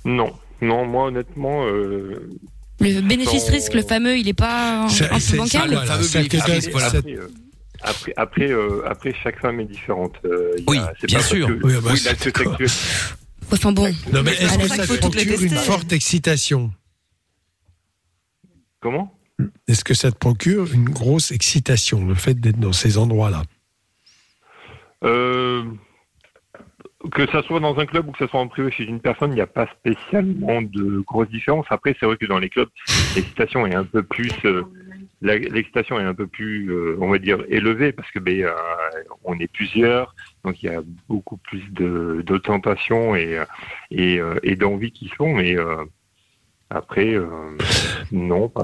Non, 0.05 0.31
non, 0.61 0.85
moi, 0.85 1.05
honnêtement, 1.07 1.65
euh, 1.65 2.29
Le 2.79 3.01
bénéfice-risque, 3.01 3.71
Sans- 3.71 3.77
le 3.77 3.83
fameux, 3.83 4.17
il 4.17 4.27
est 4.27 4.33
pas 4.33 4.83
un 4.83 4.87
peu 4.87 5.19
c'est- 5.19 5.37
bancal 5.37 5.69
c'est- 5.69 5.75
voilà, 5.75 6.03
c'est 6.03 6.27
que 6.27 6.37
après, 6.37 6.59
voilà. 6.71 6.87
après, 6.87 7.13
euh, 7.13 7.27
après, 7.81 8.13
après, 8.17 8.51
euh, 8.51 8.81
après, 8.87 9.13
chaque 9.23 9.39
femme 9.39 9.59
est 9.61 9.65
différente. 9.65 10.13
Euh, 10.25 10.55
a- 10.57 10.61
Oui, 10.71 10.79
bien 11.07 11.19
sûr. 11.21 11.47
que- 11.47 11.53
Oui, 11.65 11.73
bah, 11.81 11.89
oui, 11.91 11.97
sexuel. 11.97 12.67
Enfin 13.51 13.71
bon. 13.71 13.93
Non, 14.11 14.23
mais 14.23 14.31
est-ce 14.33 14.57
la 14.57 14.63
que 14.67 14.67
ça 14.87 14.97
procure 14.97 15.41
une 15.41 15.49
forte 15.55 15.91
excitation 15.93 16.71
Comment? 18.81 19.11
Est-ce 19.67 19.83
que 19.83 19.93
ça 19.93 20.11
te 20.11 20.17
procure 20.17 20.73
une 20.73 20.89
grosse 20.89 21.31
excitation, 21.31 22.05
le 22.05 22.15
fait 22.15 22.35
d'être 22.35 22.59
dans 22.59 22.73
ces 22.73 22.97
endroits-là? 22.97 23.43
Euh, 25.03 25.63
que 27.11 27.27
ça 27.27 27.41
soit 27.43 27.59
dans 27.59 27.77
un 27.79 27.85
club 27.85 28.07
ou 28.07 28.11
que 28.11 28.17
ça 28.19 28.27
soit 28.27 28.39
en 28.39 28.47
privé 28.47 28.71
chez 28.71 28.83
une 28.83 28.99
personne, 28.99 29.31
il 29.31 29.35
n'y 29.35 29.41
a 29.41 29.47
pas 29.47 29.67
spécialement 29.79 30.61
de 30.61 30.99
grosses 30.99 31.29
différences. 31.29 31.65
Après, 31.69 31.95
c'est 31.99 32.05
vrai 32.05 32.17
que 32.17 32.25
dans 32.25 32.39
les 32.39 32.49
clubs, 32.49 32.69
l'excitation 33.15 33.65
est 33.65 33.75
un 33.75 33.83
peu 33.83 34.03
plus, 34.03 34.31
euh, 34.45 34.63
l'excitation 35.21 35.99
est 35.99 36.03
un 36.03 36.13
peu 36.13 36.27
plus, 36.27 36.71
euh, 36.71 36.97
on 36.99 37.09
va 37.09 37.17
dire, 37.17 37.43
élevée 37.49 37.91
parce 37.91 38.09
que 38.11 38.19
ben, 38.19 38.43
euh, 38.43 38.51
on 39.23 39.39
est 39.39 39.51
plusieurs, 39.51 40.15
donc 40.43 40.61
il 40.63 40.71
y 40.71 40.73
a 40.73 40.81
beaucoup 41.07 41.37
plus 41.37 41.63
de, 41.71 42.23
de 42.25 42.41
et 43.91 44.19
et, 44.43 44.55
d'envie 44.55 44.91
qui 44.91 45.07
se 45.09 45.15
font. 45.15 45.33
Mais 45.35 45.55
après, 46.69 47.15
non, 48.11 48.49
pas, 48.49 48.63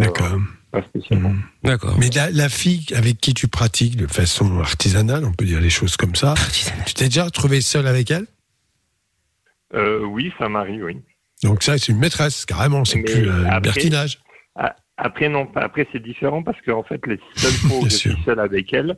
pas 0.72 0.82
spécialement. 0.84 1.34
D'accord. 1.64 1.98
Mais 2.00 2.10
la, 2.10 2.32
la 2.32 2.50
fille 2.50 2.86
avec 2.96 3.20
qui 3.20 3.34
tu 3.34 3.48
pratiques 3.48 3.98
de 3.98 4.08
façon 4.08 4.60
artisanale, 4.60 5.26
on 5.26 5.34
peut 5.34 5.46
dire 5.46 5.60
les 5.62 5.70
choses 5.70 5.98
comme 5.98 6.16
ça, 6.16 6.34
tu 6.86 6.94
t'es 6.94 7.06
déjà 7.06 7.26
retrouvé 7.26 7.62
seul 7.62 7.88
avec 7.88 8.10
elle? 8.12 8.26
Euh, 9.74 10.00
oui, 10.06 10.32
ça 10.38 10.50
m'arrive, 10.50 10.84
oui. 10.84 10.98
Donc 11.44 11.64
ça, 11.64 11.78
c'est 11.78 11.92
une 11.92 11.98
maîtresse, 12.00 12.46
carrément, 12.46 12.86
c'est 12.86 13.02
plus 13.02 13.28
euh, 13.30 13.46
après- 13.46 13.56
libertinage. 13.56 14.20
A- 14.56 14.76
Après, 14.98 15.30
non, 15.30 15.48
pas- 15.48 15.62
après 15.62 15.88
c'est 15.92 16.02
différent 16.04 16.44
parce 16.44 16.60
qu'en 16.62 16.84
fait, 16.84 17.06
les 17.08 17.20
seules 17.36 17.52
fois 17.70 17.78
où 17.80 17.86
je 17.86 17.96
suis 17.96 18.16
seul 18.26 18.40
avec 18.40 18.72
elle, 18.74 18.98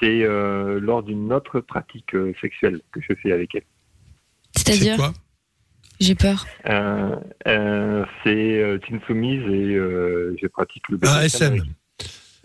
c'est 0.00 0.22
euh, 0.24 0.80
lors 0.80 1.02
d'une 1.02 1.32
autre 1.32 1.60
pratique 1.60 2.14
euh, 2.14 2.32
sexuelle 2.40 2.80
que 2.92 3.00
je 3.00 3.14
fais 3.22 3.32
avec 3.32 3.54
elle. 3.54 3.64
C'est-à-dire? 4.56 5.12
J'ai 6.00 6.14
peur. 6.14 6.46
Euh, 6.68 7.16
euh, 7.46 8.04
c'est 8.22 8.62
euh, 8.62 8.78
une 8.88 9.00
soumise 9.06 9.42
et 9.42 9.74
euh, 9.74 10.36
je 10.40 10.46
pratique 10.46 10.88
le 10.88 10.98
Ah, 11.02 11.20
BDSM 11.22 11.26
SM. 11.26 11.52
avec- 11.52 11.62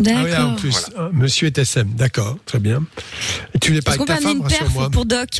Ah 0.07 0.21
oui, 0.25 0.35
en 0.35 0.55
plus, 0.55 0.89
ah, 0.97 1.09
monsieur 1.13 1.47
est 1.47 1.57
SM, 1.59 1.87
d'accord, 1.93 2.37
très 2.45 2.59
bien. 2.59 2.83
Et 3.53 3.59
tu 3.59 3.71
l'es 3.73 3.81
pas 3.81 3.93
avec 3.93 4.05
ta 4.07 4.17
femme, 4.17 4.37
une 4.37 4.47
perf 4.47 4.59
rassure-moi. 4.59 4.89
pour 4.89 5.05
Doc 5.05 5.29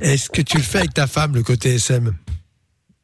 Est-ce 0.00 0.30
que 0.30 0.40
tu 0.42 0.56
le 0.56 0.62
fais 0.62 0.78
avec 0.78 0.94
ta 0.94 1.06
femme, 1.06 1.34
le 1.34 1.42
côté 1.42 1.74
SM 1.74 2.12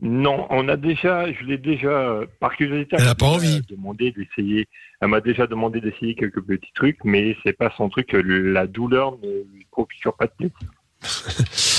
Non, 0.01 0.47
on 0.51 0.67
a 0.69 0.77
déjà, 0.77 1.31
je 1.33 1.45
l'ai 1.45 1.59
déjà, 1.59 2.21
par 2.41 2.57
curiosité, 2.57 2.97
Elle 2.99 3.03
a 3.05 3.09
m'a 3.09 3.15
pas 3.15 3.27
envie. 3.27 3.61
demandé 3.69 4.13
d'essayer. 4.13 4.67
Elle 5.01 5.09
m'a 5.09 5.21
déjà 5.21 5.47
demandé 5.47 5.81
d'essayer 5.83 6.15
quelques 6.15 6.41
petits 6.41 6.73
trucs, 6.75 6.99
mais 7.05 7.37
c'est 7.45 7.53
pas 7.57 7.71
son 7.77 7.91
truc. 7.91 8.13
La 8.15 8.67
douleur 8.67 9.19
ne 9.23 9.29
lui 9.55 9.67
procure 9.71 10.17
pas 10.17 10.27
de 10.27 10.33
plaisir. 10.39 10.57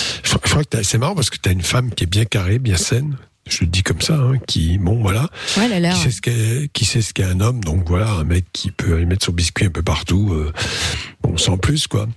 Je, 0.43 0.49
crois 0.49 0.63
que 0.63 0.69
t'as- 0.69 0.83
c'est 0.83 0.97
marrant 0.97 1.15
parce 1.15 1.29
que 1.29 1.37
tu 1.37 1.49
as 1.49 1.51
une 1.51 1.61
femme 1.63 1.91
qui 1.91 2.03
est 2.03 2.07
bien 2.07 2.25
carrée, 2.25 2.59
bien 2.59 2.77
saine. 2.77 3.17
Je 3.49 3.59
le 3.61 3.67
dis 3.67 3.83
comme 3.83 3.99
ça, 3.99 4.15
hein, 4.15 4.37
qui, 4.47 4.77
bon, 4.77 5.01
voilà. 5.01 5.23
Ouais, 5.57 5.65
elle 5.65 5.73
a 5.73 5.79
l'air. 5.81 5.95
Qui 5.95 5.99
sait 6.03 6.11
ce 6.11 6.21
qu'est, 6.21 6.69
qui 6.71 6.85
sait 6.85 7.01
ce 7.01 7.13
qu'est 7.13 7.25
un 7.25 7.41
homme, 7.41 7.61
donc 7.61 7.87
voilà, 7.89 8.09
un 8.11 8.23
mec 8.23 8.45
qui 8.53 8.71
peut 8.71 8.95
aller 8.95 9.05
mettre 9.05 9.25
son 9.25 9.33
biscuit 9.33 9.65
un 9.65 9.69
peu 9.69 9.83
partout, 9.83 10.31
euh, 10.31 10.53
bon, 11.21 11.35
sans 11.35 11.57
plus, 11.57 11.87
quoi. 11.87 12.07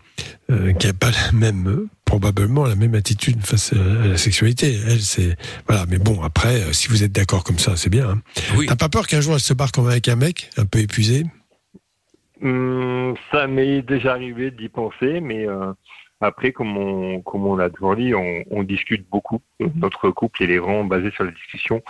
Euh, 0.51 0.73
qui 0.73 0.87
a 0.87 0.93
pas 0.93 1.11
la 1.11 1.33
même, 1.33 1.67
euh, 1.69 1.89
probablement 2.05 2.65
la 2.65 2.77
même 2.77 2.95
attitude 2.95 3.45
face 3.45 3.73
à, 3.73 4.07
la 4.07 4.17
sexualité. 4.17 4.79
Elle, 4.87 5.01
c'est, 5.01 5.37
voilà, 5.67 5.85
mais 5.89 5.99
bon, 5.99 6.23
après, 6.23 6.63
euh, 6.63 6.73
si 6.73 6.87
vous 6.87 7.03
êtes 7.03 7.11
d'accord 7.11 7.43
comme 7.43 7.59
ça, 7.59 7.77
c'est 7.77 7.91
bien. 7.91 8.09
Hein. 8.11 8.23
T'as 8.69 8.77
pas 8.77 8.89
peur 8.89 9.09
qu'un 9.09 9.21
jour 9.21 9.35
elle 9.35 9.41
se 9.41 9.53
barre 9.53 9.73
comme 9.73 9.89
avec 9.89 10.09
un 10.09 10.17
mec, 10.17 10.51
un 10.57 10.65
peu 10.65 10.79
épuisé? 10.79 11.27
Hum, 12.41 13.17
ça 13.33 13.49
m'est 13.49 13.83
déjà 13.83 14.13
arrivé 14.13 14.53
d'y 14.53 14.69
penser, 14.69 15.21
mais 15.21 15.49
euh, 15.49 15.73
après, 16.27 16.53
comme 16.53 16.77
on, 16.77 17.21
comme 17.23 17.47
on 17.47 17.57
l'a 17.57 17.71
toujours 17.71 17.97
dit, 17.97 18.15
on, 18.15 18.43
on 18.51 18.63
discute 18.63 19.07
beaucoup. 19.11 19.41
Notre 19.77 20.11
couple, 20.11 20.43
il 20.45 20.51
est 20.51 20.59
vraiment 20.59 20.85
basé 20.85 21.11
sur 21.13 21.25
la 21.25 21.31
discussion. 21.31 21.83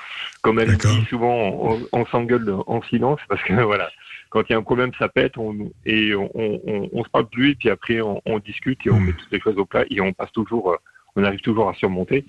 Comme 0.42 0.58
elle 0.60 0.76
dit 0.76 1.04
souvent, 1.08 1.34
on, 1.34 1.80
on 1.92 2.06
s'engueule 2.06 2.54
en 2.66 2.82
silence 2.82 3.20
parce 3.28 3.42
que 3.42 3.52
voilà, 3.62 3.88
quand 4.30 4.42
il 4.48 4.52
y 4.52 4.54
a 4.54 4.58
un 4.58 4.62
problème, 4.62 4.90
ça 4.98 5.08
pète 5.08 5.36
on, 5.38 5.54
et 5.84 6.14
on, 6.14 6.30
on, 6.34 6.88
on 6.92 7.04
se 7.04 7.08
parle 7.10 7.28
plus. 7.28 7.50
Et 7.50 7.54
puis 7.56 7.70
après, 7.70 8.00
on, 8.00 8.20
discute 8.38 8.86
et 8.86 8.90
on 8.90 9.00
met 9.00 9.12
toutes 9.12 9.30
les 9.32 9.40
choses 9.40 9.56
au 9.58 9.64
plat 9.66 9.84
et 9.90 10.00
on 10.00 10.12
passe 10.12 10.32
toujours, 10.32 10.72
euh, 10.72 10.76
on 11.16 11.24
arrive 11.24 11.40
toujours 11.40 11.68
à 11.68 11.74
surmonter. 11.74 12.24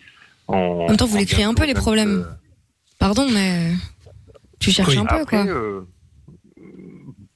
En, 0.48 0.56
En 0.58 0.88
même 0.88 0.98
temps, 0.98 1.06
vous 1.06 1.18
les 1.18 1.26
créez 1.26 1.46
un 1.46 1.54
peu 1.54 1.66
les 1.66 1.74
problèmes. 1.74 2.26
Pardon, 3.00 3.28
mais 3.32 3.72
tu 4.60 4.72
cherches 4.72 4.90
Oui. 4.96 4.98
un 5.00 5.06
peu, 5.06 5.16
Après, 5.16 5.44
quoi. 5.44 5.46
euh, 5.48 5.82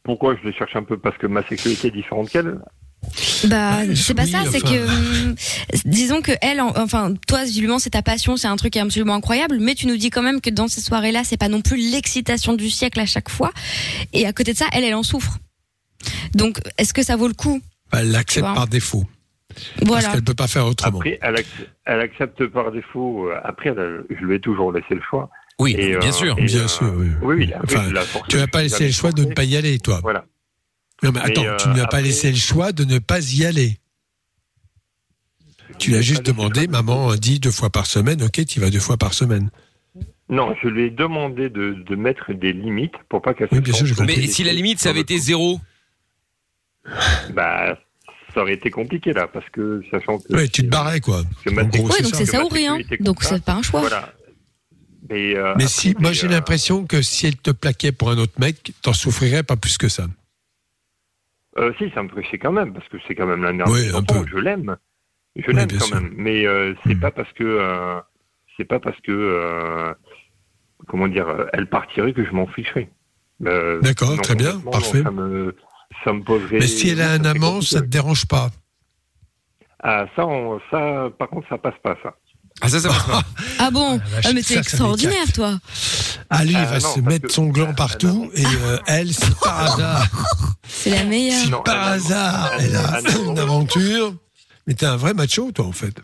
pourquoi 0.04 0.36
je 0.36 0.48
les 0.48 0.54
cherche 0.54 0.76
un 0.76 0.84
peu? 0.84 0.98
Parce 0.98 1.18
que 1.18 1.28
ma 1.28 1.44
sexualité 1.44 1.90
est 1.90 1.92
différente 1.92 2.30
qu'elle. 2.30 2.60
Bah, 3.46 3.80
c'est 3.96 4.14
pas 4.14 4.24
oui, 4.24 4.32
ça, 4.32 4.44
c'est 4.52 4.62
que, 4.62 4.88
hum, 5.28 5.36
disons 5.86 6.22
que 6.22 6.32
elle, 6.42 6.62
en- 6.62 6.74
enfin, 6.78 7.14
toi, 7.28 7.44
visiblement, 7.44 7.80
c'est 7.80 7.90
ta 7.92 8.02
passion, 8.02 8.38
c'est 8.38 8.48
un 8.48 8.56
truc 8.56 8.78
absolument 8.78 9.16
incroyable, 9.16 9.58
mais 9.60 9.76
tu 9.76 9.88
nous 9.88 9.98
dis 9.98 10.10
quand 10.12 10.22
même 10.22 10.40
que 10.40 10.50
dans 10.50 10.68
ces 10.68 10.82
soirées-là, 10.82 11.24
c'est 11.24 11.38
pas 11.38 11.50
non 11.50 11.62
plus 11.62 11.78
l'excitation 11.92 12.54
du 12.54 12.70
siècle 12.70 13.00
à 13.00 13.06
chaque 13.06 13.30
fois. 13.30 13.52
Et 14.14 14.26
à 14.28 14.34
côté 14.34 14.54
de 14.54 14.58
ça, 14.58 14.66
elle, 14.72 14.84
elle 14.84 14.96
en 14.96 15.04
souffre. 15.04 15.40
Donc, 16.34 16.60
est-ce 16.78 16.94
que 16.94 17.04
ça 17.04 17.16
vaut 17.16 17.28
le 17.28 17.34
coup? 17.34 17.60
Elle 17.92 18.12
l'accepte 18.12 18.46
par 18.46 18.68
défaut. 18.68 19.06
Voilà. 19.82 20.04
Parce 20.04 20.14
qu'elle 20.16 20.24
peut 20.24 20.34
pas 20.34 20.48
faire 20.48 20.66
autrement. 20.66 21.00
Après, 21.00 21.20
elle, 21.22 21.36
ac- 21.36 21.46
elle 21.86 22.00
accepte 22.00 22.46
par 22.48 22.72
défaut. 22.72 23.30
euh, 23.30 23.36
Après, 23.44 23.70
elle 23.70 24.04
je 24.10 24.26
lui 24.26 24.36
ai 24.36 24.40
toujours 24.40 24.72
laissé 24.72 24.94
le 24.96 25.02
choix. 25.10 25.30
Oui, 25.60 25.76
Et, 25.78 25.98
bien 25.98 26.10
euh, 26.10 26.12
sûr. 26.14 26.36
Bien 26.36 26.62
euh, 26.62 26.68
sûr, 26.68 26.94
oui. 26.96 27.08
Oui, 27.22 27.36
oui. 27.40 27.52
Enfin, 27.64 27.92
tu 28.30 28.38
n'as 28.38 28.48
pas 28.48 28.64
laissé 28.64 28.86
le 28.86 28.92
choix 28.94 29.12
de 29.12 29.26
ne 29.26 29.34
pas 29.34 29.44
y 29.44 29.58
aller, 29.58 29.78
toi. 29.80 30.00
Voilà. 30.02 30.24
Non, 31.04 31.12
mais 31.12 31.20
attends, 31.22 31.44
Mais, 31.44 31.58
tu 31.58 31.68
ne 31.70 31.74
lui 31.74 31.80
as 31.80 31.84
euh, 31.84 31.88
pas 31.88 31.98
après- 31.98 32.02
laissé 32.04 32.30
le 32.32 32.38
choix 32.38 32.72
de 32.72 32.84
ne 32.84 33.00
pas 33.00 33.20
y 33.34 33.46
aller. 33.46 33.78
Tu 35.80 35.90
lui 35.92 35.98
as 35.98 36.02
juste 36.02 36.24
demandé, 36.26 36.68
maman 36.68 37.16
dit 37.16 37.40
deux 37.40 37.52
fois 37.52 37.70
par 37.70 37.86
semaine, 37.88 38.22
ok, 38.22 38.46
tu 38.46 38.60
y 38.60 38.62
vas 38.62 38.70
deux 38.70 38.80
fois 38.80 38.98
par 38.98 39.14
semaine. 39.14 39.50
Non, 40.30 40.54
je 40.62 40.68
lui 40.68 40.84
ai 40.84 40.90
demandé 40.92 41.50
de, 41.50 41.74
de 41.74 41.96
mettre 41.96 42.34
des 42.34 42.54
limites 42.54 42.94
pour 43.10 43.22
pas 43.22 43.34
qu'elle 43.34 43.50
se 43.50 43.56
Oui, 43.56 43.62
bien 43.62 43.74
sûr, 43.74 43.80
sente 43.80 43.88
j'ai 43.88 43.96
compris. 43.96 44.18
Mais 44.22 44.28
si 44.28 44.44
la 44.44 44.54
limite, 44.54 44.80
ça 44.80 44.90
avait 44.92 45.02
été 45.02 45.18
zéro. 45.18 45.60
Bah, 47.34 47.78
ça 48.34 48.42
aurait 48.42 48.54
été 48.54 48.70
compliqué 48.70 49.12
là, 49.14 49.28
parce 49.28 49.50
que 49.50 49.82
sachant 49.92 50.20
que. 50.20 50.34
Ouais, 50.34 50.48
tu 50.48 50.62
te 50.64 50.68
barrais, 50.68 51.02
quoi. 51.02 51.24
En 51.48 51.52
gros, 51.66 51.90
Ouais, 51.90 52.02
donc 52.02 52.12
ça. 52.14 52.18
c'est 52.18 52.26
ça 52.26 52.46
ou 52.46 52.48
rien. 52.48 52.78
Donc 53.00 53.24
c'est 53.24 53.44
pas 53.44 53.54
un 53.56 53.62
choix. 53.62 53.82
Voilà. 53.82 54.14
Mais, 55.10 55.36
euh, 55.36 55.54
Mais 55.58 55.64
après, 55.64 55.68
si, 55.68 55.96
moi 56.00 56.14
j'ai 56.14 56.28
euh, 56.28 56.30
l'impression 56.32 56.86
que 56.86 57.02
si 57.02 57.28
elle 57.28 57.36
te 57.36 57.52
plaquait 57.52 57.92
pour 57.92 58.12
un 58.12 58.18
autre 58.18 58.34
mec, 58.40 58.72
t'en 58.82 58.94
souffrirais 58.94 59.44
pas 59.44 59.58
plus 59.58 59.78
que 59.78 59.90
ça. 59.90 60.08
Euh, 61.58 61.74
si, 61.78 61.90
ça 61.92 62.04
me 62.04 62.22
chier 62.22 62.40
quand 62.40 62.52
même, 62.52 62.74
parce 62.74 62.88
que 62.90 62.98
c'est 63.08 63.16
quand 63.16 63.28
même 63.28 63.44
la 63.44 63.54
merde. 63.54 63.72
Oui. 63.72 63.88
Je 64.32 64.38
l'aime. 64.38 64.78
Je 65.36 65.48
Oui, 65.48 65.54
l'aime 65.56 65.72
quand 65.72 65.88
sûr. 65.88 65.96
même. 66.02 66.14
Mais 66.16 66.46
euh, 66.46 66.74
c'est 66.86 66.96
Hmm. 66.96 67.00
pas 67.00 67.12
parce 67.12 67.32
que. 67.34 67.44
euh, 67.44 68.00
c'est 68.58 68.66
pas 68.66 68.80
parce 68.80 69.00
que. 69.02 69.12
euh, 69.12 69.94
comment 70.88 71.08
dire, 71.08 71.28
euh, 71.28 71.46
elle 71.54 71.68
partirait 71.68 72.14
que 72.14 72.24
je 72.26 72.32
m'en 72.32 72.48
ficherais. 72.48 72.90
Euh, 73.46 73.82
D'accord, 73.82 74.20
très 74.22 74.36
bien, 74.36 74.60
parfait. 74.60 75.02
ça, 75.04 75.12
me, 75.12 75.56
ça 76.04 76.14
me 76.14 76.24
poserait. 76.24 76.60
Mais 76.60 76.68
si 76.68 76.90
elle 76.90 77.02
a 77.02 77.12
un 77.14 77.26
amant, 77.26 77.62
ça 77.62 77.82
te 77.82 77.86
dérange 77.88 78.28
pas? 78.28 78.50
Ah, 79.80 80.06
ça, 80.16 80.28
on- 80.28 80.60
ça, 80.70 81.10
par 81.18 81.30
contre, 81.30 81.48
ça 81.50 81.58
passe 81.58 81.78
pas, 81.82 81.98
ça. 82.04 82.16
Ah, 82.62 82.70
ça, 82.70 82.80
ça 82.80 82.90
passe 82.90 83.04
pas. 83.04 83.24
Ah 83.60 83.72
bon 83.72 83.98
vache, 83.98 84.26
Ah 84.28 84.34
mais 84.34 84.42
t'es 84.44 84.58
extraordinaire 84.58 85.32
toi. 85.34 85.60
Ah, 86.30 86.44
lui, 86.44 86.52
il 86.52 86.58
Ah, 86.58 86.66
va 86.66 86.80
se 86.80 87.00
mettre 87.00 87.28
que- 87.28 87.34
son 87.34 87.48
gland 87.48 87.68
ah, 87.72 87.74
partout, 87.74 88.30
et 88.36 88.46
euh, 88.46 88.78
elle, 88.88 89.14
si 89.14 89.22
par 89.42 89.60
hasard, 89.74 90.08
C'est 90.70 90.92
la 90.92 91.04
meilleure. 91.04 91.42
si 91.44 91.50
Non, 91.50 91.62
par 91.64 91.76
elle 91.76 91.82
a- 91.82 91.92
hasard, 91.94 92.52
elle 92.60 92.76
a- 92.76 92.80
a 92.96 93.00
elle 93.00 93.08
a- 93.08 93.20
une 93.32 93.40
aventure, 93.40 94.14
mais 94.68 94.74
t'es 94.76 94.86
un 94.86 94.96
vrai 94.96 95.14
macho, 95.14 95.52
toi, 95.52 95.66
en 95.66 95.72
fait. 95.72 95.96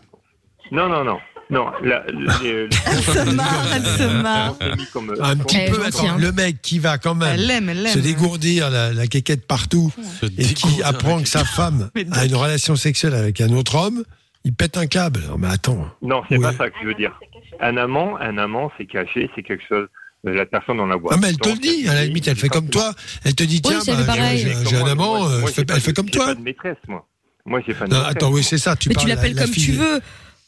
Non, 0.72 0.88
non, 0.88 1.04
non. 1.04 1.18
Non, 1.50 1.64
la, 1.82 2.04
se 2.52 3.30
marre, 3.30 3.64
elle 3.74 3.86
se 3.86 4.22
marre. 4.22 4.54
mis 4.76 4.84
comme, 4.92 5.14
Un 5.22 5.36
petit 5.38 5.60
peu, 5.70 5.82
attends, 5.86 6.06
hein. 6.10 6.16
le 6.18 6.30
mec 6.32 6.60
qui 6.60 6.78
va 6.78 6.98
quand 6.98 7.14
même 7.14 7.36
Elle 7.36 7.46
l'aime, 7.46 7.68
elle 7.70 7.82
l'aime. 7.84 7.94
se 7.94 8.00
dégourdir 8.00 8.68
la, 8.68 8.92
la 8.92 9.06
quéquette 9.06 9.46
partout 9.46 9.90
et 10.36 10.44
qui 10.52 10.82
apprend 10.82 11.22
que 11.22 11.28
sa 11.28 11.44
femme 11.46 11.88
Mais 11.94 12.04
a 12.12 12.26
une 12.26 12.34
relation 12.34 12.76
sexuelle 12.76 13.14
avec 13.14 13.40
un 13.40 13.50
autre 13.54 13.76
homme, 13.76 14.04
il 14.48 14.54
pète 14.54 14.78
un 14.78 14.86
câble. 14.86 15.20
Non, 15.28 15.36
mais 15.36 15.48
attends. 15.48 15.86
Non, 16.00 16.22
c'est 16.28 16.38
Oui. 16.38 16.42
pas 16.42 16.52
ça 16.54 16.70
que 16.70 16.76
je 16.82 16.86
veux 16.88 16.94
dire. 16.94 17.20
Un 17.60 17.76
amant, 17.76 18.16
un 18.16 18.38
amant, 18.38 18.72
c'est 18.78 18.86
caché, 18.86 19.30
c'est 19.36 19.42
quelque 19.42 19.62
chose. 19.68 19.88
La 20.24 20.46
personne, 20.46 20.80
on 20.80 20.86
la 20.86 20.96
voit. 20.96 21.12
Ah, 21.14 21.18
mais 21.20 21.28
elle 21.28 21.36
te 21.38 21.50
le 21.50 21.56
dit, 21.58 21.86
à 21.86 21.92
la 21.94 22.04
limite, 22.06 22.26
elle 22.26 22.36
fait 22.36 22.48
comme 22.48 22.70
toi. 22.70 22.92
Elle 23.26 23.34
te 23.34 23.42
dit, 23.44 23.60
Oui, 23.64 23.70
tiens, 23.70 23.80
c'est 23.82 23.94
bah, 23.94 24.04
pareil. 24.06 24.38
j'ai- 24.38 24.66
j'ai 24.70 24.76
un 24.76 24.86
amant, 24.86 25.18
moi, 25.18 25.26
euh, 25.30 25.40
moi, 25.40 25.48
elle 25.48 25.54
fait- 25.54 25.54
j'ai 25.60 25.64
pas 25.66 25.74
elle 25.74 25.80
fait 25.82 25.92
de- 25.92 25.96
comme 25.96 26.06
j'ai 26.06 26.12
toi. 26.12 26.26
pas 26.28 26.34
de 26.34 26.40
maîtresse, 26.40 26.76
moi. 26.88 27.06
Moi, 27.44 27.60
j'ai 27.66 27.74
pas 27.74 27.84
de 27.86 27.90
Non, 27.92 27.98
maîtresse. 27.98 28.16
attends, 28.16 28.30
oui, 28.32 28.42
c'est 28.42 28.58
ça. 28.58 28.74
Tu 28.74 28.88
Mais 28.88 28.94
tu 28.94 29.06
la- 29.06 29.14
l'appelles 29.16 29.34
la 29.34 29.42
comme 29.42 29.50
tu 29.52 29.72
veux. 29.72 30.00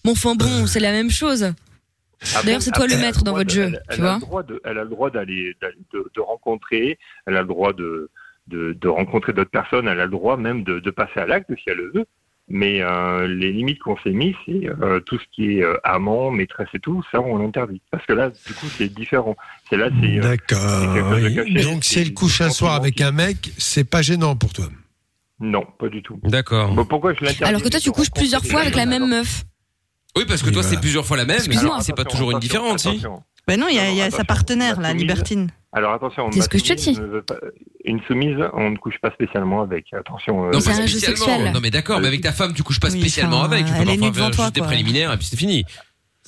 Mon 0.05 0.13
enfin 0.13 0.35
bon, 0.35 0.67
c'est 0.67 0.81
la 0.81 0.93
même 0.93 1.11
chose. 1.11 1.53
D'ailleurs, 2.45 2.63
c'est 2.63 2.71
toi 2.73 2.87
le 2.87 2.95
a 2.95 2.99
maître 2.99 3.23
dans 3.23 3.33
votre 3.35 3.51
jeu, 3.51 3.65
elle- 3.65 3.83
tu 3.91 4.01
a 4.01 4.03
vois. 4.03 4.15
le 4.15 4.21
droit 4.21 4.43
de- 4.43 4.61
Elle 4.65 4.79
a 4.79 4.85
le 4.85 4.91
droit 4.91 5.11
d'aller, 5.11 5.55
de, 5.93 6.11
de 6.15 6.21
rencontrer, 6.21 6.99
elle 7.27 7.37
a 7.37 7.43
le 7.43 7.49
droit 7.49 7.73
de, 7.75 8.11
de, 8.49 8.73
de 8.79 8.89
rencontrer 8.89 9.33
d'autres 9.33 9.51
personnes, 9.51 9.87
elle 9.89 10.01
a 10.01 10.05
le 10.07 10.11
droit 10.11 10.37
même 10.37 10.65
de, 10.65 10.81
de 10.81 10.91
passer 10.91 11.21
à 11.21 11.27
l'acte 11.27 11.51
si 11.55 11.63
elle 11.67 11.77
le 11.79 11.93
veut. 11.95 12.07
Mais 12.53 12.83
euh, 12.83 13.29
les 13.29 13.53
limites 13.53 13.79
qu'on 13.79 13.97
s'est 13.99 14.11
mis, 14.11 14.35
c'est 14.45 14.69
euh, 14.83 14.99
tout 15.01 15.19
ce 15.19 15.25
qui 15.33 15.59
est 15.59 15.63
euh, 15.63 15.77
amant, 15.85 16.33
maîtresse 16.33 16.69
et 16.75 16.81
tout, 16.81 17.01
ça 17.13 17.21
on 17.21 17.39
l'interdit. 17.39 17.81
Parce 17.93 18.05
que 18.07 18.13
là, 18.13 18.31
du 18.31 18.55
coup, 18.55 18.67
c'est 18.77 18.89
différent. 18.93 19.37
C'est 19.69 19.77
là, 19.77 19.89
c'est. 20.01 20.19
euh, 20.19 20.23
c'est 20.23 20.29
D'accord. 20.29 21.13
oui. 21.15 21.63
Donc, 21.63 21.85
si 21.85 22.01
elle 22.01 22.13
couche 22.13 22.41
un 22.41 22.51
soir 22.51 22.75
avec 22.75 22.97
qui- 22.97 23.05
un 23.05 23.13
mec, 23.13 23.53
c'est 23.57 23.85
pas 23.89 24.03
gênant 24.03 24.35
pour 24.35 24.53
toi? 24.53 24.67
Non, 25.39 25.65
pas 25.79 25.89
du 25.89 26.03
tout. 26.03 26.19
D'accord. 26.25 26.73
Bon, 26.75 26.85
pourquoi 26.85 27.15
je 27.15 27.21
l'interdis? 27.25 27.45
Alors 27.45 27.63
que 27.63 27.69
toi 27.69 27.79
tu 27.81 27.93
couches 27.93 28.11
plusieurs 28.11 28.45
fois 28.45 28.63
avec 28.63 28.75
la 28.75 28.85
même 28.87 29.09
meuf. 29.09 29.45
Oui, 30.17 30.25
parce 30.27 30.43
que 30.43 30.49
Oui, 30.49 30.53
toi, 30.55 30.63
voilà. 30.63 30.75
c'est 30.77 30.81
plusieurs 30.81 31.07
fois 31.07 31.17
la 31.17 31.25
même. 31.25 31.37
Excuse-moi. 31.37 31.77
mais 31.79 31.85
c'est 31.85 31.95
pas 31.95 32.05
toujours 32.05 32.33
une 32.33 32.39
attention, 32.39 32.75
différente, 32.75 32.79
si. 32.81 33.01
Ben 33.51 33.59
non, 33.59 33.67
il 33.69 33.75
y 33.75 33.81
a, 33.81 33.91
y 33.91 34.01
a 34.01 34.11
sa 34.13 34.23
partenaire, 34.25 34.81
la 34.81 34.93
libertine. 34.95 35.51
Alors 35.73 35.93
attention, 35.93 36.31
C'est 36.33 36.43
ce 36.43 36.49
que 36.49 36.59
je 36.59 36.63
te 36.63 36.69
soumise 36.81 36.97
dis. 36.99 37.01
ne 37.01 37.07
veut 37.07 37.23
pas- 37.23 37.35
Une 37.85 38.01
soumise, 38.07 38.37
on 38.55 38.71
ne 38.71 38.77
couche 38.77 38.95
pas 39.03 39.11
spécialement 39.11 39.63
avec. 39.63 39.87
Attention. 39.93 40.45
euh, 40.47 40.51
Non, 40.53 40.61
C'est 40.61 40.71
pas 40.71 40.77
un 40.77 40.87
jeu 40.87 40.99
spécialement. 40.99 41.25
sexuel. 41.25 41.53
Non, 41.53 41.61
mais 41.61 41.71
d'accord, 41.71 42.01
mais 42.01 42.07
avec 42.07 42.21
ta 42.21 42.31
femme, 42.33 42.55
tu 42.55 42.63
couches 42.63 42.79
pas 42.81 42.91
Oui, 42.91 43.01
spécialement 43.01 43.39
enfin, 43.41 43.53
avec. 43.53 43.67
Tu 43.67 43.73
peux 43.73 43.79
elle 43.83 43.89
est 43.91 43.97
nue 43.97 44.11
devant 44.11 44.27
faire 44.27 44.31
toi, 44.31 44.45
juste 44.47 44.55
des 44.55 44.61
préliminaires 44.63 45.13
et 45.13 45.17
puis 45.17 45.27
c'est 45.27 45.37
fini. 45.37 45.65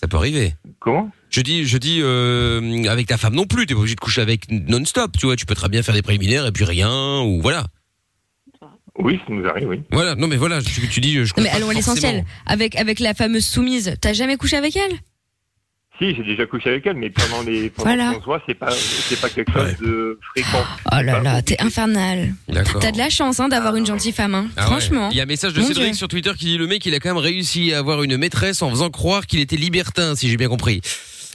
Ça 0.01 0.09
peut 0.09 0.17
arriver. 0.17 0.55
Comment? 0.81 1.11
Je 1.31 1.41
dis, 1.43 1.65
je 1.65 1.79
dis, 1.79 2.01
euh, 2.03 2.85
avec 2.89 3.07
ta 3.07 3.17
femme 3.19 3.35
non 3.35 3.47
plus. 3.47 3.67
T'es 3.67 3.75
pas 3.75 3.81
obligé 3.81 3.95
de 3.95 4.01
coucher 4.01 4.21
avec 4.21 4.51
non-stop. 4.51 5.17
Tu 5.17 5.27
vois, 5.27 5.37
tu 5.37 5.47
peux 5.47 5.55
très 5.55 5.69
bien 5.69 5.83
faire 5.83 5.95
des 5.95 6.03
préliminaires 6.03 6.45
et 6.47 6.51
puis 6.53 6.65
rien 6.65 7.21
ou 7.21 7.41
voilà. 7.41 7.67
Oui, 8.99 9.19
ça 9.27 9.33
nous 9.33 9.47
arrive, 9.47 9.69
oui. 9.69 9.83
Voilà. 9.91 10.15
Non, 10.17 10.27
mais 10.29 10.37
voilà. 10.37 10.61
Tu, 10.63 10.87
tu 10.89 11.01
dis, 11.01 11.15
je. 11.15 11.21
Non, 11.37 11.43
mais 11.43 11.45
couche 11.45 11.57
allons 11.57 11.71
à 11.71 11.75
l'essentiel. 11.75 12.25
Avec 12.47 12.77
avec 12.77 13.01
la 13.01 13.15
fameuse 13.15 13.47
soumise, 13.47 13.95
t'as 14.01 14.13
jamais 14.13 14.37
couché 14.37 14.57
avec 14.57 14.77
elle? 14.77 14.93
Si, 16.03 16.17
j'ai 16.17 16.23
déjà 16.25 16.47
couché 16.47 16.71
avec 16.71 16.87
elle, 16.87 16.97
mais 16.97 17.11
pendant 17.11 17.43
les 17.43 17.71
pendant 17.71 17.89
Voilà. 17.95 18.13
qu'on 18.15 18.21
se 18.21 18.25
voit, 18.25 18.43
c'est 18.47 18.55
pas 18.55 18.71
c'est 18.73 19.21
pas 19.21 19.29
quelque 19.29 19.53
chose 19.53 19.63
Ouais. 19.63 19.77
de 19.87 20.19
fréquent. 20.35 20.65
Oh 20.91 20.97
là 21.03 21.21
là, 21.21 21.43
t'es 21.43 21.61
infernal. 21.63 22.35
T'as 22.81 22.91
de 22.91 22.99
la 22.99 23.09
chance 23.09 23.39
hein, 23.39 23.49
d'avoir 23.49 23.77
une 23.77 23.87
gentille 23.87 24.13
femme. 24.13 24.35
Hein. 24.35 24.47
Ah 24.57 24.63
ouais. 24.63 24.67
Franchement. 24.67 25.09
Il 25.13 25.17
y 25.17 25.21
a 25.21 25.23
un 25.23 25.27
message 25.27 25.53
de 25.55 25.61
Mon 25.61 25.67
Cédric 25.69 25.87
Dieu. 25.91 25.95
sur 25.95 26.09
Twitter 26.09 26.33
qui 26.37 26.47
dit 26.47 26.59
le 26.59 26.67
mec 26.67 26.85
il 26.87 26.95
a 26.95 26.99
quand 26.99 27.11
même 27.11 27.19
réussi 27.23 27.73
à 27.73 27.79
avoir 27.79 28.03
une 28.03 28.17
maîtresse 28.17 28.63
en 28.63 28.71
faisant 28.71 28.91
croire 28.91 29.27
qu'il 29.27 29.39
était 29.41 29.57
libertin 29.57 30.17
si 30.17 30.29
j'ai 30.29 30.37
bien 30.37 30.49
compris. 30.49 30.81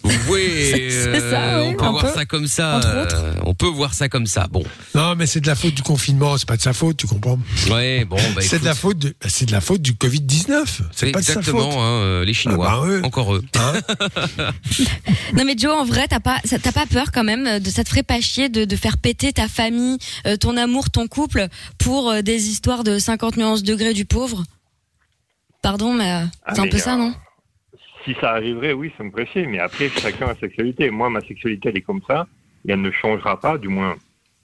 Oui, 0.03 0.11
C'est- 0.71 0.89
c'est 0.89 1.29
ça, 1.31 1.61
on 1.63 1.69
oui, 1.69 1.75
peut 1.75 1.83
un 1.83 1.91
voir 1.91 2.03
peu. 2.05 2.13
ça 2.13 2.25
comme 2.25 2.47
ça. 2.47 2.77
Entre 2.77 3.01
autres. 3.03 3.15
euh, 3.23 3.33
on 3.45 3.53
peut 3.53 3.67
voir 3.67 3.93
ça 3.93 4.07
comme 4.09 4.27
ça. 4.27 4.47
Bon, 4.49 4.63
Non, 4.95 5.15
mais 5.15 5.25
c'est 5.25 5.41
de 5.41 5.47
la 5.47 5.55
faute 5.55 5.73
du 5.73 5.81
confinement, 5.81 6.37
c'est 6.37 6.47
pas 6.47 6.55
de 6.57 6.61
sa 6.61 6.73
faute, 6.73 6.97
tu 6.97 7.07
comprends 7.07 7.39
ouais, 7.71 8.05
bon, 8.05 8.15
bah 8.35 8.41
C'est 8.41 8.59
de 8.59 8.65
la 8.65 8.75
faute, 8.75 8.97
de- 8.99 9.09
bah, 9.21 9.27
c'est 9.29 9.45
de 9.47 9.51
la 9.51 9.59
faute 9.61 9.81
du 9.81 9.95
Covid 9.95 10.21
19. 10.21 10.81
C'est 10.95 11.11
pas 11.11 11.19
de 11.19 11.25
sa 11.25 11.33
exactement 11.33 11.71
faute. 11.71 11.79
hein, 11.79 12.01
euh, 12.03 12.25
les 12.25 12.33
Chinois, 12.33 12.67
Ah 12.69 12.79
bah 12.81 12.87
eux. 12.87 13.01
encore 13.03 13.35
eux. 13.35 13.43
Hein 13.57 13.73
Non 15.33 15.43
mais 15.45 15.55
Joe, 15.57 15.73
en 15.75 15.83
vrai, 15.85 16.07
t'as 16.07 16.19
pas, 16.19 16.39
t'as 16.47 16.71
pas 16.71 16.85
peur 16.85 17.11
quand 17.11 17.23
même 17.23 17.59
de 17.59 17.69
ça 17.69 17.83
te 17.83 17.89
ferait 17.89 18.03
pas 18.03 18.21
chier 18.21 18.49
de, 18.49 18.65
de 18.65 18.75
faire 18.75 18.97
péter 18.97 19.33
ta 19.33 19.47
famille, 19.47 19.97
euh, 20.25 20.37
ton 20.37 20.55
amour, 20.57 20.89
ton 20.89 21.07
couple 21.07 21.47
pour 21.77 22.09
euh, 22.11 22.21
des 22.21 22.47
histoires 22.49 22.83
de 22.83 22.99
50 22.99 23.37
nuances 23.37 23.63
degrés 23.63 23.93
du 23.93 24.05
pauvre? 24.05 24.43
Pardon, 25.61 25.93
mais 25.93 26.11
euh, 26.11 26.25
Ah, 26.45 26.53
c'est 26.53 26.61
un 26.61 26.63
mais, 26.63 26.69
peu 26.69 26.77
ça, 26.77 26.93
euh, 26.93 26.97
non? 26.97 27.13
Si 28.07 28.15
ça 28.21 28.31
arriverait, 28.31 28.71
oui, 28.71 28.91
ça 28.97 29.03
me 29.03 29.11
chier. 29.25 29.45
Mais 29.45 29.59
après, 29.59 29.89
chacun 29.89 30.27
a 30.27 30.33
sa 30.35 30.39
sexualité. 30.41 30.89
Moi, 30.89 31.09
ma 31.09 31.19
sexualité, 31.21 31.69
elle 31.69 31.77
est 31.77 31.81
comme 31.81 32.01
ça. 32.07 32.25
Et 32.67 32.71
elle 32.71 32.81
ne 32.81 32.91
changera 32.91 33.39
pas, 33.39 33.57
du 33.57 33.67
moins. 33.67 33.95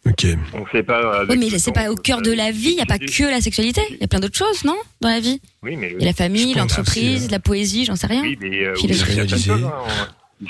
Ok. 0.06 0.26
On 0.54 0.68
sait 0.68 0.84
pas. 0.84 1.24
Oui, 1.30 1.38
mais 1.38 1.50
c'est 1.58 1.72
pas 1.72 1.90
au 1.90 1.96
cœur 1.96 2.22
de 2.22 2.34
la 2.34 2.52
vie. 2.52 2.72
Il 2.72 2.78
y 2.78 2.82
a 2.82 2.86
pas 2.86 3.00
que 3.00 3.32
la 3.32 3.40
sexualité. 3.40 3.82
Il 3.92 4.02
y 4.02 4.04
a 4.04 4.08
plein 4.08 4.20
d'autres 4.20 4.38
choses, 4.38 4.66
non, 4.66 4.76
dans 5.00 5.08
la 5.10 5.22
vie? 5.22 5.40
Oui, 5.62 5.78
mais 5.78 5.94
Il 5.94 6.02
y 6.02 6.04
a 6.04 6.08
la 6.08 6.14
famille, 6.14 6.54
l'entreprise, 6.54 7.32
la 7.32 7.40
poésie, 7.40 7.86
j'en 7.86 7.96
sais 7.96 8.08
rien. 8.08 8.22
Oui, 8.22 8.38
mais 8.42 8.66
euh, 8.66 8.74
il 8.84 8.92
hein. 8.92 9.74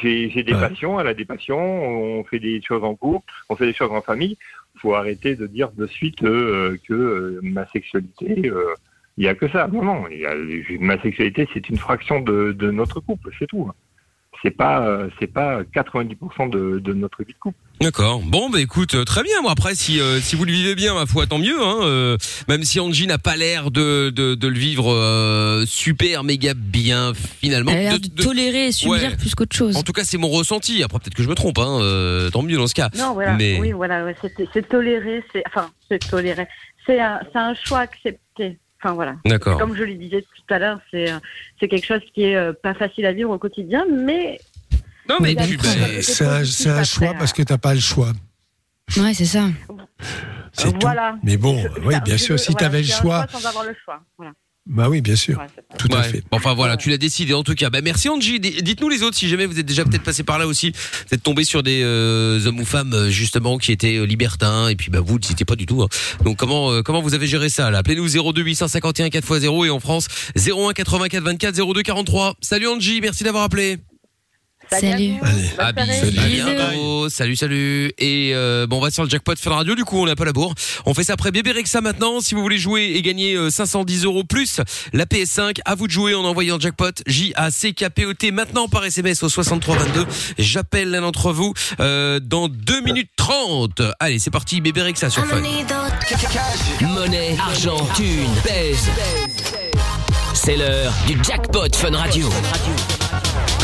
J'ai 0.02 0.44
des 0.44 0.54
Ouais. 0.54 0.60
passions, 0.60 1.00
elle 1.00 1.08
a 1.08 1.14
des 1.14 1.26
passions, 1.26 1.60
on 1.60 2.24
fait 2.24 2.40
des 2.40 2.62
choses 2.64 2.84
en 2.84 2.96
couple, 2.96 3.32
on 3.50 3.56
fait 3.56 3.68
des 3.68 3.74
choses 3.74 3.92
en 3.92 4.02
famille. 4.02 4.38
faut 4.78 4.96
arrêter 4.96 5.36
de 5.36 5.46
dire 5.46 5.70
de 5.72 5.86
suite 5.88 6.24
euh, 6.24 6.78
que 6.88 6.94
euh, 6.94 7.40
ma 7.44 7.66
sexualité, 7.68 8.50
euh, 8.50 8.74
il 9.18 9.24
y 9.26 9.28
a 9.28 9.36
que 9.36 9.48
ça. 9.50 9.68
Non, 9.72 9.84
non, 9.84 10.04
il 10.12 10.20
y 10.20 10.26
a- 10.26 10.36
ma 10.80 11.02
sexualité, 11.02 11.48
c'est 11.54 11.70
une 11.70 11.78
fraction 11.78 12.20
de, 12.22 12.52
de 12.52 12.72
notre 12.72 13.00
couple, 13.00 13.30
c'est 13.40 13.48
tout. 13.48 13.70
C'est 14.42 14.52
pas, 14.52 14.86
euh, 14.86 15.08
c'est 15.22 15.32
pas 15.32 15.62
90% 15.74 16.50
de, 16.50 16.80
de 16.80 16.94
notre 16.94 17.24
vie 17.24 17.32
de 17.32 17.38
couple. 17.40 17.58
D'accord. 17.80 18.20
Bon, 18.26 18.50
bah 18.50 18.60
écoute, 18.60 18.94
euh, 18.94 19.06
très 19.06 19.24
bien. 19.24 19.42
Moi, 19.42 19.52
après, 19.52 19.74
si 19.74 20.02
euh, 20.02 20.20
si 20.20 20.36
vous 20.36 20.44
le 20.44 20.52
vivez 20.52 20.76
bien, 20.76 20.94
ma 20.96 21.06
foi, 21.06 21.28
tant 21.28 21.38
mieux. 21.38 21.62
Hein, 21.62 21.78
euh, 21.84 22.18
même 22.50 22.64
si 22.64 22.82
Angie 22.82 23.08
n'a 23.08 23.18
pas 23.18 23.38
l'air 23.38 23.72
de, 23.72 24.10
de 24.10 24.36
de 24.36 24.48
le 24.50 24.58
vivre 24.58 24.92
euh, 24.92 25.64
super 25.66 26.26
méga 26.26 26.54
bien 26.56 27.14
finalement. 27.14 27.72
Elle 27.72 27.78
a 27.78 27.82
l'air 27.82 28.00
De- 28.00 28.08
de, 28.10 28.14
de- 28.16 28.22
tolérer 28.24 28.68
et 28.68 28.72
subir 28.74 28.92
Ouais. 29.12 29.16
plus 29.16 29.34
qu'autre 29.34 29.56
chose. 29.56 29.78
En 29.78 29.84
tout 29.84 29.94
cas, 29.94 30.04
c'est 30.04 30.18
mon 30.18 30.28
ressenti. 30.30 30.84
Après, 30.84 31.00
peut-être 31.00 31.16
que 31.16 31.24
je 31.24 31.30
me 31.30 31.36
trompe. 31.36 31.60
Hein, 31.60 31.80
euh, 31.82 32.30
tant 32.30 32.42
mieux 32.42 32.58
dans 32.58 32.68
ce 32.68 32.76
cas. 32.76 32.90
Non, 32.98 33.14
voilà. 33.14 33.36
Mais 33.38 33.60
Oui, 33.62 33.72
voilà. 33.72 34.04
ouais, 34.04 34.16
c'est. 34.22 34.34
C'est 34.52 34.66
enfin, 35.48 35.70
c'est 35.90 36.00
toléré. 36.10 36.48
C'est 36.86 37.00
un, 37.00 37.22
c'est 37.32 37.40
un 37.40 37.54
choix 37.64 37.80
accepté. 37.80 38.58
Enfin 38.84 38.96
voilà. 38.96 39.16
D'accord. 39.26 39.58
Comme 39.58 39.76
je 39.78 39.84
le 39.84 39.94
disais 39.94 40.22
tout 40.22 40.54
à 40.54 40.60
l'heure, 40.60 40.80
c'est 40.92 41.10
euh, 41.10 41.18
c'est 41.58 41.70
quelque 41.70 41.86
chose 41.86 42.02
qui 42.14 42.24
est 42.24 42.36
euh, 42.36 42.52
pas 42.52 42.74
facile 42.74 43.06
à 43.06 43.14
vivre 43.14 43.30
au 43.30 43.38
quotidien, 43.38 43.86
mais 43.90 44.42
Non, 45.08 45.16
mais 45.22 45.36
ben, 45.36 45.48
C'est 46.02 46.26
un, 46.26 46.76
un 46.76 46.84
choix 46.84 47.14
parce 47.14 47.32
que 47.32 47.44
t'as 47.44 47.58
pas 47.58 47.74
le 47.74 47.80
choix. 47.80 48.12
Ouais, 48.98 49.14
c'est 49.14 49.26
ça. 49.26 49.46
C'est 50.52 50.74
tout. 50.74 50.80
voilà. 50.82 51.16
Mais 51.24 51.38
bon, 51.38 51.64
oui, 51.86 51.96
bien 52.04 52.18
sûr, 52.18 52.38
si 52.38 52.52
voilà, 52.52 52.68
t'avais 52.68 52.82
le 52.82 52.88
choix. 52.88 53.26
sans 53.30 53.46
avoir 53.46 53.64
le 53.64 53.76
choix. 53.86 54.02
Voilà. 54.18 54.34
Bah 54.66 54.88
oui, 54.90 55.02
bien 55.02 55.18
sûr. 55.18 55.38
Ouais. 55.40 55.48
Tout 55.78 55.90
à 55.94 56.04
fait. 56.04 56.24
Enfin 56.32 56.54
voilà, 56.54 56.78
tu 56.78 56.90
l'as 56.90 56.98
décidé 56.98 57.34
en 57.34 57.44
tout 57.44 57.54
cas. 57.54 57.70
Bah 57.70 57.82
merci 57.82 58.08
Angie. 58.08 58.40
Dites-nous 58.40 58.88
les 58.88 59.04
autres 59.04 59.18
si 59.18 59.28
jamais 59.28 59.46
vous 59.46 59.60
êtes 59.60 59.66
déjà 59.66 59.84
peut-être 59.84 60.04
passé 60.04 60.24
par 60.24 60.40
là 60.40 60.48
aussi. 60.48 60.72
Vous 60.72 61.14
êtes 61.16 61.22
tombé 61.22 61.44
sur 61.44 61.64
des 61.64 61.82
euh, 61.84 62.46
hommes 62.46 62.62
ou 62.62 62.66
femmes 62.66 62.94
euh, 62.94 63.10
justement 63.10 63.58
qui 63.58 63.74
étaient 63.74 63.98
euh, 63.98 64.06
libertins 64.06 64.70
et 64.70 64.76
puis 64.78 64.90
bah 64.90 65.02
vous 65.02 65.16
n'étiez 65.16 65.46
pas 65.46 65.58
du 65.58 65.66
tout. 65.66 65.82
hein. 65.84 65.90
Donc 66.24 66.38
comment 66.38 66.72
euh, 66.72 66.82
comment 66.82 67.02
vous 67.02 67.14
avez 67.14 67.28
géré 67.28 67.50
ça 67.50 67.70
là? 67.72 67.80
Appelez-nous 67.80 68.08
02 68.34 68.42
851 68.42 69.08
4x0 69.10 69.66
et 69.66 69.70
en 69.70 69.82
France 69.82 70.08
01 70.38 70.72
84 70.72 71.22
24 71.24 71.74
02 71.74 71.82
43. 71.84 72.36
Salut 72.40 72.68
Angie, 72.68 73.02
merci 73.02 73.26
d'avoir 73.26 73.44
appelé. 73.44 73.80
Salut. 74.80 75.14
À 75.58 75.72
bientôt. 75.72 77.10
Salut, 77.10 77.36
salut. 77.36 77.94
Et 77.98 78.32
euh, 78.34 78.66
bon, 78.68 78.78
on 78.78 78.82
va 78.82 78.92
sur 78.92 79.04
le 79.04 79.10
jackpot 79.10 79.36
Fun 79.38 79.52
Radio. 79.52 79.76
Du 79.76 79.84
coup, 79.84 79.98
on 79.98 80.16
peu 80.16 80.24
à 80.24 80.26
la 80.26 80.34
bourre. 80.34 80.54
On 80.86 80.94
fait 80.94 81.04
ça 81.04 81.14
après 81.14 81.32
Bébé 81.32 81.52
Rexa 81.52 81.82
maintenant. 81.82 82.22
Si 82.22 82.36
vous 82.36 82.42
voulez 82.42 82.58
jouer 82.58 82.94
et 82.96 83.02
gagner 83.02 83.36
euh, 83.36 83.50
510 83.50 84.06
euros 84.06 84.24
plus 84.24 84.62
la 84.94 85.06
PS5, 85.06 85.60
à 85.66 85.76
vous 85.76 85.88
de 85.88 85.92
jouer 85.92 86.16
en 86.16 86.24
envoyant 86.24 86.60
jackpot 86.60 86.92
J 87.08 87.34
A 87.36 87.52
C 87.52 87.74
K 87.74 87.90
P 87.90 88.06
O 88.06 88.14
T 88.14 88.32
maintenant 88.32 88.68
par 88.68 88.86
SMS 88.86 89.24
au 89.24 89.30
6322. 89.30 90.06
J'appelle 90.38 90.92
l'un 90.92 91.02
d'entre 91.02 91.32
vous 91.32 91.54
euh, 91.80 92.20
dans 92.20 92.48
2 92.48 92.82
minutes 92.82 93.12
30. 93.16 93.82
Allez, 94.00 94.20
c'est 94.20 94.32
parti. 94.32 94.62
Bébé 94.62 94.82
Rexa 94.82 95.10
sur 95.10 95.26
Fun. 95.26 95.42
Monnaie, 96.82 97.38
argent, 97.40 97.86
thune, 97.96 98.30
pèse. 98.44 98.90
C'est 100.34 100.58
l'heure 100.58 100.94
du 101.08 101.18
jackpot 101.24 101.74
Fun 101.76 101.96
Radio. 101.96 102.30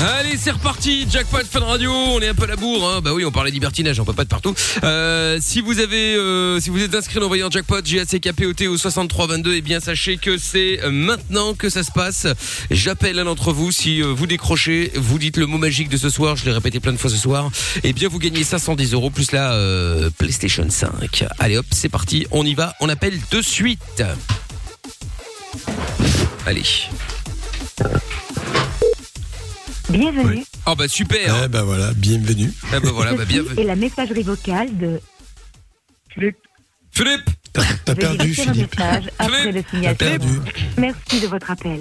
Allez, 0.02 0.38
c'est 0.38 0.52
reparti, 0.52 1.06
jackpot 1.10 1.44
Fun 1.50 1.60
Radio. 1.60 1.92
On 1.92 2.22
est 2.22 2.30
un 2.30 2.34
peu 2.34 2.44
à 2.44 2.48
la 2.48 2.56
bourre, 2.56 2.90
hein. 2.90 3.02
Bah 3.04 3.12
oui, 3.14 3.26
on 3.26 3.32
parlait 3.32 3.52
libertinage, 3.52 4.00
on 4.00 4.06
peut 4.06 4.14
pas 4.14 4.24
de 4.24 4.30
partout. 4.30 4.56
Euh, 4.84 5.40
si 5.42 5.60
vous 5.60 5.80
avez, 5.80 6.16
euh, 6.16 6.60
si 6.62 6.70
vous 6.70 6.82
êtes 6.82 6.96
inscrit 6.96 7.20
en 7.20 7.24
envoyant 7.24 7.50
jackpot 7.50 7.82
J 7.84 8.00
A 8.00 8.06
C 8.06 8.22
K 8.22 8.32
P 8.32 8.46
O 8.46 8.54
T 8.54 8.68
au 8.68 8.78
6322, 8.78 9.56
eh 9.56 9.62
bien 9.62 9.82
sachez 9.82 10.16
que 10.16 10.38
c'est 10.38 10.82
euh, 10.84 10.90
maintenant 10.90 11.54
que 11.54 11.70
ça 11.70 11.84
se 11.84 11.92
passe. 11.92 12.28
J'appelle 12.72 13.18
l'un 13.18 13.26
d'entre 13.26 13.52
vous. 13.52 13.72
Si 13.74 14.02
vous 14.02 14.26
décrochez, 14.26 14.92
vous 14.96 15.20
dites 15.20 15.36
le 15.36 15.48
mot 15.48 15.58
magique 15.58 15.90
de 15.90 15.98
ce 15.98 16.10
soir. 16.10 16.38
Je 16.38 16.46
l'ai 16.46 16.54
répété 16.54 16.80
plein 16.80 16.94
de 16.94 16.98
fois 16.98 17.10
ce 17.10 17.18
soir. 17.18 17.50
Eh 17.84 17.92
bien, 17.92 18.08
vous 18.08 18.20
gagnez 18.20 18.44
510 18.44 18.94
euros 18.94 19.10
plus 19.10 19.34
la 19.34 19.58
PlayStation 20.18 20.66
5. 20.70 21.26
Allez, 21.40 21.58
hop, 21.58 21.66
c'est 21.72 21.90
parti. 21.90 22.26
On 22.32 22.46
y 22.46 22.54
va. 22.54 22.74
On 22.80 22.88
appelle 22.88 23.20
de 23.32 23.42
suite. 23.42 24.04
Allez. 26.46 26.64
Bienvenue. 29.90 30.44
Oh 30.68 30.76
bah 30.76 30.88
super. 30.88 31.44
Eh 31.46 31.48
ben 31.48 31.64
voilà, 31.64 31.92
bienvenue. 31.96 32.52
Eh 32.76 32.80
ben 32.80 32.92
voilà, 32.92 33.14
bah 33.14 33.26
bienvenue. 33.26 33.60
est 33.60 33.64
la 33.64 33.76
messagerie 33.76 34.24
vocale 34.24 34.78
de 34.78 35.02
Philippe. 36.10 36.38
Philippe. 36.92 37.30
T'as 37.86 37.96
perdu, 37.96 38.34
Philippe. 38.34 38.78
message 38.78 39.10
après 39.18 39.52
le 39.52 39.64
signal. 39.70 39.96
T'as 39.98 40.10
perdu. 40.10 40.40
Merci 40.78 41.22
de 41.22 41.28
votre 41.28 41.50
appel. 41.50 41.80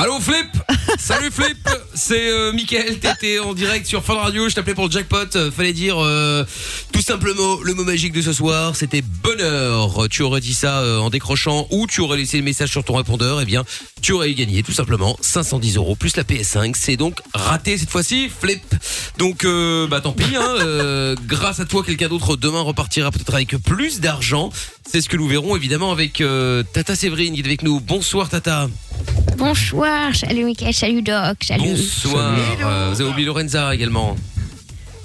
Allô 0.00 0.18
Flip 0.18 0.46
Salut 0.98 1.30
Flip 1.30 1.68
C'est 1.92 2.30
euh, 2.30 2.52
Mickaël, 2.54 2.98
t'étais 2.98 3.38
en 3.38 3.52
direct 3.52 3.84
sur 3.84 4.02
Fun 4.02 4.14
Radio, 4.14 4.48
je 4.48 4.54
t'appelais 4.54 4.72
pour 4.72 4.86
le 4.86 4.90
jackpot, 4.90 5.36
Euh, 5.36 5.50
fallait 5.50 5.74
dire 5.74 5.98
euh, 5.98 6.42
tout 6.90 7.02
simplement 7.02 7.58
le 7.62 7.74
mot 7.74 7.84
magique 7.84 8.14
de 8.14 8.22
ce 8.22 8.32
soir, 8.32 8.76
c'était 8.76 9.02
bonheur. 9.02 10.08
Tu 10.08 10.22
aurais 10.22 10.40
dit 10.40 10.54
ça 10.54 10.78
euh, 10.78 11.00
en 11.00 11.10
décrochant 11.10 11.66
ou 11.70 11.86
tu 11.86 12.00
aurais 12.00 12.16
laissé 12.16 12.38
le 12.38 12.44
message 12.44 12.70
sur 12.70 12.82
ton 12.82 12.94
répondeur, 12.94 13.42
eh 13.42 13.44
bien 13.44 13.62
tu 14.00 14.12
aurais 14.12 14.32
gagné 14.32 14.62
tout 14.62 14.72
simplement 14.72 15.18
510 15.20 15.76
euros 15.76 15.96
plus 15.96 16.16
la 16.16 16.22
PS5. 16.22 16.72
C'est 16.78 16.96
donc 16.96 17.20
raté 17.34 17.76
cette 17.76 17.90
fois-ci, 17.90 18.30
Flip. 18.30 18.62
Donc 19.18 19.44
euh, 19.44 19.86
bah 19.86 20.00
tant 20.00 20.12
pis, 20.12 20.34
hein, 20.34 20.56
euh, 20.60 21.14
grâce 21.26 21.60
à 21.60 21.66
toi 21.66 21.84
quelqu'un 21.84 22.08
d'autre 22.08 22.36
demain 22.36 22.62
repartira 22.62 23.10
peut-être 23.10 23.34
avec 23.34 23.54
plus 23.58 24.00
d'argent. 24.00 24.50
C'est 24.90 25.02
ce 25.02 25.10
que 25.10 25.18
nous 25.18 25.28
verrons 25.28 25.56
évidemment 25.56 25.92
avec 25.92 26.22
euh, 26.22 26.62
Tata 26.72 26.96
Séverine 26.96 27.34
qui 27.34 27.40
est 27.40 27.44
avec 27.44 27.62
nous. 27.62 27.80
Bonsoir 27.80 28.30
Tata. 28.30 28.66
Bonsoir, 29.36 30.14
salut 30.14 30.44
Mickaël, 30.44 30.74
salut 30.74 31.02
Doc, 31.02 31.36
salut. 31.42 31.62
Bonsoir. 31.70 32.34
Euh, 32.62 32.90
vous 32.92 33.00
avez 33.00 33.10
oublié 33.10 33.26
Lorenza 33.26 33.74
également. 33.74 34.16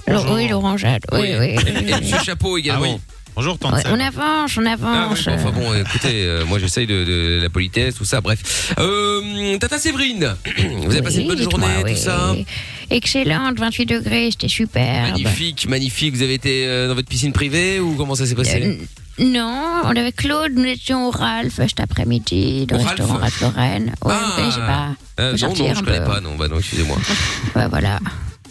Lo- 0.07 0.35
oui, 0.35 0.47
l'orangeade, 0.47 1.03
oui, 1.13 1.29
oui. 1.39 1.55
Et, 1.65 1.89
et 1.91 2.01
Monsieur 2.01 2.17
Chapeau 2.23 2.57
également. 2.57 2.99
Bonjour 3.35 3.57
Ouais, 3.63 3.81
on 3.91 3.99
avance, 3.99 4.57
on 4.57 4.65
Ah 4.65 4.75
oui, 4.77 4.85
avance. 4.85 5.25
bon, 5.25 5.33
enfin 5.33 5.51
bon, 5.51 5.73
écoutez, 5.73 6.23
euh, 6.23 6.45
moi 6.45 6.57
j'essaye 6.57 6.87
de, 6.87 7.03
de 7.03 7.39
la 7.43 7.49
politesse, 7.49 7.95
tout 7.95 8.05
ça, 8.05 8.21
bref. 8.21 8.73
Euh, 8.79 9.57
Tata 9.57 9.77
Séverine, 9.77 10.35
vous 10.85 10.91
avez 10.91 11.01
passé 11.01 11.19
une 11.21 11.27
bonne 11.27 11.37
dites-moi, 11.39 11.59
journée, 11.69 11.83
oui. 11.83 11.93
tout 11.95 11.99
ça 11.99 12.33
Excellente, 12.89 13.57
28 13.59 13.85
degrés, 13.87 14.29
c'était 14.31 14.47
superbe. 14.47 15.09
Magnifique, 15.11 15.67
magnifique. 15.67 16.15
Vous 16.15 16.21
avez 16.21 16.35
été 16.35 16.65
euh, 16.65 16.87
dans 16.87 16.95
votre 16.95 17.09
piscine 17.09 17.33
privée 17.33 17.79
ou 17.81 17.95
comment 17.95 18.15
ça 18.15 18.25
s'est 18.25 18.35
passé? 18.35 18.61
Euh, 18.63 18.75
Non, 19.17 19.81
on 19.85 19.95
avait 19.95 20.11
Claude, 20.11 20.51
nous 20.55 20.65
étions 20.65 21.07
au 21.07 21.11
Ralph 21.11 21.53
cet 21.55 21.79
après-midi, 21.79 22.65
dans 22.65 22.75
Au 22.75 22.79
le 22.79 22.85
Ralph 22.85 22.99
restaurant 22.99 23.19
Ralph 23.19 23.41
Lorraine. 23.41 23.93
Ouais, 24.03 24.13
Ah. 24.13 24.23
vous 24.25 24.35
connaissez 24.35 24.59
pas. 24.59 24.89
Euh, 25.19 25.37
Faut 25.37 25.45
non, 25.47 25.49
non, 25.53 25.55
je 25.55 25.79
un 25.79 25.83
connais 25.83 25.99
peu. 25.99 26.03
pas, 26.05 26.19
non, 26.21 26.35
bah 26.35 26.47
non, 26.49 26.57
excusez-moi. 26.59 26.97
Ouais, 27.55 27.67
voilà. 27.69 27.99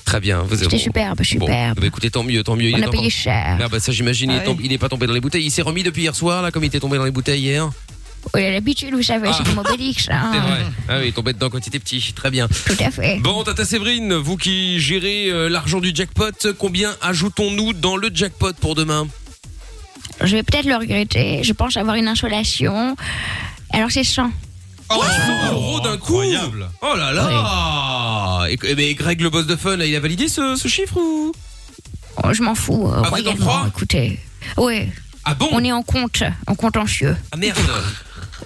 Très 0.07 0.21
bien. 0.21 0.43
Vous 0.43 0.57
C'était 0.57 0.69
bon. 0.77 0.79
superbe, 0.83 1.19
Bon, 1.19 1.25
superbe. 1.25 1.81
bah, 1.81 1.87
écoutez, 1.87 2.11
tant 2.11 2.23
mieux, 2.23 2.43
tant 2.43 2.57
mieux. 2.57 2.71
On 2.73 2.77
a 2.77 2.81
encore- 2.81 2.93
payé 2.93 3.11
cher. 3.11 3.59
Ah 3.63 3.69
bah 3.69 3.81
ça 3.81 3.93
j'imagine, 3.93 4.31
il, 4.31 4.37
est 4.37 4.41
Ah 4.41 4.45
tom- 4.45 4.57
oui. 4.59 4.65
il 4.67 4.73
est 4.73 4.79
pas 4.79 4.89
tombé 4.89 5.07
dans 5.07 5.13
les 5.13 5.21
bouteilles. 5.21 5.45
Il 5.45 5.51
s'est 5.51 5.63
remis 5.63 5.83
depuis 5.83 6.03
hier 6.03 6.15
soir, 6.15 6.43
là, 6.43 6.51
comme 6.51 6.63
il 6.65 6.69
était 6.69 6.81
tombé 6.81 6.97
dans 6.99 7.05
les 7.05 7.11
bouteilles 7.11 7.41
hier. 7.43 7.69
Il 8.35 8.41
a 8.43 8.53
l'habitude, 8.53 8.95
vous 8.95 9.03
savez, 9.03 9.29
c'est 9.37 9.45
comme 9.45 9.59
Obélix. 9.59 10.09
hein. 10.11 10.31
C'est 10.33 10.39
vrai. 10.41 10.65
Ah 10.89 10.95
oui, 10.99 11.05
il 11.05 11.09
est 11.09 11.13
tombé 11.13 11.35
dedans 11.35 11.51
quand 11.51 11.59
il 11.59 11.69
était 11.69 11.79
petit. 11.79 12.13
Très 12.15 12.31
bien. 12.31 12.49
Tout 12.49 12.77
à 12.83 12.91
fait. 12.91 13.19
Bon, 13.21 13.43
Tata 13.45 13.65
Séverine, 13.67 14.15
vous 14.15 14.39
qui 14.39 14.81
gérez 14.81 15.31
euh, 15.31 15.49
l'argent 15.51 15.81
du 15.81 15.91
jackpot, 15.95 16.55
combien 16.59 16.95
ajoutons-nous 17.03 17.75
dans 17.75 17.97
le 17.99 18.11
jackpot 18.13 18.53
pour 18.61 18.75
demain? 18.75 19.07
Je 20.23 20.37
vais 20.37 20.43
peut-être 20.43 20.67
le 20.67 20.77
regretter. 20.77 21.43
Je 21.43 21.53
pense 21.53 21.77
avoir 21.77 21.97
une 21.97 22.09
insolation. 22.09 22.97
Alors 23.73 23.91
c'est 23.91 24.05
100. 24.05 24.31
Oh, 24.91 25.03
100 25.03 25.53
euros 25.53 25.81
d'un 25.81 25.97
coup 25.97 26.21
Oh 26.83 26.95
là 26.97 27.13
là 27.13 28.47
et, 28.49 28.59
et- 28.65 28.75
mais 28.75 28.95
Greg, 28.95 29.21
le 29.23 29.31
boss 29.31 29.47
de 29.47 29.57
Fun, 29.57 29.77
là, 29.77 29.87
il 29.87 29.97
a 29.97 30.01
validé 30.01 30.29
ce, 30.29 30.57
ce 30.57 30.69
chiffre 30.69 30.97
ou? 30.99 31.33
Oh, 32.23 32.33
je 32.33 32.43
m'en 32.43 32.55
fous, 32.55 32.87
euh, 32.89 33.03
Ah, 33.05 33.09
vous 33.11 33.17
êtes 33.17 33.27
en 33.27 33.31
royalement, 33.31 33.45
froid 33.51 33.65
écoutez. 33.69 34.21
Oui. 34.59 34.89
Ah 35.25 35.35
bon? 35.35 35.49
On 35.53 35.65
est 35.65 35.73
en 35.73 35.83
compte, 35.83 36.23
en 36.47 36.55
contentieux. 36.55 37.17
Ah 37.33 37.37
merde 37.37 37.59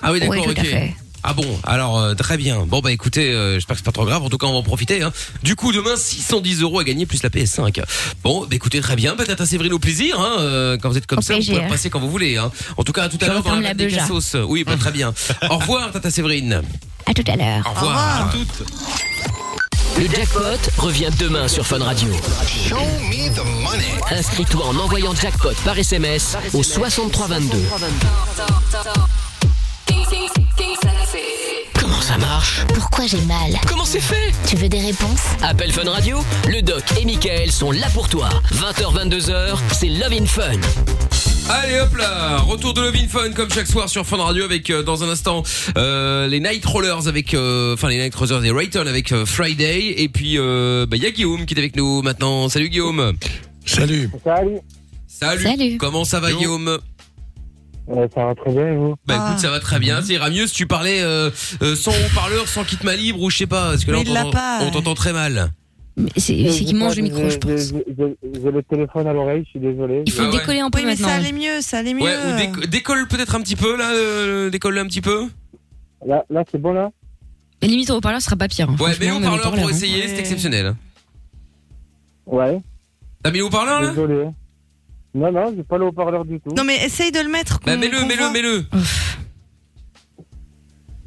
Ah 0.01 0.13
oui, 0.13 0.21
d'accord, 0.21 0.37
Oui, 0.37 0.43
tout 0.45 0.61
à 0.61 0.63
ok. 0.63 0.69
fait. 0.69 0.97
Ah 1.31 1.35
bon, 1.35 1.61
alors 1.65 1.99
euh, 1.99 2.15
très 2.15 2.39
bien. 2.39 2.65
Bon 2.67 2.81
bah 2.81 2.91
écoutez, 2.91 3.31
euh, 3.35 3.57
j'espère 3.57 3.75
que 3.77 3.81
c'est 3.81 3.85
pas 3.85 3.93
trop 3.93 4.07
grave. 4.07 4.23
En 4.23 4.31
tout 4.31 4.39
cas, 4.39 4.47
on 4.47 4.53
va 4.53 4.59
en 4.59 4.63
profiter. 4.63 5.03
Hein. 5.03 5.13
Du 5.43 5.57
coup, 5.57 5.73
demain 5.73 5.95
610 5.95 6.63
euros 6.63 6.79
à 6.81 6.85
gagner 6.85 7.05
plus 7.05 7.23
la 7.23 7.29
PS5. 7.29 7.83
Bon, 8.25 8.41
bah 8.47 8.47
écoutez 8.53 8.81
très 8.81 8.97
bien. 8.97 9.15
Bah 9.15 9.27
Tata 9.27 9.45
Séverine 9.45 9.75
au 9.75 9.79
plaisir. 9.79 10.19
Hein. 10.19 10.37
euh, 10.41 10.79
quand 10.81 10.89
vous 10.89 10.97
êtes 10.97 11.07
comme 11.07 11.19
Au 11.19 11.23
ça, 11.23 11.35
vous 11.35 11.41
plaisir. 11.41 11.57
pouvez 11.57 11.69
passer 11.69 11.91
quand 11.91 12.01
vous 12.01 12.11
voulez. 12.11 12.39
Hein. 12.39 12.51
En 12.79 12.83
tout 12.83 12.93
cas, 12.93 13.03
à 13.05 13.09
tout 13.11 13.19
à 13.21 13.27
Je 13.27 13.31
l'heure 13.31 13.43
dans 13.43 13.51
la 13.51 13.57
referme 13.57 13.63
la 13.63 13.75
des 13.75 13.85
beja. 13.85 13.99
cassos. 13.99 14.37
Oui, 14.49 14.65
bah, 14.65 14.77
très 14.81 14.91
bien. 14.91 15.13
Au 15.51 15.59
revoir, 15.59 15.93
Tata 15.93 16.11
Séverine. 16.11 16.63
À 17.05 17.13
tout 17.13 17.25
à 17.31 17.37
l'heure. 17.37 17.63
Au 17.67 17.75
revoir. 17.79 18.35
Le 19.99 20.07
jackpot 20.09 20.41
revient 20.79 21.11
demain 21.19 21.47
sur 21.47 21.67
Fun 21.67 21.85
Radio. 21.85 22.09
Inscris-toi 24.13 24.65
en 24.65 24.77
envoyant 24.79 25.15
jackpot 25.15 25.53
par 25.63 25.77
SMS 25.79 26.39
au 26.55 26.63
6322. 26.63 27.59
Comment 29.89 30.98
ça 32.09 32.17
marche 32.17 32.63
Pourquoi 32.73 33.07
j'ai 33.07 33.21
mal 33.23 33.53
Comment 33.67 33.85
c'est 33.85 34.01
fait 34.01 34.33
Tu 34.47 34.57
veux 34.57 34.71
des 34.71 34.81
réponses 34.81 35.21
Appel 35.43 35.71
Fun 35.71 35.91
Radio, 35.91 36.21
le 36.49 36.63
doc 36.63 36.83
et 36.99 37.05
Michael 37.05 37.53
sont 37.53 37.71
là 37.71 37.87
pour 37.93 38.09
toi. 38.09 38.31
20h, 38.51 39.11
22h, 39.11 39.59
c'est 39.73 39.89
Love 39.89 40.15
in 40.15 40.25
Fun. 40.25 40.59
Allez 41.51 41.79
hop 41.81 41.95
là, 41.99 42.39
retour 42.39 42.73
de 42.73 42.81
Love 42.81 42.97
in 42.97 43.09
Fun 43.09 43.33
comme 43.33 43.51
chaque 43.51 43.67
soir 43.67 43.91
sur 43.91 44.07
Fun 44.07 44.17
Radio 44.17 44.45
avec 44.45 44.71
euh, 44.71 44.83
dans 44.83 45.05
un 45.05 45.11
instant 45.11 45.43
euh, 45.77 46.27
les 46.29 46.41
Night 46.41 46.65
Rollers 46.65 47.09
avec 47.09 47.35
euh, 47.35 47.75
enfin 47.75 47.91
les 47.91 47.99
Night 47.99 48.15
Rollers 48.15 48.43
et 48.43 48.53
Rayton 48.53 48.87
avec 48.87 49.13
euh, 49.13 49.27
Friday 49.27 50.01
et 50.03 50.09
puis 50.09 50.39
euh, 50.39 50.87
bah 50.89 50.97
il 50.97 51.03
y 51.03 51.07
a 51.07 51.11
Guillaume 51.11 51.45
qui 51.45 51.53
est 51.53 51.59
avec 51.59 51.77
nous 51.77 52.01
maintenant. 52.01 52.49
Salut 52.49 52.71
Guillaume. 52.71 53.13
Salut. 53.67 54.09
Salut. 54.25 54.61
Salut. 55.07 55.43
Salut. 55.43 55.77
Comment 55.77 56.07
ça 56.07 56.21
va 56.21 56.33
Guillaume? 56.33 56.79
Ça 58.15 58.25
va 58.27 58.35
très 58.35 58.51
bien 58.53 58.69
et 58.73 58.77
vous? 58.77 58.95
Bah 59.07 59.17
Ah. 59.19 59.29
écoute, 59.31 59.41
ça 59.41 59.51
va 59.51 59.61
très 59.61 59.79
bien. 59.79 60.03
Ça 60.03 60.13
ira 60.13 60.31
mieux 60.31 60.47
si 60.47 60.55
tu 60.55 60.67
parlais 60.67 61.01
euh, 61.03 61.31
euh, 61.63 61.75
sans 61.75 61.91
haut-parleur, 61.93 62.47
sans 62.49 62.65
kit 62.65 62.79
main 62.85 62.95
libre 62.97 63.21
ou 63.23 63.31
je 63.31 63.39
sais 63.39 63.47
pas, 63.47 63.71
parce 63.71 63.85
que 63.85 63.91
là 63.91 63.99
Mais 63.99 64.05
on 64.05 64.11
il 64.11 64.15
l'a 64.15 64.23
t'entend- 64.25 64.33
pas. 64.37 64.59
on 64.63 64.71
t'entend 64.71 64.95
très 64.95 65.13
mal. 65.13 65.51
C'est 66.17 66.49
c'est 66.53 66.65
qu'il 66.65 66.77
mange 66.77 66.95
le 66.97 67.03
micro, 67.03 67.29
je 67.29 67.39
pense. 67.39 67.73
J'ai 67.73 68.51
le 68.53 68.63
téléphone 68.63 69.07
à 69.09 69.13
l'oreille, 69.13 69.43
je 69.47 69.51
suis 69.51 69.59
désolé. 69.61 70.05
Il 70.07 70.13
faut 70.13 70.23
Ah 70.23 70.31
ouais. 70.31 70.39
décoller 70.39 70.61
un 70.61 70.71
peu 70.71 70.79
Oui, 70.79 70.85
mais 70.85 70.93
maintenant. 70.93 71.09
ça 71.09 71.15
allait 71.15 71.33
mieux, 71.33 71.61
ça 71.61 71.79
allait 71.79 71.95
mieux. 71.95 72.03
Ouais, 72.05 72.15
ou 72.29 72.37
déco- 72.37 72.67
décolle 72.69 73.09
peut-être 73.09 73.35
un 73.35 73.41
petit 73.41 73.57
peu 73.57 73.77
là, 73.77 73.91
euh, 73.93 74.49
décolle 74.51 74.79
un 74.79 74.87
petit 74.87 75.01
peu. 75.01 75.27
Là, 76.07 76.25
là 76.31 76.45
c'est 76.53 76.59
bon 76.61 76.73
là? 76.73 76.91
Mais 77.61 77.67
limite, 77.67 77.91
au 77.91 77.95
haut-parleur, 77.97 78.21
ce 78.21 78.27
sera 78.27 78.37
pas 78.37 78.47
pire. 78.47 78.69
hein. 78.71 78.77
Ouais, 78.79 78.93
Franchement, 78.93 79.21
parleur 79.21 79.41
pour 79.43 79.49
haut-parleur, 79.55 79.67
hein. 79.67 79.71
essayer, 79.73 80.03
c'est 80.07 80.13
Ouais. 80.15 80.21
exceptionnel. 80.21 80.75
Ouais, 82.27 82.61
T'as 83.23 83.31
mis 83.33 83.39
le 83.39 83.45
haut-parleur 83.47 83.81
là? 83.83 83.89
Désolé. 83.91 84.27
Non, 85.19 85.33
non, 85.33 85.53
j'ai 85.57 85.65
pas 85.65 85.79
le 85.79 85.87
haut-parleur 85.87 86.25
du 86.25 86.39
tout. 86.41 86.51
Non, 86.55 86.63
mais 86.65 86.77
essaye 86.85 87.11
de 87.11 87.19
le 87.19 87.29
mettre. 87.29 87.59
Bah 87.67 87.77
mets-le, 87.77 88.05
mets-le, 88.07 88.31
mets-le. 88.33 88.65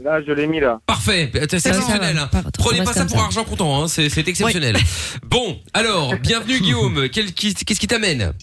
Là, 0.03 0.21
je 0.21 0.31
l'ai 0.31 0.47
mis 0.47 0.59
là. 0.59 0.79
Parfait, 0.85 1.29
c'est 1.33 1.59
C'est 1.59 1.69
exceptionnel. 1.69 2.17
hein. 2.17 2.27
Trop 2.51 2.69
Prenez 2.69 2.83
pas 2.83 2.91
ça 2.91 3.05
pour 3.05 3.17
ça. 3.19 3.23
argent 3.25 3.43
comptant, 3.45 3.83
hein. 3.83 3.87
c'est 3.87 4.09
c'est 4.09 4.27
exceptionnel. 4.27 4.75
Bon, 5.23 5.57
alors, 5.73 6.15
bienvenue 6.15 6.59
Guillaume. 6.59 7.07
Quel- 7.09 7.33
qui- 7.33 7.53
Qu'est-ce 7.53 7.79
qui 7.79 7.87
t'amène? 7.87 8.33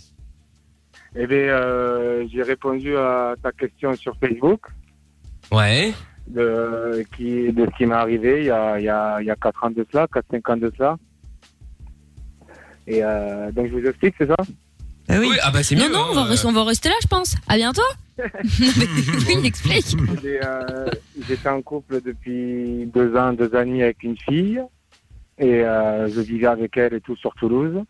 Eh 1.16 1.26
bien, 1.26 1.36
euh, 1.36 2.24
j'ai 2.32 2.42
répondu 2.42 2.96
à 2.96 3.34
ta 3.42 3.50
question 3.52 3.94
sur 3.96 4.14
Facebook 4.18 4.60
Ouais. 5.50 5.92
de, 6.28 7.04
qui, 7.16 7.52
de 7.52 7.66
ce 7.66 7.76
qui 7.76 7.86
m'est 7.86 7.94
arrivé 7.94 8.40
il 8.40 8.46
y 8.46 8.50
a, 8.50 8.78
il 8.78 8.84
y, 8.84 8.88
a, 8.88 9.20
il 9.20 9.26
y 9.26 9.30
a 9.30 9.36
4 9.36 9.64
ans 9.64 9.70
de 9.70 9.84
cela, 9.90 10.06
4-5 10.06 10.52
ans 10.52 10.56
de 10.56 10.72
cela. 10.78 10.96
Et 12.86 13.00
euh, 13.02 13.50
donc, 13.52 13.66
je 13.68 13.72
vous 13.72 13.84
explique, 13.86 14.14
c'est 14.16 14.28
ça? 14.28 14.36
Bah 15.09 15.14
oui. 15.18 15.28
Oui, 15.30 15.36
ah 15.42 15.50
bah 15.50 15.62
c'est 15.62 15.74
Non, 15.74 15.86
mieux. 15.86 15.92
non, 15.92 16.04
on 16.11 16.14
va, 16.14 16.20
hein. 16.22 16.24
rester, 16.24 16.46
on 16.46 16.52
va 16.52 16.64
rester 16.64 16.88
là, 16.88 16.94
je 17.02 17.09
pense. 17.09 17.36
À 17.48 17.56
bientôt. 17.56 17.82
oui, 18.18 18.24
il 19.38 19.46
explique. 19.46 19.96
J'ai, 20.22 20.40
euh, 20.44 20.86
J'étais 21.26 21.48
en 21.48 21.62
couple 21.62 22.00
depuis 22.02 22.86
deux 22.92 23.16
ans, 23.16 23.32
deux 23.32 23.54
ans 23.54 23.61
et 23.62 23.64
demi 23.66 23.82
avec 23.82 24.02
une 24.02 24.16
fille. 24.18 24.61
Et 25.38 25.62
euh, 25.64 26.09
je 26.09 26.20
vivais 26.20 26.46
avec 26.48 26.76
elle 26.76 26.94
et 26.94 27.00
tout 27.00 27.16
sur 27.16 27.32
Toulouse. 27.34 27.82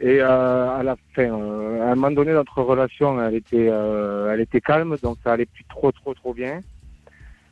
Et 0.00 0.20
euh, 0.20 0.70
à 0.70 0.82
la 0.82 0.96
fin, 1.14 1.30
euh, 1.32 1.82
à 1.86 1.92
un 1.92 1.94
moment 1.94 2.10
donné, 2.10 2.32
notre 2.32 2.60
relation, 2.62 3.22
elle 3.22 3.36
était, 3.36 3.68
euh, 3.70 4.32
elle 4.32 4.40
était 4.40 4.60
calme, 4.60 4.96
donc 5.02 5.18
ça 5.22 5.32
allait 5.34 5.46
plus 5.46 5.64
trop, 5.68 5.92
trop, 5.92 6.12
trop 6.14 6.34
bien. 6.34 6.60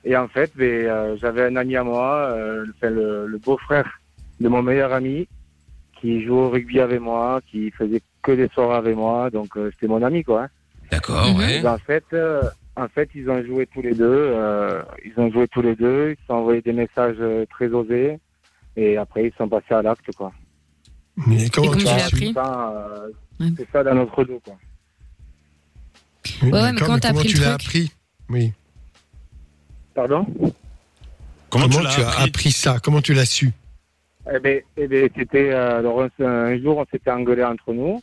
Et 0.05 0.17
en 0.17 0.27
fait, 0.27 0.51
ben, 0.57 0.65
euh, 0.67 1.17
j'avais 1.21 1.45
un 1.45 1.55
ami 1.57 1.77
à 1.77 1.85
moi, 1.85 2.31
euh, 2.33 2.65
enfin, 2.75 2.91
le, 2.91 3.27
le 3.27 3.39
beau-frère 3.39 4.01
de 4.41 4.49
mon 4.49 4.63
meilleur 4.63 4.93
ami, 4.93 5.29
qui 6.01 6.25
jouait 6.25 6.35
au 6.41 6.49
rugby 6.51 6.81
avec 6.81 7.01
moi, 7.01 7.41
qui 7.49 7.71
faisait 7.71 8.01
que 8.23 8.33
des 8.33 8.49
soirées 8.49 8.77
avec 8.77 8.97
moi, 8.97 9.31
donc 9.31 9.57
euh, 9.57 9.71
c'était 9.73 9.87
mon 9.87 10.03
ami, 10.03 10.23
quoi. 10.25 10.45
hein. 10.45 10.49
D'accord, 10.91 11.35
ouais. 11.37 11.61
Et 11.61 11.67
En 11.67 11.79
fait, 11.79 12.05
euh, 12.13 12.43
en 12.77 12.89
fait, 12.89 13.09
ils 13.15 13.29
ont 13.31 13.43
joué 13.45 13.67
tous 13.67 13.83
les 13.83 13.95
deux. 13.95 14.05
euh, 14.09 14.83
ils 15.05 15.13
ont 15.19 15.31
joué 15.31 15.47
tous 15.49 15.63
les 15.63 15.77
deux. 15.77 16.11
Ils 16.11 16.21
se 16.21 16.27
sont 16.27 16.35
envoyé 16.35 16.61
des 16.63 16.73
messages 16.73 17.17
euh, 17.21 17.45
très 17.51 17.69
osés. 17.69 18.19
Et 18.77 18.97
après, 18.97 19.27
ils 19.27 19.33
sont 19.37 19.49
passés 19.49 19.75
à 19.75 19.83
l'acte, 19.83 20.11
quoi. 20.17 20.33
Mais 21.27 21.49
comment 21.51 21.73
tu 21.73 21.79
tu 21.79 21.85
l'as 21.85 22.07
appris 22.07 22.35
C'est 23.57 23.71
ça 23.73 23.85
dans 23.85 23.95
notre 23.95 24.25
dos, 24.25 24.41
quoi. 24.45 24.55
Oui, 26.43 26.51
Ouais, 26.53 26.73
mais 26.73 26.79
comment 26.81 26.99
t'as 26.99 27.09
comment 27.09 27.21
appris 27.21 27.29
tu 27.33 27.41
l'as 27.41 27.55
appris 27.55 27.93
Oui. 28.29 28.53
Pardon? 29.95 30.27
Comment, 31.51 31.69
tu, 31.69 31.79
as 32.01 32.21
appris 32.23 32.53
ça? 32.53 32.79
Comment 32.83 33.03
tu 33.03 33.13
l'as 33.13 33.27
su? 33.27 33.51
Eh 34.33 34.39
ben, 34.39 34.61
eh 34.77 34.87
ben, 34.87 35.09
c'était 35.17 35.51
euh, 35.51 35.79
alors 35.81 36.03
un, 36.03 36.25
un 36.25 36.59
jour 36.61 36.79
on 36.79 36.87
s'était 36.93 37.11
engueulé 37.11 37.43
entre 37.43 37.73
nous. 37.73 38.01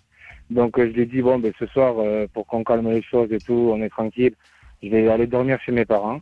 Donc 0.49 0.79
euh, 0.79 0.87
je 0.87 0.93
lui 0.93 1.01
ai 1.01 1.05
dit 1.05 1.21
bon 1.21 1.39
ben 1.39 1.51
ce 1.59 1.65
soir 1.67 1.95
euh, 1.97 2.27
pour 2.33 2.47
qu'on 2.47 2.63
calme 2.63 2.89
les 2.89 3.01
choses 3.01 3.31
et 3.31 3.39
tout, 3.39 3.71
on 3.73 3.81
est 3.81 3.89
tranquille. 3.89 4.33
Je 4.81 4.89
vais 4.89 5.07
aller 5.09 5.27
dormir 5.27 5.59
chez 5.65 5.71
mes 5.71 5.85
parents. 5.85 6.21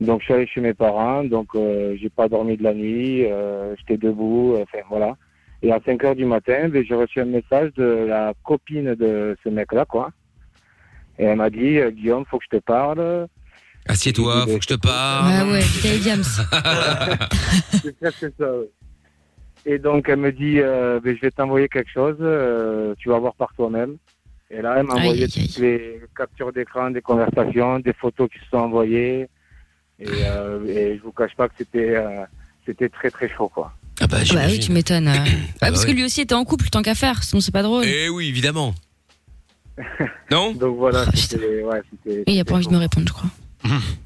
Donc 0.00 0.20
je 0.20 0.24
suis 0.26 0.34
allé 0.34 0.46
chez 0.46 0.60
mes 0.60 0.74
parents, 0.74 1.24
donc 1.24 1.48
euh, 1.54 1.96
j'ai 2.00 2.10
pas 2.10 2.28
dormi 2.28 2.56
de 2.56 2.62
la 2.62 2.74
nuit, 2.74 3.24
euh, 3.24 3.74
j'étais 3.78 3.96
debout, 3.96 4.54
euh, 4.54 4.64
enfin 4.64 4.84
voilà. 4.90 5.16
Et 5.62 5.72
à 5.72 5.80
5 5.84 6.04
heures 6.04 6.14
du 6.14 6.26
matin, 6.26 6.68
ben, 6.68 6.84
j'ai 6.86 6.94
reçu 6.94 7.20
un 7.20 7.24
message 7.24 7.72
de 7.74 8.06
la 8.06 8.34
copine 8.44 8.94
de 8.94 9.36
ce 9.42 9.48
mec-là 9.48 9.86
quoi. 9.86 10.10
Et 11.18 11.24
elle 11.24 11.36
m'a 11.36 11.48
dit 11.48 11.78
euh, 11.78 11.90
Guillaume, 11.90 12.24
faut 12.26 12.38
que 12.38 12.44
je 12.50 12.58
te 12.58 12.62
parle. 12.62 13.26
Assieds-toi, 13.88 14.46
faut 14.46 14.58
que 14.58 14.62
je 14.62 14.74
te 14.74 14.80
parle. 14.80 15.48
Ouais, 15.48 15.52
ouais, 15.52 15.60
Vitaly 15.60 16.00
Diams. 16.00 16.24
c'est 17.82 18.36
ça, 18.36 18.58
oui. 18.58 18.66
Et 19.68 19.78
donc, 19.78 20.08
elle 20.08 20.20
me 20.20 20.30
dit, 20.30 20.60
euh, 20.60 21.00
ben, 21.02 21.14
je 21.16 21.20
vais 21.20 21.30
t'envoyer 21.32 21.68
quelque 21.68 21.90
chose, 21.90 22.16
euh, 22.20 22.94
tu 22.98 23.08
vas 23.08 23.18
voir 23.18 23.34
par 23.34 23.52
toi-même. 23.54 23.96
Et 24.48 24.62
là, 24.62 24.76
elle 24.78 24.86
m'a 24.86 24.94
envoyé 24.94 25.24
aïe, 25.24 25.32
aïe. 25.36 25.48
toutes 25.48 25.58
les 25.58 26.00
captures 26.16 26.52
d'écran, 26.52 26.90
des 26.90 27.02
conversations, 27.02 27.80
des 27.80 27.92
photos 27.92 28.30
qui 28.30 28.38
se 28.38 28.46
sont 28.50 28.58
envoyées. 28.58 29.28
Et, 29.98 30.06
euh, 30.06 30.64
et 30.66 30.96
je 30.96 31.02
vous 31.02 31.10
cache 31.10 31.34
pas 31.34 31.48
que 31.48 31.54
c'était 31.58 31.96
euh, 31.96 32.24
c'était 32.64 32.88
très 32.88 33.10
très 33.10 33.28
chaud, 33.28 33.48
quoi. 33.48 33.72
Ah 34.00 34.06
bah, 34.06 34.18
Bah 34.32 34.42
oui, 34.46 34.60
tu 34.60 34.70
m'étonnes. 34.70 35.08
euh. 35.08 35.12
Ouais, 35.14 35.26
parce 35.58 35.82
ouais. 35.84 35.90
que 35.90 35.96
lui 35.96 36.04
aussi 36.04 36.20
était 36.20 36.34
en 36.34 36.44
couple, 36.44 36.68
tant 36.68 36.82
qu'à 36.82 36.94
faire, 36.94 37.24
sinon 37.24 37.40
c'est 37.40 37.52
pas 37.52 37.62
drôle. 37.62 37.84
Eh 37.86 38.08
oui, 38.08 38.28
évidemment. 38.28 38.74
Non? 40.30 40.52
Donc 40.52 40.76
voilà, 40.76 41.04
c'était... 41.14 41.62
Ouais, 41.62 41.80
c'était 41.90 42.22
Et 42.26 42.32
il 42.32 42.40
a 42.40 42.44
pas 42.44 42.54
envie 42.54 42.66
de 42.66 42.72
me 42.72 42.78
répondre, 42.78 43.06
je 43.06 43.12
crois. 43.12 43.30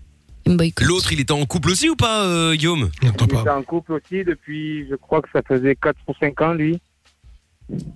Il 0.50 0.54
me 0.54 0.58
boycotte. 0.58 0.86
L'autre, 0.86 1.12
il 1.12 1.20
était 1.20 1.32
en 1.32 1.46
couple 1.46 1.70
aussi 1.70 1.88
ou 1.88 1.96
pas, 1.96 2.24
euh, 2.26 2.54
Guillaume? 2.54 2.90
Il 3.02 3.08
était 3.08 3.48
en 3.48 3.62
couple 3.62 3.92
aussi 3.92 4.24
depuis, 4.24 4.86
je 4.88 4.96
crois 4.96 5.22
que 5.22 5.28
ça 5.32 5.42
faisait 5.46 5.76
4 5.76 5.96
ou 6.08 6.12
5 6.18 6.40
ans, 6.42 6.54
lui. 6.54 6.80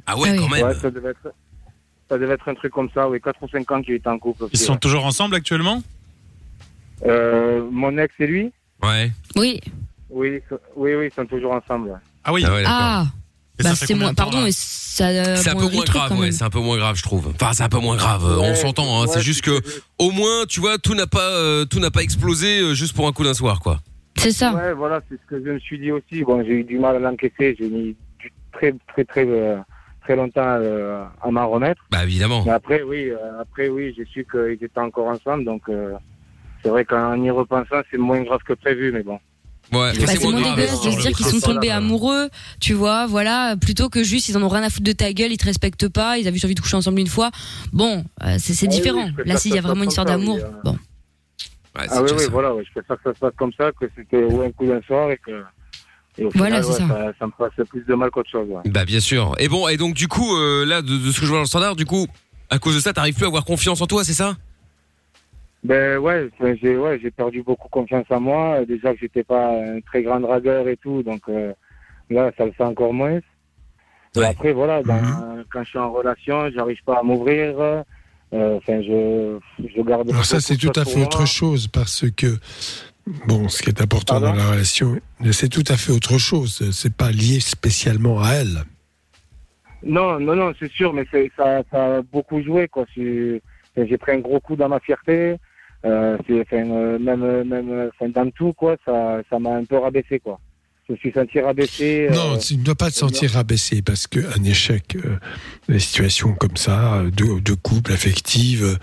Ah 0.06 0.16
ouais, 0.16 0.36
quand 0.36 0.48
même. 0.48 0.64
Ouais, 0.64 0.74
ça 0.74 0.90
devait 0.90 1.10
être... 1.10 1.32
Ça 2.08 2.18
devait 2.18 2.34
être 2.34 2.48
un 2.48 2.54
truc 2.54 2.70
comme 2.72 2.90
ça, 2.94 3.08
oui, 3.08 3.18
4 3.20 3.42
ou 3.42 3.48
5 3.48 3.70
ans 3.72 3.82
qu'il 3.82 3.94
était 3.94 4.08
en 4.08 4.18
couple. 4.18 4.44
Ils 4.44 4.54
aussi, 4.54 4.64
sont 4.64 4.74
ouais. 4.74 4.78
toujours 4.78 5.04
ensemble 5.04 5.34
actuellement? 5.34 5.82
Euh, 7.04 7.66
mon 7.72 7.96
ex 7.98 8.14
et 8.20 8.26
lui? 8.26 8.52
Ouais. 8.82 9.10
Oui. 9.36 9.60
Oui, 10.10 10.40
so- 10.48 10.60
oui, 10.76 10.94
oui, 10.94 11.08
ils 11.10 11.14
sont 11.14 11.26
toujours 11.26 11.52
ensemble. 11.54 11.98
Ah 12.22 12.32
oui. 12.32 12.44
Ah, 12.46 13.06
bah 13.62 13.74
fait 13.74 13.86
c'est 13.86 13.94
moins. 13.94 14.14
Pardon, 14.14 14.44
ça. 14.50 15.08
euh, 15.08 15.36
C'est 15.36 15.50
un 15.50 15.54
peu 15.54 15.68
moins 15.68 15.84
grave, 15.84 16.18
ouais, 16.18 16.32
c'est 16.32 16.42
un 16.44 16.50
peu 16.50 16.58
moins 16.60 16.76
grave, 16.76 16.96
je 16.96 17.02
trouve. 17.02 17.32
Enfin, 17.40 17.52
c'est 17.52 17.62
un 17.62 17.68
peu 17.68 17.78
moins 17.78 17.96
grave, 17.96 18.24
euh, 18.24 18.38
on 18.40 18.54
s'entend, 18.54 18.98
hein, 19.00 19.02
ouais, 19.06 19.12
c'est 19.12 19.20
juste 19.22 19.42
que, 19.42 19.60
au 19.98 20.10
moins, 20.10 20.44
tu 20.48 20.60
vois, 20.60 20.78
tout 20.78 20.94
n'a 20.94 21.06
pas, 21.06 21.30
euh, 21.36 21.64
tout 21.64 21.78
n'a 21.78 21.90
pas 21.90 22.02
explosé 22.02 22.60
euh, 22.60 22.74
juste 22.74 22.94
pour 22.94 23.06
un 23.06 23.12
coup 23.12 23.22
d'un 23.24 23.34
soir, 23.34 23.60
quoi. 23.60 23.80
C'est 24.16 24.30
ça. 24.32 24.52
Ouais, 24.54 24.72
voilà, 24.72 25.00
c'est 25.08 25.16
ce 25.20 25.26
que 25.28 25.44
je 25.44 25.50
me 25.52 25.58
suis 25.58 25.78
dit 25.78 25.90
aussi. 25.92 26.22
Bon, 26.24 26.42
j'ai 26.44 26.52
eu 26.60 26.64
du 26.64 26.78
mal 26.78 26.96
à 26.96 26.98
l'encaisser. 27.00 27.56
J'ai 27.58 27.68
mis 27.68 27.96
du 28.20 28.32
très, 28.52 28.72
très, 28.92 29.04
très, 29.04 29.26
euh, 29.26 29.56
très 30.04 30.14
longtemps 30.14 30.40
euh, 30.60 31.04
à 31.20 31.30
m'en 31.30 31.48
remettre. 31.50 31.82
Bah, 31.90 32.04
évidemment. 32.04 32.44
Mais 32.46 32.52
après, 32.52 32.82
oui, 32.82 33.10
euh, 33.10 33.40
après, 33.40 33.68
oui, 33.68 33.92
j'ai 33.96 34.04
su 34.06 34.24
qu'ils 34.30 34.64
étaient 34.64 34.78
encore 34.80 35.08
ensemble. 35.08 35.44
Donc, 35.44 35.62
euh, 35.68 35.94
c'est 36.62 36.68
vrai 36.70 36.84
qu'en 36.84 37.20
y 37.22 37.30
repensant, 37.30 37.82
c'est 37.90 37.98
moins 37.98 38.22
grave 38.22 38.40
que 38.46 38.52
prévu, 38.52 38.92
mais 38.92 39.02
bon. 39.02 39.18
Ouais, 39.74 39.92
Bah, 39.98 40.04
c'est 40.06 40.20
moins 40.22 40.32
dégueulasse 40.32 40.80
de 40.82 40.90
se 40.90 41.00
dire 41.00 41.12
qu'ils 41.12 41.26
sont 41.26 41.40
tombés 41.40 41.70
amoureux, 41.70 42.28
tu 42.60 42.72
vois, 42.74 43.06
voilà, 43.06 43.56
plutôt 43.56 43.88
que 43.88 44.02
juste 44.04 44.28
ils 44.28 44.36
en 44.36 44.42
ont 44.42 44.48
rien 44.48 44.62
à 44.62 44.70
foutre 44.70 44.84
de 44.84 44.92
ta 44.92 45.12
gueule, 45.12 45.32
ils 45.32 45.36
te 45.38 45.44
respectent 45.44 45.88
pas, 45.88 46.18
ils 46.18 46.26
avaient 46.26 46.34
juste 46.34 46.44
envie 46.44 46.54
de 46.54 46.60
coucher 46.60 46.76
ensemble 46.76 47.00
une 47.00 47.06
fois. 47.08 47.30
Bon, 47.72 48.04
euh, 48.24 48.36
c'est 48.38 48.66
différent. 48.66 49.06
oui, 49.18 49.22
Là, 49.26 49.36
s'il 49.36 49.54
y 49.54 49.58
a 49.58 49.60
vraiment 49.60 49.82
une 49.82 49.88
histoire 49.90 50.06
d'amour, 50.06 50.36
oui, 50.36 50.42
euh. 50.42 50.50
bon. 50.64 50.78
ah 51.76 52.02
oui, 52.02 52.10
oui, 52.16 52.24
voilà, 52.30 52.54
ouais, 52.54 52.64
je 52.66 52.70
préfère 52.72 52.96
que 52.96 53.02
ça 53.10 53.14
se 53.14 53.18
passe 53.20 53.32
comme 53.36 53.52
ça, 53.58 53.70
que 53.78 53.86
c'était 53.96 54.24
ouais, 54.24 54.46
un 54.46 54.52
coup 54.52 54.66
d'un 54.66 54.80
soir 54.82 55.10
et 55.10 55.18
que. 55.18 55.42
Et 56.16 56.24
au 56.24 56.30
Voilà, 56.32 56.62
final, 56.62 56.76
c'est 56.76 56.82
ouais, 56.84 56.88
ça. 56.88 57.04
ça. 57.06 57.12
ça 57.18 57.26
me 57.26 57.32
fasse 57.36 57.68
plus 57.68 57.84
de 57.84 57.94
mal 57.94 58.08
qu'autre 58.12 58.30
chose. 58.30 58.46
ouais. 58.48 58.70
Bah, 58.70 58.84
bien 58.84 59.00
sûr. 59.00 59.34
Et 59.40 59.48
bon, 59.48 59.66
et 59.66 59.76
donc, 59.76 59.94
du 59.94 60.06
coup, 60.06 60.36
euh, 60.36 60.64
là, 60.64 60.80
de, 60.80 60.96
de 60.96 61.10
ce 61.10 61.18
que 61.18 61.26
je 61.26 61.30
vois 61.30 61.38
dans 61.38 61.42
le 61.42 61.48
standard, 61.48 61.74
du 61.74 61.86
coup, 61.86 62.06
à 62.50 62.60
cause 62.60 62.76
de 62.76 62.80
ça, 62.80 62.92
t'arrives 62.92 63.14
plus 63.16 63.24
à 63.24 63.26
avoir 63.26 63.44
confiance 63.44 63.80
en 63.80 63.86
toi, 63.88 64.04
c'est 64.04 64.12
ça? 64.12 64.36
Ben 65.64 65.98
ouais, 65.98 66.28
j'ai 66.62 66.76
ouais, 66.76 66.98
j'ai 67.02 67.10
perdu 67.10 67.42
beaucoup 67.42 67.68
confiance 67.68 68.06
en 68.10 68.20
moi. 68.20 68.64
Déjà 68.66 68.92
que 68.92 69.00
j'étais 69.00 69.24
pas 69.24 69.48
un 69.50 69.80
très 69.80 70.02
grand 70.02 70.20
dragueur 70.20 70.68
et 70.68 70.76
tout, 70.76 71.02
donc 71.02 71.22
euh, 71.28 71.52
là 72.10 72.30
ça 72.36 72.44
le 72.44 72.52
fait 72.52 72.64
encore 72.64 72.92
moins. 72.92 73.18
Et 74.16 74.24
après 74.24 74.52
voilà, 74.52 74.82
dans- 74.82 74.94
Mhm. 74.94 75.44
quand 75.50 75.64
je 75.64 75.70
suis 75.70 75.78
en 75.78 75.90
relation, 75.90 76.50
j'arrive 76.54 76.82
pas 76.84 76.98
à 76.98 77.02
m'ouvrir. 77.02 77.58
euh, 77.60 77.82
Enfin, 78.56 78.82
je 78.82 79.38
je 79.60 79.80
garde. 79.82 80.10
Alors 80.10 80.24
ça, 80.24 80.40
c'est 80.40 80.56
tout 80.56 80.72
à 80.74 80.84
fait 80.84 81.00
autre 81.00 81.24
chose 81.24 81.68
parce 81.68 82.04
que, 82.10 82.26
bon, 83.28 83.48
ce 83.48 83.62
qui 83.62 83.68
est 83.70 83.80
important 83.80 84.18
dans 84.20 84.32
la 84.34 84.50
relation, 84.50 84.98
c'est 85.30 85.48
tout 85.48 85.62
à 85.68 85.76
fait 85.76 85.92
autre 85.92 86.18
chose. 86.18 86.68
C'est 86.72 86.92
pas 86.96 87.12
lié 87.12 87.38
spécialement 87.38 88.20
à 88.20 88.30
elle. 88.32 88.64
Non, 89.84 90.18
non, 90.18 90.34
non, 90.34 90.52
c'est 90.58 90.70
sûr, 90.72 90.92
mais 90.92 91.06
ça, 91.36 91.62
ça 91.70 91.96
a 91.98 92.02
beaucoup 92.02 92.42
joué 92.42 92.66
quoi. 92.66 92.84
J'ai 92.96 93.40
pris 94.00 94.12
un 94.12 94.18
gros 94.18 94.40
coup 94.40 94.56
dans 94.56 94.68
ma 94.68 94.80
fierté. 94.80 95.36
Euh, 95.84 96.16
c'est 96.26 96.40
enfin, 96.40 96.70
euh, 96.70 96.98
même 96.98 97.42
même 97.44 97.70
euh, 97.70 97.90
enfin, 97.98 98.10
dans 98.10 98.30
tout 98.30 98.52
quoi, 98.54 98.76
ça 98.84 99.20
ça 99.28 99.38
m'a 99.38 99.54
un 99.56 99.64
peu 99.64 99.76
rabaissé 99.76 100.18
quoi. 100.18 100.40
Je 100.86 100.92
me 100.92 100.98
suis 100.98 101.12
senti 101.12 101.40
rabaissé. 101.40 102.10
Non, 102.12 102.34
euh, 102.34 102.36
tu 102.36 102.58
ne 102.58 102.62
dois 102.62 102.74
pas 102.74 102.90
te 102.90 102.96
sentir 102.96 103.30
rabaissé 103.30 103.80
parce 103.80 104.06
qu'un 104.06 104.44
échec, 104.44 104.96
euh, 104.96 105.16
des 105.66 105.78
situations 105.78 106.34
comme 106.34 106.58
ça, 106.58 106.96
euh, 106.96 107.10
de, 107.10 107.40
de 107.40 107.54
couple 107.54 107.90
affective, 107.90 108.64
euh, 108.64 108.76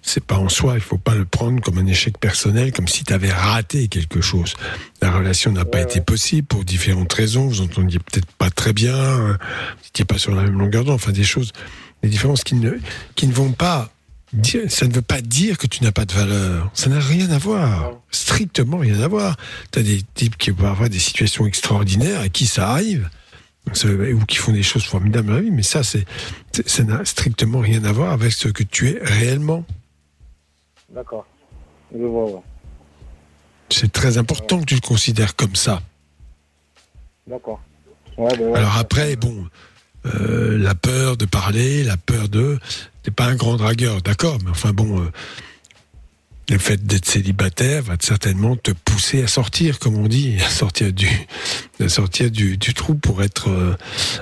c'est 0.00 0.22
pas 0.24 0.36
en 0.38 0.48
soi. 0.48 0.74
Il 0.74 0.80
faut 0.80 0.96
pas 0.96 1.16
le 1.16 1.24
prendre 1.24 1.60
comme 1.60 1.78
un 1.78 1.86
échec 1.86 2.18
personnel, 2.18 2.72
comme 2.72 2.86
si 2.86 3.02
tu 3.02 3.12
avais 3.12 3.32
raté 3.32 3.88
quelque 3.88 4.20
chose. 4.20 4.54
La 5.02 5.10
relation 5.10 5.50
n'a 5.50 5.64
pas 5.64 5.80
été 5.80 6.00
possible 6.00 6.46
pour 6.46 6.64
différentes 6.64 7.12
raisons. 7.12 7.48
Vous 7.48 7.62
entendiez 7.62 7.98
peut-être 7.98 8.30
pas 8.38 8.50
très 8.50 8.72
bien, 8.72 8.94
euh, 8.94 9.32
vous 9.32 9.84
n'étiez 9.86 10.04
pas 10.04 10.18
sur 10.18 10.32
la 10.32 10.42
même 10.42 10.56
longueur 10.56 10.84
d'onde. 10.84 10.94
Enfin, 10.94 11.10
des 11.10 11.24
choses, 11.24 11.52
des 12.04 12.08
différences 12.08 12.44
qui 12.44 12.54
ne, 12.54 12.74
qui 13.16 13.26
ne 13.26 13.32
vont 13.32 13.50
pas. 13.50 13.90
Ça 14.68 14.86
ne 14.86 14.92
veut 14.92 15.02
pas 15.02 15.20
dire 15.20 15.58
que 15.58 15.66
tu 15.66 15.82
n'as 15.82 15.92
pas 15.92 16.04
de 16.04 16.12
valeur. 16.12 16.70
Ça 16.74 16.88
n'a 16.88 17.00
rien 17.00 17.30
à 17.30 17.38
voir. 17.38 17.94
Strictement 18.10 18.78
rien 18.78 19.00
à 19.00 19.08
voir. 19.08 19.36
Tu 19.72 19.80
as 19.80 19.82
des 19.82 20.02
types 20.14 20.36
qui 20.38 20.52
peuvent 20.52 20.66
avoir 20.66 20.88
des 20.88 21.00
situations 21.00 21.46
extraordinaires 21.46 22.20
à 22.20 22.28
qui 22.28 22.46
ça 22.46 22.70
arrive. 22.70 23.10
Ou 23.66 24.24
qui 24.24 24.36
font 24.36 24.52
des 24.52 24.62
choses 24.62 24.84
formidables 24.84 25.28
dans 25.28 25.34
la 25.34 25.40
vie, 25.42 25.50
mais 25.50 25.62
ça, 25.62 25.82
c'est, 25.82 26.04
ça 26.66 26.82
n'a 26.82 27.04
strictement 27.04 27.60
rien 27.60 27.84
à 27.84 27.92
voir 27.92 28.12
avec 28.12 28.32
ce 28.32 28.48
que 28.48 28.62
tu 28.62 28.88
es 28.88 28.98
réellement. 29.02 29.64
D'accord. 30.88 31.26
Je 31.92 32.04
vois, 32.04 32.24
ouais. 32.24 32.40
C'est 33.68 33.92
très 33.92 34.18
important 34.18 34.60
que 34.60 34.64
tu 34.64 34.74
le 34.74 34.80
considères 34.80 35.36
comme 35.36 35.54
ça. 35.54 35.82
D'accord. 37.26 37.60
Ouais, 38.16 38.36
ben. 38.36 38.54
Alors 38.54 38.76
après, 38.76 39.14
bon, 39.16 39.46
euh, 40.06 40.58
la 40.58 40.74
peur 40.74 41.16
de 41.16 41.26
parler, 41.26 41.84
la 41.84 41.96
peur 41.96 42.28
de... 42.28 42.58
T'es 43.02 43.10
pas 43.10 43.26
un 43.26 43.34
grand 43.34 43.56
dragueur, 43.56 44.02
d'accord, 44.02 44.38
mais 44.44 44.50
enfin 44.50 44.72
bon, 44.72 45.00
euh, 45.00 45.06
le 46.50 46.58
fait 46.58 46.84
d'être 46.86 47.06
célibataire 47.06 47.82
va 47.82 47.94
certainement 48.00 48.56
te 48.56 48.72
pousser 48.72 49.22
à 49.22 49.26
sortir, 49.26 49.78
comme 49.78 49.96
on 49.96 50.06
dit, 50.06 50.36
à 50.44 50.48
sortir 50.48 50.92
du, 50.92 51.06
à 51.80 51.88
sortir 51.88 52.30
du, 52.30 52.58
trou 52.58 52.94
pour 52.94 53.22
être, 53.22 53.48
euh, 53.48 53.74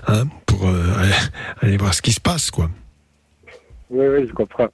hein, 0.06 0.24
pour 0.46 0.68
aller, 1.60 1.76
voir 1.76 1.94
ce 1.94 2.02
qui 2.02 2.12
se 2.12 2.20
passe, 2.20 2.50
quoi. 2.50 2.70
Oui, 3.90 4.06
oui, 4.06 4.26
je 4.28 4.32
comprends. 4.32 4.68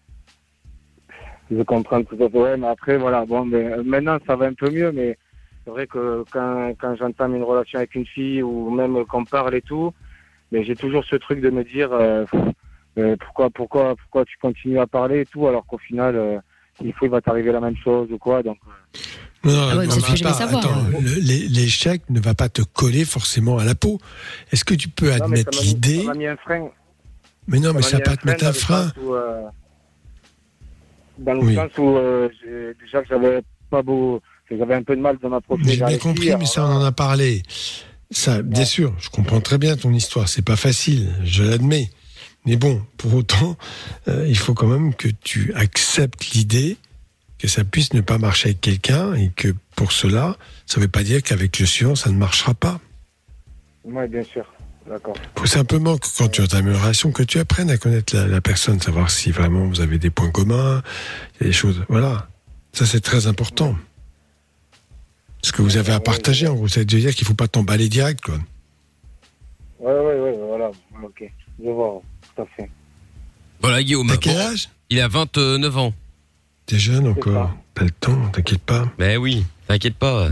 Je 1.50 1.62
comprends 1.62 2.02
tout 2.02 2.16
à 2.22 2.28
fait. 2.28 2.38
Ouais, 2.38 2.57
mais 2.57 2.66
après, 2.66 2.96
voilà, 2.96 3.24
bon, 3.24 3.44
mais 3.44 3.76
maintenant, 3.84 4.18
ça 4.26 4.36
va 4.36 4.46
un 4.46 4.55
peu 4.55 4.70
mieux, 4.70 4.90
mais 4.92 5.16
c'est 5.64 5.70
vrai 5.70 5.86
que 5.86 6.24
quand, 6.30 6.74
quand 6.78 6.96
j'entame 6.96 7.36
une 7.36 7.42
relation 7.42 7.78
avec 7.78 7.94
une 7.94 8.07
fille 8.07 8.42
ou 8.42 8.70
même 8.70 9.05
qu'on 9.07 9.24
parle 9.24 9.55
et 9.55 9.62
tout, 9.62 9.92
mais 10.55 10.62
j'ai 10.64 10.76
toujours 10.76 11.05
ce 11.05 11.16
truc 11.16 11.40
de 11.40 11.50
me 11.50 11.64
dire 11.64 11.90
euh, 11.92 12.24
euh, 12.98 13.16
pourquoi, 13.18 13.50
pourquoi, 13.50 13.96
pourquoi 13.96 14.24
tu 14.24 14.36
continues 14.40 14.78
à 14.78 14.86
parler 14.86 15.22
et 15.22 15.26
tout, 15.26 15.48
alors 15.48 15.66
qu'au 15.66 15.78
final, 15.78 16.14
euh, 16.14 16.38
s'il 16.78 16.92
faut, 16.94 17.07
il 17.07 17.11
va 17.11 17.20
t'arriver 17.20 17.50
la 17.50 17.59
même 17.61 17.76
chose 17.82 18.09
ou 18.12 18.18
quoi. 18.18 18.42
Donc, 18.44 18.59
Non, 19.42 19.50
non, 19.52 19.68
Ah 19.72 19.76
ouais, 19.78 19.86
non, 19.88 19.96
pas- 20.22 20.32
savoir. 20.32 20.64
attends, 20.64 20.86
l'é- 21.00 21.48
l'échec 21.48 22.02
ne 22.09 22.20
va 22.20 22.34
pas 22.34 22.48
te 22.48 22.62
coller 22.62 23.05
forcément 23.05 23.59
à 23.59 23.64
la 23.64 23.74
peau. 23.74 23.98
Est-ce 24.52 24.64
que 24.64 24.74
tu 24.74 24.88
peux 24.88 25.09
Non, 25.11 25.24
admettre 25.24 25.52
ça 25.52 25.61
m'a 25.61 25.62
l'idée 25.66 26.05
Ça 26.05 26.14
m'a. 26.14 26.14
Mais 27.48 27.59
non, 27.59 27.74
mais 27.74 27.82
ça 27.82 27.98
m'a 27.98 28.05
va 28.05 28.11
pas 28.11 28.16
te 28.16 28.26
mettre 28.26 28.44
dans 28.44 28.48
un 28.50 28.52
le 28.52 28.59
frein. 28.59 28.84
sens 28.84 28.92
où, 29.02 29.14
euh, 29.14 29.42
dans 31.18 31.34
le 31.34 31.40
Oui. 31.40 31.55
sens 31.57 31.70
où 31.78 31.96
euh, 31.96 32.28
déjà 32.80 33.02
que 33.02 33.09
j'avais 33.09 33.42
pas 33.70 33.82
beau, 33.82 34.20
que 34.48 34.57
j'avais 34.57 34.74
un 34.74 34.82
peu 34.84 34.94
de 34.94 35.00
mal 35.02 35.18
de 35.18 35.26
m'approcher. 35.28 35.62
J'ai 35.66 35.76
bien 35.84 35.98
compris, 35.98 36.30
mais 36.38 36.46
ça, 36.46 36.64
on 36.64 36.76
en 36.76 36.84
a 36.84 36.92
parlé. 36.92 37.42
Ça, 38.11 38.42
bien 38.42 38.64
sûr, 38.64 38.94
je 38.98 39.09
comprends 39.11 39.40
très 39.40 39.59
bien 39.59 39.76
ton 39.76 39.92
histoire. 39.92 40.28
C'est 40.28 40.44
pas 40.44 40.57
facile, 40.57 41.11
je 41.24 41.42
l'admets. 41.42 41.90
Mais 42.46 42.57
bon, 42.57 42.82
pour 42.98 43.14
autant, 43.14 43.57
euh, 44.09 44.26
il 44.28 44.36
faut 44.36 44.55
quand 44.55 44.66
même 44.66 44.94
que 44.94 45.09
tu 45.09 45.52
acceptes 45.55 46.30
l'idée 46.32 46.76
que 47.38 47.48
ça 47.48 47.64
puisse 47.64 47.92
ne 47.92 48.00
pas 48.00 48.18
marcher 48.18 48.50
avec 48.50 48.61
quelqu'un 48.61 49.14
et 49.14 49.30
que 49.34 49.55
pour 49.76 49.92
cela, 49.92 50.36
ça 50.66 50.78
ne 50.78 50.82
veut 50.84 50.90
pas 50.90 51.02
dire 51.02 51.22
qu'avec 51.22 51.59
le 51.59 51.66
suivant, 51.66 51.94
ça 51.94 52.11
ne 52.11 52.16
marchera 52.16 52.55
pas. 52.55 52.80
Oui, 53.84 54.07
bien 54.09 54.22
sûr. 54.22 54.44
D'accord. 54.88 55.16
Il 55.36 55.40
faut 55.40 55.46
simplement 55.46 55.96
que 55.96 56.07
quand 56.18 56.28
tu 56.28 56.42
entames 56.42 56.68
une 56.68 56.76
relation, 56.76 57.11
que 57.11 57.22
tu 57.22 57.38
apprennes 57.38 57.70
à 57.70 57.78
connaître 57.78 58.14
la, 58.14 58.26
la 58.26 58.40
personne, 58.42 58.80
savoir 58.80 59.11
si 59.11 59.30
vraiment 59.30 59.66
vous 59.66 59.80
avez 59.80 59.98
des 59.98 60.11
points 60.11 60.30
communs, 60.30 60.82
il 61.40 61.44
y 61.44 61.46
a 61.46 61.48
des 61.48 61.52
choses. 61.55 61.84
Voilà. 61.88 62.28
Ça, 62.72 62.84
c'est 62.84 63.00
très 63.00 63.26
important. 63.26 63.76
Ce 65.45 65.53
que 65.53 65.61
vous 65.61 65.76
avez 65.76 65.92
à 65.92 66.01
partager, 66.01 66.49
en 66.49 66.55
gros, 66.55 66.68
c'est 66.68 66.86
de 66.86 66.97
dire 66.99 67.14
qu'il 67.14 67.24
ne 67.24 67.26
faut 67.28 67.34
pas 67.34 67.49
t'emballer 67.49 67.90
direct, 67.90 68.22
quoi. 68.22 68.36
Oui, 69.78 69.92
oui, 69.92 70.12
oui, 70.22 70.30
voilà. 70.49 70.70
Ok. 71.03 71.30
Je 71.62 71.70
vois, 71.70 72.01
tout 72.34 72.42
à 72.42 72.47
fait. 72.57 72.70
Voilà, 73.61 73.82
Guillaume. 73.82 74.09
T'as 74.09 74.16
quel 74.16 74.38
âge? 74.38 74.70
Il 74.88 74.99
a 75.01 75.09
29 75.09 75.76
ans. 75.76 75.92
T'es 76.64 76.78
jeune 76.78 77.07
encore. 77.09 77.51
Pas 77.74 77.84
le 77.84 77.90
temps, 77.90 78.16
t'inquiète 78.32 78.62
pas. 78.62 78.90
Ben 78.99 79.18
oui, 79.18 79.45
t'inquiète 79.68 79.97
pas. 79.97 80.28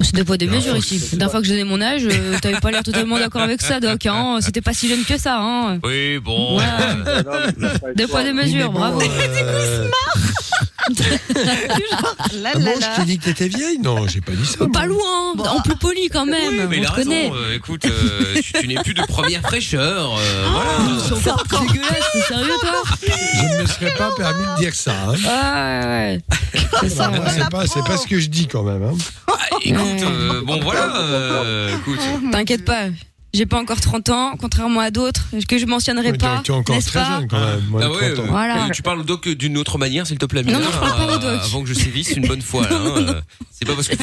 C'est 0.00 0.14
deux 0.14 0.24
poids 0.24 0.38
deux 0.38 0.46
Non, 0.46 0.52
mesures 0.54 0.78
ici. 0.78 0.98
La 1.12 1.18
dernière 1.18 1.30
fois 1.30 1.40
que 1.42 1.46
je 1.46 1.52
donnais 1.52 1.64
mon 1.64 1.82
âge, 1.82 2.06
euh, 2.06 2.38
t'avais 2.40 2.58
pas 2.58 2.70
l'air 2.70 2.82
totalement 2.82 3.18
d'accord 3.18 3.42
avec 3.42 3.60
ça, 3.60 3.80
Doc. 3.80 4.06
Hein 4.06 4.38
C'était 4.40 4.62
pas 4.62 4.72
si 4.72 4.88
jeune 4.88 5.04
que 5.04 5.18
ça. 5.18 5.36
Hein 5.42 5.78
Oui, 5.84 6.18
bon. 6.20 6.56
Ouais. 6.56 6.64
euh, 7.06 7.94
Deux 7.94 8.06
poids 8.08 8.24
deux 8.24 8.32
mesures, 8.32 8.72
bravo. 8.72 9.02
Euh, 9.02 9.90
Là, 10.90 11.12
ah 12.18 12.24
là, 12.34 12.52
bon, 12.54 12.64
là. 12.64 12.72
je 12.96 13.00
t'ai 13.00 13.06
dit 13.06 13.18
que 13.18 13.24
t'étais 13.24 13.48
vieille 13.48 13.78
Non, 13.78 14.06
j'ai 14.08 14.20
pas 14.20 14.32
dit 14.32 14.46
ça. 14.46 14.66
Pas 14.72 14.86
loin, 14.86 15.32
en 15.38 15.60
plus 15.60 15.76
poli 15.76 16.08
quand 16.10 16.26
même. 16.26 16.58
Oui, 16.58 16.60
mais 16.68 16.76
il 16.78 16.82
on 16.82 16.88
a 16.88 16.90
te 16.90 16.94
connaît. 17.02 17.22
raison. 17.28 17.34
euh, 17.36 17.54
écoute, 17.56 17.84
euh, 17.86 18.34
tu, 18.42 18.52
tu 18.54 18.68
n'es 18.68 18.74
plus 18.82 18.94
de 18.94 19.02
première 19.02 19.42
fraîcheur. 19.42 20.16
euh, 20.18 20.48
voilà. 20.50 21.20
C'est 21.22 21.30
encore 21.30 21.44
plus 21.64 21.68
dégueulasse, 21.74 22.10
t'es 22.12 22.20
sérieux 22.22 22.52
toi 22.60 22.82
Je 23.02 23.56
ne 23.56 23.62
me 23.62 23.66
serais 23.66 23.94
pas 23.94 24.10
permis 24.16 24.44
de 24.44 24.60
dire 24.60 24.74
ça. 24.74 24.92
Hein. 25.08 25.14
Ah 25.28 25.80
ouais, 25.86 25.88
ouais. 25.88 26.88
C'est 26.88 27.48
pas, 27.50 27.66
c'est 27.66 27.84
pas 27.84 27.96
ce 27.96 28.06
que 28.06 28.18
je 28.18 28.28
dis 28.28 28.46
quand 28.48 28.62
même. 28.62 28.82
Hein. 28.82 28.96
Ah, 29.28 29.36
écoute, 29.62 30.02
euh, 30.02 30.42
bon 30.42 30.60
voilà. 30.60 30.96
euh, 30.96 31.76
écoute. 31.76 32.00
T'inquiète 32.32 32.64
pas. 32.64 32.86
J'ai 33.32 33.46
pas 33.46 33.58
encore 33.60 33.80
30 33.80 34.08
ans, 34.08 34.34
contrairement 34.38 34.80
à 34.80 34.90
d'autres, 34.90 35.22
que 35.48 35.56
je 35.56 35.66
mentionnerai 35.66 36.14
pas. 36.14 36.40
tu 36.44 36.50
es 36.50 36.54
encore 36.54 36.74
n'est-ce 36.74 36.88
très 36.88 36.98
pas 37.00 37.18
jeune 37.20 37.28
quand 37.28 37.38
même. 37.38 37.60
de 37.60 37.84
Ah 37.84 37.90
ouais, 37.90 38.12
30 38.14 38.18
ans. 38.18 38.22
euh, 38.28 38.30
Voilà. 38.30 38.68
Tu 38.72 38.82
parles 38.82 39.04
donc 39.04 39.28
d'une 39.28 39.56
autre 39.56 39.78
manière, 39.78 40.06
s'il 40.06 40.18
te 40.18 40.26
plaît, 40.26 40.42
Non, 40.42 40.54
Amina, 40.54 40.64
non, 40.66 40.72
je 40.72 40.78
parle 40.80 41.06
pas 41.06 41.06
au 41.06 41.16
euh, 41.16 41.18
doc. 41.36 41.40
Avant 41.44 41.62
que 41.62 41.68
je 41.68 41.74
sévisse 41.74 42.10
une 42.16 42.26
bonne 42.26 42.42
fois. 42.42 42.66
hein, 42.70 42.74
euh, 42.96 43.20
C'est 43.52 43.64
pas 43.66 43.74
parce 43.74 43.86
que 43.88 43.94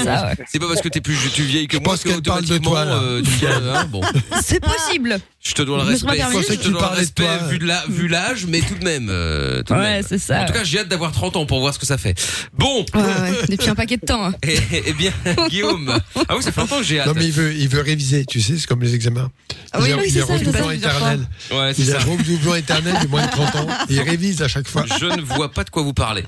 c'est 0.47 0.59
pas 0.59 0.67
parce 0.67 0.81
que 0.81 0.87
t'es 0.89 1.01
plus 1.01 1.17
tu 1.33 1.43
vieille 1.43 1.67
que 1.67 1.77
Je 1.77 1.81
moi 1.81 1.93
pense 1.93 2.03
que 2.03 2.09
qu'elle 2.09 2.21
parle 2.21 2.45
de 2.45 2.55
automatiquement 2.55 2.71
toi, 2.71 3.03
euh, 3.03 3.21
tu 3.21 3.45
dois- 3.45 3.79
hein, 3.79 3.85
bon. 3.91 4.01
C'est 4.43 4.61
possible. 4.63 5.19
Je 5.43 5.53
te 5.53 5.61
dois 5.61 5.77
le 5.77 5.83
respect. 5.83 6.17
Je 6.17 6.55
te 6.55 6.61
Tu 6.61 6.69
dois 6.69 6.71
le 6.71 6.77
parlais 6.77 6.95
de 6.95 6.99
respect 7.01 7.23
toi. 7.23 7.47
vu 7.47 7.59
de 7.59 7.65
la- 7.65 7.83
vu 7.87 8.07
l'âge, 8.09 8.45
mais 8.47 8.59
tout 8.59 8.75
de 8.75 8.83
même. 8.83 9.07
euh, 9.09 9.63
tout 9.63 9.73
de 9.73 9.79
Ouais, 9.79 9.85
même. 9.97 10.05
c'est 10.07 10.17
ça. 10.17 10.41
En 10.41 10.45
tout 10.45 10.51
cas, 10.53 10.63
j'ai 10.65 10.79
hâte 10.79 10.89
d'avoir 10.89 11.11
30 11.13 11.37
ans 11.37 11.45
pour 11.45 11.59
voir 11.61 11.73
ce 11.73 11.79
que 11.79 11.85
ça 11.85 11.97
fait. 11.97 12.19
Bon. 12.53 12.85
Ouais, 12.93 13.01
ouais, 13.01 13.31
depuis 13.47 13.69
un 13.69 13.75
paquet 13.75 13.95
de 13.97 14.05
temps. 14.05 14.25
hein. 14.25 14.33
Eh, 14.43 14.57
eh 14.87 14.93
bien, 14.93 15.11
Guillaume. 15.49 15.97
Ah 16.27 16.35
oui, 16.35 16.43
ça 16.43 16.51
fait 16.51 16.59
longtemps 16.61 16.79
que 16.79 16.83
j'ai 16.83 16.99
hâte. 16.99 17.07
Non, 17.07 17.13
mais 17.15 17.25
il 17.25 17.31
veut, 17.31 17.53
il 17.55 17.69
veut 17.69 17.81
réviser, 17.81 18.25
tu 18.25 18.41
sais, 18.41 18.57
c'est 18.57 18.67
comme 18.67 18.81
les 18.81 18.93
examens. 18.93 19.31
Ah 19.71 19.79
oui, 19.81 19.89
il 19.89 19.95
oui, 19.95 20.01
il 20.07 20.11
c'est 20.11 20.19
est 20.19 20.21
ça, 20.21 20.27
je 20.27 20.31
le 20.31 20.37
redoublant 20.49 20.67
plusieurs 20.67 20.91
éternel. 20.95 21.27
Ouais, 21.51 21.73
c'est 21.73 21.81
Il 21.83 21.89
est 21.89 21.93
ça. 21.93 21.99
redoublant 21.99 22.55
éternel 22.55 22.95
de 23.03 23.07
moins 23.07 23.25
de 23.25 23.31
30 23.31 23.55
ans. 23.55 23.67
Et 23.89 23.93
il 23.93 24.01
révise 24.01 24.41
à 24.41 24.47
chaque 24.49 24.67
fois. 24.67 24.85
Je 24.99 25.05
ne 25.05 25.21
vois 25.21 25.51
pas 25.51 25.63
de 25.63 25.69
quoi 25.69 25.83
vous 25.83 25.93
parlez. 25.93 26.23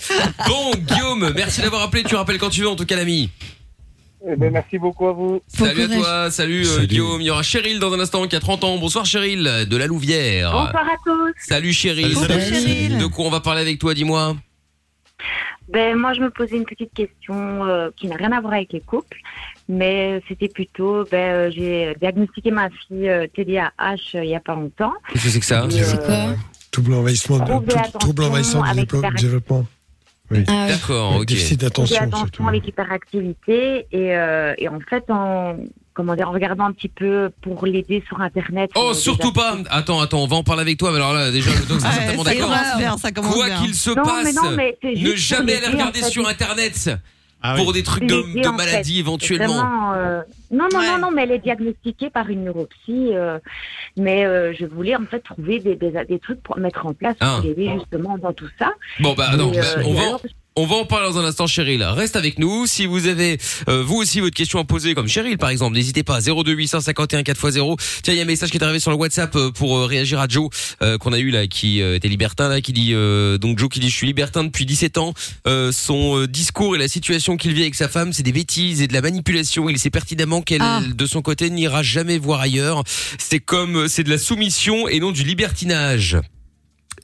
Bon, 0.47 0.71
Guillaume, 0.77 1.33
merci 1.35 1.61
d'avoir 1.61 1.81
appelé. 1.81 2.03
Tu 2.03 2.15
rappelles 2.15 2.37
quand 2.37 2.49
tu 2.51 2.61
veux, 2.61 2.69
en 2.69 2.75
tout 2.75 2.85
cas, 2.85 2.95
l'ami. 2.95 3.29
Eh 4.27 4.35
ben, 4.35 4.51
merci 4.51 4.77
beaucoup 4.77 5.07
à 5.07 5.13
vous. 5.13 5.41
Salut 5.47 5.83
à 5.83 5.87
toi, 5.87 6.31
salut, 6.31 6.61
euh, 6.61 6.75
Salut. 6.75 6.87
Guillaume. 6.87 7.21
Il 7.21 7.27
y 7.27 7.29
aura 7.29 7.43
Cheryl 7.43 7.79
dans 7.79 7.93
un 7.93 7.99
instant 7.99 8.27
qui 8.27 8.35
a 8.35 8.39
30 8.39 8.63
ans. 8.65 8.77
Bonsoir 8.77 9.05
Cheryl 9.05 9.43
de 9.67 9.77
la 9.77 9.87
Louvière. 9.87 10.51
Bonsoir 10.51 10.83
à 10.83 10.97
tous. 11.05 11.33
Salut 11.37 11.71
Cheryl. 11.71 12.15
Salut, 12.15 12.41
Cheryl. 12.41 12.97
De 12.97 13.05
quoi 13.05 13.25
on 13.25 13.29
va 13.29 13.39
parler 13.39 13.61
avec 13.61 13.79
toi, 13.79 13.93
dis-moi 13.93 14.35
Ben, 15.69 15.95
moi, 15.95 16.13
je 16.13 16.21
me 16.21 16.29
posais 16.29 16.57
une 16.57 16.65
petite 16.65 16.93
question 16.93 17.65
euh, 17.65 17.91
qui 17.95 18.07
n'a 18.07 18.17
rien 18.17 18.33
à 18.33 18.41
voir 18.41 18.53
avec 18.53 18.73
les 18.73 18.81
couples, 18.81 19.21
mais 19.69 20.21
c'était 20.27 20.49
plutôt, 20.49 21.05
ben, 21.09 21.17
euh, 21.17 21.51
j'ai 21.51 21.95
diagnostiqué 22.01 22.51
ma 22.51 22.69
fille 22.69 23.07
euh, 23.07 23.27
TDAH 23.27 24.15
euh, 24.15 24.23
il 24.23 24.29
y 24.31 24.35
a 24.35 24.39
pas 24.39 24.55
longtemps. 24.55 24.93
Qu'est-ce 25.13 25.25
que 25.25 25.29
c'est 25.29 25.39
que 25.39 25.45
ça 25.45 25.65
C'est 25.69 26.03
quoi 26.03 26.35
Trouble 26.71 26.93
envahissement, 26.93 27.39
de, 27.39 28.85
trouble 28.85 29.15
du 29.15 29.23
développement. 29.23 29.65
Oui. 30.31 30.43
Ah 30.47 30.65
ouais. 30.65 30.71
D'accord, 30.71 31.15
ok. 31.17 31.25
Déficit 31.25 31.59
d'attention, 31.61 31.97
attention 32.01 32.47
avec 32.47 32.67
hyperactivité 32.67 33.87
et, 33.91 34.15
euh, 34.15 34.53
et 34.57 34.67
en 34.67 34.79
fait 34.79 35.03
en 35.09 35.57
comment 35.93 36.15
dire 36.15 36.29
en 36.29 36.31
regardant 36.31 36.65
un 36.65 36.71
petit 36.71 36.87
peu 36.87 37.29
pour 37.41 37.65
l'aider 37.65 38.03
sur 38.07 38.21
internet. 38.21 38.69
Oh, 38.75 38.89
euh, 38.91 38.93
surtout 38.93 39.33
pas 39.33 39.57
Attends, 39.69 39.99
attends, 39.99 40.23
on 40.23 40.27
va 40.27 40.37
en 40.37 40.43
parler 40.43 40.61
avec 40.61 40.77
toi. 40.77 40.91
Mais 40.91 40.97
alors 40.97 41.13
là, 41.13 41.31
déjà, 41.31 41.49
le 41.51 41.65
doc, 41.65 41.79
c'est 41.81 41.91
certainement 41.91 42.23
ça 42.23 43.11
d'accord. 43.11 43.33
Quoi 43.33 43.49
qu'il 43.49 43.73
se 43.75 43.89
Non, 43.89 44.03
passe, 44.03 44.23
mais 44.23 44.33
non, 44.33 44.51
mais 44.55 44.77
c'est 44.81 44.93
ne 44.95 45.15
jamais 45.15 45.55
aller 45.55 45.67
regarder 45.67 45.99
en 45.99 46.03
fait. 46.05 46.09
sur 46.11 46.27
Internet 46.27 46.89
Ah 47.41 47.55
oui. 47.57 47.63
pour 47.63 47.73
des 47.73 47.83
trucs 47.83 48.05
de, 48.05 48.41
de 48.41 48.49
maladie 48.49 48.93
fait. 48.93 48.99
éventuellement. 48.99 49.47
Vraiment, 49.55 49.93
euh, 49.93 50.21
Non, 50.51 50.67
non, 50.73 50.79
Ouais. 50.79 50.87
non, 50.87 50.97
non, 50.99 51.11
mais 51.11 51.23
elle 51.23 51.31
est 51.31 51.39
diagnostiquée 51.39 52.09
par 52.09 52.29
une 52.29 52.45
neuropsy. 52.45 53.11
euh, 53.13 53.37
mais 53.97 54.25
euh, 54.25 54.53
je 54.57 54.65
voulais 54.65 54.95
en 54.95 55.05
fait 55.05 55.19
trouver 55.19 55.59
des, 55.59 55.75
des, 55.75 55.91
des 56.07 56.19
trucs 56.19 56.41
pour 56.41 56.57
mettre 56.57 56.85
en 56.85 56.93
place 56.93 57.15
Ah. 57.19 57.37
pour 57.39 57.47
l'aider 57.49 57.69
justement 57.75 58.17
dans 58.17 58.33
tout 58.33 58.49
ça. 58.57 58.73
Bon, 58.99 59.13
bah, 59.13 59.35
non, 59.37 59.51
Et, 59.53 59.59
euh, 59.59 59.63
on 59.85 59.93
va. 59.93 60.01
alors, 60.07 60.21
On 60.61 60.65
va 60.65 60.75
en 60.75 60.83
parler 60.83 61.07
dans 61.07 61.17
un 61.17 61.23
instant, 61.23 61.47
Cheryl. 61.47 61.81
Reste 61.83 62.17
avec 62.17 62.37
nous. 62.37 62.67
Si 62.67 62.85
vous 62.85 63.07
avez, 63.07 63.37
euh, 63.69 63.81
vous 63.81 63.95
aussi, 63.95 64.19
votre 64.19 64.35
question 64.35 64.59
à 64.59 64.65
poser, 64.65 64.93
comme 64.93 65.07
Cheryl, 65.07 65.37
par 65.37 65.51
exemple, 65.51 65.73
n'hésitez 65.77 66.03
pas. 66.03 66.19
02 66.19 66.51
851 66.51 67.21
4x0. 67.21 67.77
Tiens, 68.03 68.13
il 68.13 68.17
y 68.17 68.19
a 68.19 68.23
un 68.23 68.25
message 68.25 68.49
qui 68.51 68.57
est 68.57 68.63
arrivé 68.63 68.81
sur 68.81 68.91
le 68.91 68.97
WhatsApp 68.97 69.33
euh, 69.37 69.51
pour 69.51 69.77
euh, 69.77 69.85
réagir 69.85 70.19
à 70.19 70.27
Joe, 70.27 70.49
euh, 70.81 70.97
qu'on 70.97 71.13
a 71.13 71.17
eu 71.17 71.29
là, 71.29 71.47
qui 71.47 71.81
euh, 71.81 71.95
était 71.95 72.09
libertin, 72.09 72.49
là, 72.49 72.59
qui 72.59 72.73
dit, 72.73 72.89
euh, 72.91 73.37
donc 73.37 73.57
Joe 73.57 73.69
qui 73.69 73.79
dit, 73.79 73.89
je 73.89 73.95
suis 73.95 74.07
libertin 74.07 74.43
depuis 74.43 74.65
17 74.65 74.97
ans. 74.97 75.13
Euh, 75.47 75.71
son 75.71 76.25
discours 76.25 76.75
et 76.75 76.77
la 76.77 76.89
situation 76.89 77.37
qu'il 77.37 77.53
vit 77.53 77.61
avec 77.61 77.75
sa 77.75 77.87
femme, 77.87 78.11
c'est 78.11 78.23
des 78.23 78.33
bêtises 78.33 78.81
et 78.81 78.87
de 78.87 78.93
la 78.93 78.99
manipulation. 79.01 79.69
Il 79.69 79.79
sait 79.79 79.89
pertinemment 79.89 80.41
qu'elle, 80.41 80.61
Ah. 80.61 80.81
de 80.93 81.05
son 81.05 81.21
côté, 81.21 81.49
n'ira 81.51 81.83
jamais 81.83 82.17
voir 82.17 82.41
ailleurs. 82.41 82.83
C'est 83.17 83.39
comme, 83.39 83.87
c'est 83.87 84.03
de 84.03 84.09
la 84.09 84.17
soumission 84.17 84.89
et 84.89 84.99
non 84.99 85.11
du 85.13 85.23
libertinage. 85.23 86.17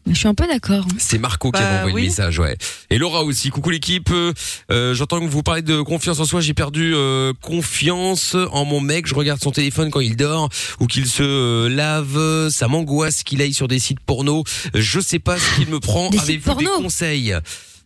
Je 0.08 0.14
suis 0.14 0.28
un 0.28 0.36
peu 0.36 0.46
d'accord. 0.48 0.86
C'est 1.00 1.18
Marco 1.18 1.52
qui 1.52 1.60
Bah, 1.62 1.68
a 1.68 1.78
envoyé 1.80 1.96
oui. 1.96 2.02
le 2.04 2.08
message, 2.10 2.38
ouais. 2.40 2.56
Et 2.92 2.98
Laura 3.00 3.24
aussi. 3.24 3.50
Coucou 3.50 3.72
l'équipe. 3.72 4.10
Euh, 4.12 4.94
J'entends 4.94 5.20
que 5.20 5.26
vous 5.26 5.42
parlez 5.42 5.64
de 5.64 5.82
confiance 5.82 6.20
en 6.20 6.26
soi. 6.26 6.42
J'ai 6.42 6.54
perdu 6.54 6.94
euh, 6.96 7.34
confiance 7.42 8.36
en 8.52 8.66
mon 8.66 8.82
mec. 8.82 9.08
Je 9.08 9.16
regarde 9.16 9.42
son 9.42 9.52
téléphone 9.52 9.90
quand 9.90 10.02
il 10.02 10.16
dort 10.16 10.50
ou 10.80 10.86
qu'il 10.88 11.08
se 11.08 11.24
euh, 11.24 11.70
lave. 11.70 12.50
Ça 12.50 12.68
m'angoisse 12.68 13.24
qu'il 13.24 13.42
aille 13.42 13.54
sur 13.54 13.68
des 13.68 13.80
sites 13.80 14.00
porno. 14.00 14.44
Je 14.76 15.00
sais 15.00 15.20
pas 15.20 15.38
ce 15.40 15.56
qu'il 15.56 15.70
me 15.70 15.80
prend. 15.80 16.10
Avez-vous 16.10 16.26
des 16.28 16.38
porno 16.38 16.70
conseils? 16.82 17.36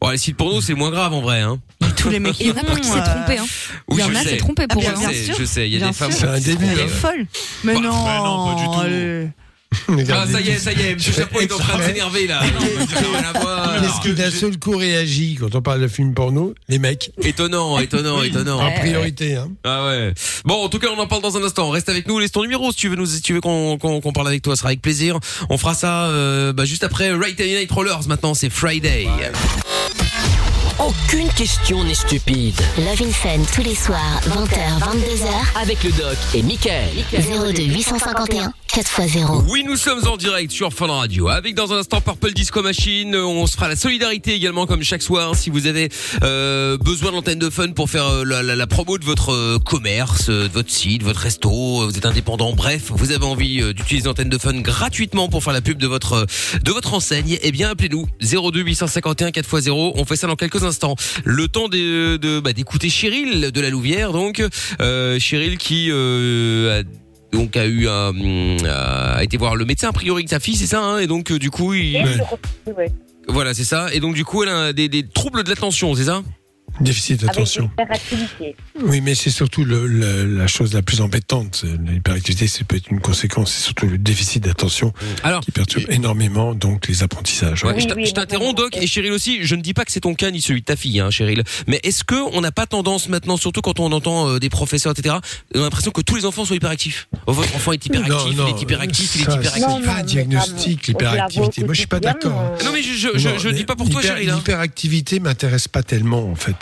Bon, 0.01 0.09
les 0.09 0.17
sites 0.17 0.35
porno, 0.37 0.59
c'est 0.61 0.73
moins 0.75 0.91
grave 0.91 1.13
en 1.13 1.21
vrai. 1.21 1.39
Hein. 1.41 1.59
Tous 1.97 2.09
les 2.09 2.19
mecs 2.19 2.39
Il 2.39 2.47
y 2.47 2.51
en 2.51 2.55
a 2.57 2.63
pour 2.63 2.79
qui 2.79 2.87
s'est 2.87 3.01
trompé. 3.03 3.37
Hein. 3.37 3.45
Oui, 3.89 3.97
Il 3.97 3.99
y 3.99 4.03
en 4.03 4.15
a 4.15 4.23
s'est 4.23 4.37
trompé 4.37 4.67
pour 4.67 4.81
Ah, 4.85 4.93
Je 4.93 5.05
eux. 5.05 5.09
bien 5.25 5.35
je 5.39 5.43
sais. 5.45 5.67
Il 5.67 5.73
y 5.73 5.75
a 5.77 5.79
Bien 5.79 5.87
des 5.89 5.93
femmes. 5.93 6.11
sûr. 6.11 6.19
C'est 6.21 6.27
un 6.27 6.39
début. 6.39 6.65
Elle 6.71 6.79
est 6.79 6.87
folle. 6.87 7.25
Mais 7.63 7.73
Bah, 7.75 7.79
non, 7.81 8.05
mais 8.05 8.17
non, 8.17 8.55
pas 8.55 8.61
du 8.61 8.65
tout. 8.67 8.79
allez. 8.81 9.27
Ah, 10.11 10.25
ça 10.31 10.41
y 10.41 10.49
est, 10.49 10.57
ça 10.57 10.71
y 10.73 10.81
est. 10.81 10.95
Monsieur 10.95 11.13
Chapeau 11.13 11.41
est 11.41 11.51
en 11.51 11.57
train 11.57 11.77
de 11.77 11.83
s'énerver 11.83 12.27
là. 12.27 12.41
Qu'est-ce 12.41 14.01
qui 14.07 14.13
d'un 14.13 14.31
seul 14.31 14.57
coup 14.57 14.77
réagit 14.77 15.35
quand 15.39 15.53
on 15.55 15.61
parle 15.61 15.81
de 15.81 15.87
film 15.87 16.13
porno 16.13 16.53
Les 16.67 16.79
mecs, 16.79 17.11
Étonnant, 17.21 17.79
étonnant, 17.79 18.21
étonnant. 18.23 18.59
en 18.59 18.71
priorité. 18.79 19.35
Hein. 19.35 19.49
Ah 19.63 19.85
ouais. 19.87 20.13
Bon, 20.45 20.63
en 20.63 20.69
tout 20.69 20.79
cas, 20.79 20.87
on 20.95 20.99
en 20.99 21.07
parle 21.07 21.21
dans 21.21 21.37
un 21.37 21.43
instant. 21.43 21.69
Reste 21.69 21.89
avec 21.89 22.07
nous. 22.07 22.19
Laisse 22.19 22.31
ton 22.31 22.41
numéro 22.41 22.71
si 22.71 22.77
tu 22.77 22.89
veux 22.89 22.95
nous, 22.95 23.05
si 23.05 23.21
tu 23.21 23.33
veux 23.33 23.41
qu'on 23.41 23.77
qu'on 23.77 24.01
qu'on 24.01 24.13
parle 24.13 24.27
avec 24.27 24.41
toi, 24.41 24.55
ce 24.55 24.59
sera 24.59 24.69
avec 24.69 24.81
plaisir. 24.81 25.19
On 25.49 25.57
fera 25.57 25.73
ça 25.75 26.05
euh, 26.05 26.51
bah, 26.53 26.65
juste 26.65 26.83
après 26.83 27.11
Right 27.11 27.39
Night 27.39 27.71
Rollers. 27.71 28.07
Maintenant, 28.07 28.33
c'est 28.33 28.49
Friday. 28.49 29.07
Aucune 30.79 31.27
question 31.33 31.83
n'est 31.83 31.93
stupide. 31.93 32.55
Love 32.77 33.01
in 33.01 33.11
Fun 33.11 33.43
tous 33.53 33.61
les 33.63 33.75
soirs, 33.75 34.21
20h, 34.29 34.79
22h. 34.79 35.61
Avec 35.61 35.83
le 35.83 35.91
doc 35.91 36.15
et 36.33 36.41
Michael. 36.41 36.89
02 37.11 37.63
851 37.63 38.53
4x0. 38.69 39.43
Oui, 39.49 39.63
nous 39.67 39.75
sommes 39.75 40.07
en 40.07 40.15
direct 40.15 40.51
sur 40.51 40.71
Fun 40.71 40.87
Radio. 40.87 41.27
Avec 41.27 41.55
dans 41.55 41.73
un 41.73 41.79
instant 41.79 41.99
Purple 41.99 42.31
Disco 42.33 42.61
Machine. 42.61 43.13
On 43.15 43.45
se 43.47 43.55
fera 43.55 43.67
la 43.67 43.75
solidarité 43.75 44.33
également 44.35 44.67
comme 44.67 44.83
chaque 44.83 45.01
soir. 45.01 45.35
Si 45.35 45.49
vous 45.49 45.67
avez 45.67 45.89
euh, 46.23 46.77
besoin 46.77 47.11
d'antenne 47.11 47.39
de 47.39 47.49
fun 47.49 47.71
pour 47.71 47.89
faire 47.89 48.05
euh, 48.07 48.23
la, 48.23 48.41
la- 48.43 48.55
la 48.55 48.67
promo 48.67 48.97
de 48.97 49.03
votre 49.05 49.33
euh, 49.33 49.59
commerce, 49.59 50.29
de 50.29 50.47
votre 50.53 50.69
site, 50.71 51.03
votre 51.03 51.19
resto, 51.21 51.49
vous 51.89 51.97
êtes 51.97 52.05
indépendant, 52.05 52.53
bref, 52.53 52.83
vous 52.89 53.11
avez 53.11 53.25
envie 53.25 53.61
euh, 53.61 53.73
d'utiliser 53.73 54.05
l'antenne 54.07 54.29
de 54.29 54.37
fun 54.37 54.53
gratuitement 54.61 55.27
pour 55.29 55.43
faire 55.43 55.53
la 55.53 55.61
pub 55.61 55.77
de 55.79 55.87
votre 55.87 56.13
euh, 56.13 56.25
de 56.63 56.71
votre 56.71 56.93
enseigne, 56.93 57.37
eh 57.41 57.51
bien 57.51 57.71
appelez-nous 57.71 58.07
02 58.21 58.61
851 58.61 59.29
4x0. 59.31 59.91
On 59.95 60.05
fait 60.05 60.15
ça 60.15 60.27
dans 60.27 60.35
quelques 60.35 60.55
instants. 60.63 60.68
Le 61.23 61.47
temps 61.47 61.67
de 61.69 62.17
de- 62.17 62.39
bah, 62.39 62.53
d'écouter 62.53 62.89
Cheryl 62.89 63.51
de 63.51 63.61
la 63.61 63.69
Louvière 63.69 64.11
donc 64.11 64.43
euh, 64.81 65.19
Cheryl 65.19 65.57
qui 65.57 65.89
euh, 65.91 66.81
a 66.81 66.83
donc 67.35 67.55
a 67.57 67.65
eu 67.65 67.87
un, 67.87 68.11
a 68.67 69.23
été 69.23 69.37
voir 69.37 69.55
le 69.55 69.65
médecin 69.65 69.89
a 69.89 69.93
priori 69.93 70.23
de 70.23 70.29
sa 70.29 70.39
fille 70.39 70.55
c'est 70.55 70.65
ça 70.67 70.81
hein, 70.81 70.99
et 70.99 71.07
donc 71.07 71.31
euh, 71.31 71.37
du 71.39 71.51
coup 71.51 71.73
il 71.73 71.93
voilà 73.27 73.53
c'est 73.53 73.63
ça. 73.63 73.93
Et 73.93 73.99
donc 73.99 74.15
du 74.15 74.25
coup 74.25 74.41
elle 74.43 74.49
a 74.49 74.73
des, 74.73 74.89
des 74.89 75.07
troubles 75.07 75.43
de 75.43 75.49
l'attention 75.49 75.93
c'est 75.93 76.05
ça? 76.05 76.23
Déficit 76.81 77.21
d'attention. 77.21 77.69
Oui, 78.81 79.01
mais 79.01 79.15
c'est 79.15 79.29
surtout 79.29 79.63
le, 79.65 79.85
le- 79.87 80.25
la 80.37 80.47
chose 80.47 80.73
la 80.73 80.81
plus 80.81 81.01
embêtante. 81.01 81.65
L'hyperactivité, 81.85 82.47
c'est 82.47 82.63
peut 82.63 82.77
être 82.77 82.89
une 82.89 83.01
conséquence, 83.01 83.51
c'est 83.51 83.63
surtout 83.63 83.87
le 83.87 83.97
déficit 83.97 84.43
d'attention 84.43 84.93
qui 85.43 85.51
perturbe 85.51 85.85
énormément 85.89 86.53
donc 86.53 86.87
les 86.87 87.03
apprentissages. 87.03 87.63
Ouais, 87.63 87.79
je 87.79 87.87
t'in- 87.87 88.03
je 88.03 88.11
t'interromps 88.11 88.55
Doc 88.55 88.77
et 88.77 88.87
Cheryl 88.87 89.11
aussi. 89.11 89.39
Je 89.43 89.55
ne 89.55 89.61
dis 89.61 89.73
pas 89.73 89.85
que 89.85 89.91
c'est 89.91 89.99
ton 90.01 90.15
cas 90.15 90.31
ni 90.31 90.41
celui 90.41 90.61
de 90.61 90.65
ta 90.65 90.75
fille, 90.75 90.99
hein, 90.99 91.09
Cheryl. 91.11 91.43
Mais 91.67 91.79
est-ce 91.83 92.03
que 92.03 92.15
on 92.33 92.41
n'a 92.41 92.51
pas 92.51 92.65
tendance 92.65 93.09
maintenant, 93.09 93.37
surtout 93.37 93.61
quand 93.61 93.79
on 93.79 93.91
entend 93.91 94.29
euh, 94.29 94.39
des 94.39 94.49
professeurs, 94.49 94.93
etc., 94.97 95.15
on 95.55 95.59
a 95.59 95.63
l'impression 95.63 95.91
que 95.91 96.01
tous 96.01 96.15
les 96.15 96.25
enfants 96.25 96.45
sont 96.45 96.53
hyperactifs? 96.55 97.07
Oh, 97.27 97.33
votre 97.33 97.53
enfant 97.55 97.73
est 97.73 97.85
hyperactif, 97.85 98.13
Non, 98.13 98.27
il 98.31 98.37
non, 98.37 98.47
est 98.57 98.61
hyperactif, 98.61 99.15
il 99.15 99.21
est 99.21 99.25
ça, 99.25 99.33
hyperactif. 99.35 99.63
C'est 99.79 99.85
pas 99.85 99.95
un 99.95 100.03
diagnostic, 100.03 100.87
l'hyperactivité. 100.87 101.63
Moi, 101.63 101.73
je 101.73 101.79
suis 101.79 101.87
pas 101.87 101.99
d'accord. 101.99 102.53
Non 102.63 102.71
mais 102.73 102.81
je 102.81 103.47
Non, 103.47 103.51
dis 103.55 103.65
pas 103.65 103.75
pour 103.75 103.89
toi, 103.89 104.01
Cheryl. 104.01 104.29
hein. 104.29 104.35
L'hyperactivité 104.37 105.19
m'intéresse 105.19 105.67
pas 105.67 105.83
tellement 105.83 106.29
en 106.29 106.35
fait, 106.35 106.55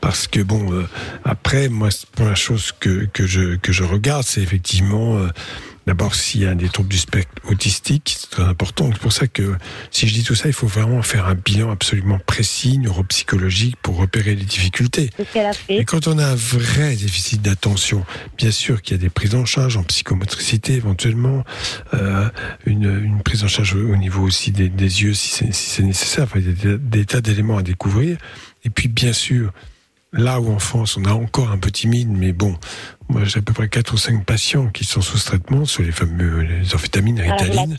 parce 0.00 0.26
que 0.26 0.40
bon, 0.40 0.72
euh, 0.72 0.86
après 1.24 1.68
moi, 1.68 1.88
la 2.18 2.34
chose 2.34 2.72
que 2.78 3.06
que 3.12 3.26
je 3.26 3.56
que 3.56 3.72
je 3.72 3.84
regarde, 3.84 4.24
c'est 4.24 4.42
effectivement 4.42 5.16
euh, 5.18 5.28
d'abord 5.86 6.14
s'il 6.14 6.42
y 6.42 6.46
a 6.46 6.54
des 6.54 6.68
troubles 6.68 6.90
du 6.90 6.98
spectre 6.98 7.32
autistique, 7.48 8.14
c'est 8.20 8.28
très 8.30 8.42
important. 8.42 8.90
C'est 8.92 9.00
pour 9.00 9.12
ça 9.12 9.26
que 9.26 9.56
si 9.90 10.06
je 10.06 10.12
dis 10.12 10.22
tout 10.22 10.34
ça, 10.34 10.46
il 10.46 10.52
faut 10.52 10.66
vraiment 10.66 11.00
faire 11.02 11.26
un 11.26 11.34
bilan 11.34 11.70
absolument 11.70 12.18
précis, 12.18 12.76
neuropsychologique, 12.76 13.76
pour 13.82 13.96
repérer 13.96 14.34
les 14.34 14.44
difficultés. 14.44 15.08
Et 15.70 15.86
quand 15.86 16.06
on 16.06 16.18
a 16.18 16.26
un 16.26 16.34
vrai 16.34 16.94
déficit 16.94 17.40
d'attention, 17.40 18.04
bien 18.36 18.50
sûr 18.50 18.82
qu'il 18.82 18.98
y 18.98 19.00
a 19.00 19.02
des 19.02 19.08
prises 19.08 19.34
en 19.34 19.46
charge 19.46 19.78
en 19.78 19.82
psychomotricité 19.82 20.74
éventuellement, 20.74 21.42
euh, 21.94 22.28
une, 22.66 23.02
une 23.02 23.22
prise 23.22 23.42
en 23.44 23.48
charge 23.48 23.74
au 23.74 23.96
niveau 23.96 24.22
aussi 24.22 24.50
des, 24.50 24.68
des 24.68 25.02
yeux 25.02 25.14
si 25.14 25.30
c'est 25.30 25.54
si 25.54 25.70
c'est 25.70 25.82
nécessaire. 25.82 26.24
Enfin, 26.24 26.40
il 26.40 26.48
y 26.48 26.50
a 26.50 26.76
des, 26.76 26.78
des 26.78 27.04
tas 27.06 27.22
d'éléments 27.22 27.56
à 27.56 27.62
découvrir. 27.62 28.18
Et 28.68 28.70
puis 28.70 28.88
bien 28.88 29.14
sûr, 29.14 29.50
là 30.12 30.40
où 30.40 30.52
en 30.52 30.58
France 30.58 30.98
on 30.98 31.04
a 31.06 31.12
encore 31.12 31.50
un 31.50 31.56
peu 31.56 31.70
timide, 31.70 32.10
mais 32.10 32.32
bon, 32.32 32.54
moi 33.08 33.24
j'ai 33.24 33.38
à 33.38 33.42
peu 33.42 33.54
près 33.54 33.70
4 33.70 33.94
ou 33.94 33.96
5 33.96 34.26
patients 34.26 34.68
qui 34.68 34.84
sont 34.84 35.00
sous 35.00 35.18
traitement 35.18 35.64
sur 35.64 35.82
les 35.82 35.90
fameux 35.90 36.42
les 36.42 36.74
amphétamines, 36.74 37.18
Ah, 37.26 37.32
Ritaline 37.32 37.78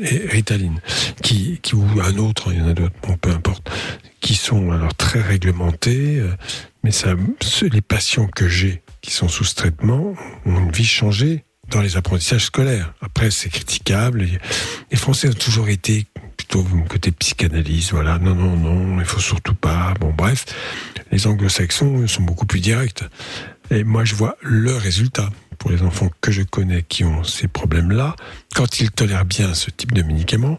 et 0.00 0.26
Ritaline, 0.26 0.80
qui, 1.22 1.60
qui 1.60 1.74
ou 1.74 1.86
un 2.00 2.16
autre, 2.16 2.50
il 2.50 2.60
y 2.60 2.62
en 2.62 2.68
a 2.68 2.72
d'autres, 2.72 2.94
bon, 3.06 3.18
peu 3.18 3.30
importe, 3.30 3.70
qui 4.22 4.36
sont 4.36 4.70
alors 4.70 4.94
très 4.94 5.20
réglementés, 5.20 6.18
euh, 6.18 6.34
mais 6.82 6.92
ça, 6.92 7.14
les 7.70 7.82
patients 7.82 8.28
que 8.28 8.48
j'ai 8.48 8.82
qui 9.02 9.10
sont 9.10 9.28
sous 9.28 9.44
traitement 9.54 10.14
ont 10.46 10.58
une 10.58 10.72
vie 10.72 10.86
changée 10.86 11.44
dans 11.68 11.82
les 11.82 11.98
apprentissages 11.98 12.46
scolaires. 12.46 12.94
Après, 13.02 13.30
c'est 13.30 13.50
critiquable. 13.50 14.26
les 14.90 14.96
Français 14.96 15.28
ont 15.28 15.34
toujours 15.34 15.68
été 15.68 16.06
plutôt 16.36 16.64
côté 16.88 17.10
psychanalyse, 17.12 17.92
voilà, 17.92 18.18
non, 18.18 18.34
non, 18.34 18.56
non, 18.56 19.00
il 19.00 19.06
faut 19.06 19.20
surtout 19.20 19.54
pas. 19.54 19.94
Bon, 20.00 20.12
bref, 20.12 20.44
les 21.10 21.26
anglo-saxons 21.26 22.06
sont 22.06 22.22
beaucoup 22.22 22.46
plus 22.46 22.60
directs. 22.60 23.04
Et 23.70 23.84
moi, 23.84 24.04
je 24.04 24.14
vois 24.14 24.36
le 24.42 24.74
résultat 24.76 25.30
pour 25.58 25.70
les 25.70 25.82
enfants 25.82 26.10
que 26.20 26.30
je 26.30 26.42
connais 26.42 26.82
qui 26.82 27.04
ont 27.04 27.24
ces 27.24 27.48
problèmes-là. 27.48 28.14
Quand 28.54 28.80
ils 28.80 28.90
tolèrent 28.90 29.24
bien 29.24 29.54
ce 29.54 29.70
type 29.70 29.92
de 29.92 30.02
médicaments, 30.02 30.58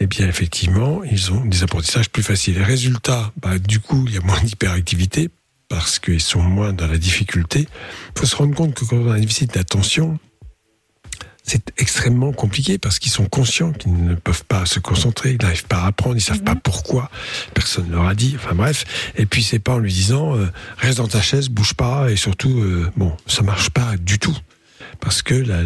eh 0.00 0.06
bien, 0.06 0.28
effectivement, 0.28 1.02
ils 1.04 1.32
ont 1.32 1.44
des 1.44 1.62
apprentissages 1.62 2.10
plus 2.10 2.22
faciles. 2.22 2.56
Les 2.56 2.64
résultats, 2.64 3.32
bah, 3.40 3.58
du 3.58 3.80
coup, 3.80 4.04
il 4.06 4.14
y 4.14 4.18
a 4.18 4.20
moins 4.20 4.40
d'hyperactivité 4.42 5.30
parce 5.68 5.98
qu'ils 5.98 6.20
sont 6.20 6.42
moins 6.42 6.72
dans 6.72 6.86
la 6.86 6.98
difficulté. 6.98 7.66
Il 8.16 8.20
faut 8.20 8.26
se 8.26 8.36
rendre 8.36 8.54
compte 8.54 8.74
que 8.74 8.84
quand 8.84 8.96
on 8.96 9.10
a 9.10 9.14
un 9.14 9.20
déficit 9.20 9.54
d'attention, 9.54 10.18
c'est 11.44 11.72
extrêmement 11.76 12.32
compliqué 12.32 12.78
parce 12.78 12.98
qu'ils 12.98 13.12
sont 13.12 13.26
conscients 13.26 13.72
qu'ils 13.72 14.02
ne 14.02 14.14
peuvent 14.14 14.44
pas 14.44 14.64
se 14.64 14.80
concentrer, 14.80 15.32
ils 15.32 15.42
n'arrivent 15.42 15.66
pas 15.66 15.82
à 15.82 15.86
apprendre, 15.88 16.16
ils 16.16 16.22
savent 16.22 16.42
pas 16.42 16.56
pourquoi, 16.56 17.10
personne 17.52 17.88
ne 17.88 17.92
leur 17.92 18.06
a 18.06 18.14
dit, 18.14 18.34
enfin 18.36 18.54
bref. 18.54 18.84
Et 19.16 19.26
puis 19.26 19.42
c'est 19.42 19.58
pas 19.58 19.74
en 19.74 19.78
lui 19.78 19.92
disant 19.92 20.36
euh, 20.36 20.50
reste 20.78 20.98
dans 20.98 21.08
ta 21.08 21.20
chaise, 21.20 21.50
bouge 21.50 21.74
pas 21.74 22.10
et 22.10 22.16
surtout 22.16 22.60
euh, 22.60 22.90
bon, 22.96 23.14
ça 23.26 23.42
marche 23.42 23.70
pas 23.70 23.96
du 23.98 24.18
tout 24.18 24.36
parce 25.04 25.22
que 25.22 25.34
la- 25.34 25.62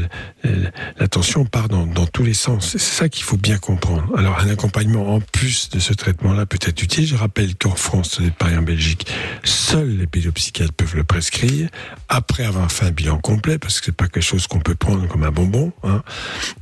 l'attention 0.98 1.44
part 1.44 1.68
dans, 1.68 1.86
dans 1.86 2.06
tous 2.06 2.24
les 2.24 2.34
sens. 2.34 2.70
C'est 2.72 2.78
ça 2.80 3.08
qu'il 3.08 3.22
faut 3.24 3.36
bien 3.36 3.56
comprendre. 3.58 4.04
Alors 4.16 4.38
un 4.40 4.48
accompagnement 4.50 5.14
en 5.14 5.20
plus 5.20 5.70
de 5.70 5.78
ce 5.78 5.92
traitement-là 5.94 6.44
peut 6.44 6.58
être 6.60 6.82
utile. 6.82 7.06
Je 7.06 7.14
rappelle 7.14 7.54
qu'en 7.56 7.74
France, 7.74 8.10
ce 8.16 8.22
n'est 8.22 8.30
pas 8.30 8.46
en 8.56 8.62
Belgique, 8.62 9.06
seuls 9.44 9.96
les 9.96 10.06
pédopsychiatres 10.06 10.72
peuvent 10.72 10.96
le 10.96 11.04
prescrire 11.04 11.68
après 12.08 12.44
avoir 12.44 12.70
fait 12.72 12.86
un 12.86 12.90
bilan 12.90 13.18
complet, 13.18 13.58
parce 13.58 13.78
que 13.80 13.86
c'est 13.86 13.92
pas 13.92 14.08
quelque 14.08 14.22
chose 14.24 14.46
qu'on 14.46 14.60
peut 14.60 14.74
prendre 14.74 15.06
comme 15.08 15.22
un 15.22 15.30
bonbon, 15.30 15.72
hein, 15.84 16.02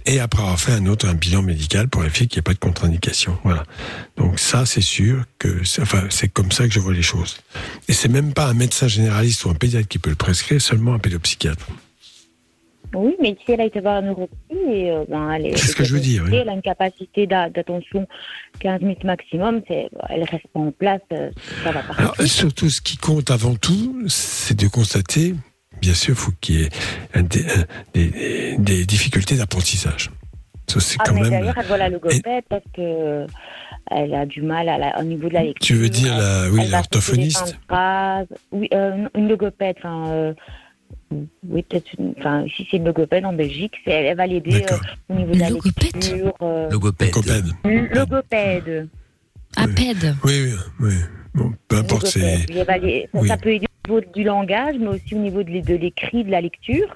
et 0.05 0.21
après 0.21 0.43
avoir 0.43 0.61
fait 0.61 0.73
un 0.73 0.87
autre 0.87 1.09
un 1.09 1.15
bilan 1.15 1.43
médical 1.43 1.89
pour 1.89 2.03
vérifier 2.03 2.27
qu'il 2.27 2.37
n'y 2.39 2.41
a 2.41 2.43
pas 2.45 2.55
de 2.55 2.59
contre-indication. 2.59 3.39
Voilà. 3.45 3.65
Donc 4.17 4.39
ça, 4.39 4.67
c'est 4.67 4.81
sûr 4.83 5.25
que, 5.39 5.65
c'est- 5.65 5.83
enfin, 5.83 6.05
c'est 6.11 6.29
comme 6.29 6.53
ça 6.53 6.67
que 6.69 6.75
je 6.75 6.81
vois 6.81 6.93
les 6.93 7.03
choses. 7.03 7.39
Et 7.89 7.93
c'est 7.93 8.09
même 8.09 8.35
pas 8.35 8.49
un 8.49 8.55
médecin 8.55 8.89
généraliste 8.89 9.45
ou 9.45 9.51
un 9.51 9.55
pédiatre 9.55 9.89
qui 9.89 9.99
peut 9.99 10.11
le 10.11 10.17
prescrire, 10.17 10.61
seulement 10.61 10.95
un 10.95 10.99
pédopsychiatre. 10.99 11.67
Oui, 12.95 13.15
mais 13.21 13.37
si 13.45 13.53
elle 13.53 13.61
a 13.61 13.65
été 13.65 13.81
voir 13.81 13.97
un 13.97 14.03
neuropsy, 14.03 14.33
et, 14.51 14.91
euh, 14.91 15.05
ben, 15.09 15.31
elle 15.33 15.47
est. 15.47 15.57
C'est 15.57 15.69
ce 15.69 15.77
que 15.77 15.85
je 15.85 15.93
veux 15.95 16.01
dire, 16.01 16.25
oui. 16.27 16.37
Elle 16.37 16.49
a 16.49 16.53
une 16.53 16.63
capacité 16.63 17.27
d'a- 17.27 17.51
d'attention 17.51 18.07
15 18.61 18.81
minutes 18.81 19.05
maximum, 19.05 19.61
elle 19.69 20.23
reste 20.25 20.47
pas 20.53 20.61
en 20.61 20.71
place, 20.73 21.01
euh, 21.13 21.31
ça 21.65 21.73
va 21.73 21.83
pas. 21.83 21.95
Alors, 21.99 22.15
surtout, 22.25 22.71
ce 22.71 22.81
qui 22.81 22.97
compte 22.97 23.31
avant 23.31 23.55
tout, 23.57 24.03
c'est 24.09 24.59
de 24.59 24.69
constater, 24.69 25.35
bien 25.83 25.95
sûr, 25.95 26.15
faut 26.17 26.33
qu'il 26.41 26.61
y 26.61 26.65
ait 26.65 27.23
des, 27.23 27.45
des- 27.95 28.57
des 28.59 28.87
difficultés 28.87 29.37
d'apprentissage. 29.37 30.11
Ça, 30.69 30.81
c'est 30.81 30.97
Ah, 31.01 31.05
quand 31.07 31.15
même. 31.15 31.31
d'ailleurs, 31.31 31.55
elle 31.59 31.67
voit 31.67 31.77
la 31.79 31.89
logopède 31.89 32.45
parce 32.49 32.65
que 32.75 33.27
elle 33.91 34.15
a 34.15 34.27
du 34.27 34.43
mal 34.43 34.69
à 34.69 34.79
la- 34.79 34.99
au 34.99 35.05
niveau 35.05 35.29
de 35.29 35.35
la 35.35 35.43
lecture. 35.45 35.65
Tu 35.65 35.75
veux 35.75 35.89
dire 35.89 36.17
la, 36.17 36.49
oui, 36.51 36.67
l'orthophoniste. 36.69 37.57
Oui, 38.53 38.69
euh, 38.75 39.07
une 39.15 39.29
logopède, 39.29 39.77
enfin. 39.79 40.09
euh, 40.09 40.35
oui, 41.13 41.63
peut-être 41.69 41.87
une. 41.99 42.15
Enfin, 42.19 42.45
si 42.55 42.67
c'est 42.71 42.77
une 42.79 42.85
logopède 42.85 43.25
en 43.25 43.33
Belgique, 43.33 43.75
elle, 43.87 44.07
elle 44.07 44.17
va 44.17 44.27
l'aider 44.27 44.65
euh, 44.71 44.77
au 45.09 45.15
niveau 45.15 45.33
de 45.35 45.39
la 45.39 45.51
lecture. 45.51 46.35
euh, 46.43 46.71
Logopède. 46.71 47.13
Logopède. 47.95 48.89
APED. 49.57 50.15
Oui, 50.25 50.33
oui, 50.45 50.55
oui. 50.81 50.95
Bon, 51.35 51.53
peu 51.69 51.77
importe, 51.77 52.07
c'est. 52.07 52.47
Logopède. 52.49 52.83
Oui, 52.83 52.89
les- 52.91 53.03
ça, 53.13 53.21
oui. 53.21 53.29
ça 53.29 53.37
peut 53.37 53.51
aider 53.55 53.67
au 53.89 53.93
niveau 53.93 54.07
du 54.15 54.25
langage, 54.25 54.75
mais 54.81 54.89
aussi 54.89 55.15
au 55.15 55.19
niveau 55.19 55.43
de, 55.43 55.51
l'é- 55.51 55.63
de 55.63 55.75
l'écrit, 55.77 56.25
de 56.25 56.31
la 56.31 56.41
lecture. 56.41 56.93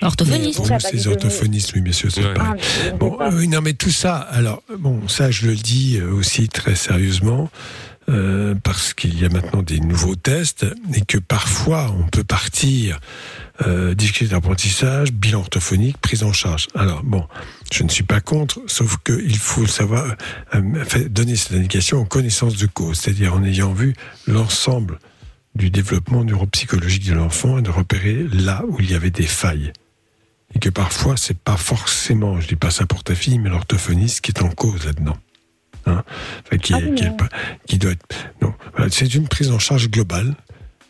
Orthophoniste. 0.00 0.64
Va 0.68 0.78
C'est 0.78 1.06
orthophonistes, 1.08 1.72
oui, 1.74 1.80
bien 1.80 1.92
sûr, 1.92 2.12
c'est 2.12 2.24
Ouais. 2.24 2.32
pareil. 2.34 2.60
Ah, 2.60 2.62
sais 2.62 2.92
Bon, 2.92 3.10
pas. 3.16 3.32
euh, 3.32 3.36
oui, 3.36 3.48
non, 3.48 3.60
mais 3.60 3.72
tout 3.72 3.90
ça, 3.90 4.16
alors, 4.16 4.62
bon, 4.78 5.08
ça, 5.08 5.32
je 5.32 5.48
le 5.48 5.56
dis 5.56 5.98
euh, 6.00 6.12
aussi 6.12 6.48
très 6.48 6.76
sérieusement, 6.76 7.50
euh, 8.08 8.54
parce 8.62 8.94
qu'il 8.94 9.20
y 9.20 9.24
a 9.24 9.28
maintenant 9.28 9.62
des 9.62 9.80
nouveaux 9.80 10.16
tests, 10.16 10.66
et 10.94 11.02
que 11.02 11.18
parfois, 11.18 11.94
on 11.98 12.04
peut 12.08 12.24
partir, 12.24 13.00
euh, 13.66 13.94
difficulté 13.94 14.34
d'apprentissage, 14.34 15.12
bilan 15.12 15.40
orthophonique, 15.40 15.98
prise 15.98 16.22
en 16.22 16.32
charge. 16.32 16.68
Alors, 16.74 17.02
bon, 17.02 17.26
je 17.72 17.82
ne 17.82 17.88
suis 17.88 18.04
pas 18.04 18.20
contre, 18.20 18.60
sauf 18.66 18.96
qu'il 19.04 19.38
faut 19.38 19.66
savoir, 19.66 20.14
euh, 20.54 21.08
donner 21.08 21.36
cette 21.36 21.52
indication 21.52 21.98
en 22.00 22.04
connaissance 22.04 22.56
de 22.56 22.66
cause, 22.66 22.98
c'est-à-dire 22.98 23.34
en 23.34 23.44
ayant 23.44 23.72
vu 23.72 23.94
l'ensemble 24.26 24.98
du 25.54 25.70
développement 25.70 26.24
neuropsychologique 26.24 27.06
de 27.06 27.14
l'enfant 27.14 27.58
et 27.58 27.62
de 27.62 27.70
repérer 27.70 28.26
là 28.32 28.64
où 28.68 28.80
il 28.80 28.90
y 28.90 28.94
avait 28.94 29.10
des 29.10 29.26
failles 29.26 29.72
et 30.54 30.58
que 30.58 30.70
parfois 30.70 31.16
c'est 31.16 31.38
pas 31.38 31.56
forcément, 31.56 32.40
je 32.40 32.48
dis 32.48 32.56
pas 32.56 32.70
ça 32.70 32.86
pour 32.86 33.04
ta 33.04 33.14
fille, 33.14 33.38
mais 33.38 33.50
l'orthophoniste 33.50 34.20
qui 34.20 34.30
est 34.30 34.42
en 34.42 34.50
cause 34.50 34.86
là-dedans. 34.86 35.16
Hein 35.88 36.04
Enfin, 36.46 36.58
qui, 36.58 36.72
est- 36.74 36.94
qui, 36.94 37.04
est 37.04 37.16
pas- 37.16 37.28
qui 37.66 37.78
doit 37.78 37.92
être. 37.92 38.06
Non, 38.42 38.54
Voilà, 38.76 38.90
c'est 38.90 39.14
une 39.14 39.26
prise 39.28 39.50
en 39.50 39.58
charge 39.58 39.90
globale 39.90 40.34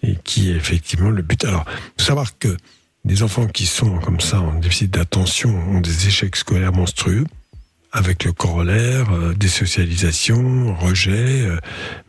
et 0.03 0.16
qui 0.25 0.51
est 0.51 0.57
effectivement 0.57 1.11
le 1.11 1.23
but. 1.23 1.45
Alors, 1.45 1.65
faut 1.99 2.05
savoir 2.05 2.39
que 2.39 2.57
des 3.05 3.23
enfants 3.23 3.47
qui 3.47 3.66
sont 3.66 3.99
comme 4.01 4.20
ça 4.20 4.41
en 4.41 4.55
déficit 4.59 4.91
d'attention 4.91 5.51
ont 5.70 5.81
des 5.81 6.07
échecs 6.09 6.37
scolaires 6.37 6.73
monstrueux. 6.73 7.25
avec 7.91 8.25
le 8.25 8.33
corollaire, 8.33 9.11
euh, 9.15 9.33
désocialisation, 9.35 10.75
rejet, 10.77 11.43
euh, 11.47 11.57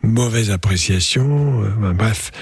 mauvaise 0.02 0.50
appréciation, 0.50 1.62
euh, 1.64 1.92
bref, 1.94 2.32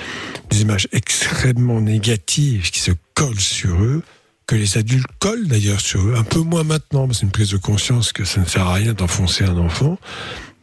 des 0.51 0.63
images 0.63 0.89
extrêmement 0.91 1.81
négatives 1.81 2.71
qui 2.73 2.81
se 2.81 2.91
collent 3.15 3.39
sur 3.41 3.77
eux, 3.81 4.03
que 4.49 4.57
les 4.57 4.79
adultes 4.79 5.07
collent 5.21 5.47
d'ailleurs 5.47 5.81
sur 5.81 6.01
eux, 6.01 6.15
un 6.17 6.25
peu 6.25 6.41
moins 6.41 6.65
maintenant, 6.65 7.07
c'est 7.13 7.23
une 7.23 7.31
prise 7.31 7.51
de 7.51 7.59
conscience 7.59 8.13
que 8.13 8.25
ça 8.25 8.41
ne 8.41 8.47
sert 8.47 8.67
à 8.67 8.73
rien 8.73 8.95
d'enfoncer 8.95 9.45
un 9.45 9.59
enfant. 9.59 9.99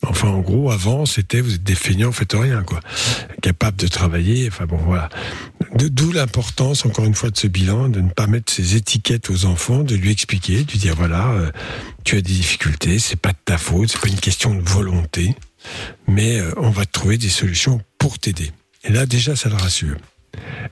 Enfin, 0.02 0.28
en 0.28 0.40
gros, 0.40 0.72
avant, 0.72 1.06
c'était 1.06 1.40
vous 1.40 1.54
êtes 1.54 1.64
des 1.64 1.76
feignants, 1.76 2.12
faites 2.12 2.34
rien, 2.34 2.64
quoi. 2.64 2.80
Capable 3.44 3.78
de 3.78 3.88
travailler, 3.88 4.48
enfin 4.48 4.66
bon, 4.66 4.78
voilà. 4.78 5.10
D'où 5.76 6.12
l'importance, 6.12 6.86
encore 6.86 7.06
une 7.06 7.14
fois, 7.14 7.30
de 7.30 7.38
ce 7.38 7.46
bilan, 7.46 7.90
de 7.90 8.02
ne 8.02 8.10
pas 8.10 8.26
mettre 8.26 8.52
ces 8.52 8.76
étiquettes 8.76 9.30
aux 9.30 9.46
enfants, 9.46 9.84
de 9.84 9.96
lui 9.96 10.12
expliquer, 10.12 10.64
de 10.64 10.72
lui 10.72 10.80
dire 10.80 10.96
voilà, 10.96 11.30
euh, 11.30 11.52
tu 12.04 12.18
as 12.18 12.22
des 12.22 12.34
difficultés, 12.34 12.98
c'est 12.98 13.20
pas 13.20 13.32
de 13.32 13.38
ta 13.46 13.60
faute, 13.60 13.90
c'est 13.92 14.02
pas 14.02 14.08
une 14.08 14.20
question 14.20 14.56
de 14.56 14.62
volonté, 14.62 15.36
mais 16.08 16.40
euh, 16.40 16.52
on 16.58 16.72
va 16.72 16.86
trouver 16.86 17.20
des 17.20 17.30
solutions 17.30 17.82
pour 18.00 18.18
t'aider. 18.18 18.52
Et 18.84 18.92
là, 18.92 19.06
déjà, 19.06 19.36
ça 19.36 19.50
le 19.50 19.56
rassure. 19.56 19.98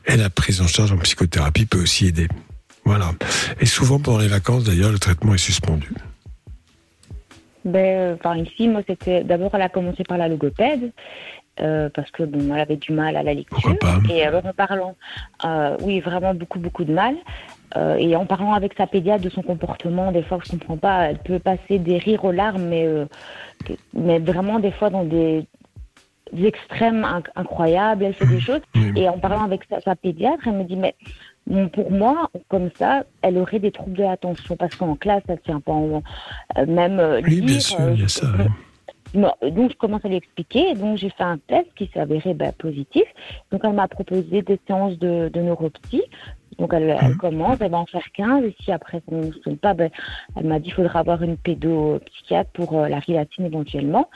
Et 0.07 0.17
la 0.17 0.31
prise 0.31 0.61
en 0.61 0.67
charge 0.67 0.91
en 0.91 0.97
psychothérapie 0.97 1.65
peut 1.65 1.81
aussi 1.81 2.07
aider. 2.07 2.27
Voilà. 2.85 3.11
Et 3.59 3.65
souvent, 3.65 3.99
pendant 3.99 4.19
les 4.19 4.27
vacances, 4.27 4.63
d'ailleurs, 4.63 4.91
le 4.91 4.99
traitement 4.99 5.33
est 5.33 5.37
suspendu. 5.37 5.93
Ben, 7.65 7.79
euh, 7.79 8.15
enfin, 8.15 8.37
ici, 8.37 8.67
moi, 8.67 8.81
c'était 8.87 9.23
d'abord, 9.23 9.51
elle 9.53 9.61
a 9.61 9.69
commencé 9.69 10.03
par 10.03 10.17
la 10.17 10.27
logopède. 10.27 10.91
euh, 11.61 11.87
parce 11.93 12.09
que 12.09 12.23
bon, 12.23 12.53
elle 12.53 12.61
avait 12.61 12.77
du 12.77 12.91
mal 12.93 13.15
à 13.15 13.21
la 13.23 13.33
lecture. 13.35 13.57
Et 14.09 14.23
alors 14.25 14.43
en 14.45 14.53
parlant, 14.53 14.95
euh, 15.45 15.77
oui, 15.81 15.99
vraiment 15.99 16.33
beaucoup, 16.33 16.57
beaucoup 16.59 16.83
de 16.83 16.91
mal. 16.91 17.15
Euh, 17.77 17.95
et 17.97 18.15
en 18.15 18.25
parlant 18.25 18.53
avec 18.53 18.73
sa 18.75 18.87
pédiatre 18.87 19.23
de 19.23 19.29
son 19.29 19.43
comportement, 19.43 20.11
des 20.11 20.23
fois, 20.23 20.39
je 20.43 20.49
comprends 20.51 20.77
pas, 20.77 21.09
elle 21.09 21.19
peut 21.19 21.37
passer 21.39 21.77
des 21.79 21.99
rires 21.99 22.25
aux 22.25 22.31
larmes, 22.31 22.63
mais, 22.63 22.85
euh, 22.85 23.05
mais 23.93 24.17
vraiment 24.19 24.59
des 24.59 24.71
fois 24.71 24.89
dans 24.89 25.03
des, 25.03 25.45
des 26.31 26.47
extrêmes 26.47 27.03
inc- 27.03 27.29
incroyables, 27.35 28.03
elle 28.03 28.13
fait 28.15 28.25
des 28.27 28.39
choses. 28.39 28.61
Et 28.95 29.07
en 29.07 29.19
parlant 29.19 29.43
avec 29.43 29.61
sa, 29.69 29.79
sa 29.79 29.95
pédiatre, 29.95 30.47
elle 30.47 30.53
me 30.53 30.63
dit, 30.63 30.75
mais 30.75 30.95
bon, 31.47 31.69
pour 31.69 31.91
moi, 31.91 32.29
comme 32.49 32.69
ça, 32.77 33.03
elle 33.21 33.37
aurait 33.37 33.59
des 33.59 33.71
troubles 33.71 33.97
de 33.97 34.03
l'attention 34.03 34.55
parce 34.55 34.75
qu'en 34.75 34.95
classe, 34.95 35.23
elle 35.27 35.39
tient 35.41 35.59
pas 35.59 35.71
en, 35.73 36.01
euh, 36.57 36.65
même 36.65 36.99
euh, 36.99 37.21
Oui, 37.23 37.41
bien 37.41 37.53
lire, 37.53 37.61
sûr, 37.61 37.79
euh, 37.81 37.91
il 37.93 38.01
y 38.01 38.03
a 38.03 38.07
ça. 38.07 38.27
oui. 38.37 38.45
Bon, 39.13 39.31
donc 39.51 39.71
je 39.71 39.77
commence 39.77 40.03
à 40.05 40.07
lui 40.07 40.15
expliquer, 40.15 40.73
donc 40.73 40.97
j'ai 40.97 41.11
fait 41.11 41.23
un 41.23 41.37
test 41.37 41.67
qui 41.75 41.87
s'est 41.93 41.99
avéré 41.99 42.33
ben, 42.33 42.51
positif. 42.53 43.03
Donc 43.51 43.61
elle 43.63 43.73
m'a 43.73 43.87
proposé 43.87 44.41
des 44.41 44.59
séances 44.65 44.97
de, 44.97 45.29
de 45.31 45.39
neuropsy. 45.39 46.01
Donc 46.59 46.73
elle, 46.73 46.97
elle 47.01 47.17
commence, 47.17 47.57
elle 47.59 47.71
va 47.71 47.77
en 47.77 47.85
faire 47.85 48.05
15, 48.13 48.43
et 48.45 48.55
si 48.61 48.71
après 48.71 49.01
ça 49.07 49.15
ne 49.15 49.23
fonctionne 49.23 49.57
pas, 49.57 49.73
ben, 49.73 49.89
elle 50.35 50.45
m'a 50.45 50.59
dit 50.59 50.65
qu'il 50.65 50.75
faudra 50.75 50.99
avoir 50.99 51.21
une 51.23 51.37
pédopsychiatre 51.37 52.51
pour 52.51 52.79
euh, 52.79 52.87
la 52.87 52.99
rilatine 52.99 53.45
éventuellement. 53.45 54.09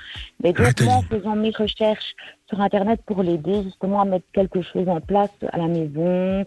Mais 0.44 0.54
donc 0.54 0.82
moi, 0.82 0.96
en 0.96 1.02
faisant 1.02 1.36
mes 1.36 1.52
recherches 1.52 2.16
sur 2.48 2.62
Internet 2.62 3.02
pour 3.06 3.24
l'aider 3.24 3.64
justement 3.64 4.02
à 4.02 4.06
mettre 4.06 4.26
quelque 4.34 4.62
chose 4.62 4.88
en 4.88 5.02
place 5.02 5.32
à 5.52 5.58
la 5.58 5.68
maison, 5.68 6.46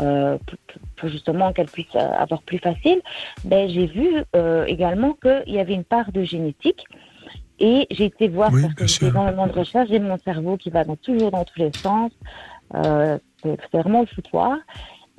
euh, 0.00 0.38
pour, 0.46 0.58
pour 0.96 1.08
justement 1.08 1.52
qu'elle 1.52 1.66
puisse 1.66 1.94
euh, 1.94 2.10
avoir 2.12 2.42
plus 2.42 2.58
facile, 2.58 3.00
ben, 3.44 3.68
j'ai 3.68 3.86
vu 3.86 4.24
euh, 4.34 4.64
également 4.66 5.14
qu'il 5.14 5.54
y 5.54 5.58
avait 5.58 5.74
une 5.74 5.84
part 5.84 6.12
de 6.12 6.22
génétique. 6.22 6.84
Et 7.58 7.86
j'ai 7.90 8.06
été 8.06 8.26
voir, 8.28 8.50
parce 8.50 8.74
que 8.74 9.04
énormément 9.06 9.46
de 9.46 9.52
recherches, 9.52 9.88
j'ai 9.88 10.00
mon 10.00 10.18
cerveau 10.18 10.56
qui 10.56 10.70
va 10.70 10.84
dans, 10.84 10.96
toujours 10.96 11.30
dans 11.30 11.44
tous 11.44 11.60
les 11.60 11.70
sens. 11.72 12.10
Euh, 12.74 13.18
c'est 13.42 13.72
vraiment 13.72 14.00
le 14.00 14.06
foutoir. 14.06 14.56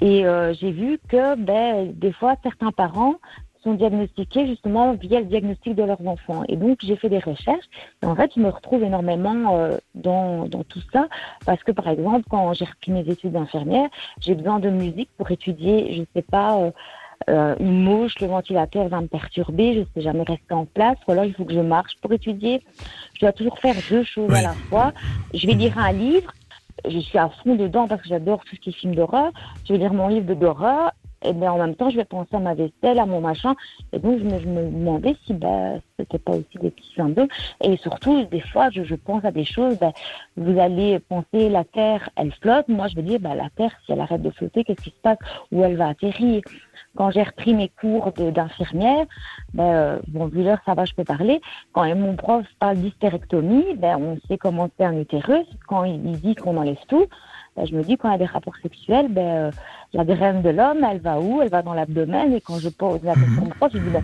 Et 0.03 0.25
euh, 0.25 0.53
j'ai 0.53 0.71
vu 0.71 0.99
que 1.07 1.35
ben, 1.35 1.93
des 1.93 2.11
fois, 2.11 2.35
certains 2.43 2.73
parents 2.73 3.15
sont 3.63 3.73
diagnostiqués 3.75 4.45
justement 4.47 4.93
via 4.95 5.21
le 5.21 5.27
diagnostic 5.27 5.75
de 5.75 5.84
leurs 5.84 6.05
enfants. 6.05 6.43
Et 6.49 6.57
donc, 6.57 6.80
j'ai 6.84 6.97
fait 6.97 7.07
des 7.07 7.19
recherches. 7.19 7.65
Et 8.01 8.05
en 8.05 8.13
fait, 8.13 8.31
je 8.35 8.41
me 8.41 8.49
retrouve 8.49 8.84
énormément 8.84 9.55
euh, 9.55 9.77
dans, 9.95 10.45
dans 10.49 10.65
tout 10.65 10.81
ça. 10.91 11.07
Parce 11.45 11.63
que, 11.63 11.71
par 11.71 11.88
exemple, 11.88 12.25
quand 12.30 12.51
j'ai 12.51 12.65
repris 12.65 12.91
mes 12.91 13.09
études 13.09 13.31
d'infirmière, 13.31 13.88
j'ai 14.19 14.35
besoin 14.35 14.59
de 14.59 14.69
musique 14.69 15.09
pour 15.17 15.31
étudier, 15.31 15.93
je 15.93 15.99
ne 16.01 16.05
sais 16.13 16.21
pas, 16.21 16.57
euh, 16.57 16.71
euh, 17.30 17.55
une 17.61 17.84
mouche, 17.84 18.19
le 18.19 18.27
ventilateur 18.27 18.89
va 18.89 18.99
me 18.99 19.07
perturber, 19.07 19.75
je 19.75 19.80
ne 19.80 19.85
sais 19.95 20.01
jamais 20.01 20.23
rester 20.23 20.53
en 20.53 20.65
place. 20.65 20.97
Ou 21.07 21.13
alors, 21.13 21.23
il 21.23 21.34
faut 21.34 21.45
que 21.45 21.53
je 21.53 21.61
marche 21.61 21.93
pour 22.01 22.11
étudier. 22.11 22.61
Je 23.13 23.21
dois 23.21 23.31
toujours 23.31 23.57
faire 23.59 23.75
deux 23.89 24.03
choses 24.03 24.34
à 24.34 24.41
la 24.41 24.53
fois. 24.69 24.91
Je 25.34 25.47
vais 25.47 25.53
lire 25.53 25.77
un 25.77 25.93
livre, 25.93 26.34
je 26.87 26.99
suis 26.99 27.17
à 27.17 27.29
fond 27.29 27.55
dedans 27.55 27.87
parce 27.87 28.01
que 28.01 28.07
j'adore 28.07 28.43
tout 28.45 28.55
ce 28.55 28.61
qui 28.61 28.69
est 28.69 28.73
film 28.73 28.95
d'horreur. 28.95 29.31
Je 29.65 29.73
vais 29.73 29.79
lire 29.79 29.93
mon 29.93 30.07
livre 30.07 30.33
d'horreur 30.35 30.91
et 31.23 31.33
bien 31.33 31.51
en 31.51 31.57
même 31.57 31.75
temps 31.75 31.89
je 31.89 31.97
vais 31.97 32.05
penser 32.05 32.35
à 32.35 32.39
ma 32.39 32.53
vaisselle, 32.53 32.99
à 32.99 33.05
mon 33.05 33.21
machin. 33.21 33.55
Et 33.91 33.99
donc 33.99 34.19
je 34.19 34.23
me, 34.23 34.39
je 34.39 34.47
me 34.47 34.63
demandais 34.65 35.15
si 35.25 35.33
ben, 35.33 35.81
c'était 35.97 36.19
pas 36.19 36.33
aussi 36.33 36.57
des 36.61 36.71
petits 36.71 36.93
symptômes. 36.95 37.27
Et 37.63 37.77
surtout, 37.77 38.23
des 38.25 38.41
fois, 38.41 38.69
je, 38.69 38.83
je 38.83 38.95
pense 38.95 39.23
à 39.25 39.31
des 39.31 39.45
choses. 39.45 39.77
Ben, 39.79 39.91
vous 40.37 40.59
allez 40.59 40.99
penser 40.99 41.49
la 41.49 41.63
Terre, 41.63 42.09
elle 42.15 42.33
flotte. 42.33 42.67
Moi, 42.67 42.87
je 42.87 42.95
vais 42.95 43.03
dire, 43.03 43.19
ben, 43.19 43.35
la 43.35 43.49
Terre, 43.55 43.71
si 43.85 43.91
elle 43.91 44.01
arrête 44.01 44.21
de 44.21 44.31
flotter, 44.31 44.63
qu'est-ce 44.63 44.83
qui 44.83 44.89
se 44.89 45.01
passe? 45.01 45.17
Où 45.51 45.63
elle 45.63 45.77
va 45.77 45.89
atterrir 45.89 46.41
quand 46.95 47.09
j'ai 47.09 47.23
repris 47.23 47.53
mes 47.55 47.69
cours 47.69 48.11
d'infirmière, 48.11 49.05
ben, 49.53 49.99
bon, 50.07 50.27
vu 50.27 50.43
l'heure, 50.43 50.59
ça 50.65 50.73
va, 50.73 50.85
je 50.85 50.93
peux 50.93 51.03
parler. 51.03 51.41
Quand 51.71 51.83
mon 51.95 52.15
prof 52.15 52.45
parle 52.59 52.77
d'hystérectomie, 52.77 53.75
ben, 53.77 53.97
on 53.97 54.17
sait 54.27 54.37
comment 54.37 54.69
c'est 54.77 54.85
un 54.85 54.97
utérus. 54.99 55.45
Quand 55.67 55.83
il 55.85 56.19
dit 56.19 56.35
qu'on 56.35 56.57
enlève 56.57 56.77
tout, 56.87 57.07
ben, 57.55 57.65
je 57.65 57.75
me 57.75 57.84
dis, 57.84 57.97
quand 57.97 58.09
il 58.09 58.13
y 58.13 58.15
a 58.15 58.17
des 58.17 58.25
rapports 58.25 58.55
sexuels, 58.61 59.07
ben, 59.09 59.21
euh, 59.21 59.51
la 59.93 60.03
graine 60.05 60.41
de 60.41 60.49
l'homme, 60.49 60.84
elle 60.89 60.99
va 60.99 61.19
où? 61.19 61.41
Elle 61.41 61.49
va 61.49 61.61
dans 61.61 61.73
l'abdomen. 61.73 62.34
Et 62.34 62.41
quand 62.41 62.59
je 62.59 62.69
pose 62.69 63.03
la 63.03 63.13
question 63.13 63.43
au 63.43 63.49
prof, 63.49 63.71
je 63.73 63.80
dis, 63.80 63.89
ben, 63.89 64.03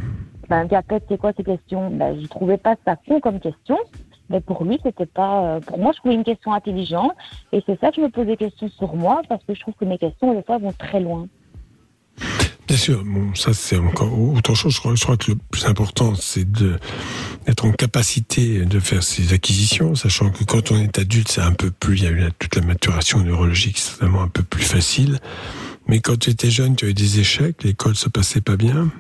ben, 0.68 0.84
c'est 1.08 1.18
quoi 1.18 1.32
ces 1.36 1.44
questions? 1.44 1.90
Ben, 1.90 2.20
Je 2.20 2.28
trouvais 2.28 2.58
pas 2.58 2.76
ça 2.86 2.96
con 2.96 3.20
comme 3.20 3.40
question. 3.40 3.78
Mais 4.30 4.42
pour 4.42 4.64
lui, 4.64 4.80
c'était 4.84 5.08
pas. 5.08 5.44
euh, 5.44 5.60
pour 5.60 5.80
moi, 5.80 5.92
je 5.94 6.00
trouvais 6.00 6.14
une 6.14 6.24
question 6.24 6.54
intelligente. 6.54 7.14
Et 7.52 7.64
c'est 7.66 7.80
ça 7.80 7.90
que 7.90 7.96
je 7.96 8.02
me 8.02 8.10
pose 8.10 8.28
des 8.28 8.38
questions 8.38 8.70
sur 8.70 8.96
moi, 8.96 9.22
parce 9.28 9.44
que 9.44 9.56
je 9.56 9.60
trouve 9.60 9.74
que 9.74 9.86
mes 9.86 9.98
questions, 9.98 10.34
des 10.34 10.44
fois, 10.44 10.60
vont 10.60 10.74
très 10.74 11.00
loin. 11.00 11.28
Bien 12.70 12.78
sûr, 12.78 13.04
bon, 13.04 13.34
ça 13.34 13.52
c'est 13.52 13.78
encore 13.78 14.14
autre 14.20 14.54
chose. 14.54 14.76
Je 14.76 14.80
crois, 14.80 14.94
je 14.94 15.04
crois 15.04 15.18
que 15.18 15.32
le 15.32 15.38
plus 15.50 15.66
important, 15.66 16.14
c'est 16.14 16.46
d'être 16.46 17.66
en 17.66 17.72
capacité 17.72 18.64
de 18.64 18.80
faire 18.80 19.02
ses 19.02 19.34
acquisitions, 19.34 19.96
sachant 19.96 20.30
que 20.30 20.44
quand 20.44 20.72
on 20.72 20.78
est 20.78 21.00
adulte, 21.00 21.30
c'est 21.30 21.42
un 21.42 21.54
peu 21.54 21.72
plus, 21.72 21.98
il 21.98 22.04
y 22.04 22.08
a 22.08 22.12
eu 22.12 22.30
toute 22.38 22.56
la 22.56 22.62
maturation 22.62 23.22
neurologique, 23.22 23.80
c'est 23.80 24.00
vraiment 24.00 24.22
un 24.22 24.28
peu 24.28 24.44
plus 24.44 24.62
facile. 24.62 25.18
Mais 25.88 26.00
quand 26.00 26.20
tu 26.20 26.30
étais 26.30 26.52
jeune, 26.52 26.76
tu 26.76 26.86
as 26.86 26.90
eu 26.90 26.94
des 26.94 27.20
échecs, 27.20 27.64
l'école 27.64 27.96
se 27.96 28.08
passait 28.08 28.42
pas 28.42 28.56
bien? 28.56 28.92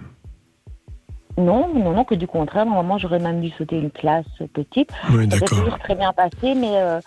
Non, 1.37 1.71
non, 1.71 1.91
non, 1.91 2.03
que 2.05 2.15
du 2.15 2.25
contraire. 2.25 2.65
Normalement, 2.65 2.97
j'aurais 2.97 3.19
même 3.19 3.39
dû 3.39 3.51
sauter 3.51 3.77
une 3.77 3.91
classe 3.91 4.25
petite. 4.51 4.89
Oui, 5.11 5.27
d'accord. 5.27 5.59
toujours 5.59 5.77
très 5.77 5.93
bien 5.93 6.11
passé, 6.11 6.55
mais, 6.55 6.75
euh, 6.75 6.99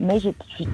mais 0.00 0.18
je 0.18 0.30
suis 0.56 0.66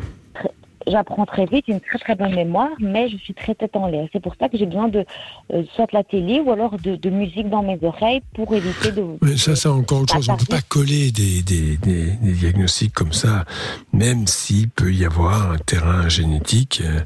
J'apprends 0.86 1.26
très 1.26 1.46
vite, 1.46 1.64
j'ai 1.66 1.74
une 1.74 1.80
très 1.80 1.98
très 1.98 2.14
bonne 2.14 2.34
mémoire, 2.34 2.70
mais 2.78 3.08
je 3.08 3.16
suis 3.16 3.34
très 3.34 3.54
tête 3.54 3.74
en 3.76 3.86
l'air. 3.86 4.08
C'est 4.12 4.22
pour 4.22 4.34
ça 4.38 4.48
que 4.48 4.58
j'ai 4.58 4.66
besoin 4.66 4.88
de 4.88 5.04
euh, 5.52 5.62
soit 5.74 5.86
de 5.86 5.96
la 5.96 6.04
télé 6.04 6.40
ou 6.40 6.50
alors 6.50 6.78
de, 6.78 6.96
de 6.96 7.10
musique 7.10 7.48
dans 7.48 7.62
mes 7.62 7.78
oreilles 7.82 8.22
pour 8.34 8.54
éviter 8.54 8.92
de. 8.92 9.04
Mais 9.22 9.36
ça, 9.36 9.56
c'est 9.56 9.68
encore 9.68 10.02
autre 10.02 10.14
chose. 10.14 10.28
On 10.28 10.34
ne 10.34 10.38
peut 10.38 10.44
pas 10.48 10.62
coller 10.62 11.10
des, 11.10 11.42
des, 11.42 11.76
des, 11.76 12.10
des 12.12 12.32
diagnostics 12.32 12.92
comme 12.92 13.12
ça, 13.12 13.44
même 13.92 14.26
s'il 14.26 14.68
peut 14.68 14.92
y 14.92 15.04
avoir 15.04 15.52
un 15.52 15.58
terrain 15.58 16.08
génétique 16.08 16.82
euh, 16.84 17.00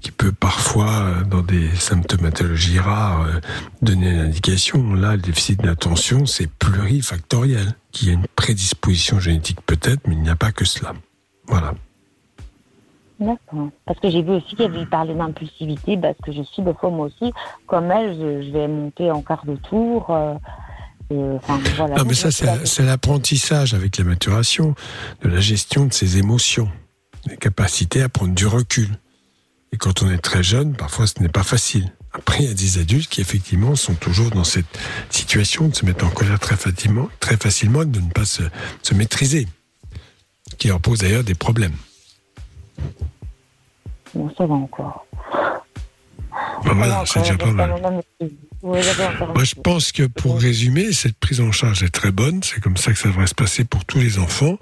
qui 0.00 0.10
peut 0.10 0.32
parfois, 0.32 0.90
euh, 0.90 1.24
dans 1.24 1.42
des 1.42 1.68
symptomatologies 1.76 2.78
rares, 2.78 3.22
euh, 3.22 3.40
donner 3.82 4.10
une 4.10 4.20
indication. 4.20 4.94
Là, 4.94 5.16
le 5.16 5.22
déficit 5.22 5.60
d'attention, 5.62 6.26
c'est 6.26 6.50
plurifactoriel. 6.50 7.74
Qu'il 7.92 8.08
y 8.08 8.10
a 8.10 8.14
une 8.14 8.26
prédisposition 8.34 9.20
génétique 9.20 9.60
peut-être, 9.64 10.00
mais 10.08 10.14
il 10.14 10.22
n'y 10.22 10.28
a 10.28 10.36
pas 10.36 10.50
que 10.50 10.64
cela. 10.64 10.94
Voilà. 11.46 11.74
D'accord. 13.24 13.68
Parce 13.86 13.98
que 14.00 14.10
j'ai 14.10 14.22
vu 14.22 14.32
aussi 14.32 14.54
qu'elle 14.56 14.88
parlait 14.88 15.14
d'impulsivité, 15.14 15.96
parce 15.96 16.16
que 16.22 16.32
je 16.32 16.42
suis 16.42 16.62
des 16.62 16.74
fois 16.74 16.90
moi 16.90 17.06
aussi, 17.06 17.32
comme 17.66 17.90
elle, 17.90 18.14
je, 18.14 18.46
je 18.46 18.50
vais 18.52 18.68
monter 18.68 19.10
en 19.10 19.22
quart 19.22 19.44
de 19.46 19.56
tour. 19.56 20.10
euh, 20.10 20.34
et, 21.10 21.18
enfin, 21.36 21.60
voilà. 21.76 21.96
Non, 21.96 22.04
mais 22.06 22.14
ça, 22.14 22.30
c'est 22.30 22.82
l'apprentissage 22.82 23.74
avec 23.74 23.98
la 23.98 24.04
maturation 24.04 24.74
de 25.22 25.28
la 25.28 25.40
gestion 25.40 25.84
de 25.86 25.92
ses 25.92 26.18
émotions, 26.18 26.68
la 27.26 27.36
capacité 27.36 28.02
à 28.02 28.08
prendre 28.08 28.34
du 28.34 28.46
recul. 28.46 28.88
Et 29.72 29.76
quand 29.76 30.02
on 30.02 30.10
est 30.10 30.18
très 30.18 30.42
jeune, 30.42 30.74
parfois 30.74 31.06
ce 31.06 31.20
n'est 31.20 31.28
pas 31.28 31.42
facile. 31.42 31.92
Après, 32.12 32.44
il 32.44 32.48
y 32.48 32.50
a 32.50 32.54
des 32.54 32.78
adultes 32.78 33.10
qui 33.10 33.20
effectivement 33.20 33.74
sont 33.74 33.94
toujours 33.94 34.30
dans 34.30 34.44
cette 34.44 34.78
situation 35.10 35.66
de 35.68 35.74
se 35.74 35.84
mettre 35.84 36.06
en 36.06 36.10
colère 36.10 36.38
très 36.38 36.56
facilement, 36.56 37.08
très 37.18 37.36
facilement 37.36 37.82
et 37.82 37.86
de 37.86 38.00
ne 38.00 38.10
pas 38.10 38.24
se, 38.24 38.42
se 38.82 38.94
maîtriser, 38.94 39.48
qui 40.58 40.68
leur 40.68 40.80
pose 40.80 41.00
d'ailleurs 41.00 41.24
des 41.24 41.34
problèmes. 41.34 41.74
Bon, 44.14 44.30
ça 44.36 44.46
va 44.46 44.54
encore. 44.54 45.06
Ben 46.64 46.72
voilà, 46.74 47.04
c'est 47.06 47.20
déjà 47.20 47.36
pas 47.36 47.50
mal. 47.52 47.74
Moi, 48.62 49.44
je 49.44 49.54
pense 49.54 49.92
que 49.92 50.04
pour 50.04 50.40
résumer, 50.40 50.92
cette 50.92 51.16
prise 51.18 51.40
en 51.40 51.52
charge 51.52 51.82
est 51.82 51.90
très 51.90 52.10
bonne. 52.10 52.42
C'est 52.42 52.60
comme 52.60 52.76
ça 52.76 52.92
que 52.92 52.98
ça 52.98 53.08
devrait 53.08 53.26
se 53.26 53.34
passer 53.34 53.64
pour 53.64 53.84
tous 53.84 53.98
les 53.98 54.18
enfants, 54.18 54.56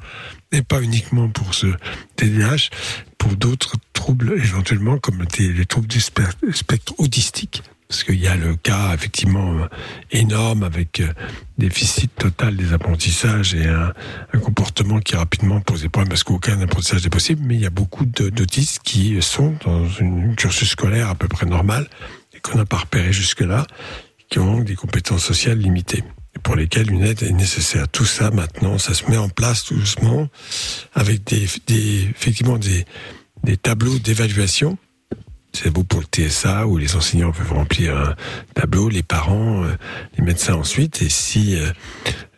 et 0.51 0.63
pas 0.63 0.83
uniquement 0.83 1.29
pour 1.29 1.55
ce 1.55 1.69
TDAH, 2.17 2.71
pour 3.19 3.37
d'autres 3.37 3.77
troubles 3.93 4.35
éventuellement, 4.37 4.99
comme 4.99 5.25
les 5.39 5.49
les 5.53 5.67
troubles 5.67 5.87
du 5.87 5.99
spe- 6.01 6.53
spectre 6.53 6.95
autistique, 6.99 7.63
Parce 7.93 8.05
qu'il 8.05 8.21
y 8.21 8.27
a 8.27 8.37
le 8.37 8.57
cas 8.57 8.95
effectivement 8.95 9.69
énorme 10.13 10.63
avec 10.63 11.01
euh, 11.01 11.13
déficit 11.59 12.11
total 12.15 12.57
des 12.57 12.73
apprentissages 12.73 13.55
et 13.55 13.69
un, 13.69 13.93
comportement 14.39 14.99
qui 14.99 15.15
rapidement 15.15 15.61
pose 15.61 15.83
des 15.83 15.91
problèmes 15.91 16.09
parce 16.09 16.25
qu'aucun 16.25 16.59
apprentissage 16.63 17.05
n'est 17.05 17.11
possible. 17.11 17.43
Mais 17.45 17.57
il 17.57 17.61
y 17.61 17.67
a 17.67 17.71
beaucoup 17.71 18.07
d'autistes 18.07 18.81
qui 18.83 19.21
sont 19.21 19.57
dans 19.67 19.87
une 19.87 20.35
cursus 20.37 20.71
scolaire 20.71 21.11
à 21.11 21.15
peu 21.15 21.29
près 21.29 21.45
normal 21.45 21.87
et 22.35 22.41
qu'on 22.41 22.57
n'a 22.57 22.65
pas 22.65 22.79
repéré 22.79 23.13
jusque-là, 23.13 23.67
qui 24.31 24.39
ont 24.39 24.61
des 24.61 24.75
compétences 24.75 25.25
sociales 25.27 25.59
limitées 25.59 26.03
et 26.35 26.39
pour 26.39 26.57
lesquelles 26.57 26.91
une 26.91 27.05
aide 27.05 27.23
est 27.23 27.33
nécessaire. 27.33 27.89
Tout 27.89 28.07
ça 28.07 28.31
maintenant, 28.31 28.79
ça 28.79 28.95
se 28.95 29.05
met 29.11 29.19
en 29.19 29.29
place 29.29 29.71
doucement 29.71 30.29
avec 30.95 31.31
effectivement 31.31 32.57
des 32.57 33.57
tableaux 33.59 33.99
d'évaluation 33.99 34.79
c'est 35.53 35.71
beau 35.71 35.83
pour 35.85 36.01
le 36.01 36.07
TSA 36.07 36.67
où 36.67 36.79
les 36.79 36.97
enseignants 36.97 37.33
peuvent 37.33 37.53
remplir 37.53 37.97
un 37.97 38.15
tableau, 38.55 38.89
les 38.89 39.03
parents, 39.03 39.65
euh, 39.65 39.69
les 40.19 40.25
médecins 40.25 40.55
ensuite. 40.55 41.03
Et 41.03 41.09
si 41.09 41.57
euh, 41.61 41.71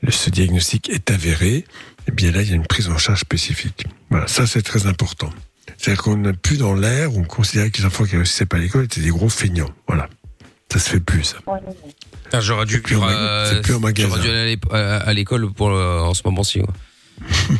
ce 0.08 0.30
diagnostic 0.30 0.90
est 0.90 1.10
avéré, 1.10 1.64
eh 2.08 2.12
bien 2.12 2.32
là, 2.32 2.42
il 2.42 2.48
y 2.48 2.52
a 2.52 2.56
une 2.56 2.66
prise 2.66 2.88
en 2.88 2.98
charge 2.98 3.20
spécifique. 3.20 3.84
Voilà, 4.10 4.26
ça 4.26 4.46
c'est 4.46 4.62
très 4.62 4.86
important. 4.86 5.30
C'est-à-dire 5.78 6.02
qu'on 6.02 6.16
n'a 6.16 6.32
plus 6.32 6.56
dans 6.58 6.74
l'air, 6.74 7.16
on 7.16 7.24
considérait 7.24 7.70
que 7.70 7.78
les 7.78 7.84
enfants 7.86 8.04
qui 8.04 8.16
réussissaient 8.16 8.46
pas 8.46 8.56
à 8.56 8.60
l'école 8.60 8.84
étaient 8.84 9.00
des 9.00 9.08
gros 9.10 9.28
feignants. 9.28 9.70
Voilà. 9.86 10.08
Ça 10.72 10.78
se 10.80 10.90
fait 10.90 11.00
plus, 11.00 11.22
ça. 11.24 11.36
Ah, 12.32 12.40
J'aurais 12.40 12.66
dû, 12.66 12.74
C'est 12.74 12.80
plus 12.82 12.96
en 12.96 13.00
maga- 13.00 13.16
euh, 13.16 13.50
c'est 13.52 13.60
plus 13.62 13.74
en 13.74 13.80
magasin. 13.80 14.08
j'aurais 14.08 14.22
dû 14.22 14.28
aller 14.30 14.58
à 14.72 15.12
l'école 15.14 15.52
pour 15.52 15.70
euh, 15.70 16.00
en 16.00 16.14
ce 16.14 16.22
moment-ci. 16.24 16.60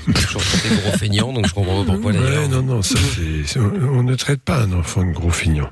Je 0.06 0.39
suis 0.39 0.68
des 0.68 0.76
gros 0.76 0.98
feignants, 0.98 1.32
donc 1.32 1.47
je 1.47 1.55
comprends 1.55 1.85
pas 1.85 1.93
pourquoi. 1.93 2.12
Ouais, 2.12 2.48
non, 2.48 2.62
non, 2.62 2.82
ça, 2.82 2.98
c'est- 3.47 3.59
on, 3.59 4.02
ne 4.02 4.14
traite 4.14 4.40
pas 4.43 4.62
un 4.62 4.72
enfant 4.72 5.05
de 5.05 5.12
gros 5.12 5.31
feignant. 5.31 5.70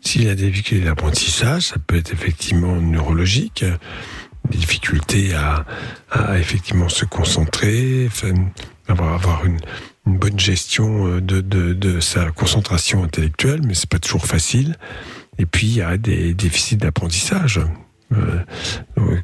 S'il 0.00 0.28
a 0.28 0.34
des 0.34 0.50
difficultés 0.50 0.84
d'apprentissage, 0.84 1.62
ça 1.64 1.76
peut 1.86 1.96
être 1.96 2.12
effectivement 2.12 2.76
neurologique, 2.76 3.64
des 4.50 4.58
difficultés 4.58 5.34
à, 5.34 5.64
à 6.10 6.38
effectivement 6.38 6.88
se 6.88 7.04
concentrer, 7.04 8.08
avoir, 8.88 9.14
avoir 9.14 9.44
une, 9.44 9.58
une 10.06 10.16
bonne 10.18 10.38
gestion 10.40 11.06
euh, 11.06 11.20
de, 11.20 11.40
de, 11.40 11.74
de 11.74 12.00
sa 12.00 12.30
concentration 12.30 13.04
intellectuelle, 13.04 13.60
mais 13.66 13.74
c'est 13.74 13.88
pas 13.90 13.98
toujours 13.98 14.24
facile. 14.26 14.76
Et 15.38 15.46
puis, 15.46 15.66
il 15.66 15.74
y 15.76 15.82
a 15.82 15.96
des 15.98 16.32
déficits 16.34 16.76
d'apprentissage. 16.76 17.60
Euh, 18.12 18.40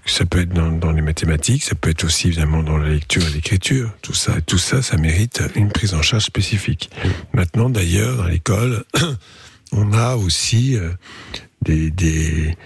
ça 0.05 0.27
peut 0.27 0.40
être 0.40 0.52
dans, 0.52 0.70
dans 0.70 0.93
les 0.93 1.01
mathématiques, 1.01 1.65
ça 1.65 1.74
peut 1.74 1.90
être 1.90 2.05
aussi 2.05 2.28
évidemment 2.28 2.62
dans 2.62 2.77
la 2.77 2.90
lecture 2.90 3.27
et 3.27 3.31
l'écriture. 3.31 3.90
Tout 4.02 4.15
ça, 4.15 4.40
tout 4.43 4.59
ça, 4.59 4.82
ça 4.82 4.97
mérite 4.97 5.43
une 5.55 5.70
prise 5.70 5.94
en 5.94 6.02
charge 6.02 6.24
spécifique. 6.24 6.90
Maintenant, 7.32 7.70
d'ailleurs, 7.70 8.16
dans 8.16 8.27
l'école, 8.27 8.85
on 9.73 9.93
a 9.93 10.16
aussi 10.16 10.77
euh, 10.77 10.90
des, 11.62 11.90
des, 11.90 12.56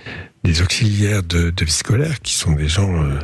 des 0.43 0.63
auxiliaires 0.63 1.23
de, 1.23 1.51
de 1.51 1.65
vie 1.65 1.71
scolaire 1.71 2.21
qui 2.21 2.35
sont 2.35 2.53
des 2.53 2.69
gens 2.69 3.03
euh, 3.03 3.19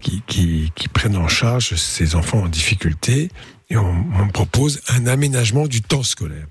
qui, 0.00 0.22
qui, 0.26 0.72
qui 0.74 0.88
prennent 0.88 1.16
en 1.16 1.28
charge 1.28 1.74
ces 1.74 2.14
enfants 2.14 2.42
en 2.42 2.48
difficulté 2.48 3.28
et 3.68 3.76
on, 3.76 4.04
on 4.18 4.28
propose 4.28 4.80
un 4.88 5.06
aménagement 5.06 5.66
du 5.66 5.82
temps 5.82 6.02
scolaire. 6.02 6.46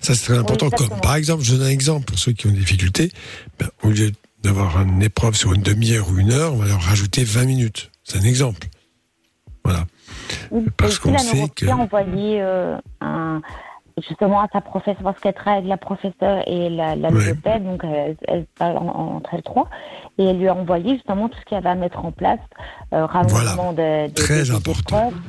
Ça, 0.00 0.14
c'est 0.14 0.24
très 0.24 0.38
important. 0.38 0.70
Comme, 0.70 0.88
par 1.02 1.16
exemple, 1.16 1.44
je 1.44 1.54
donne 1.54 1.66
un 1.66 1.70
exemple 1.70 2.06
pour 2.06 2.18
ceux 2.18 2.32
qui 2.32 2.46
ont 2.46 2.50
des 2.50 2.58
difficultés. 2.58 3.12
Ben, 3.58 3.68
au 3.82 3.90
lieu 3.90 4.12
d'avoir 4.42 4.80
une 4.82 5.02
épreuve 5.02 5.34
sur 5.34 5.52
une 5.52 5.62
demi-heure 5.62 6.08
ou 6.10 6.18
une 6.18 6.32
heure, 6.32 6.54
on 6.54 6.58
va 6.58 6.66
leur 6.66 6.80
rajouter 6.80 7.24
20 7.24 7.44
minutes. 7.44 7.90
C'est 8.04 8.18
un 8.18 8.22
exemple. 8.22 8.68
Voilà. 9.64 9.84
Parce 10.76 10.98
qu'on 10.98 11.16
sait 11.18 11.48
que- 11.54 11.66
a 11.66 11.76
envoyé 11.76 12.40
euh, 12.40 12.78
un, 13.00 13.42
justement 14.06 14.40
à 14.40 14.48
sa 14.52 14.60
professeure, 14.60 15.02
parce 15.02 15.20
qu'elle 15.20 15.34
travaille 15.34 15.58
avec 15.58 15.68
la 15.68 15.76
professeure 15.76 16.42
et 16.46 16.70
la, 16.70 16.94
la 16.96 17.10
Ouais. 17.10 17.24
donc 17.60 17.84
euh, 17.84 18.14
elle 18.26 18.46
parle 18.58 18.78
en- 18.78 19.16
entre 19.16 19.34
elles 19.34 19.42
trois, 19.42 19.68
et 20.16 20.24
elle 20.24 20.38
lui 20.38 20.48
a 20.48 20.54
envoyé 20.54 20.94
justement 20.94 21.28
tout 21.28 21.38
ce 21.38 21.54
avait 21.54 21.68
à 21.68 21.74
mettre 21.74 22.04
en 22.04 22.12
place, 22.12 22.38
euh, 22.94 23.04
rallongement 23.06 23.72
de, 23.72 24.06
de- 24.08 24.14
Très 24.14 24.42
des 24.44 24.50
important. 24.52 25.08
épreuves, 25.08 25.20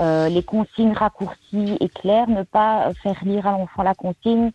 euh, 0.00 0.28
les 0.28 0.42
consignes 0.42 0.92
raccourcies 0.92 1.76
et 1.80 1.88
claires, 1.88 2.28
ne 2.28 2.42
pas 2.42 2.90
faire 3.02 3.22
lire 3.24 3.46
à 3.46 3.52
l'enfant 3.52 3.82
la 3.82 3.94
consigne 3.94 4.50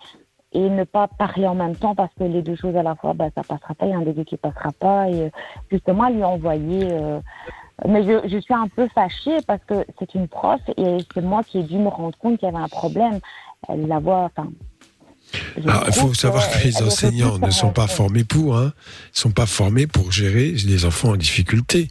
et 0.53 0.69
ne 0.69 0.83
pas 0.83 1.07
parler 1.07 1.47
en 1.47 1.55
même 1.55 1.75
temps 1.75 1.95
parce 1.95 2.11
que 2.19 2.23
les 2.25 2.41
deux 2.41 2.55
choses 2.55 2.75
à 2.75 2.83
la 2.83 2.95
fois, 2.95 3.13
bah, 3.13 3.29
ça 3.35 3.41
passera 3.43 3.73
pas, 3.73 3.85
il 3.85 3.91
y 3.91 3.93
a 3.93 3.97
un 3.97 4.01
des 4.01 4.13
deux 4.13 4.23
qui 4.25 4.37
passera 4.37 4.71
pas. 4.79 5.09
Et 5.09 5.21
euh, 5.23 5.29
justement, 5.71 6.09
lui 6.09 6.21
a 6.23 6.27
envoyé. 6.29 6.87
euh, 6.91 7.19
mais 7.87 8.03
je, 8.03 8.27
je 8.27 8.37
suis 8.37 8.53
un 8.53 8.67
peu 8.67 8.87
fâchée 8.93 9.37
parce 9.47 9.63
que 9.65 9.85
c'est 9.97 10.13
une 10.13 10.27
prof 10.27 10.59
et 10.77 10.97
c'est 11.13 11.21
moi 11.21 11.41
qui 11.43 11.59
ai 11.59 11.63
dû 11.63 11.77
me 11.77 11.87
rendre 11.87 12.17
compte 12.17 12.37
qu'il 12.37 12.47
y 12.47 12.51
avait 12.51 12.63
un 12.63 12.67
problème. 12.67 13.19
Elle 13.69 13.87
la 13.87 13.99
voit, 13.99 14.25
enfin. 14.25 14.49
je 15.57 15.67
Alors, 15.67 15.83
il 15.87 15.93
faut 15.93 16.13
savoir 16.13 16.47
que 16.51 16.63
les 16.63 16.81
enseignants 16.83 17.37
ne 17.39 17.49
sont 17.49 17.71
pas 17.71 17.87
formés 17.87 18.23
pour, 18.23 18.57
hein. 18.57 18.73
Ils 19.15 19.19
sont 19.19 19.31
pas 19.31 19.45
formés 19.45 19.87
pour 19.87 20.11
gérer 20.11 20.51
les 20.51 20.85
enfants 20.85 21.09
en 21.11 21.15
difficulté. 21.15 21.87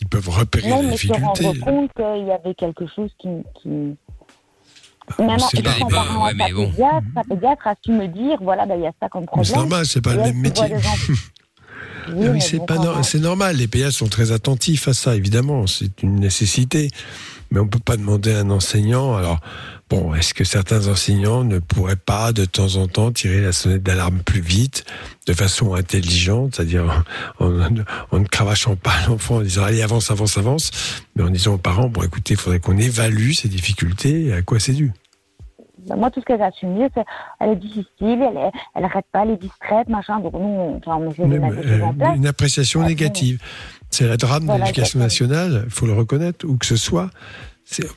Ils 0.00 0.08
peuvent 0.08 0.28
repérer 0.28 0.68
Non, 0.68 0.82
la 0.82 0.88
mais 0.90 0.96
se 0.96 1.08
rendre 1.12 1.32
difficulté. 1.32 1.60
compte 1.60 1.90
qu'il 1.94 2.26
y 2.26 2.30
avait 2.32 2.54
quelque 2.54 2.86
chose 2.86 3.10
qui. 3.18 3.28
qui... 3.62 3.96
sait 5.38 5.58
et 5.58 5.62
pas. 5.62 5.70
parlant 5.88 6.24
ouais, 6.24 6.34
mais 6.34 6.52
bon. 6.52 6.70
pédiatre, 6.70 7.06
sa 7.14 7.22
pédiatre 7.24 7.66
a 7.66 7.74
su 7.84 7.92
me 7.92 8.08
dire 8.08 8.38
voilà, 8.40 8.66
ben, 8.66 8.76
il 8.76 8.82
y 8.82 8.86
a 8.86 8.92
ça 9.00 9.08
comme 9.08 9.26
problème. 9.26 9.44
c'est 9.44 9.56
normal, 9.56 9.86
c'est 9.86 10.00
pas 10.00 10.12
Et 10.14 10.16
le 10.16 10.22
même 10.22 10.38
métier. 10.38 10.64
Oui, 12.08 12.26
Ah 12.26 12.30
oui, 12.32 12.40
c'est 12.40 12.66
pas 12.66 12.78
même. 12.78 13.02
c'est 13.04 13.20
normal. 13.20 13.56
Les 13.56 13.68
pédiatres 13.68 13.94
sont 13.94 14.08
très 14.08 14.32
attentifs 14.32 14.88
à 14.88 14.92
ça, 14.92 15.14
évidemment. 15.14 15.68
C'est 15.68 16.02
une 16.02 16.16
nécessité. 16.16 16.90
Mais 17.52 17.60
on 17.60 17.68
peut 17.68 17.78
pas 17.78 17.96
demander 17.96 18.34
à 18.34 18.40
un 18.40 18.50
enseignant. 18.50 19.14
Alors, 19.14 19.38
bon, 19.92 20.14
est-ce 20.14 20.32
que 20.32 20.42
certains 20.44 20.88
enseignants 20.88 21.44
ne 21.44 21.58
pourraient 21.58 21.96
pas 21.96 22.32
de 22.32 22.44
temps 22.46 22.76
en 22.76 22.86
temps 22.88 23.12
tirer 23.12 23.42
la 23.42 23.52
sonnette 23.52 23.82
d'alarme 23.82 24.20
plus 24.20 24.40
vite, 24.40 24.84
de 25.26 25.34
façon 25.34 25.74
intelligente, 25.74 26.54
c'est-à-dire 26.56 27.04
en, 27.38 27.46
en- 27.60 27.74
en 28.10 28.18
ne 28.18 28.24
cravachant 28.26 28.74
pas 28.76 28.94
l'enfant 29.08 29.36
en 29.36 29.40
disant 29.42 29.64
allez 29.64 29.82
avance, 29.82 30.10
avance, 30.10 30.38
avance, 30.38 30.70
mais 31.14 31.22
en 31.22 31.30
disant 31.30 31.54
aux 31.54 31.58
parents 31.58 31.88
bon 31.88 32.02
écoutez, 32.02 32.34
il 32.34 32.40
faudrait 32.40 32.60
qu'on 32.60 32.78
évalue 32.78 33.32
ces 33.32 33.48
difficultés 33.48 34.26
et 34.26 34.32
à 34.32 34.42
quoi 34.42 34.58
c'est 34.60 34.72
dû? 34.72 34.92
Ben, 35.88 35.96
moi, 35.96 36.10
tout 36.12 36.20
ce 36.20 36.24
qu'elle 36.26 36.40
a 36.40 36.50
dire, 36.50 36.88
c'est 36.94 37.04
elle 37.40 37.50
est 37.50 37.56
difficile, 37.56 37.84
elle, 38.00 38.36
est- 38.36 38.52
elle 38.76 38.84
arrête 38.84 39.04
pas, 39.12 39.24
elle 39.24 39.30
est 39.32 39.36
distraite, 39.36 39.88
machin. 39.88 40.20
Donc, 40.20 40.32
nous, 40.32 40.38
on, 40.38 40.76
enfin, 40.76 40.96
on 41.18 41.26
Même, 41.26 41.44
euh, 41.44 42.14
une 42.14 42.26
appréciation 42.28 42.82
négative. 42.86 43.40
C'est 43.90 44.06
la 44.06 44.16
drame 44.16 44.44
Voilà, 44.44 44.60
de 44.60 44.64
l'éducation 44.66 45.00
nationale, 45.00 45.62
il 45.66 45.70
faut 45.70 45.86
le 45.86 45.92
reconnaître, 45.92 46.46
où 46.46 46.56
que 46.56 46.66
ce 46.66 46.76
soit. 46.76 47.10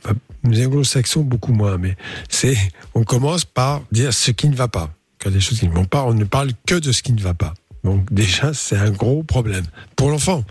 Enfin, 0.03 0.15
les 0.43 0.65
anglo-saxons, 0.65 1.21
beaucoup 1.21 1.53
moins, 1.53 1.77
mais 1.77 1.95
c'est, 2.29 2.57
on 2.93 3.03
commence 3.03 3.45
par 3.45 3.81
dire 3.91 4.13
ce 4.13 4.31
qui 4.31 4.47
ne 4.49 4.55
va 4.55 4.67
pas. 4.67 4.93
Quand 5.19 5.31
des 5.31 5.41
choses 5.41 5.59
qui 5.59 5.67
ne 5.67 5.73
vont 5.73 5.85
pas, 5.85 6.03
on 6.03 6.13
ne 6.13 6.23
parle 6.23 6.51
que 6.65 6.75
de 6.75 6.91
ce 6.91 7.01
qui 7.01 7.13
ne 7.13 7.21
va 7.21 7.33
pas. 7.33 7.53
Donc, 7.83 8.11
déjà, 8.13 8.53
c'est 8.53 8.77
un 8.77 8.91
gros 8.91 9.23
problème. 9.23 9.65
Pour 9.95 10.09
l'enfant. 10.09 10.43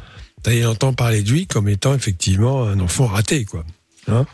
Il 0.46 0.66
entend 0.66 0.92
parler 0.92 1.22
de 1.22 1.30
lui 1.30 1.46
comme 1.46 1.70
étant 1.70 1.94
effectivement 1.94 2.64
un 2.64 2.78
enfant 2.80 3.06
raté, 3.06 3.46
quoi. 3.46 3.64
Hein? 4.08 4.26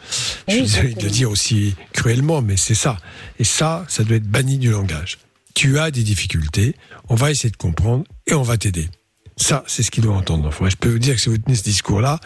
Je 0.49 0.55
suis 0.55 0.63
désolé 0.63 0.95
de 0.95 1.03
le 1.05 1.11
dire 1.11 1.31
aussi 1.31 1.77
cruellement, 1.93 2.43
mais 2.43 2.57
c'est 2.57 2.75
ça. 2.75 2.97
Et 3.39 3.45
ça, 3.45 3.85
ça 3.89 4.03
doit 4.03 4.17
être 4.17 4.27
banni 4.27 4.59
du 4.59 4.71
langage. 4.71 5.19
Tu 5.55 5.79
as 5.79 5.91
des 5.91 6.03
difficultés, 6.03 6.75
on 7.09 7.15
va 7.15 7.31
essayer 7.31 7.51
de 7.51 7.57
comprendre 7.57 8.05
et 8.27 8.35
on 8.35 8.43
va 8.43 8.57
t'aider. 8.57 8.89
Ça, 9.43 9.65
c'est 9.67 9.83
ce 9.83 9.91
qu'il 9.91 10.03
doit 10.03 10.15
entendre 10.15 10.45
l'enfant. 10.45 10.67
Et 10.67 10.71
je 10.71 10.77
peux 10.77 10.91
vous 10.91 10.99
dire 10.99 11.15
que 11.15 11.21
si 11.21 11.31
vous 11.31 11.39
tenez 11.39 11.57
ce 11.57 11.63
discours-là, 11.63 12.21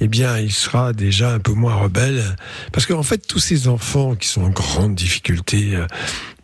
eh 0.00 0.08
bien, 0.08 0.36
il 0.38 0.50
sera 0.52 0.92
déjà 0.92 1.32
un 1.32 1.38
peu 1.38 1.52
moins 1.52 1.76
rebelle. 1.76 2.34
Parce 2.72 2.86
qu'en 2.86 3.04
fait, 3.04 3.18
tous 3.18 3.38
ces 3.38 3.68
enfants 3.68 4.16
qui 4.16 4.26
sont 4.26 4.42
en 4.42 4.48
grande 4.50 4.96
difficulté, 4.96 5.76
euh, 5.76 5.86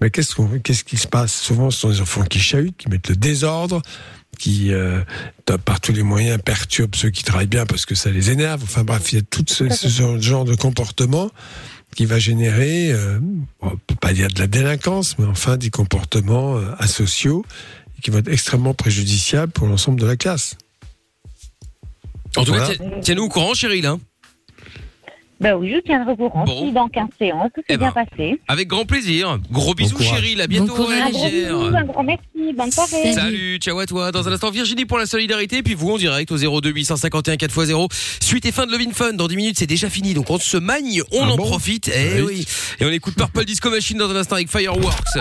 mais 0.00 0.10
qu'est-ce 0.10 0.36
qu'on, 0.36 0.46
qu'est-ce 0.60 0.84
qui 0.84 0.96
se 0.96 1.08
passe 1.08 1.32
Souvent, 1.34 1.72
ce 1.72 1.80
sont 1.80 1.90
des 1.90 2.00
enfants 2.00 2.22
qui 2.22 2.38
chahutent, 2.38 2.76
qui 2.76 2.88
mettent 2.88 3.08
le 3.08 3.16
désordre, 3.16 3.82
qui, 4.38 4.72
euh, 4.72 5.00
par 5.64 5.80
tous 5.80 5.92
les 5.92 6.04
moyens, 6.04 6.40
perturbent 6.44 6.94
ceux 6.94 7.10
qui 7.10 7.24
travaillent 7.24 7.46
bien 7.48 7.66
parce 7.66 7.84
que 7.84 7.96
ça 7.96 8.10
les 8.10 8.30
énerve. 8.30 8.62
Enfin 8.62 8.84
bref, 8.84 9.12
il 9.12 9.16
y 9.16 9.18
a 9.18 9.22
tout 9.28 9.44
ce, 9.48 9.68
ce 9.70 9.88
genre- 9.88 10.20
genre 10.22 10.44
de 10.44 10.54
comportement 10.54 11.30
qui 11.96 12.06
va 12.06 12.18
générer, 12.18 12.90
euh, 12.92 13.18
on 13.60 13.70
peut 13.70 13.94
pas 14.00 14.12
dire 14.14 14.28
de 14.28 14.38
la 14.38 14.46
délinquance, 14.46 15.18
mais 15.18 15.26
enfin 15.26 15.56
des 15.58 15.68
comportements 15.68 16.56
euh, 16.56 16.70
asociaux 16.78 17.44
qui 18.02 18.10
vont 18.10 18.18
être 18.18 18.28
extrêmement 18.32 18.74
préjudiciables 18.74 19.52
pour 19.52 19.66
l'ensemble 19.66 20.00
de 20.00 20.06
la 20.06 20.16
classe. 20.16 20.56
En 22.36 22.44
tout 22.44 22.52
Voilà. 22.52 22.68
cas, 22.68 22.74
tiens- 22.76 22.90
tiens-nous 23.02 23.24
au 23.24 23.28
courant, 23.28 23.54
Cheryl. 23.54 23.86
Hein. 23.86 24.00
Ben 25.40 25.54
oui, 25.56 25.72
je 25.74 25.80
tiendrai 25.80 26.12
au 26.12 26.16
courant. 26.16 26.44
Bon. 26.44 26.66
Si 26.68 26.72
dans 26.72 26.88
15 26.88 27.08
séances, 27.18 27.50
tout 27.52 27.60
s'est 27.62 27.74
Eh 27.74 27.76
bien 27.76 27.92
ben, 27.92 28.04
passé. 28.06 28.40
Avec 28.46 28.68
grand 28.68 28.84
plaisir. 28.86 29.40
Gros 29.50 29.74
bisous. 29.74 29.98
Cheryl. 30.00 30.40
À 30.40 30.46
bientôt, 30.46 30.72
Un 30.88 31.10
gros 31.10 31.26
bisou, 31.28 31.76
un 31.76 31.84
grand 31.84 32.04
merci, 32.04 32.22
bonne 32.56 32.70
soirée. 32.70 33.12
Salut, 33.12 33.58
ciao 33.58 33.76
à 33.80 33.86
toi. 33.86 34.12
Dans 34.12 34.28
un 34.28 34.32
instant, 34.32 34.50
Virginie 34.52 34.84
pour 34.84 34.98
la 34.98 35.06
solidarité, 35.06 35.64
puis 35.64 35.74
vous 35.74 35.90
en 35.90 35.98
direct 35.98 36.30
au 36.30 36.36
02 36.36 36.70
851 36.70 37.34
4x0. 37.34 37.88
Suite 38.22 38.46
et 38.46 38.52
fin 38.52 38.66
de 38.66 38.72
Levin 38.72 38.92
Fun. 38.92 39.14
Dans 39.14 39.26
10 39.26 39.34
minutes, 39.36 39.58
c'est 39.58 39.66
déjà 39.66 39.90
fini. 39.90 40.14
Donc 40.14 40.30
on 40.30 40.38
se 40.38 40.56
magne, 40.58 41.02
on 41.10 41.24
Ah 41.24 41.30
en 41.32 41.36
bon 41.36 41.42
profite. 41.48 41.90
Eh 41.92 42.22
Oui. 42.22 42.46
oui. 42.46 42.46
Et 42.78 42.84
on 42.86 42.90
écoute 42.92 43.14
Purple 43.16 43.44
Disco 43.44 43.68
Machine 43.68 43.98
dans 43.98 44.10
un 44.10 44.16
instant 44.16 44.36
avec 44.36 44.48
Fireworks. 44.48 45.18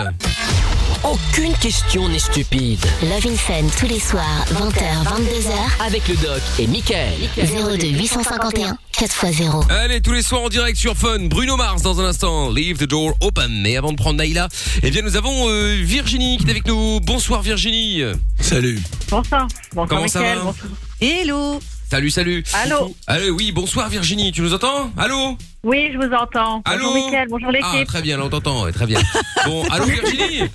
Aucune 1.04 1.52
question 1.54 2.08
n'est 2.08 2.18
stupide. 2.20 2.78
Love 3.02 3.26
in 3.26 3.36
Fun 3.36 3.66
tous 3.78 3.86
les 3.88 3.98
soirs, 3.98 4.44
20h, 4.52 5.02
22h. 5.04 5.84
Avec 5.86 6.06
le 6.06 6.14
doc 6.16 6.40
et 6.60 6.66
Michael. 6.68 7.14
02 7.36 7.88
851 7.88 8.76
4x0. 8.92 9.68
Allez, 9.70 10.00
tous 10.00 10.12
les 10.12 10.22
soirs 10.22 10.42
en 10.42 10.48
direct 10.48 10.78
sur 10.78 10.96
Fun. 10.96 11.18
Bruno 11.24 11.56
Mars 11.56 11.82
dans 11.82 12.00
un 12.00 12.04
instant. 12.04 12.50
Leave 12.50 12.78
the 12.78 12.84
door 12.88 13.14
open. 13.20 13.62
Mais 13.62 13.76
avant 13.76 13.90
de 13.90 13.96
prendre 13.96 14.16
Naïla, 14.18 14.48
eh 14.82 14.90
bien, 14.90 15.02
nous 15.02 15.16
avons 15.16 15.48
euh, 15.48 15.74
Virginie 15.82 16.38
qui 16.38 16.46
est 16.46 16.50
avec 16.50 16.66
nous. 16.68 17.00
Bonsoir 17.00 17.42
Virginie. 17.42 18.02
Salut. 18.40 18.80
Bonsoir. 19.10 19.48
Bonsoir 19.74 19.88
Comment 19.88 20.08
ça 20.08 20.20
Mickaël. 20.20 20.38
va? 20.38 20.44
Bonsoir. 20.44 20.66
Hello. 21.00 21.60
Salut, 21.92 22.10
salut. 22.10 22.42
Allô 22.54 22.96
Allô, 23.06 23.34
oui, 23.34 23.52
bonsoir 23.52 23.90
Virginie. 23.90 24.32
Tu 24.32 24.40
nous 24.40 24.54
entends 24.54 24.90
Allô 24.96 25.36
Oui, 25.62 25.90
je 25.92 25.98
vous 25.98 26.10
entends. 26.14 26.62
Allô 26.64 26.86
bonjour 26.86 27.04
Mickaël, 27.04 27.28
bonjour 27.28 27.48
Ah, 27.50 27.52
l'équipe. 27.52 27.86
très 27.86 28.00
bien, 28.00 28.16
là 28.16 28.24
on 28.24 28.30
t'entend, 28.30 28.64
ouais, 28.64 28.72
très 28.72 28.86
bien. 28.86 28.98
Bon, 29.46 29.62
allô 29.70 29.84
Virginie 29.84 30.40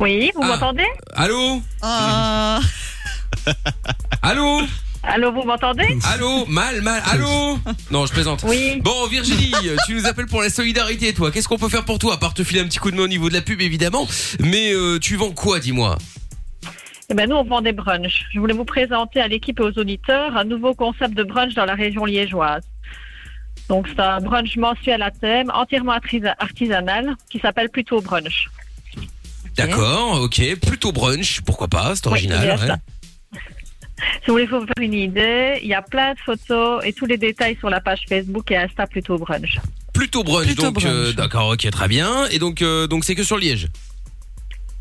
oui, 0.00 0.30
vous 0.34 0.42
Ah. 0.42 0.48
m'entendez 0.48 0.84
Allô 1.14 1.62
Ah. 1.80 2.60
Allô 4.20 4.60
Allô, 5.02 5.32
vous 5.32 5.44
m'entendez 5.44 5.96
Allô 6.12 6.44
Mal, 6.44 6.82
mal, 6.82 7.02
allô 7.10 7.58
Non, 7.90 8.04
je 8.04 8.12
plaisante. 8.12 8.44
Oui. 8.46 8.82
Bon, 8.82 9.06
Virginie, 9.06 9.50
tu 9.86 9.94
nous 9.94 10.04
appelles 10.04 10.26
pour 10.26 10.42
la 10.42 10.50
solidarité, 10.50 11.14
toi. 11.14 11.30
Qu'est-ce 11.30 11.48
qu'on 11.48 11.56
peut 11.56 11.70
faire 11.70 11.86
pour 11.86 11.98
toi 11.98 12.12
À 12.14 12.16
part 12.18 12.34
te 12.34 12.44
filer 12.44 12.60
un 12.60 12.64
petit 12.64 12.80
coup 12.80 12.90
de 12.90 12.96
main 12.96 13.04
au 13.04 13.08
niveau 13.08 13.30
de 13.30 13.34
la 13.34 13.40
pub, 13.40 13.62
évidemment. 13.62 14.06
Mais 14.40 14.74
euh, 14.74 14.98
tu 14.98 15.16
vends 15.16 15.30
quoi, 15.30 15.58
dis-moi? 15.58 15.96
Eh 17.08 17.14
ben, 17.14 17.28
nous, 17.30 17.36
on 17.36 17.44
vend 17.44 17.60
des 17.62 17.72
brunchs. 17.72 18.24
Je 18.32 18.40
voulais 18.40 18.54
vous 18.54 18.64
présenter 18.64 19.20
à 19.20 19.28
l'équipe 19.28 19.60
et 19.60 19.62
aux 19.62 19.78
auditeurs 19.78 20.36
un 20.36 20.44
nouveau 20.44 20.74
concept 20.74 21.14
de 21.14 21.22
brunch 21.22 21.54
dans 21.54 21.64
la 21.64 21.74
région 21.74 22.04
liégeoise. 22.04 22.64
Donc, 23.68 23.86
c'est 23.88 24.00
un 24.00 24.20
brunch 24.20 24.56
mensuel 24.56 25.02
à 25.02 25.10
thème, 25.10 25.50
entièrement 25.54 25.92
artisa- 25.92 26.34
artisanal, 26.38 27.14
qui 27.30 27.38
s'appelle 27.38 27.68
plutôt 27.68 28.00
brunch. 28.00 28.48
D'accord, 29.56 30.20
ok. 30.22 30.56
Plutôt 30.66 30.92
brunch, 30.92 31.40
pourquoi 31.42 31.68
pas, 31.68 31.94
c'est 31.94 32.06
original. 32.06 32.44
bien 32.58 32.74
ouais. 32.74 33.40
Si 34.22 34.26
vous 34.26 34.32
voulez 34.34 34.46
vous 34.46 34.60
faire 34.60 34.74
une 34.84 34.92
idée, 34.92 35.58
il 35.62 35.68
y 35.68 35.74
a 35.74 35.80
plein 35.80 36.12
de 36.12 36.18
photos 36.18 36.84
et 36.84 36.92
tous 36.92 37.06
les 37.06 37.16
détails 37.16 37.56
sur 37.58 37.70
la 37.70 37.80
page 37.80 38.00
Facebook 38.08 38.50
et 38.50 38.56
Insta 38.56 38.86
plutôt 38.86 39.16
brunch. 39.16 39.58
Plutôt 39.94 40.22
brunch, 40.22 40.46
Plutôt 40.46 40.62
donc 40.70 40.84
euh, 40.84 41.12
d'accord, 41.14 41.48
ok, 41.50 41.70
très 41.70 41.88
bien. 41.88 42.26
Et 42.26 42.38
donc, 42.38 42.60
euh, 42.60 42.86
donc 42.86 43.04
c'est 43.04 43.14
que 43.14 43.22
sur 43.24 43.38
Liège? 43.38 43.68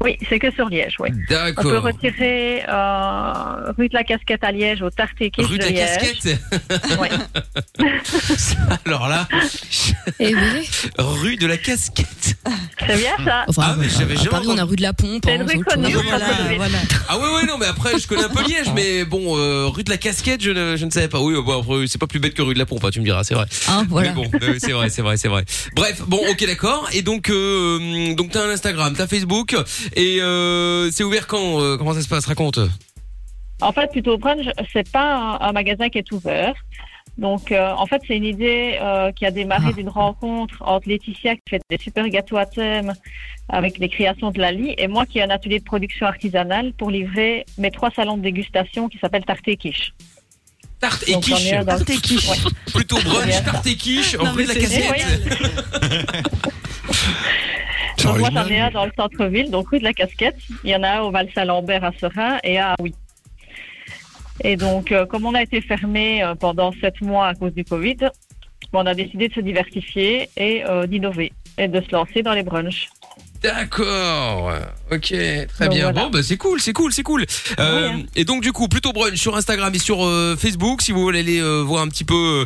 Oui, 0.04 0.18
c'est 0.30 0.40
que 0.40 0.52
sur 0.52 0.68
Liège, 0.70 0.96
oui. 1.00 1.10
D'accord. 1.30 1.66
On 1.66 1.70
peut 1.70 1.78
retirer 1.80 2.64
euh, 2.68 3.72
rue 3.78 3.88
de 3.90 3.94
la 3.94 4.04
Casquette 4.04 4.44
à 4.44 4.52
Liège 4.52 4.82
au 4.82 4.90
Tartéquis 4.90 5.42
Rue 5.44 5.58
de 5.58 5.64
la 5.64 5.70
Liège. 5.70 5.98
Casquette 5.98 6.40
Oui. 7.00 7.08
Alors 8.86 9.08
là, 9.08 9.28
Eh 10.20 10.36
oui. 10.36 10.70
rue 10.98 11.38
de 11.38 11.48
la 11.48 11.58
Casquette. 11.58 12.36
C'est 12.88 12.98
bien 12.98 13.14
ça. 13.24 13.46
Enfin, 13.48 13.62
Ah, 13.68 13.76
mais 13.80 13.88
j'avais 13.90 14.16
jamais 14.16 14.30
Paris, 14.30 14.48
on 14.50 14.58
a 14.58 14.64
rue 14.64 14.76
de 14.76 14.82
la 14.82 14.94
Pompe. 14.94 15.22
C'est 15.26 15.32
hein, 15.32 15.36
une 15.42 15.50
rue 15.50 15.64
connue. 15.64 15.96
Ah 17.08 17.18
ouais 17.18 17.24
ouais 17.36 17.46
non 17.46 17.58
mais 17.60 17.66
après 17.68 17.98
je 18.00 18.08
connais 18.08 18.24
un 18.24 18.30
peu 18.30 18.44
Liège 18.48 18.72
mais 18.76 19.06
bon 19.06 19.38
euh, 19.38 19.68
rue 19.68 19.84
de 19.84 19.90
la 19.90 19.98
Casquette 19.98 20.42
je 20.42 20.52
ne, 20.52 20.76
je 20.76 20.86
ne 20.86 20.92
savais 20.92 21.08
pas 21.08 21.20
oui 21.20 21.34
bon, 21.42 21.60
après, 21.62 21.88
c'est 21.88 22.00
pas 22.00 22.08
plus 22.08 22.20
bête 22.20 22.34
que 22.34 22.42
rue 22.42 22.54
de 22.54 22.60
la 22.60 22.66
Pompe 22.66 22.84
hein, 22.84 22.90
tu 22.92 23.00
me 23.00 23.06
diras 23.06 23.24
c'est 23.24 23.34
vrai 23.36 23.46
Hein, 23.70 23.86
voilà. 23.90 24.10
mais 24.10 24.16
bon 24.16 24.30
euh, 24.42 24.56
c'est 24.60 24.72
vrai 24.72 24.90
c'est 24.90 25.02
vrai 25.02 25.18
c'est 25.18 25.28
vrai 25.28 25.46
bref 25.76 26.02
bon 26.08 26.18
ok 26.30 26.46
d'accord 26.46 26.90
et 26.94 27.02
donc 27.02 27.30
euh, 27.30 28.14
donc 28.16 28.32
t'as 28.32 28.44
un 28.46 28.50
Instagram 28.50 28.94
t'as 28.98 29.08
Facebook 29.08 29.56
et 29.96 30.20
euh, 30.22 30.90
c'est 30.92 31.04
ouvert 31.04 31.28
quand 31.28 31.62
euh, 31.62 31.78
comment 31.78 31.94
ça 31.94 32.02
se 32.02 32.08
passe? 32.08 32.26
Raconte 32.26 32.60
En 33.62 33.72
fait, 33.72 33.92
plutôt 33.92 34.18
brunch, 34.18 34.46
c'est 34.74 34.90
pas 34.92 35.38
un, 35.42 35.50
un 35.50 35.52
magasin 35.52 35.90
qui 35.90 36.00
est 36.00 36.12
ouvert. 36.12 36.54
Donc, 37.18 37.52
euh, 37.52 37.72
en 37.72 37.86
fait, 37.86 38.02
c'est 38.06 38.18
une 38.18 38.26
idée 38.26 38.78
euh, 38.82 39.12
qui 39.14 39.26
a 39.26 39.32
démarré 39.32 39.72
d'une 39.72 39.88
rencontre 39.88 40.62
entre 40.62 40.90
Laetitia 40.90 41.36
qui 41.36 41.42
fait 41.50 41.62
des 41.70 41.78
super 41.78 42.08
gâteaux 42.10 42.36
à 42.38 42.46
thème 42.46 42.94
avec 43.48 43.78
les 43.78 43.88
créations 43.88 44.32
de 44.32 44.40
Lali 44.40 44.74
et 44.78 44.88
moi 44.88 45.06
qui 45.06 45.20
ai 45.20 45.24
un 45.24 45.30
atelier 45.30 45.60
de 45.60 45.64
production 45.64 46.08
artisanale 46.08 46.74
pour 46.74 46.92
livrer 46.92 47.46
mes 47.58 47.72
trois 47.72 47.90
salons 47.92 48.18
de 48.18 48.24
dégustation 48.24 48.90
qui 48.90 48.98
s'appellent 48.98 49.24
Tarte 49.24 49.48
et 49.48 49.56
Quiche. 49.56 49.94
Tarte 50.82 51.06
et 51.08 51.18
quiche 51.22 51.52
Tarte 51.66 51.90
et 51.90 51.98
quiche. 51.98 52.28
Ouais. 52.30 52.38
plutôt 52.74 52.98
brunch 53.00 53.44
tarte 53.46 53.66
et 53.66 53.76
quiche 53.76 54.18
Non, 54.18 54.34
rue 54.34 54.44
de 54.44 54.50
la 54.50 54.54
C'est 54.56 54.84
Donc, 58.06 58.20
moi, 58.20 58.30
j'en 58.32 58.48
ai 58.48 58.60
un 58.60 58.72
dans 58.72 58.86
le 58.86 58.92
centre-ville, 58.98 59.50
donc 59.50 59.70
rue 59.70 59.80
de 59.80 59.84
la 59.84 59.94
Casquette. 59.94 60.38
Il 60.64 60.70
y 60.70 60.76
en 60.76 60.84
a 60.84 60.90
un 60.90 61.02
au 61.02 61.12
Val-Saint-Lambert 61.12 61.84
à 61.84 61.92
Serein 62.00 62.38
et 62.44 62.60
à 62.60 62.76
Oui. 62.80 62.94
Et 64.44 64.58
donc, 64.58 64.92
euh, 64.92 65.06
comme 65.06 65.26
on 65.26 65.34
a 65.34 65.42
été 65.42 65.62
fermé 65.62 66.24
euh, 66.24 66.36
pendant 66.36 66.72
sept 66.74 67.02
mois 67.02 67.28
à 67.28 67.34
cause 67.34 67.54
du 67.54 67.64
Covid, 67.64 67.98
on 68.74 68.86
a 68.86 68.94
décidé 68.94 69.30
de 69.30 69.34
se 69.34 69.40
diversifier 69.40 70.30
et 70.36 70.64
euh, 70.66 70.86
d'innover 70.86 71.32
et 71.58 71.68
de 71.68 71.82
se 71.82 71.92
lancer 71.92 72.22
dans 72.22 72.34
les 72.34 72.44
brunchs. 72.44 72.90
D'accord. 73.46 74.52
Ok, 74.92 75.02
très 75.08 75.46
Donc, 75.60 75.70
bien. 75.74 75.84
voilà. 75.84 76.04
Bon, 76.06 76.10
bah 76.10 76.22
c'est 76.24 76.38
cool, 76.38 76.60
c'est 76.62 76.74
cool, 76.74 76.94
c'est 76.94 77.04
cool. 77.04 77.26
Euh, 77.60 77.90
Oui, 77.94 78.02
hein. 78.02 78.06
Et 78.16 78.26
donc 78.26 78.42
du 78.42 78.52
coup, 78.52 78.68
plutôt 78.68 78.92
brunch 78.94 79.18
sur 79.18 79.36
Instagram 79.36 79.74
et 79.74 79.80
sur 79.80 80.06
euh, 80.06 80.36
Facebook, 80.36 80.82
si 80.82 80.92
vous 80.92 81.02
voulez 81.02 81.20
aller 81.20 81.40
euh, 81.40 81.62
voir 81.62 81.82
un 81.84 81.88
petit 81.88 82.04
peu 82.04 82.46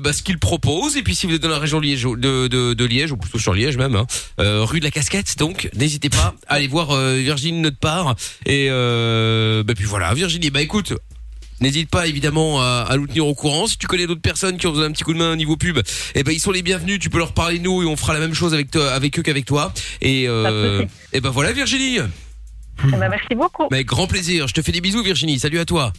bah, 0.00 0.12
ce 0.12 0.22
qu'ils 0.22 0.38
proposent. 0.38 0.96
Et 0.96 1.02
puis 1.02 1.14
si 1.14 1.26
vous 1.26 1.34
êtes 1.34 1.42
dans 1.42 1.48
la 1.48 1.58
région 1.58 1.80
Liège, 1.80 2.02
de, 2.04 2.48
de, 2.48 2.74
de 2.74 2.84
Liège, 2.84 3.12
ou 3.12 3.16
plutôt 3.16 3.38
sur 3.38 3.54
Liège 3.54 3.76
même, 3.76 3.96
hein, 3.96 4.06
rue 4.38 4.80
de 4.80 4.84
la 4.84 4.90
Casquette, 4.90 5.38
donc 5.38 5.68
n'hésitez 5.74 6.08
pas 6.10 6.34
à 6.48 6.54
aller 6.54 6.68
voir 6.68 6.96
Virginie 6.96 7.58
de 7.58 7.62
notre 7.64 7.78
part. 7.78 8.16
Et 8.44 8.68
bah 8.68 9.74
puis 9.74 9.84
voilà, 9.84 10.14
Virginie, 10.14 10.50
bah 10.50 10.62
écoute. 10.62 10.92
N'hésite 11.60 11.88
pas 11.90 12.06
évidemment 12.06 12.60
à, 12.60 12.86
à 12.88 12.96
nous 12.96 13.06
tenir 13.06 13.26
au 13.26 13.34
courant. 13.34 13.66
Si 13.66 13.78
tu 13.78 13.86
connais 13.86 14.06
d'autres 14.06 14.20
personnes 14.20 14.58
qui 14.58 14.66
ont 14.66 14.70
besoin 14.70 14.86
d'un 14.86 14.92
petit 14.92 15.04
coup 15.04 15.14
de 15.14 15.18
main 15.18 15.32
au 15.32 15.36
niveau 15.36 15.56
pub, 15.56 15.78
eh 16.14 16.22
ben 16.22 16.32
ils 16.32 16.40
sont 16.40 16.50
les 16.50 16.62
bienvenus. 16.62 16.98
Tu 16.98 17.08
peux 17.08 17.18
leur 17.18 17.32
parler 17.32 17.58
de 17.58 17.64
nous 17.64 17.82
et 17.82 17.86
on 17.86 17.96
fera 17.96 18.12
la 18.12 18.20
même 18.20 18.34
chose 18.34 18.52
avec 18.52 18.70
toi, 18.70 18.92
avec 18.92 19.18
eux 19.18 19.22
qu'avec 19.22 19.46
toi. 19.46 19.72
Et 20.02 20.28
euh, 20.28 20.84
et 21.12 21.20
ben 21.20 21.30
voilà 21.30 21.52
Virginie. 21.52 21.98
Eh 21.98 22.90
ben, 22.90 23.08
merci 23.08 23.34
beaucoup. 23.34 23.68
Mais 23.70 23.84
grand 23.84 24.06
plaisir. 24.06 24.48
Je 24.48 24.54
te 24.54 24.60
fais 24.60 24.72
des 24.72 24.82
bisous 24.82 25.02
Virginie. 25.02 25.38
Salut 25.38 25.58
à 25.58 25.64
toi. 25.64 25.92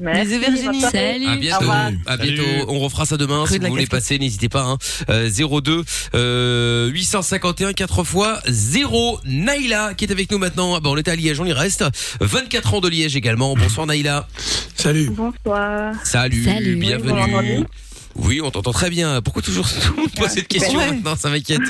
Merci, 0.00 0.38
Bisous, 0.38 0.40
Virginie. 0.40 0.80
Salut. 0.80 1.26
À 1.26 1.36
bientôt. 1.36 1.60
revoir. 1.60 1.90
À 2.06 2.16
bientôt. 2.16 2.42
Salut. 2.42 2.64
On 2.68 2.78
refera 2.80 3.04
ça 3.04 3.16
demain. 3.16 3.42
Rue 3.42 3.48
Si 3.48 3.58
de 3.58 3.64
vous 3.64 3.70
voulez 3.70 3.82
Casquette. 3.84 4.00
passer, 4.00 4.18
n'hésitez 4.18 4.48
pas. 4.48 4.62
Hein. 4.62 4.78
Euh, 5.10 5.28
02 5.60 5.84
euh, 6.14 6.88
851 6.88 7.72
4 7.72 8.02
fois 8.04 8.40
0. 8.48 9.20
Naïla 9.24 9.94
qui 9.94 10.04
est 10.06 10.10
avec 10.12 10.30
nous 10.30 10.38
maintenant. 10.38 10.74
Ah 10.76 10.80
bah, 10.80 10.90
on 10.90 10.96
était 10.96 11.10
à 11.10 11.16
Liège, 11.16 11.40
on 11.40 11.44
y 11.44 11.52
reste. 11.52 11.84
24 12.20 12.74
ans 12.74 12.80
de 12.80 12.88
Liège 12.88 13.16
également. 13.16 13.54
Bonsoir 13.54 13.86
Naïla. 13.86 14.26
Salut. 14.74 15.10
Bonsoir. 15.10 15.94
Salut, 16.04 16.44
Salut. 16.44 16.76
Bienvenue. 16.76 17.64
Oui, 18.16 18.40
on 18.42 18.50
t'entend 18.50 18.72
très 18.72 18.90
bien. 18.90 19.22
Pourquoi 19.22 19.40
toujours 19.42 19.66
tout 19.68 19.90
le 19.96 20.02
monde 20.02 20.10
pose 20.14 20.28
cette 20.28 20.48
question 20.48 20.78
Ouais. 20.78 20.90
maintenant 20.90 21.16
Ça 21.16 21.30
m'inquiète. 21.30 21.60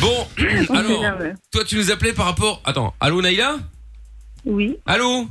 Bon, 0.00 0.26
alors, 0.74 1.02
toi 1.50 1.64
tu 1.64 1.76
nous 1.76 1.90
appelais 1.90 2.12
par 2.12 2.26
rapport... 2.26 2.60
Attends, 2.66 2.92
allô 3.00 3.22
Naïla? 3.22 3.58
Oui. 4.44 4.76
Allô? 4.86 5.26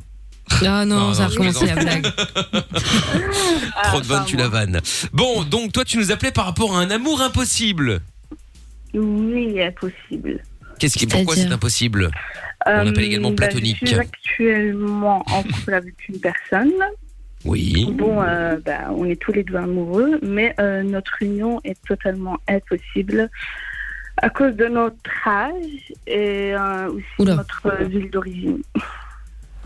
Ah 0.65 0.85
non, 0.85 0.95
Non, 0.99 1.13
ça 1.13 1.27
recommencé 1.27 1.65
la 1.67 1.75
blague. 1.75 2.03
Trop 3.83 4.01
de 4.01 4.05
vannes, 4.05 4.25
tu 4.25 4.37
la 4.37 4.47
vannes. 4.47 4.81
Bon, 5.13 5.43
donc 5.43 5.71
toi 5.71 5.85
tu 5.85 5.97
nous 5.97 6.11
appelais 6.11 6.31
par 6.31 6.45
rapport 6.45 6.75
à 6.77 6.81
un 6.81 6.89
amour 6.91 7.21
impossible. 7.21 8.01
Oui, 8.93 9.61
impossible. 9.61 10.41
Qu'est-ce 10.79 10.97
qui, 10.97 11.07
pourquoi 11.07 11.35
c'est 11.35 11.51
impossible? 11.51 12.09
On 12.65 12.69
appelle 12.71 12.99
Euh, 12.99 13.01
également 13.01 13.29
bah, 13.31 13.47
platonique. 13.47 13.77
je 13.81 13.87
suis 13.87 13.95
actuellement 13.99 15.23
en 15.27 15.43
couple 15.43 15.73
avec 15.73 15.95
une 16.09 16.19
personne. 16.19 16.71
Oui. 17.45 17.87
Bon, 17.93 18.21
euh, 18.21 18.57
bah, 18.65 18.89
on 18.91 19.05
est 19.05 19.15
tous 19.15 19.31
les 19.31 19.43
deux 19.43 19.55
amoureux, 19.55 20.19
mais 20.21 20.53
euh, 20.59 20.83
notre 20.83 21.21
union 21.21 21.61
est 21.63 21.77
totalement 21.87 22.37
impossible 22.49 23.29
à 24.21 24.29
cause 24.29 24.53
de 24.55 24.65
notre 24.65 25.09
âge 25.27 25.93
et 26.05 26.53
euh, 26.53 26.89
aussi 26.89 27.05
Oula. 27.19 27.35
notre 27.35 27.61
euh, 27.67 27.85
ville 27.85 28.09
d'origine. 28.09 28.57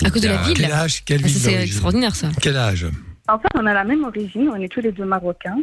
À 0.04 0.10
cause 0.10 0.22
de 0.22 0.28
la 0.28 0.38
ville. 0.38 0.54
Quel 0.58 0.72
âge 0.72 1.04
Quelle 1.06 1.22
Ah, 1.24 1.28
ville 1.28 1.36
c'est 1.38 1.64
extraordinaire 1.64 2.16
ça. 2.16 2.30
Quel 2.42 2.58
âge 2.58 2.88
En 3.28 3.40
fait, 3.40 3.48
on 3.56 3.66
a 3.66 3.74
la 3.74 3.84
même 3.84 4.04
origine, 4.04 4.50
on 4.54 4.62
est 4.62 4.68
tous 4.72 4.82
les 4.82 4.92
deux 4.92 5.06
marocains, 5.06 5.58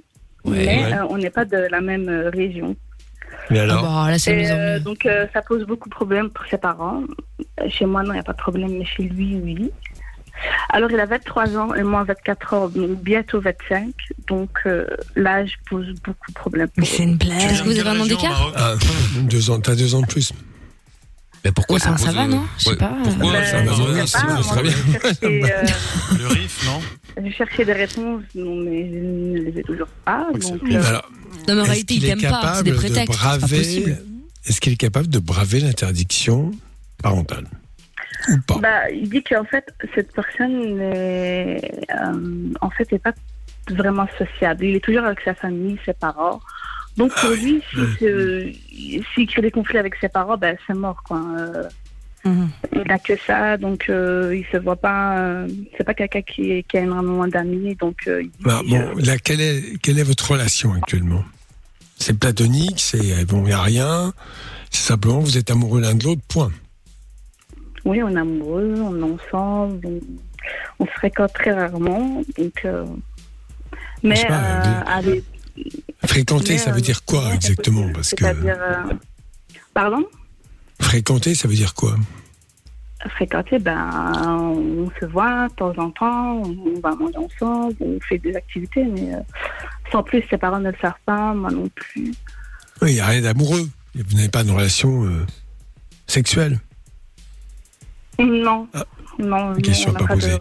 Ouais. 0.44 0.64
mais 0.66 0.84
Ouais. 0.84 0.94
euh, 0.94 1.06
on 1.10 1.18
n'est 1.18 1.30
pas 1.30 1.44
de 1.44 1.56
la 1.70 1.80
même 1.80 2.08
euh, 2.08 2.30
région. 2.30 2.76
Mais 3.50 3.58
Ah 3.60 3.62
alors 3.62 3.82
bah 3.82 4.10
là 4.10 4.16
Et, 4.32 4.50
euh, 4.50 4.78
donc, 4.80 5.06
euh, 5.06 5.26
ça 5.32 5.42
pose 5.42 5.64
beaucoup 5.64 5.88
de 5.88 5.94
problèmes 5.94 6.30
pour 6.30 6.44
ses 6.46 6.58
parents. 6.58 7.02
Chez 7.68 7.84
moi, 7.86 8.02
non, 8.02 8.10
il 8.12 8.14
n'y 8.14 8.20
a 8.20 8.24
pas 8.24 8.32
de 8.32 8.38
problème, 8.38 8.76
mais 8.78 8.84
chez 8.84 9.02
lui, 9.04 9.36
oui. 9.42 9.70
Alors, 10.70 10.90
il 10.90 10.98
a 10.98 11.04
23 11.06 11.56
ans 11.58 11.74
et 11.74 11.82
moi 11.82 12.04
24 12.04 12.54
ans, 12.54 12.68
donc 12.68 13.02
bientôt 13.02 13.40
25. 13.40 13.92
Donc, 14.26 14.50
euh, 14.66 14.86
l'âge 15.14 15.58
pose 15.68 15.86
beaucoup 16.04 16.30
de 16.30 16.34
problèmes. 16.34 16.68
Mais 16.76 16.84
c'est 16.86 17.02
une 17.02 17.16
blague. 17.16 17.38
Est-ce 17.42 17.62
que 17.62 17.68
vous 17.68 17.78
avez 17.78 17.88
un 17.90 18.00
an 18.00 18.06
d'écart 18.06 18.52
ah, 18.56 18.74
deux 19.22 19.50
ans, 19.50 19.60
T'as 19.60 19.74
deux 19.74 19.94
ans 19.94 20.00
de 20.00 20.06
plus. 20.06 20.32
Mais 21.44 21.52
pourquoi 21.52 21.76
Enfin, 21.76 21.96
ça 21.96 22.06
pose, 22.06 22.14
va, 22.14 22.26
non 22.26 22.44
Je 22.58 22.64
sais 22.64 22.76
pas. 22.76 22.96
Pourquoi 23.02 23.46
ça 23.46 23.62
Le 25.22 26.26
riff, 26.26 26.66
non 26.66 26.80
je 27.22 27.30
cherchais 27.32 27.64
des 27.64 27.72
réponses, 27.72 28.22
non, 28.34 28.56
mais 28.56 28.88
je 28.88 28.98
ne 28.98 29.38
les 29.38 29.60
ai 29.60 29.62
toujours 29.62 29.88
pas. 30.04 30.26
Donc, 30.32 30.62
Mais 30.62 30.76
euh, 30.76 30.98
Non 31.48 31.54
mais 31.54 31.60
en 31.60 31.64
réalité 31.64 31.94
il 31.94 32.04
est 32.04 32.16
t'aime 32.16 32.30
pas, 32.30 32.54
c'est 32.54 32.62
des 32.64 32.70
capable 32.70 32.92
de 32.92 32.94
prétextes. 32.94 34.06
Est-ce 34.46 34.60
qu'il 34.60 34.72
est 34.72 34.76
capable 34.76 35.08
de 35.08 35.18
braver 35.18 35.60
l'interdiction 35.60 36.50
parentale 37.02 37.46
Ou 38.28 38.38
pas? 38.46 38.58
Bah, 38.58 38.90
il 38.90 39.08
dit 39.08 39.22
qu'en 39.22 39.44
fait, 39.44 39.66
cette 39.94 40.12
personne 40.12 40.76
n'est, 40.76 41.60
euh, 41.90 42.52
en 42.60 42.70
fait, 42.70 42.90
est 42.92 42.98
pas 42.98 43.12
vraiment 43.70 44.06
sociable. 44.16 44.64
Il 44.64 44.76
est 44.76 44.84
toujours 44.84 45.04
avec 45.04 45.20
sa 45.20 45.34
famille, 45.34 45.78
ses 45.84 45.92
parents. 45.92 46.40
Donc 46.96 47.12
Ah 47.16 47.20
pour 47.20 47.30
lui, 47.30 47.62
s'il 47.70 47.86
se- 47.98 48.52
s'il 49.14 49.26
crée 49.26 49.42
des 49.42 49.50
conflits 49.50 49.78
avec 49.78 49.94
ses 50.00 50.08
parents, 50.08 50.36
ben, 50.36 50.56
c'est 50.66 50.74
mort. 50.74 51.02
Quoi. 51.04 51.22
Euh, 51.38 51.64
Il 52.74 52.82
n'a 52.86 52.98
que 52.98 53.14
ça, 53.26 53.56
donc 53.56 53.86
euh, 53.88 54.36
il 54.36 54.44
se 54.52 54.58
voit 54.58 54.76
pas. 54.76 55.18
euh, 55.18 55.48
c'est 55.76 55.84
pas 55.84 55.94
quelqu'un 55.94 56.20
qui, 56.20 56.62
qui 56.64 56.76
a 56.76 56.80
énormément 56.82 57.26
d'amis, 57.26 57.74
donc 57.76 57.96
euh, 58.08 58.22
il- 58.22 58.30
Bah, 58.40 58.60
bon, 58.68 58.94
là, 58.98 59.16
quelle 59.18 59.40
est, 59.40 59.80
quelle 59.80 59.98
est 59.98 60.02
votre 60.02 60.30
relation 60.32 60.74
actuellement? 60.74 61.24
C'est 61.96 62.18
platonique, 62.18 62.78
c'est 62.80 63.24
bon, 63.24 63.38
il 63.42 63.46
n'y 63.46 63.52
a 63.52 63.62
rien. 63.62 64.12
C'est 64.70 64.86
simplement 64.88 65.20
vous 65.20 65.38
êtes 65.38 65.50
amoureux 65.50 65.80
l'un 65.80 65.94
de 65.94 66.04
l'autre, 66.04 66.20
point. 66.28 66.50
oui, 67.86 68.02
on 68.02 68.14
est 68.14 68.20
amoureux, 68.20 68.74
on 68.82 68.98
est 69.00 69.18
ensemble, 69.18 69.80
on, 69.86 70.00
on 70.80 70.86
se 70.86 70.90
fréquente 70.92 71.32
très 71.32 71.52
rarement, 71.52 72.22
donc. 72.38 72.60
euh, 72.66 72.84
mais 74.02 74.22
pas, 74.26 74.34
euh, 74.34 74.80
avec- 74.86 75.24
Fréquenter, 76.04 76.54
mais, 76.54 76.58
ça 76.58 76.70
euh, 76.70 76.74
veut 76.74 76.80
dire 76.80 77.04
quoi 77.04 77.34
exactement 77.34 77.90
Parce 77.92 78.14
que 78.14 78.24
euh, 78.24 78.94
pardon. 79.74 80.04
fréquenter, 80.80 81.34
ça 81.34 81.46
veut 81.48 81.54
dire 81.54 81.74
quoi 81.74 81.96
fréquenter, 83.08 83.58
ben, 83.58 84.12
on 84.54 84.90
se 85.00 85.06
voit 85.06 85.48
de 85.48 85.54
temps 85.54 85.74
en 85.78 85.90
temps, 85.90 86.42
on 86.42 86.80
va 86.80 86.94
manger 86.94 87.16
ensemble, 87.16 87.74
on 87.80 87.98
fait 88.00 88.18
des 88.18 88.36
activités, 88.36 88.84
mais 88.84 89.14
euh, 89.14 89.20
sans 89.90 90.02
plus, 90.02 90.22
ses 90.28 90.36
parents 90.36 90.60
ne 90.60 90.70
le 90.70 90.76
savent 90.80 90.92
pas, 91.06 91.32
moi 91.32 91.50
non 91.50 91.68
plus. 91.74 92.12
Oui, 92.82 92.90
il 92.90 92.94
n'y 92.94 93.00
a 93.00 93.06
rien 93.06 93.22
d'amoureux. 93.22 93.68
Vous 93.94 94.16
n'avez 94.16 94.28
pas 94.28 94.44
de 94.44 94.50
relation 94.50 95.04
euh, 95.04 95.26
sexuelle. 96.06 96.60
Non, 98.18 98.68
non, 99.20 99.50
La 99.50 99.60
question 99.60 99.92
pas 99.92 100.00
de 100.00 100.06
posée. 100.06 100.38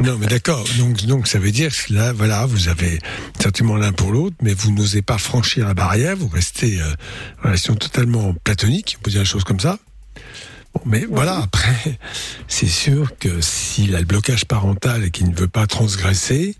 non, 0.02 0.16
mais 0.18 0.26
d'accord. 0.26 0.64
Donc, 0.78 1.04
donc, 1.06 1.26
ça 1.28 1.38
veut 1.38 1.50
dire 1.50 1.70
que 1.70 1.92
là, 1.92 2.12
voilà, 2.12 2.46
vous 2.46 2.68
avez 2.68 2.98
certainement 3.38 3.76
l'un 3.76 3.92
pour 3.92 4.12
l'autre, 4.12 4.36
mais 4.42 4.54
vous 4.54 4.72
n'osez 4.72 5.02
pas 5.02 5.18
franchir 5.18 5.66
la 5.66 5.74
barrière. 5.74 6.16
Vous 6.16 6.28
restez 6.28 6.80
euh, 6.80 6.84
en 7.40 7.48
relation 7.48 7.74
totalement 7.74 8.34
platonique. 8.44 8.96
On 8.98 9.02
peut 9.02 9.10
dire 9.10 9.20
les 9.20 9.26
choses 9.26 9.44
comme 9.44 9.60
ça. 9.60 9.78
Bon, 10.74 10.80
mais 10.84 11.06
voilà. 11.10 11.38
Après, 11.38 11.98
c'est 12.48 12.66
sûr 12.66 13.16
que 13.18 13.40
s'il 13.40 13.94
a 13.94 14.00
le 14.00 14.06
blocage 14.06 14.44
parental 14.44 15.04
et 15.04 15.10
qu'il 15.10 15.30
ne 15.30 15.34
veut 15.34 15.48
pas 15.48 15.66
transgresser, 15.66 16.56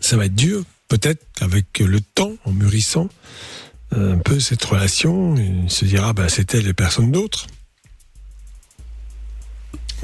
ça 0.00 0.16
va 0.16 0.26
être 0.26 0.34
dur. 0.34 0.62
Peut-être 0.88 1.24
qu'avec 1.34 1.78
le 1.80 2.00
temps, 2.00 2.32
en 2.44 2.52
mûrissant 2.52 3.08
euh, 3.94 4.14
un 4.14 4.18
peu 4.18 4.40
cette 4.40 4.64
relation, 4.64 5.34
il 5.36 5.70
se 5.70 5.84
dira, 5.84 6.12
bah, 6.12 6.28
c'est 6.28 6.54
elle 6.54 6.68
et 6.68 6.74
personne 6.74 7.10
d'autre. 7.10 7.46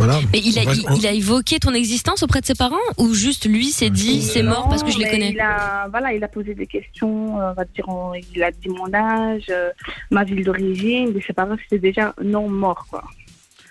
Voilà. 0.05 0.21
Mais 0.33 0.41
il 0.45 0.59
a, 0.59 0.63
On 0.63 0.65
va- 0.67 0.75
il, 0.75 0.87
on- 0.91 0.95
il 0.97 1.07
a 1.07 1.13
évoqué 1.13 1.59
ton 1.59 1.73
existence 1.75 2.23
auprès 2.23 2.41
de 2.41 2.47
ses 2.47 2.55
parents 2.55 2.77
ou 2.99 3.15
juste 3.15 3.47
lui 3.47 3.67
s'est 3.67 3.91
dit 3.91 4.23
c'est 4.23 4.43
mort 4.43 4.69
parce 4.69 4.83
que 4.83 4.91
je 4.91 4.99
les 4.99 5.09
connais? 5.09 5.31
Il 5.33 5.41
a, 5.41 5.87
voilà, 5.91 6.13
il 6.13 6.23
a 6.25 6.29
posé 6.29 6.55
des 6.55 6.67
questions, 6.67 7.41
euh, 7.41 7.51
on 7.51 7.55
va 7.55 7.65
dire, 7.65 7.89
on- 7.89 8.13
il 8.35 8.43
a 8.43 8.51
dit 8.51 8.69
mon 8.69 8.93
âge, 8.93 9.45
euh, 9.51 9.71
ma 10.11 10.25
ville 10.25 10.45
d'origine, 10.45 11.13
mais 11.15 11.23
ses 11.27 11.33
parents 11.33 11.57
c'était 11.63 11.79
déjà 11.79 12.15
non 12.23 12.49
mort, 12.49 12.87
quoi. 12.91 13.05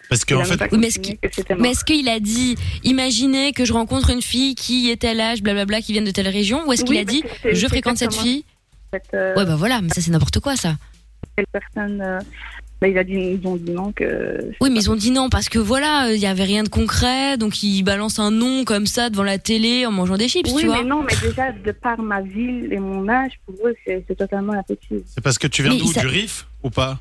Parce 0.09 0.25
qu'en 0.25 0.39
même 0.39 0.45
fait, 0.45 0.71
mais 0.73 0.87
est-ce 0.87 0.99
qu'il- 0.99 1.17
que 1.17 2.09
a 2.09 2.19
dit 2.19 2.55
imaginez 2.83 3.53
que 3.53 3.63
je 3.63 3.71
rencontre 3.71 4.09
une 4.09 4.21
fille 4.21 4.55
qui 4.55 4.91
est 4.91 4.97
tel 4.97 5.21
âge, 5.21 5.41
blablabla, 5.41 5.81
qui 5.81 5.93
vient 5.93 6.01
de 6.01 6.11
telle 6.11 6.27
région 6.27 6.67
ou 6.67 6.73
est-ce 6.73 6.83
qu'il 6.83 6.95
Oui, 6.95 7.01
a 7.01 7.05
dit 7.05 7.23
que 7.43 7.53
je 7.53 7.67
fréquente 7.67 7.97
cette 7.97 8.13
fille? 8.13 8.43
Cette, 8.93 9.03
euh, 9.13 9.33
Ouais, 9.35 9.45
bah 9.45 9.55
voilà, 9.55 9.79
mais 9.81 9.87
ça 9.89 10.01
c'est 10.01 10.11
n'importe 10.11 10.39
quoi 10.41 10.57
ça. 10.57 10.75
telle 11.37 11.45
personne, 11.53 12.01
euh, 12.01 12.19
bah, 12.81 12.87
il 12.87 12.97
a 12.97 13.03
dit, 13.03 13.13
ils 13.39 13.47
ont 13.47 13.55
dit 13.57 13.71
non 13.71 13.91
que. 13.91 14.39
Oui, 14.59 14.69
mais 14.71 14.79
ils 14.79 14.89
ont 14.89 14.95
dit 14.95 15.11
non 15.11 15.29
parce 15.29 15.49
que 15.49 15.59
voilà, 15.59 16.11
il 16.11 16.19
y 16.19 16.25
avait 16.25 16.43
rien 16.45 16.63
de 16.63 16.69
concret, 16.69 17.37
donc 17.37 17.61
ils 17.61 17.83
balancent 17.83 18.17
un 18.19 18.31
nom 18.31 18.65
comme 18.65 18.87
ça 18.87 19.09
devant 19.11 19.21
la 19.23 19.37
télé 19.37 19.85
en 19.85 19.91
mangeant 19.91 20.17
des 20.17 20.27
chips, 20.27 20.49
Oui, 20.51 20.61
tu 20.61 20.67
vois. 20.67 20.77
mais 20.81 20.89
non, 20.89 21.03
mais 21.03 21.13
déjà, 21.27 21.51
de 21.51 21.71
par 21.71 22.01
ma 22.01 22.21
ville 22.21 22.73
et 22.73 22.79
mon 22.79 23.07
âge, 23.07 23.33
pour 23.45 23.55
eux, 23.67 23.75
c'est 23.85 24.03
totalement 24.17 24.53
impossible. 24.53 25.03
c'est 25.05 25.21
parce 25.21 25.37
que 25.37 25.45
tu 25.47 25.61
viens 25.61 25.75
d'où 25.75 25.91
ça- 25.91 26.01
Du 26.01 26.07
RIF 26.07 26.47
ou 26.63 26.69
pas? 26.71 26.99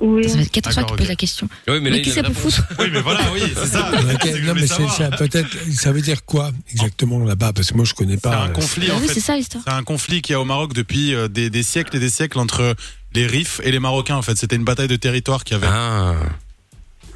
Oui. 0.00 0.28
Ça 0.28 0.38
fait 0.38 0.46
4 0.46 0.64
fois 0.64 0.74
D'accord, 0.82 0.88
qu'il 0.88 0.96
pose 0.96 1.04
ok. 1.06 1.08
la 1.10 1.16
question. 1.16 1.48
Oui, 1.68 1.80
mais 1.82 1.90
là, 1.90 1.98
qui 2.00 2.10
a 2.10 2.14
ça 2.14 2.22
peut 2.22 2.32
foutre 2.32 2.62
Oui, 2.78 2.86
mais 2.92 3.00
voilà, 3.00 3.20
oui, 3.34 3.42
c'est 3.54 3.66
ça. 3.66 3.90
C'est 4.22 4.40
non, 4.42 4.54
mais 4.54 4.66
c'est, 4.66 5.16
peut-être, 5.18 5.48
ça 5.74 5.92
veut 5.92 6.00
dire 6.00 6.24
quoi 6.24 6.50
exactement 6.72 7.18
là-bas? 7.24 7.52
Parce 7.52 7.70
que 7.70 7.76
moi, 7.76 7.84
je 7.84 7.94
connais 7.94 8.14
C'est 8.14 8.22
pas. 8.22 8.36
un 8.44 8.48
euh, 8.48 8.52
conflit 8.52 8.88
Bah 8.88 8.94
en 8.96 9.00
oui, 9.00 9.08
c'est 9.12 9.20
ça 9.20 9.36
l'histoire. 9.36 9.62
C'est 9.66 9.72
un 9.72 9.82
conflit 9.82 10.22
qu'il 10.22 10.32
y 10.32 10.36
a 10.36 10.40
au 10.40 10.44
Maroc 10.44 10.72
depuis 10.72 11.14
euh, 11.14 11.28
des, 11.28 11.50
des 11.50 11.62
siècles 11.62 11.96
et 11.96 12.00
des 12.00 12.08
siècles 12.10 12.38
entre 12.38 12.74
les 13.14 13.26
Rifs 13.26 13.60
et 13.64 13.70
les 13.72 13.78
Marocains. 13.78 14.16
En 14.16 14.22
fait, 14.22 14.36
c'était 14.38 14.56
une 14.56 14.64
bataille 14.64 14.88
de 14.88 14.96
territoire 14.96 15.44
qu'il 15.44 15.56
y 15.58 15.60
avait. 15.60 15.68
Ah. 15.70 16.14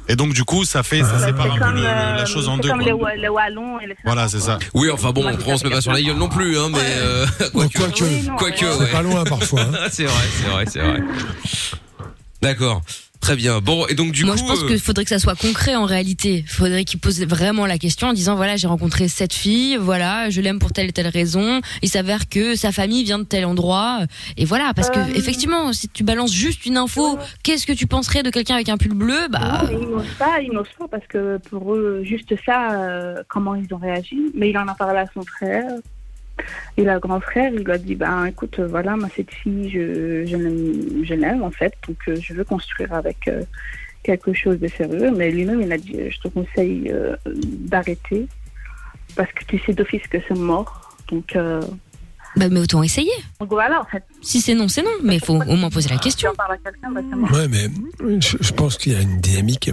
Et 0.07 0.15
donc 0.15 0.33
du 0.33 0.43
coup, 0.43 0.65
ça 0.65 0.83
fait, 0.83 1.01
ça 1.01 1.17
C'est 1.17 1.25
sépare 1.27 1.51
un 1.51 1.57
peu 1.57 1.79
le- 1.79 1.83
euh, 1.83 2.15
la 2.17 2.25
chose 2.27 2.47
en 2.47 2.57
c'est 2.57 2.61
deux. 2.61 2.69
comme 2.69 2.77
quoi. 2.77 2.85
les, 2.85 2.93
Wa- 2.93 3.15
les 3.15 3.27
Wallons 3.29 3.79
et 3.79 3.87
les 3.87 3.95
Voilà, 4.05 4.27
c'est 4.27 4.39
ça. 4.39 4.59
Oui, 4.75 4.91
enfin 4.91 5.09
bon, 5.11 5.25
on 5.47 5.57
se 5.57 5.63
met 5.63 5.71
pas 5.71 5.81
sur 5.81 5.91
la 5.93 6.01
gueule 6.03 6.17
non 6.17 6.29
plus, 6.29 6.59
hein, 6.59 6.67
mais 6.71 6.77
euh, 6.81 7.25
Bon, 7.53 7.61
quoique. 7.73 7.77
quoique, 7.79 8.03
Oui, 8.03 8.21
non, 8.21 8.35
Quoique, 8.35 8.57
c'est 8.59 8.79
ouais. 8.83 8.91
pas 8.91 9.01
loin 9.01 9.23
parfois. 9.23 9.61
hein. 9.61 9.71
c'est 9.91 10.03
vrai, 10.03 10.23
c'est 10.39 10.47
vrai, 10.49 10.65
c'est 10.71 10.79
vrai. 10.79 10.99
D'accord. 12.45 12.81
Très 13.21 13.35
bien. 13.35 13.59
Bon, 13.59 13.87
et 13.87 13.95
donc 13.95 14.11
du 14.11 14.23
Moi, 14.23 14.35
coup. 14.35 14.41
je 14.41 14.45
pense 14.45 14.63
euh, 14.63 14.67
qu'il 14.67 14.79
faudrait 14.79 15.03
que 15.03 15.09
ça 15.09 15.17
soit 15.17 15.33
concret 15.33 15.73
en 15.75 15.85
réalité. 15.85 16.43
Il 16.45 16.47
faudrait 16.47 16.85
qu'il 16.85 16.99
pose 16.99 17.19
vraiment 17.25 17.65
la 17.65 17.79
question 17.79 18.09
en 18.09 18.13
disant 18.13 18.35
voilà, 18.35 18.55
j'ai 18.55 18.67
rencontré 18.67 19.07
cette 19.07 19.33
fille, 19.33 19.77
voilà, 19.77 20.29
je 20.29 20.41
l'aime 20.41 20.59
pour 20.59 20.71
telle 20.71 20.89
et 20.89 20.91
telle 20.91 21.07
raison. 21.07 21.59
Il 21.81 21.89
s'avère 21.89 22.29
que 22.29 22.53
sa 22.55 22.71
famille 22.71 23.03
vient 23.03 23.17
de 23.17 23.23
tel 23.23 23.45
endroit, 23.45 24.01
et 24.37 24.45
voilà. 24.45 24.73
Parce 24.75 24.91
que 24.91 24.99
Euh. 24.99 25.13
effectivement, 25.15 25.73
si 25.73 25.89
tu 25.89 26.03
balances 26.03 26.33
juste 26.33 26.67
une 26.67 26.77
info, 26.77 27.17
qu'est-ce 27.41 27.65
que 27.65 27.73
tu 27.73 27.87
penserais 27.87 28.21
de 28.21 28.29
quelqu'un 28.29 28.55
avec 28.55 28.69
un 28.69 28.77
pull 28.77 28.93
bleu? 28.93 29.27
Bah, 29.31 29.63
Non, 29.63 29.69
mais 29.69 29.77
ils 29.81 29.89
n'osent 29.89 30.15
pas, 30.19 30.41
ils 30.43 30.51
n'osent 30.51 30.67
pas 30.77 30.87
parce 30.87 31.07
que 31.07 31.39
pour 31.49 31.73
eux, 31.73 32.03
juste 32.03 32.31
ça, 32.45 32.73
euh, 32.73 33.23
comment 33.27 33.55
ils 33.55 33.73
ont 33.73 33.77
réagi. 33.79 34.19
Mais 34.35 34.51
il 34.51 34.57
en 34.59 34.67
a 34.67 34.75
parlé 34.75 34.99
à 34.99 35.05
son 35.15 35.23
frère. 35.23 35.63
Et 36.77 36.83
le 36.83 36.99
grand 36.99 37.19
frère, 37.21 37.51
il 37.53 37.63
lui 37.63 37.71
a 37.71 37.77
dit, 37.77 37.95
ben 37.95 38.25
écoute, 38.25 38.59
voilà, 38.59 38.95
moi 38.97 39.09
cette 39.15 39.31
fille, 39.31 39.69
je, 39.69 40.25
je 40.25 40.35
l'aime- 40.37 41.03
je 41.05 41.13
l'aime 41.13 41.43
en 41.43 41.51
fait, 41.51 41.73
donc 41.87 41.97
euh, 42.07 42.15
je 42.19 42.33
veux 42.33 42.43
construire 42.43 42.93
avec 42.93 43.27
euh, 43.27 43.41
quelque 44.03 44.33
chose 44.33 44.59
de 44.59 44.67
sérieux. 44.67 45.11
Mais 45.15 45.31
lui-même, 45.31 45.61
il 45.61 45.71
a 45.71 45.77
dit, 45.77 45.95
je 46.09 46.19
te 46.19 46.27
conseille 46.27 46.91
euh, 46.91 47.15
d'arrêter 47.25 48.27
parce 49.15 49.31
que 49.31 49.45
tu 49.45 49.59
sais 49.59 49.73
d'office 49.73 50.05
que 50.09 50.17
c'est 50.27 50.37
mort. 50.37 50.97
Donc, 51.09 51.35
euh, 51.35 51.61
bah, 52.35 52.49
mais 52.49 52.59
autant 52.59 52.83
essayer. 52.83 53.11
donc 53.39 53.49
voilà, 53.49 53.79
en 53.81 53.85
fait. 53.85 54.03
Si 54.21 54.41
c'est 54.41 54.55
non, 54.55 54.67
c'est 54.67 54.81
non. 54.83 54.89
Mais 55.03 55.15
il 55.15 55.23
faut 55.23 55.35
au 55.35 55.55
moins 55.55 55.69
poser 55.69 55.87
la 55.89 55.95
Si 55.95 56.01
question. 56.01 56.31
on 56.33 56.35
parle 56.35 56.53
à 56.53 56.57
quelqu'un, 56.57 56.91
ben, 56.91 57.05
c'est 57.09 57.15
mort. 57.15 57.31
Ouais, 57.31 57.47
mais 57.47 58.19
je, 58.19 58.35
je 58.41 58.51
pense 58.53 58.77
qu'il 58.77 58.91
y 58.91 58.95
a 58.95 59.01
une 59.01 59.21
dynamique. 59.21 59.71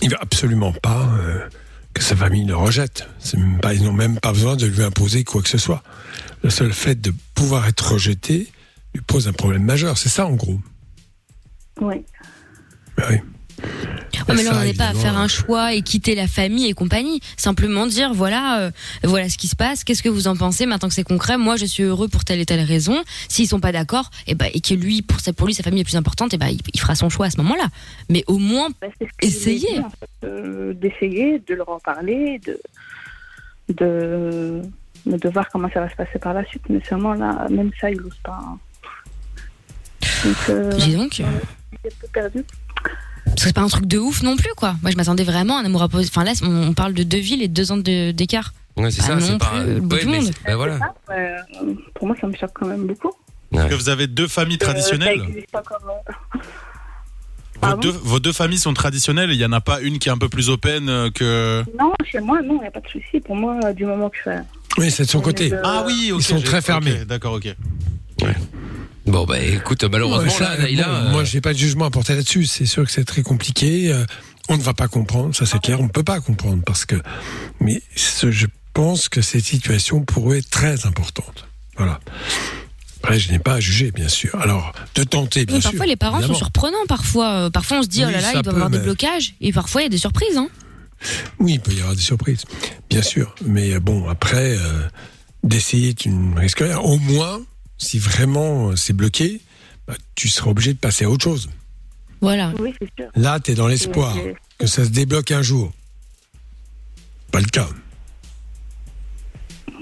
Il 0.00 0.08
va 0.10 0.16
absolument 0.22 0.72
pas 0.72 1.06
euh, 1.20 1.40
que 1.94 2.02
sa 2.02 2.16
famille 2.16 2.44
le 2.44 2.56
rejette. 2.56 3.08
Pas, 3.60 3.74
ils 3.74 3.84
n'ont 3.84 3.92
même 3.92 4.18
pas 4.18 4.32
besoin 4.32 4.56
de 4.56 4.66
lui 4.66 4.82
imposer 4.82 5.24
quoi 5.24 5.42
que 5.42 5.48
ce 5.48 5.58
soit. 5.58 5.82
Le 6.42 6.50
seul 6.50 6.72
fait 6.72 7.00
de 7.00 7.12
pouvoir 7.34 7.66
être 7.66 7.92
rejeté 7.92 8.50
lui 8.94 9.02
pose 9.02 9.28
un 9.28 9.32
problème 9.32 9.64
majeur. 9.64 9.96
C'est 9.98 10.08
ça, 10.08 10.26
en 10.26 10.34
gros. 10.34 10.60
Oui. 11.80 12.04
Ben 12.96 13.04
oui. 13.10 13.16
Ouais, 14.28 14.34
mais 14.36 14.44
là, 14.44 14.50
Ça, 14.50 14.56
on 14.56 14.60
n'en 14.60 14.66
est 14.66 14.76
pas 14.76 14.88
à 14.88 14.94
faire 14.94 15.18
un 15.18 15.26
choix 15.26 15.72
et 15.74 15.82
quitter 15.82 16.14
la 16.14 16.28
famille 16.28 16.66
et 16.68 16.74
compagnie. 16.74 17.20
Simplement 17.36 17.86
dire, 17.86 18.14
voilà, 18.14 18.60
euh, 18.60 18.70
voilà 19.02 19.28
ce 19.28 19.36
qui 19.36 19.48
se 19.48 19.56
passe. 19.56 19.82
Qu'est-ce 19.82 20.02
que 20.02 20.08
vous 20.08 20.28
en 20.28 20.36
pensez 20.36 20.64
maintenant 20.64 20.88
que 20.88 20.94
c'est 20.94 21.02
concret? 21.02 21.38
Moi, 21.38 21.56
je 21.56 21.64
suis 21.64 21.82
heureux 21.82 22.06
pour 22.08 22.24
telle 22.24 22.38
et 22.40 22.46
telle 22.46 22.60
raison. 22.60 23.02
S'ils 23.28 23.48
sont 23.48 23.58
pas 23.58 23.72
d'accord, 23.72 24.10
et 24.28 24.34
ben, 24.36 24.48
et 24.54 24.60
que 24.60 24.74
lui, 24.74 25.02
pour 25.02 25.18
sa, 25.18 25.32
pour 25.32 25.48
lui, 25.48 25.54
sa 25.54 25.64
famille 25.64 25.80
est 25.80 25.84
plus 25.84 25.96
importante, 25.96 26.32
et 26.34 26.38
ben, 26.38 26.46
il, 26.48 26.60
il 26.72 26.78
fera 26.80 26.94
son 26.94 27.08
choix 27.08 27.26
à 27.26 27.30
ce 27.30 27.38
moment-là. 27.38 27.66
Mais 28.10 28.22
au 28.28 28.38
moins, 28.38 28.68
en 28.68 28.90
fait, 28.90 28.92
euh, 30.24 30.72
d'essayer, 30.74 31.40
de 31.40 31.54
leur 31.54 31.68
en 31.68 31.80
parler, 31.80 32.40
de, 32.46 32.60
de, 33.74 34.62
de 35.06 35.28
voir 35.30 35.48
comment 35.50 35.68
ça 35.74 35.80
va 35.80 35.90
se 35.90 35.96
passer 35.96 36.18
par 36.20 36.32
la 36.34 36.44
suite. 36.44 36.62
Mais 36.68 36.80
seulement 36.88 37.14
là, 37.14 37.46
même 37.50 37.72
ça, 37.80 37.90
ils 37.90 38.00
n'osent 38.00 38.20
pas. 38.22 38.38
hein. 38.40 38.58
Donc, 40.24 40.36
euh, 40.50 40.70
dis 40.74 40.94
donc, 40.94 41.18
il 41.18 41.24
est 41.24 41.88
un 41.88 41.96
peu 42.00 42.08
perdu. 42.12 42.44
C'est 43.36 43.54
pas 43.54 43.60
un 43.62 43.68
truc 43.68 43.86
de 43.86 43.98
ouf 43.98 44.22
non 44.22 44.36
plus, 44.36 44.52
quoi. 44.56 44.74
Moi, 44.82 44.90
je 44.90 44.96
m'attendais 44.96 45.24
vraiment 45.24 45.56
à 45.58 45.60
un 45.62 45.64
amour 45.64 45.82
à 45.82 45.88
pause. 45.88 46.08
Enfin, 46.08 46.24
là, 46.24 46.32
on 46.42 46.72
parle 46.74 46.92
de 46.94 47.02
deux 47.02 47.18
villes 47.18 47.42
et 47.42 47.48
deux 47.48 47.72
ans 47.72 47.76
de- 47.76 48.10
d'écart. 48.12 48.52
Ouais, 48.76 48.90
c'est 48.90 49.00
Pas 49.02 49.06
ça, 49.08 49.14
non 49.16 49.20
c'est 49.26 49.38
pas. 49.38 49.50
plus 49.62 49.74
le 49.74 49.80
bout 49.80 49.94
Ouais, 49.96 50.00
du 50.02 50.06
mais 50.08 50.16
monde. 50.18 50.26
c'est- 50.26 50.46
bah 50.46 50.56
voilà. 50.56 50.74
Ouais, 51.08 51.14
euh, 51.16 51.74
pour 51.94 52.06
moi, 52.06 52.16
ça 52.20 52.26
me 52.26 52.34
choque 52.36 52.52
quand 52.54 52.66
même 52.66 52.86
beaucoup. 52.86 53.12
Est-ce 53.52 53.66
que 53.66 53.74
vous 53.74 53.88
avez 53.90 54.06
deux 54.06 54.28
familles 54.28 54.56
Euh, 54.62 54.64
traditionnelles 54.64 55.20
vos 57.62 57.76
deux, 57.76 57.90
vos 57.90 58.18
deux 58.18 58.32
familles 58.32 58.58
sont 58.58 58.74
traditionnelles. 58.74 59.30
Il 59.30 59.36
y 59.36 59.44
en 59.44 59.52
a 59.52 59.60
pas 59.60 59.80
une 59.82 59.98
qui 60.00 60.08
est 60.08 60.12
un 60.12 60.18
peu 60.18 60.28
plus 60.28 60.48
open 60.50 60.88
euh, 60.88 61.10
que. 61.10 61.62
Non, 61.78 61.92
chez 62.10 62.18
moi, 62.18 62.40
non, 62.42 62.56
il 62.56 62.62
n'y 62.62 62.66
a 62.66 62.70
pas 62.72 62.80
de 62.80 62.88
souci. 62.88 63.20
Pour 63.24 63.36
moi, 63.36 63.56
euh, 63.64 63.72
du 63.72 63.84
moment 63.84 64.08
que 64.10 64.16
je 64.16 64.22
fais. 64.30 64.38
Oui, 64.78 64.90
c'est 64.90 65.04
de 65.04 65.08
son 65.08 65.18
On 65.18 65.22
côté. 65.22 65.50
de- 65.50 65.58
Ah 65.62 65.84
oui, 65.86 66.10
ok, 66.12 66.20
Ils 66.20 66.24
sont 66.24 66.38
j'ai- 66.38 66.44
très 66.44 66.58
ok, 66.58 66.64
fermés. 66.64 67.04
D'accord, 67.04 67.34
ok. 67.34 67.54
Bon, 69.06 69.24
bah 69.24 69.40
écoute, 69.40 69.82
malheureusement, 69.84 70.22
Ouais, 70.32 70.38
ça, 70.38 70.56
là, 70.56 70.68
il 70.68 70.80
a. 70.80 70.86
bon, 71.04 71.10
Moi, 71.10 71.24
j'ai 71.24 71.40
pas 71.40 71.52
de 71.52 71.58
jugement 71.58 71.86
à 71.86 71.90
porter 71.90 72.14
là-dessus. 72.14 72.46
C'est 72.46 72.66
sûr 72.66 72.84
que 72.84 72.90
c'est 72.92 73.04
très 73.04 73.22
compliqué. 73.22 73.92
Euh, 73.92 74.04
on 74.48 74.56
ne 74.56 74.62
va 74.62 74.74
pas 74.74 74.88
comprendre, 74.88 75.34
ça 75.34 75.44
c'est 75.46 75.60
clair. 75.60 75.80
On 75.80 75.84
ne 75.84 75.88
peut 75.88 76.02
pas 76.04 76.20
comprendre 76.20 76.62
parce 76.64 76.84
que. 76.84 76.96
Mais 77.60 77.82
ce- 77.96 78.30
je 78.30 78.46
pense 78.74 79.08
que 79.08 79.20
cette 79.20 79.44
situation 79.44 80.00
pour 80.04 80.32
eux 80.32 80.36
est 80.36 80.48
très 80.48 80.86
importante. 80.86 81.46
Voilà. 81.76 82.00
Après, 83.02 83.18
je 83.18 83.32
n'ai 83.32 83.40
pas 83.40 83.54
à 83.54 83.60
juger, 83.60 83.90
bien 83.90 84.08
sûr. 84.08 84.36
Alors, 84.40 84.72
de 84.94 85.02
tenter, 85.02 85.44
bien 85.46 85.56
Oui, 85.56 85.62
sûr. 85.62 85.70
parfois, 85.72 85.86
les 85.86 85.96
parents 85.96 86.18
évidemment. 86.18 86.34
sont 86.34 86.44
surprenants. 86.44 86.86
Parfois, 86.88 87.32
euh, 87.32 87.50
parfois, 87.50 87.78
on 87.78 87.82
se 87.82 87.88
dit, 87.88 88.04
Oui, 88.04 88.06
oh 88.08 88.12
là 88.12 88.20
là, 88.20 88.32
il 88.36 88.42
doit 88.42 88.52
avoir 88.52 88.70
des 88.70 88.78
blocages. 88.78 89.34
Et 89.40 89.52
parfois, 89.52 89.80
il 89.80 89.84
y 89.84 89.86
a 89.86 89.90
des 89.90 89.98
surprises, 89.98 90.36
hein. 90.36 90.48
Oui, 91.40 91.54
il 91.54 91.60
peut 91.60 91.72
y 91.72 91.80
avoir 91.80 91.96
des 91.96 92.00
surprises, 92.02 92.44
bien 92.88 93.02
sûr. 93.02 93.34
Mais 93.44 93.72
euh, 93.74 93.80
bon, 93.80 94.08
après, 94.08 94.56
euh, 94.56 94.82
d'essayer, 95.42 95.94
tu 95.94 96.10
ne 96.10 96.38
risques 96.38 96.60
rien. 96.60 96.78
Au 96.78 96.96
moins, 96.98 97.40
si 97.82 97.98
vraiment 97.98 98.70
euh, 98.70 98.76
c'est 98.76 98.92
bloqué, 98.92 99.40
bah, 99.86 99.94
tu 100.14 100.28
seras 100.28 100.50
obligé 100.50 100.72
de 100.72 100.78
passer 100.78 101.04
à 101.04 101.10
autre 101.10 101.24
chose. 101.24 101.50
Voilà. 102.20 102.52
Oui, 102.60 102.72
c'est 102.80 102.88
sûr. 102.96 103.10
Là, 103.16 103.40
tu 103.40 103.50
es 103.50 103.54
dans 103.54 103.66
l'espoir 103.66 104.16
que 104.58 104.66
ça 104.66 104.84
se 104.84 104.90
débloque 104.90 105.32
un 105.32 105.42
jour. 105.42 105.72
Pas 107.32 107.40
le 107.40 107.46
cas. 107.46 107.68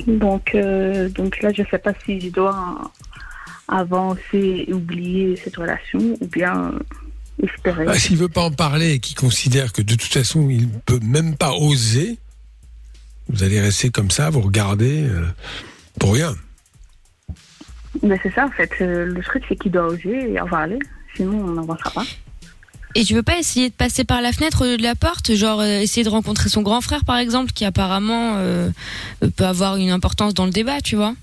Donc, 0.06 0.54
euh, 0.54 1.10
donc 1.10 1.42
là, 1.42 1.52
je 1.52 1.62
sais 1.70 1.78
pas 1.78 1.92
si 2.04 2.20
je 2.20 2.30
dois 2.30 2.90
avancer 3.68 4.64
et 4.66 4.72
oublier 4.72 5.36
cette 5.36 5.56
relation 5.56 6.16
ou 6.20 6.26
bien 6.26 6.72
espérer. 7.42 7.84
Bah, 7.84 7.98
S'il 7.98 8.16
veut 8.16 8.28
pas 8.28 8.42
en 8.42 8.50
parler 8.50 8.92
et 8.92 8.98
qu'il 9.00 9.16
considère 9.16 9.72
que 9.72 9.82
de 9.82 9.94
toute 9.94 10.12
façon, 10.12 10.48
il 10.48 10.70
peut 10.70 11.00
même 11.02 11.36
pas 11.36 11.52
oser, 11.52 12.18
vous 13.28 13.42
allez 13.42 13.60
rester 13.60 13.90
comme 13.90 14.10
ça, 14.10 14.30
vous 14.30 14.40
regardez 14.40 15.04
euh, 15.04 15.26
pour 15.98 16.14
rien. 16.14 16.34
Mais 18.02 18.18
c'est 18.22 18.32
ça, 18.32 18.46
en 18.46 18.50
fait. 18.50 18.70
Euh, 18.80 19.06
Le 19.06 19.22
truc, 19.22 19.42
c'est 19.48 19.56
qu'il 19.56 19.72
doit 19.72 19.86
oser 19.86 20.32
et 20.32 20.40
en 20.40 20.46
parler. 20.46 20.78
Sinon, 21.16 21.38
on 21.44 21.52
n'avancera 21.52 21.90
pas. 21.90 22.04
Et 22.94 23.04
tu 23.04 23.14
veux 23.14 23.22
pas 23.22 23.38
essayer 23.38 23.68
de 23.68 23.74
passer 23.74 24.04
par 24.04 24.20
la 24.20 24.32
fenêtre 24.32 24.62
au 24.62 24.64
lieu 24.64 24.76
de 24.76 24.82
la 24.82 24.96
porte 24.96 25.32
Genre 25.34 25.60
euh, 25.60 25.78
essayer 25.78 26.02
de 26.02 26.08
rencontrer 26.08 26.48
son 26.48 26.62
grand 26.62 26.80
frère 26.80 27.04
par 27.04 27.18
exemple, 27.18 27.52
qui 27.52 27.64
apparemment 27.64 28.34
euh, 28.38 28.68
peut 29.36 29.44
avoir 29.46 29.76
une 29.76 29.90
importance 29.90 30.34
dans 30.34 30.44
le 30.44 30.50
débat, 30.50 30.80
tu 30.80 30.96
vois? 30.96 31.14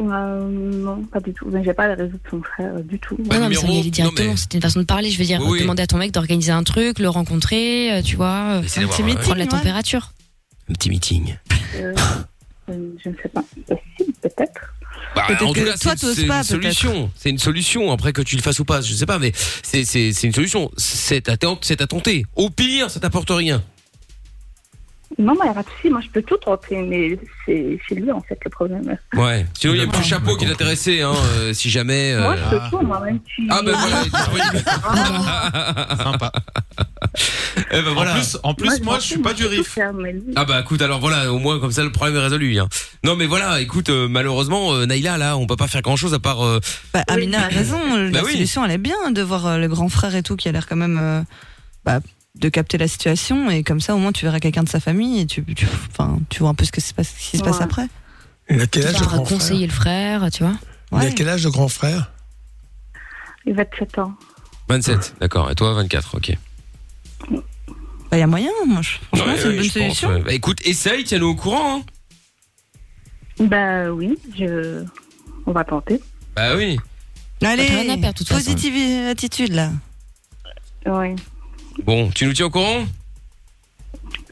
Euh, 0.00 0.40
non, 0.48 1.02
pas 1.04 1.18
du 1.20 1.32
tout. 1.32 1.46
Mais 1.50 1.64
j'ai 1.64 1.72
pas 1.72 1.88
les 1.88 1.94
réseaux 1.94 2.16
de 2.22 2.30
son 2.30 2.42
frère 2.42 2.74
euh, 2.76 2.82
du 2.82 2.98
tout. 2.98 3.16
Ouais, 3.30 3.40
non, 3.40 3.48
mais 3.48 3.54
ça, 3.56 3.66
y 3.66 3.80
allait 3.80 3.90
directement. 3.90 4.36
C'était 4.36 4.58
une 4.58 4.62
façon 4.62 4.80
de 4.80 4.84
parler. 4.84 5.10
Je 5.10 5.18
veux 5.18 5.24
dire, 5.24 5.40
Oui, 5.42 5.48
oui. 5.52 5.60
demander 5.62 5.82
à 5.82 5.86
ton 5.88 5.96
mec 5.96 6.12
d'organiser 6.12 6.52
un 6.52 6.62
truc, 6.62 6.98
le 7.00 7.08
rencontrer, 7.08 7.92
euh, 7.92 8.02
tu 8.02 8.14
vois, 8.16 8.60
euh, 8.60 8.62
d'avoir 8.76 8.96
prendre 9.16 9.32
un- 9.32 9.34
la 9.36 9.46
température. 9.46 10.12
Un 10.70 10.74
petit 10.74 10.90
meeting. 10.90 11.36
Je 11.74 13.08
ne 13.08 13.14
sais 13.22 13.28
pas. 13.32 13.42
Possible, 13.66 14.12
peut-être? 14.22 14.74
Bah, 15.16 15.26
en 15.40 15.52
tout 15.52 15.64
cas, 15.64 15.76
c'est- 15.76 16.22
une 16.22 16.28
pas, 16.28 16.42
solution. 16.42 17.10
C'est 17.16 17.30
une 17.30 17.38
solution. 17.38 17.90
Après 17.90 18.12
que 18.12 18.20
tu 18.22 18.36
le 18.36 18.42
fasses 18.42 18.60
ou 18.60 18.64
pas, 18.64 18.82
je 18.82 18.92
sais 18.94 19.06
pas, 19.06 19.18
mais 19.18 19.32
c'est 19.62 19.84
c'est 19.84 20.12
c'est 20.12 20.26
une 20.26 20.34
solution. 20.34 20.70
C'est 20.76 21.28
à 21.30 21.36
à 21.80 21.86
tenter. 21.86 22.26
Au 22.36 22.50
pire, 22.50 22.90
ça 22.90 23.00
t'apporte 23.00 23.30
rien. 23.30 23.62
Non, 25.18 25.32
mais 25.32 25.40
il 25.40 25.44
n'y 25.44 25.50
a 25.50 25.54
pas 25.54 25.62
de 25.62 25.68
souci. 25.76 25.88
Moi, 25.90 26.00
je 26.02 26.08
peux 26.10 26.22
tout 26.22 26.36
tenter, 26.36 26.82
mais 26.82 27.18
c'est 27.46 27.78
c'est 27.88 27.94
lui, 27.94 28.12
en 28.12 28.20
fait, 28.20 28.38
le 28.44 28.50
problème. 28.50 28.96
Ouais. 29.14 29.46
Sinon, 29.58 29.74
il 29.74 29.80
y 29.80 29.82
a 29.82 29.86
plus 29.86 30.02
chapeau 30.04 30.36
qui 30.36 30.44
est 30.44 30.50
intéressé, 30.50 31.00
hein, 31.02 31.12
euh, 31.38 31.52
si 31.54 31.70
jamais. 31.70 32.12
euh, 32.12 32.20
Moi, 32.22 32.36
je 32.36 32.50
peux 32.50 32.60
tout, 32.70 32.80
moi, 32.84 33.00
même 33.00 33.18
si... 33.34 33.46
Ah 33.48 33.60
ben 33.64 33.72
voilà, 33.72 33.96
il 34.02 34.08
est 34.08 34.10
disponible. 34.14 34.64
Sympa. 36.02 36.32
Eh 37.70 37.82
ben 37.82 37.90
voilà. 37.94 38.10
En 38.12 38.14
plus, 38.14 38.38
en 38.42 38.54
plus 38.54 38.80
moi, 38.82 38.98
je 38.98 39.04
suis 39.06 39.18
pas 39.18 39.32
du 39.32 39.46
riff. 39.46 39.78
Ah 40.36 40.44
bah 40.44 40.60
écoute 40.60 40.82
alors 40.82 41.00
voilà 41.00 41.32
au 41.32 41.38
moins 41.38 41.58
comme 41.58 41.72
ça 41.72 41.82
le 41.82 41.90
problème 41.90 42.16
est 42.16 42.20
résolu 42.20 42.58
hein. 42.58 42.68
Non 43.04 43.16
mais 43.16 43.26
voilà 43.26 43.60
écoute 43.60 43.88
euh, 43.88 44.08
malheureusement 44.08 44.74
euh, 44.74 44.84
Naïla 44.86 45.16
là 45.16 45.36
on 45.38 45.46
peut 45.46 45.56
pas 45.56 45.66
faire 45.66 45.80
grand 45.82 45.96
chose 45.96 46.12
à 46.14 46.18
part 46.18 46.44
euh, 46.44 46.60
Bah, 46.92 47.02
Amina 47.08 47.44
a 47.44 47.48
raison, 47.48 47.78
Bah 47.78 48.10
la 48.12 48.24
oui. 48.24 48.32
solution 48.32 48.64
elle 48.64 48.72
est 48.72 48.78
bien 48.78 49.10
de 49.10 49.22
voir 49.22 49.46
euh, 49.46 49.58
le 49.58 49.68
grand 49.68 49.88
frère 49.88 50.14
et 50.14 50.22
tout 50.22 50.36
qui 50.36 50.48
a 50.48 50.52
l'air 50.52 50.66
quand 50.66 50.76
même 50.76 50.98
euh, 51.00 51.22
bah, 51.84 52.00
de 52.38 52.48
capter 52.48 52.76
la 52.78 52.86
situation 52.88 53.50
et 53.50 53.62
comme 53.62 53.80
ça 53.80 53.94
au 53.94 53.98
moins 53.98 54.12
tu 54.12 54.24
verras 54.24 54.40
quelqu'un 54.40 54.62
de 54.62 54.68
sa 54.68 54.80
famille 54.80 55.20
et 55.20 55.26
tu, 55.26 55.42
tu, 55.54 55.66
enfin, 55.90 56.18
tu 56.28 56.40
vois 56.40 56.50
un 56.50 56.54
peu 56.54 56.64
ce, 56.64 56.72
que 56.72 56.80
se 56.80 56.92
passe, 56.94 57.14
ce 57.18 57.30
qui 57.30 57.38
se 57.38 57.42
passe 57.42 57.58
Ouais. 57.58 57.64
après. 57.64 57.86
Il 58.50 58.60
a 58.60 58.66
quel 58.66 58.86
âge 58.86 58.94
Tu 58.94 59.00
le 59.00 59.06
grand 59.06 59.24
frère 59.24 59.28
conseiller 59.38 59.66
le 59.66 59.72
frère, 59.72 60.30
tu 60.30 60.44
vois 60.44 60.54
Il 60.92 60.98
a 61.08 61.10
quel 61.12 61.28
âge 61.28 61.44
le 61.44 61.50
grand 61.50 61.68
frère 61.68 62.12
Il 63.46 63.54
va 63.54 63.64
27 63.64 63.98
ans. 63.98 64.14
27 64.68 65.14
d'accord 65.20 65.50
et 65.50 65.54
toi 65.54 65.72
24 65.74 66.16
ok. 66.16 66.36
Bah, 67.30 67.38
il 68.12 68.18
y 68.18 68.22
a 68.22 68.26
moyen, 68.26 68.50
moi, 68.66 68.82
je- 68.82 68.98
franchement, 69.16 69.32
Ouais, 69.32 69.38
c'est 69.38 69.44
une 69.44 69.48
ouais, 69.50 69.56
bonne 69.56 69.64
pense, 69.64 69.72
solution. 69.72 70.08
ouais. 70.10 70.22
Bah 70.22 70.32
écoute 70.32 70.58
essaye 70.64 71.04
tiens-nous 71.04 71.28
au 71.28 71.34
courant 71.34 71.78
hein. 71.78 71.84
Bah 73.46 73.90
oui, 73.90 74.16
je... 74.38 74.84
on 75.46 75.52
va 75.52 75.64
tenter. 75.64 76.00
Bah 76.34 76.54
oui. 76.56 76.78
Allez, 77.42 77.68
positive 78.28 79.08
attitude 79.08 79.52
là. 79.52 79.70
Oui, 80.86 81.14
Bon 81.84 82.10
tu 82.10 82.26
nous 82.26 82.32
tiens 82.32 82.46
au 82.46 82.50
courant? 82.50 82.86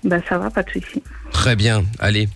Bah 0.02 0.16
ça 0.28 0.38
va, 0.38 0.50
pas 0.50 0.62
de 0.62 0.70
souci. 0.70 1.02
Très 1.32 1.56
bien 1.56 1.84
allez. 1.98 2.28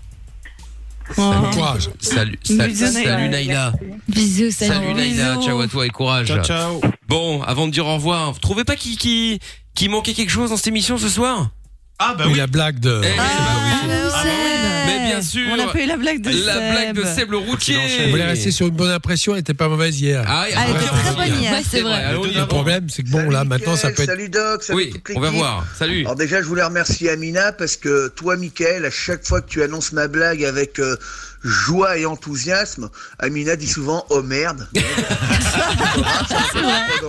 Bon 1.16 1.50
courage. 1.52 1.88
Salut 2.00 2.38
salut, 2.42 2.68
Bisous, 2.72 2.86
salut 2.92 3.28
Naïla. 3.28 3.28
Naïla. 3.30 3.72
Bisous, 4.08 4.50
salut. 4.50 4.72
Salut 4.74 4.94
Naïla, 4.94 5.34
Bisous. 5.36 5.46
ciao 5.46 5.60
à 5.60 5.68
toi 5.68 5.86
et 5.86 5.90
courage. 5.90 6.26
Ciao, 6.28 6.42
ciao. 6.44 6.80
Bon, 7.08 7.42
avant 7.42 7.66
de 7.66 7.72
dire 7.72 7.86
au 7.86 7.94
revoir, 7.94 8.32
vous 8.32 8.38
trouvez 8.40 8.64
pas 8.64 8.76
qu'il 8.76 8.98
qui, 8.98 9.40
qui 9.74 9.88
manquait 9.88 10.12
quelque 10.12 10.28
chose 10.30 10.50
dans 10.50 10.56
cette 10.58 10.66
émission 10.66 10.98
ce 10.98 11.08
soir? 11.08 11.50
Ah 11.98 12.14
bah 12.16 12.24
Oui, 12.26 12.32
oui. 12.32 12.38
la 12.38 12.46
blague 12.46 12.78
de. 12.78 13.00
Eh, 13.04 13.08
Ah, 13.18 14.22
Mais 14.24 14.77
bien 15.08 15.22
sûr. 15.22 15.46
On 15.52 15.56
n'a 15.56 15.66
pas 15.68 15.80
eu 15.80 15.86
la 15.86 15.96
blague 15.96 16.20
de 16.20 16.30
La 16.46 16.54
Seb. 16.54 16.72
blague 16.72 16.92
de 16.94 17.04
Seb 17.04 17.30
le 17.30 17.36
routier. 17.38 17.78
On 18.06 18.10
voulait 18.10 18.24
rester 18.26 18.50
sur 18.50 18.66
une 18.66 18.74
bonne 18.74 18.90
impression, 18.90 19.34
elle 19.34 19.40
était 19.40 19.54
pas 19.54 19.68
mauvaise 19.68 20.00
hier. 20.00 20.22
Ah, 20.26 20.44
Ah, 20.56 20.64
elle 20.66 20.76
était 20.76 20.86
très 20.86 21.14
bonne 21.14 21.40
hier. 21.42 21.54
C'est 21.68 21.80
vrai. 21.80 22.12
Le 22.12 22.46
problème, 22.46 22.88
c'est 22.88 23.02
que 23.02 23.08
bon, 23.10 23.28
là, 23.30 23.44
maintenant, 23.44 23.76
ça 23.76 23.90
peut 23.90 24.02
être. 24.02 24.08
Salut 24.10 24.28
Doc, 24.28 24.62
salut 24.62 24.76
Oui, 24.78 24.90
toute 24.90 25.16
on 25.16 25.20
va 25.20 25.30
voir. 25.30 25.66
Salut. 25.78 26.00
Alors 26.00 26.16
déjà, 26.16 26.40
je 26.42 26.46
voulais 26.46 26.62
remercier 26.62 27.10
Amina 27.10 27.52
parce 27.52 27.76
que 27.76 28.08
toi, 28.08 28.36
Mickaël, 28.36 28.84
à 28.84 28.90
chaque 28.90 29.26
fois 29.26 29.40
que 29.40 29.48
tu 29.48 29.62
annonces 29.62 29.92
ma 29.92 30.08
blague 30.08 30.44
avec 30.44 30.78
euh, 30.78 30.96
joie 31.42 31.98
et 31.98 32.06
enthousiasme, 32.06 32.88
Amina 33.18 33.56
dit 33.56 33.68
souvent 33.68 34.04
«Oh 34.10 34.22
merde!» 34.22 34.66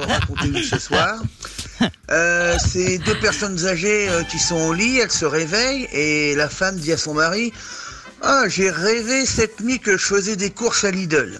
Raconter 0.07 0.63
ce 0.63 0.79
soir. 0.79 1.21
Euh, 2.11 2.55
c'est 2.59 2.97
deux 2.99 3.17
personnes 3.19 3.65
âgées 3.65 4.09
euh, 4.09 4.23
qui 4.23 4.37
sont 4.39 4.55
au 4.57 4.73
lit, 4.73 4.97
elles 4.99 5.11
se 5.11 5.25
réveillent 5.25 5.87
et 5.93 6.35
la 6.35 6.49
femme 6.49 6.77
dit 6.77 6.91
à 6.91 6.97
son 6.97 7.13
mari 7.13 7.53
«Ah, 8.21 8.43
j'ai 8.47 8.69
rêvé 8.69 9.25
cette 9.25 9.61
nuit 9.61 9.79
que 9.79 9.97
je 9.97 10.05
faisais 10.05 10.35
des 10.35 10.49
courses 10.49 10.83
à 10.83 10.91
Lidl.» 10.91 11.39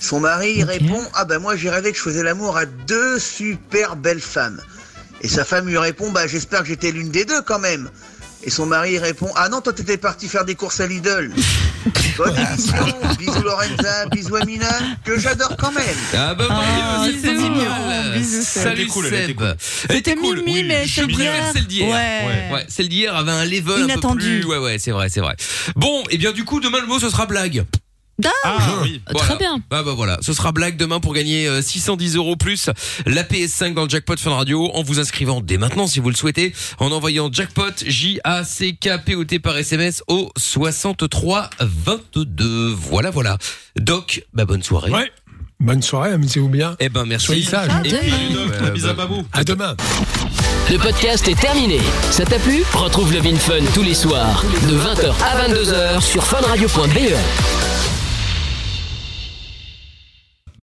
Son 0.00 0.20
mari 0.20 0.64
répond 0.64 1.02
«Ah 1.14 1.24
ben 1.24 1.38
moi 1.38 1.56
j'ai 1.56 1.70
rêvé 1.70 1.92
que 1.92 1.98
je 1.98 2.02
faisais 2.02 2.22
l'amour 2.22 2.56
à 2.56 2.66
deux 2.66 3.18
super 3.18 3.96
belles 3.96 4.20
femmes.» 4.20 4.60
Et 5.20 5.28
sa 5.28 5.44
femme 5.44 5.68
lui 5.68 5.78
répond 5.78 6.10
Bah, 6.10 6.26
j'espère 6.26 6.60
que 6.60 6.66
j'étais 6.66 6.90
l'une 6.90 7.10
des 7.10 7.24
deux 7.24 7.42
quand 7.42 7.60
même. 7.60 7.88
Et 8.44 8.50
son 8.50 8.66
mari 8.66 8.98
répond 8.98 9.30
Ah 9.36 9.48
non, 9.48 9.60
toi 9.60 9.72
t'étais 9.72 9.96
parti 9.98 10.28
faire 10.28 10.44
des 10.44 10.54
courses 10.56 10.80
à 10.80 10.86
Lidl. 10.86 11.32
Bonne 12.16 12.36
émission, 12.36 12.74
bisous 13.18 13.42
Lorenza, 13.42 14.06
bisous 14.10 14.34
Amina, 14.36 14.68
que 15.04 15.18
j'adore 15.18 15.56
quand 15.56 15.70
même. 15.72 15.84
Ah 16.14 16.34
bah 16.34 16.46
Ah, 16.50 17.04
bisous, 17.06 17.18
c'est 17.22 17.32
bisous. 17.34 17.48
mignon. 17.50 17.70
Bisous, 18.14 18.42
Seb. 18.42 18.62
Salut 18.64 18.86
cool, 18.88 19.08
Seb. 19.08 19.36
cool. 19.36 19.56
Elle 19.88 19.96
était 19.96 20.10
C'était 20.10 20.14
cool. 20.20 20.42
Mimi, 20.42 20.64
mais 20.64 20.86
je 20.86 20.94
celle 20.94 21.06
préfère 21.08 21.32
d'hier. 21.32 21.50
celle 21.52 21.66
d'hier. 21.66 21.88
Ouais. 21.88 22.54
Ouais, 22.54 22.66
celle 22.68 22.88
d'hier 22.88 23.14
avait 23.16 23.30
un 23.30 23.44
level 23.44 23.60
un 23.72 23.76
peu 23.76 23.82
Inattendu. 23.84 24.40
plus. 24.40 24.44
Ouais, 24.46 24.58
ouais, 24.58 24.78
c'est 24.78 24.90
vrai, 24.90 25.08
c'est 25.08 25.20
vrai. 25.20 25.36
Bon, 25.76 26.02
et 26.10 26.18
bien 26.18 26.32
du 26.32 26.44
coup, 26.44 26.58
demain 26.60 26.80
le 26.80 26.86
mot 26.86 26.98
ce 26.98 27.08
sera 27.10 27.26
blague. 27.26 27.64
Ah 28.44 28.56
oui. 28.82 29.00
Voilà. 29.10 29.26
Très 29.26 29.36
bien. 29.36 29.60
Ah 29.70 29.82
bah 29.82 29.92
voilà, 29.94 30.18
ce 30.20 30.32
sera 30.32 30.52
blague 30.52 30.76
demain 30.76 31.00
pour 31.00 31.14
gagner 31.14 31.46
euh, 31.46 31.62
610 31.62 32.16
euros 32.16 32.36
plus 32.36 32.70
la 33.06 33.22
PS5 33.22 33.74
dans 33.74 33.84
le 33.84 33.88
jackpot 33.88 34.16
Fun 34.16 34.34
Radio 34.34 34.70
en 34.74 34.82
vous 34.82 35.00
inscrivant 35.00 35.40
dès 35.40 35.58
maintenant 35.58 35.86
si 35.86 36.00
vous 36.00 36.10
le 36.10 36.16
souhaitez 36.16 36.52
en 36.78 36.92
envoyant 36.92 37.30
jackpot 37.32 37.72
J 37.86 38.20
A 38.24 38.44
C 38.44 38.72
K 38.74 38.90
P 39.04 39.14
O 39.16 39.24
T 39.24 39.38
par 39.38 39.56
SMS 39.56 40.02
au 40.08 40.30
63 40.36 41.50
22. 41.60 42.72
Voilà 42.72 43.10
voilà. 43.10 43.38
Doc, 43.76 44.24
bah 44.32 44.44
bonne 44.44 44.62
soirée. 44.62 44.90
Ouais. 44.90 45.10
Bonne 45.60 45.82
soirée, 45.82 46.10
amusez-vous 46.10 46.48
bien. 46.48 46.74
Eh 46.80 46.88
ben 46.88 47.04
merci. 47.06 47.26
Soyez 47.26 47.42
sages. 47.44 47.70
Et 47.84 47.90
demain. 47.90 48.00
puis, 48.00 48.34
Doc, 48.34 48.52
euh, 48.62 48.74
à 48.74 48.86
bah, 48.88 48.92
Babou. 48.94 49.22
À 49.32 49.44
demain. 49.44 49.76
Le 50.70 50.78
podcast 50.78 51.28
est 51.28 51.38
terminé. 51.40 51.78
Ça 52.10 52.24
t'a 52.24 52.38
plu? 52.40 52.64
Retrouve 52.72 53.12
le 53.12 53.20
Vin 53.20 53.36
Fun 53.36 53.64
tous 53.72 53.82
les 53.82 53.94
soirs 53.94 54.42
de 54.68 54.76
20h 54.76 55.12
à 55.22 55.48
22h 55.48 56.00
sur 56.00 56.24
funradio.be. 56.24 57.71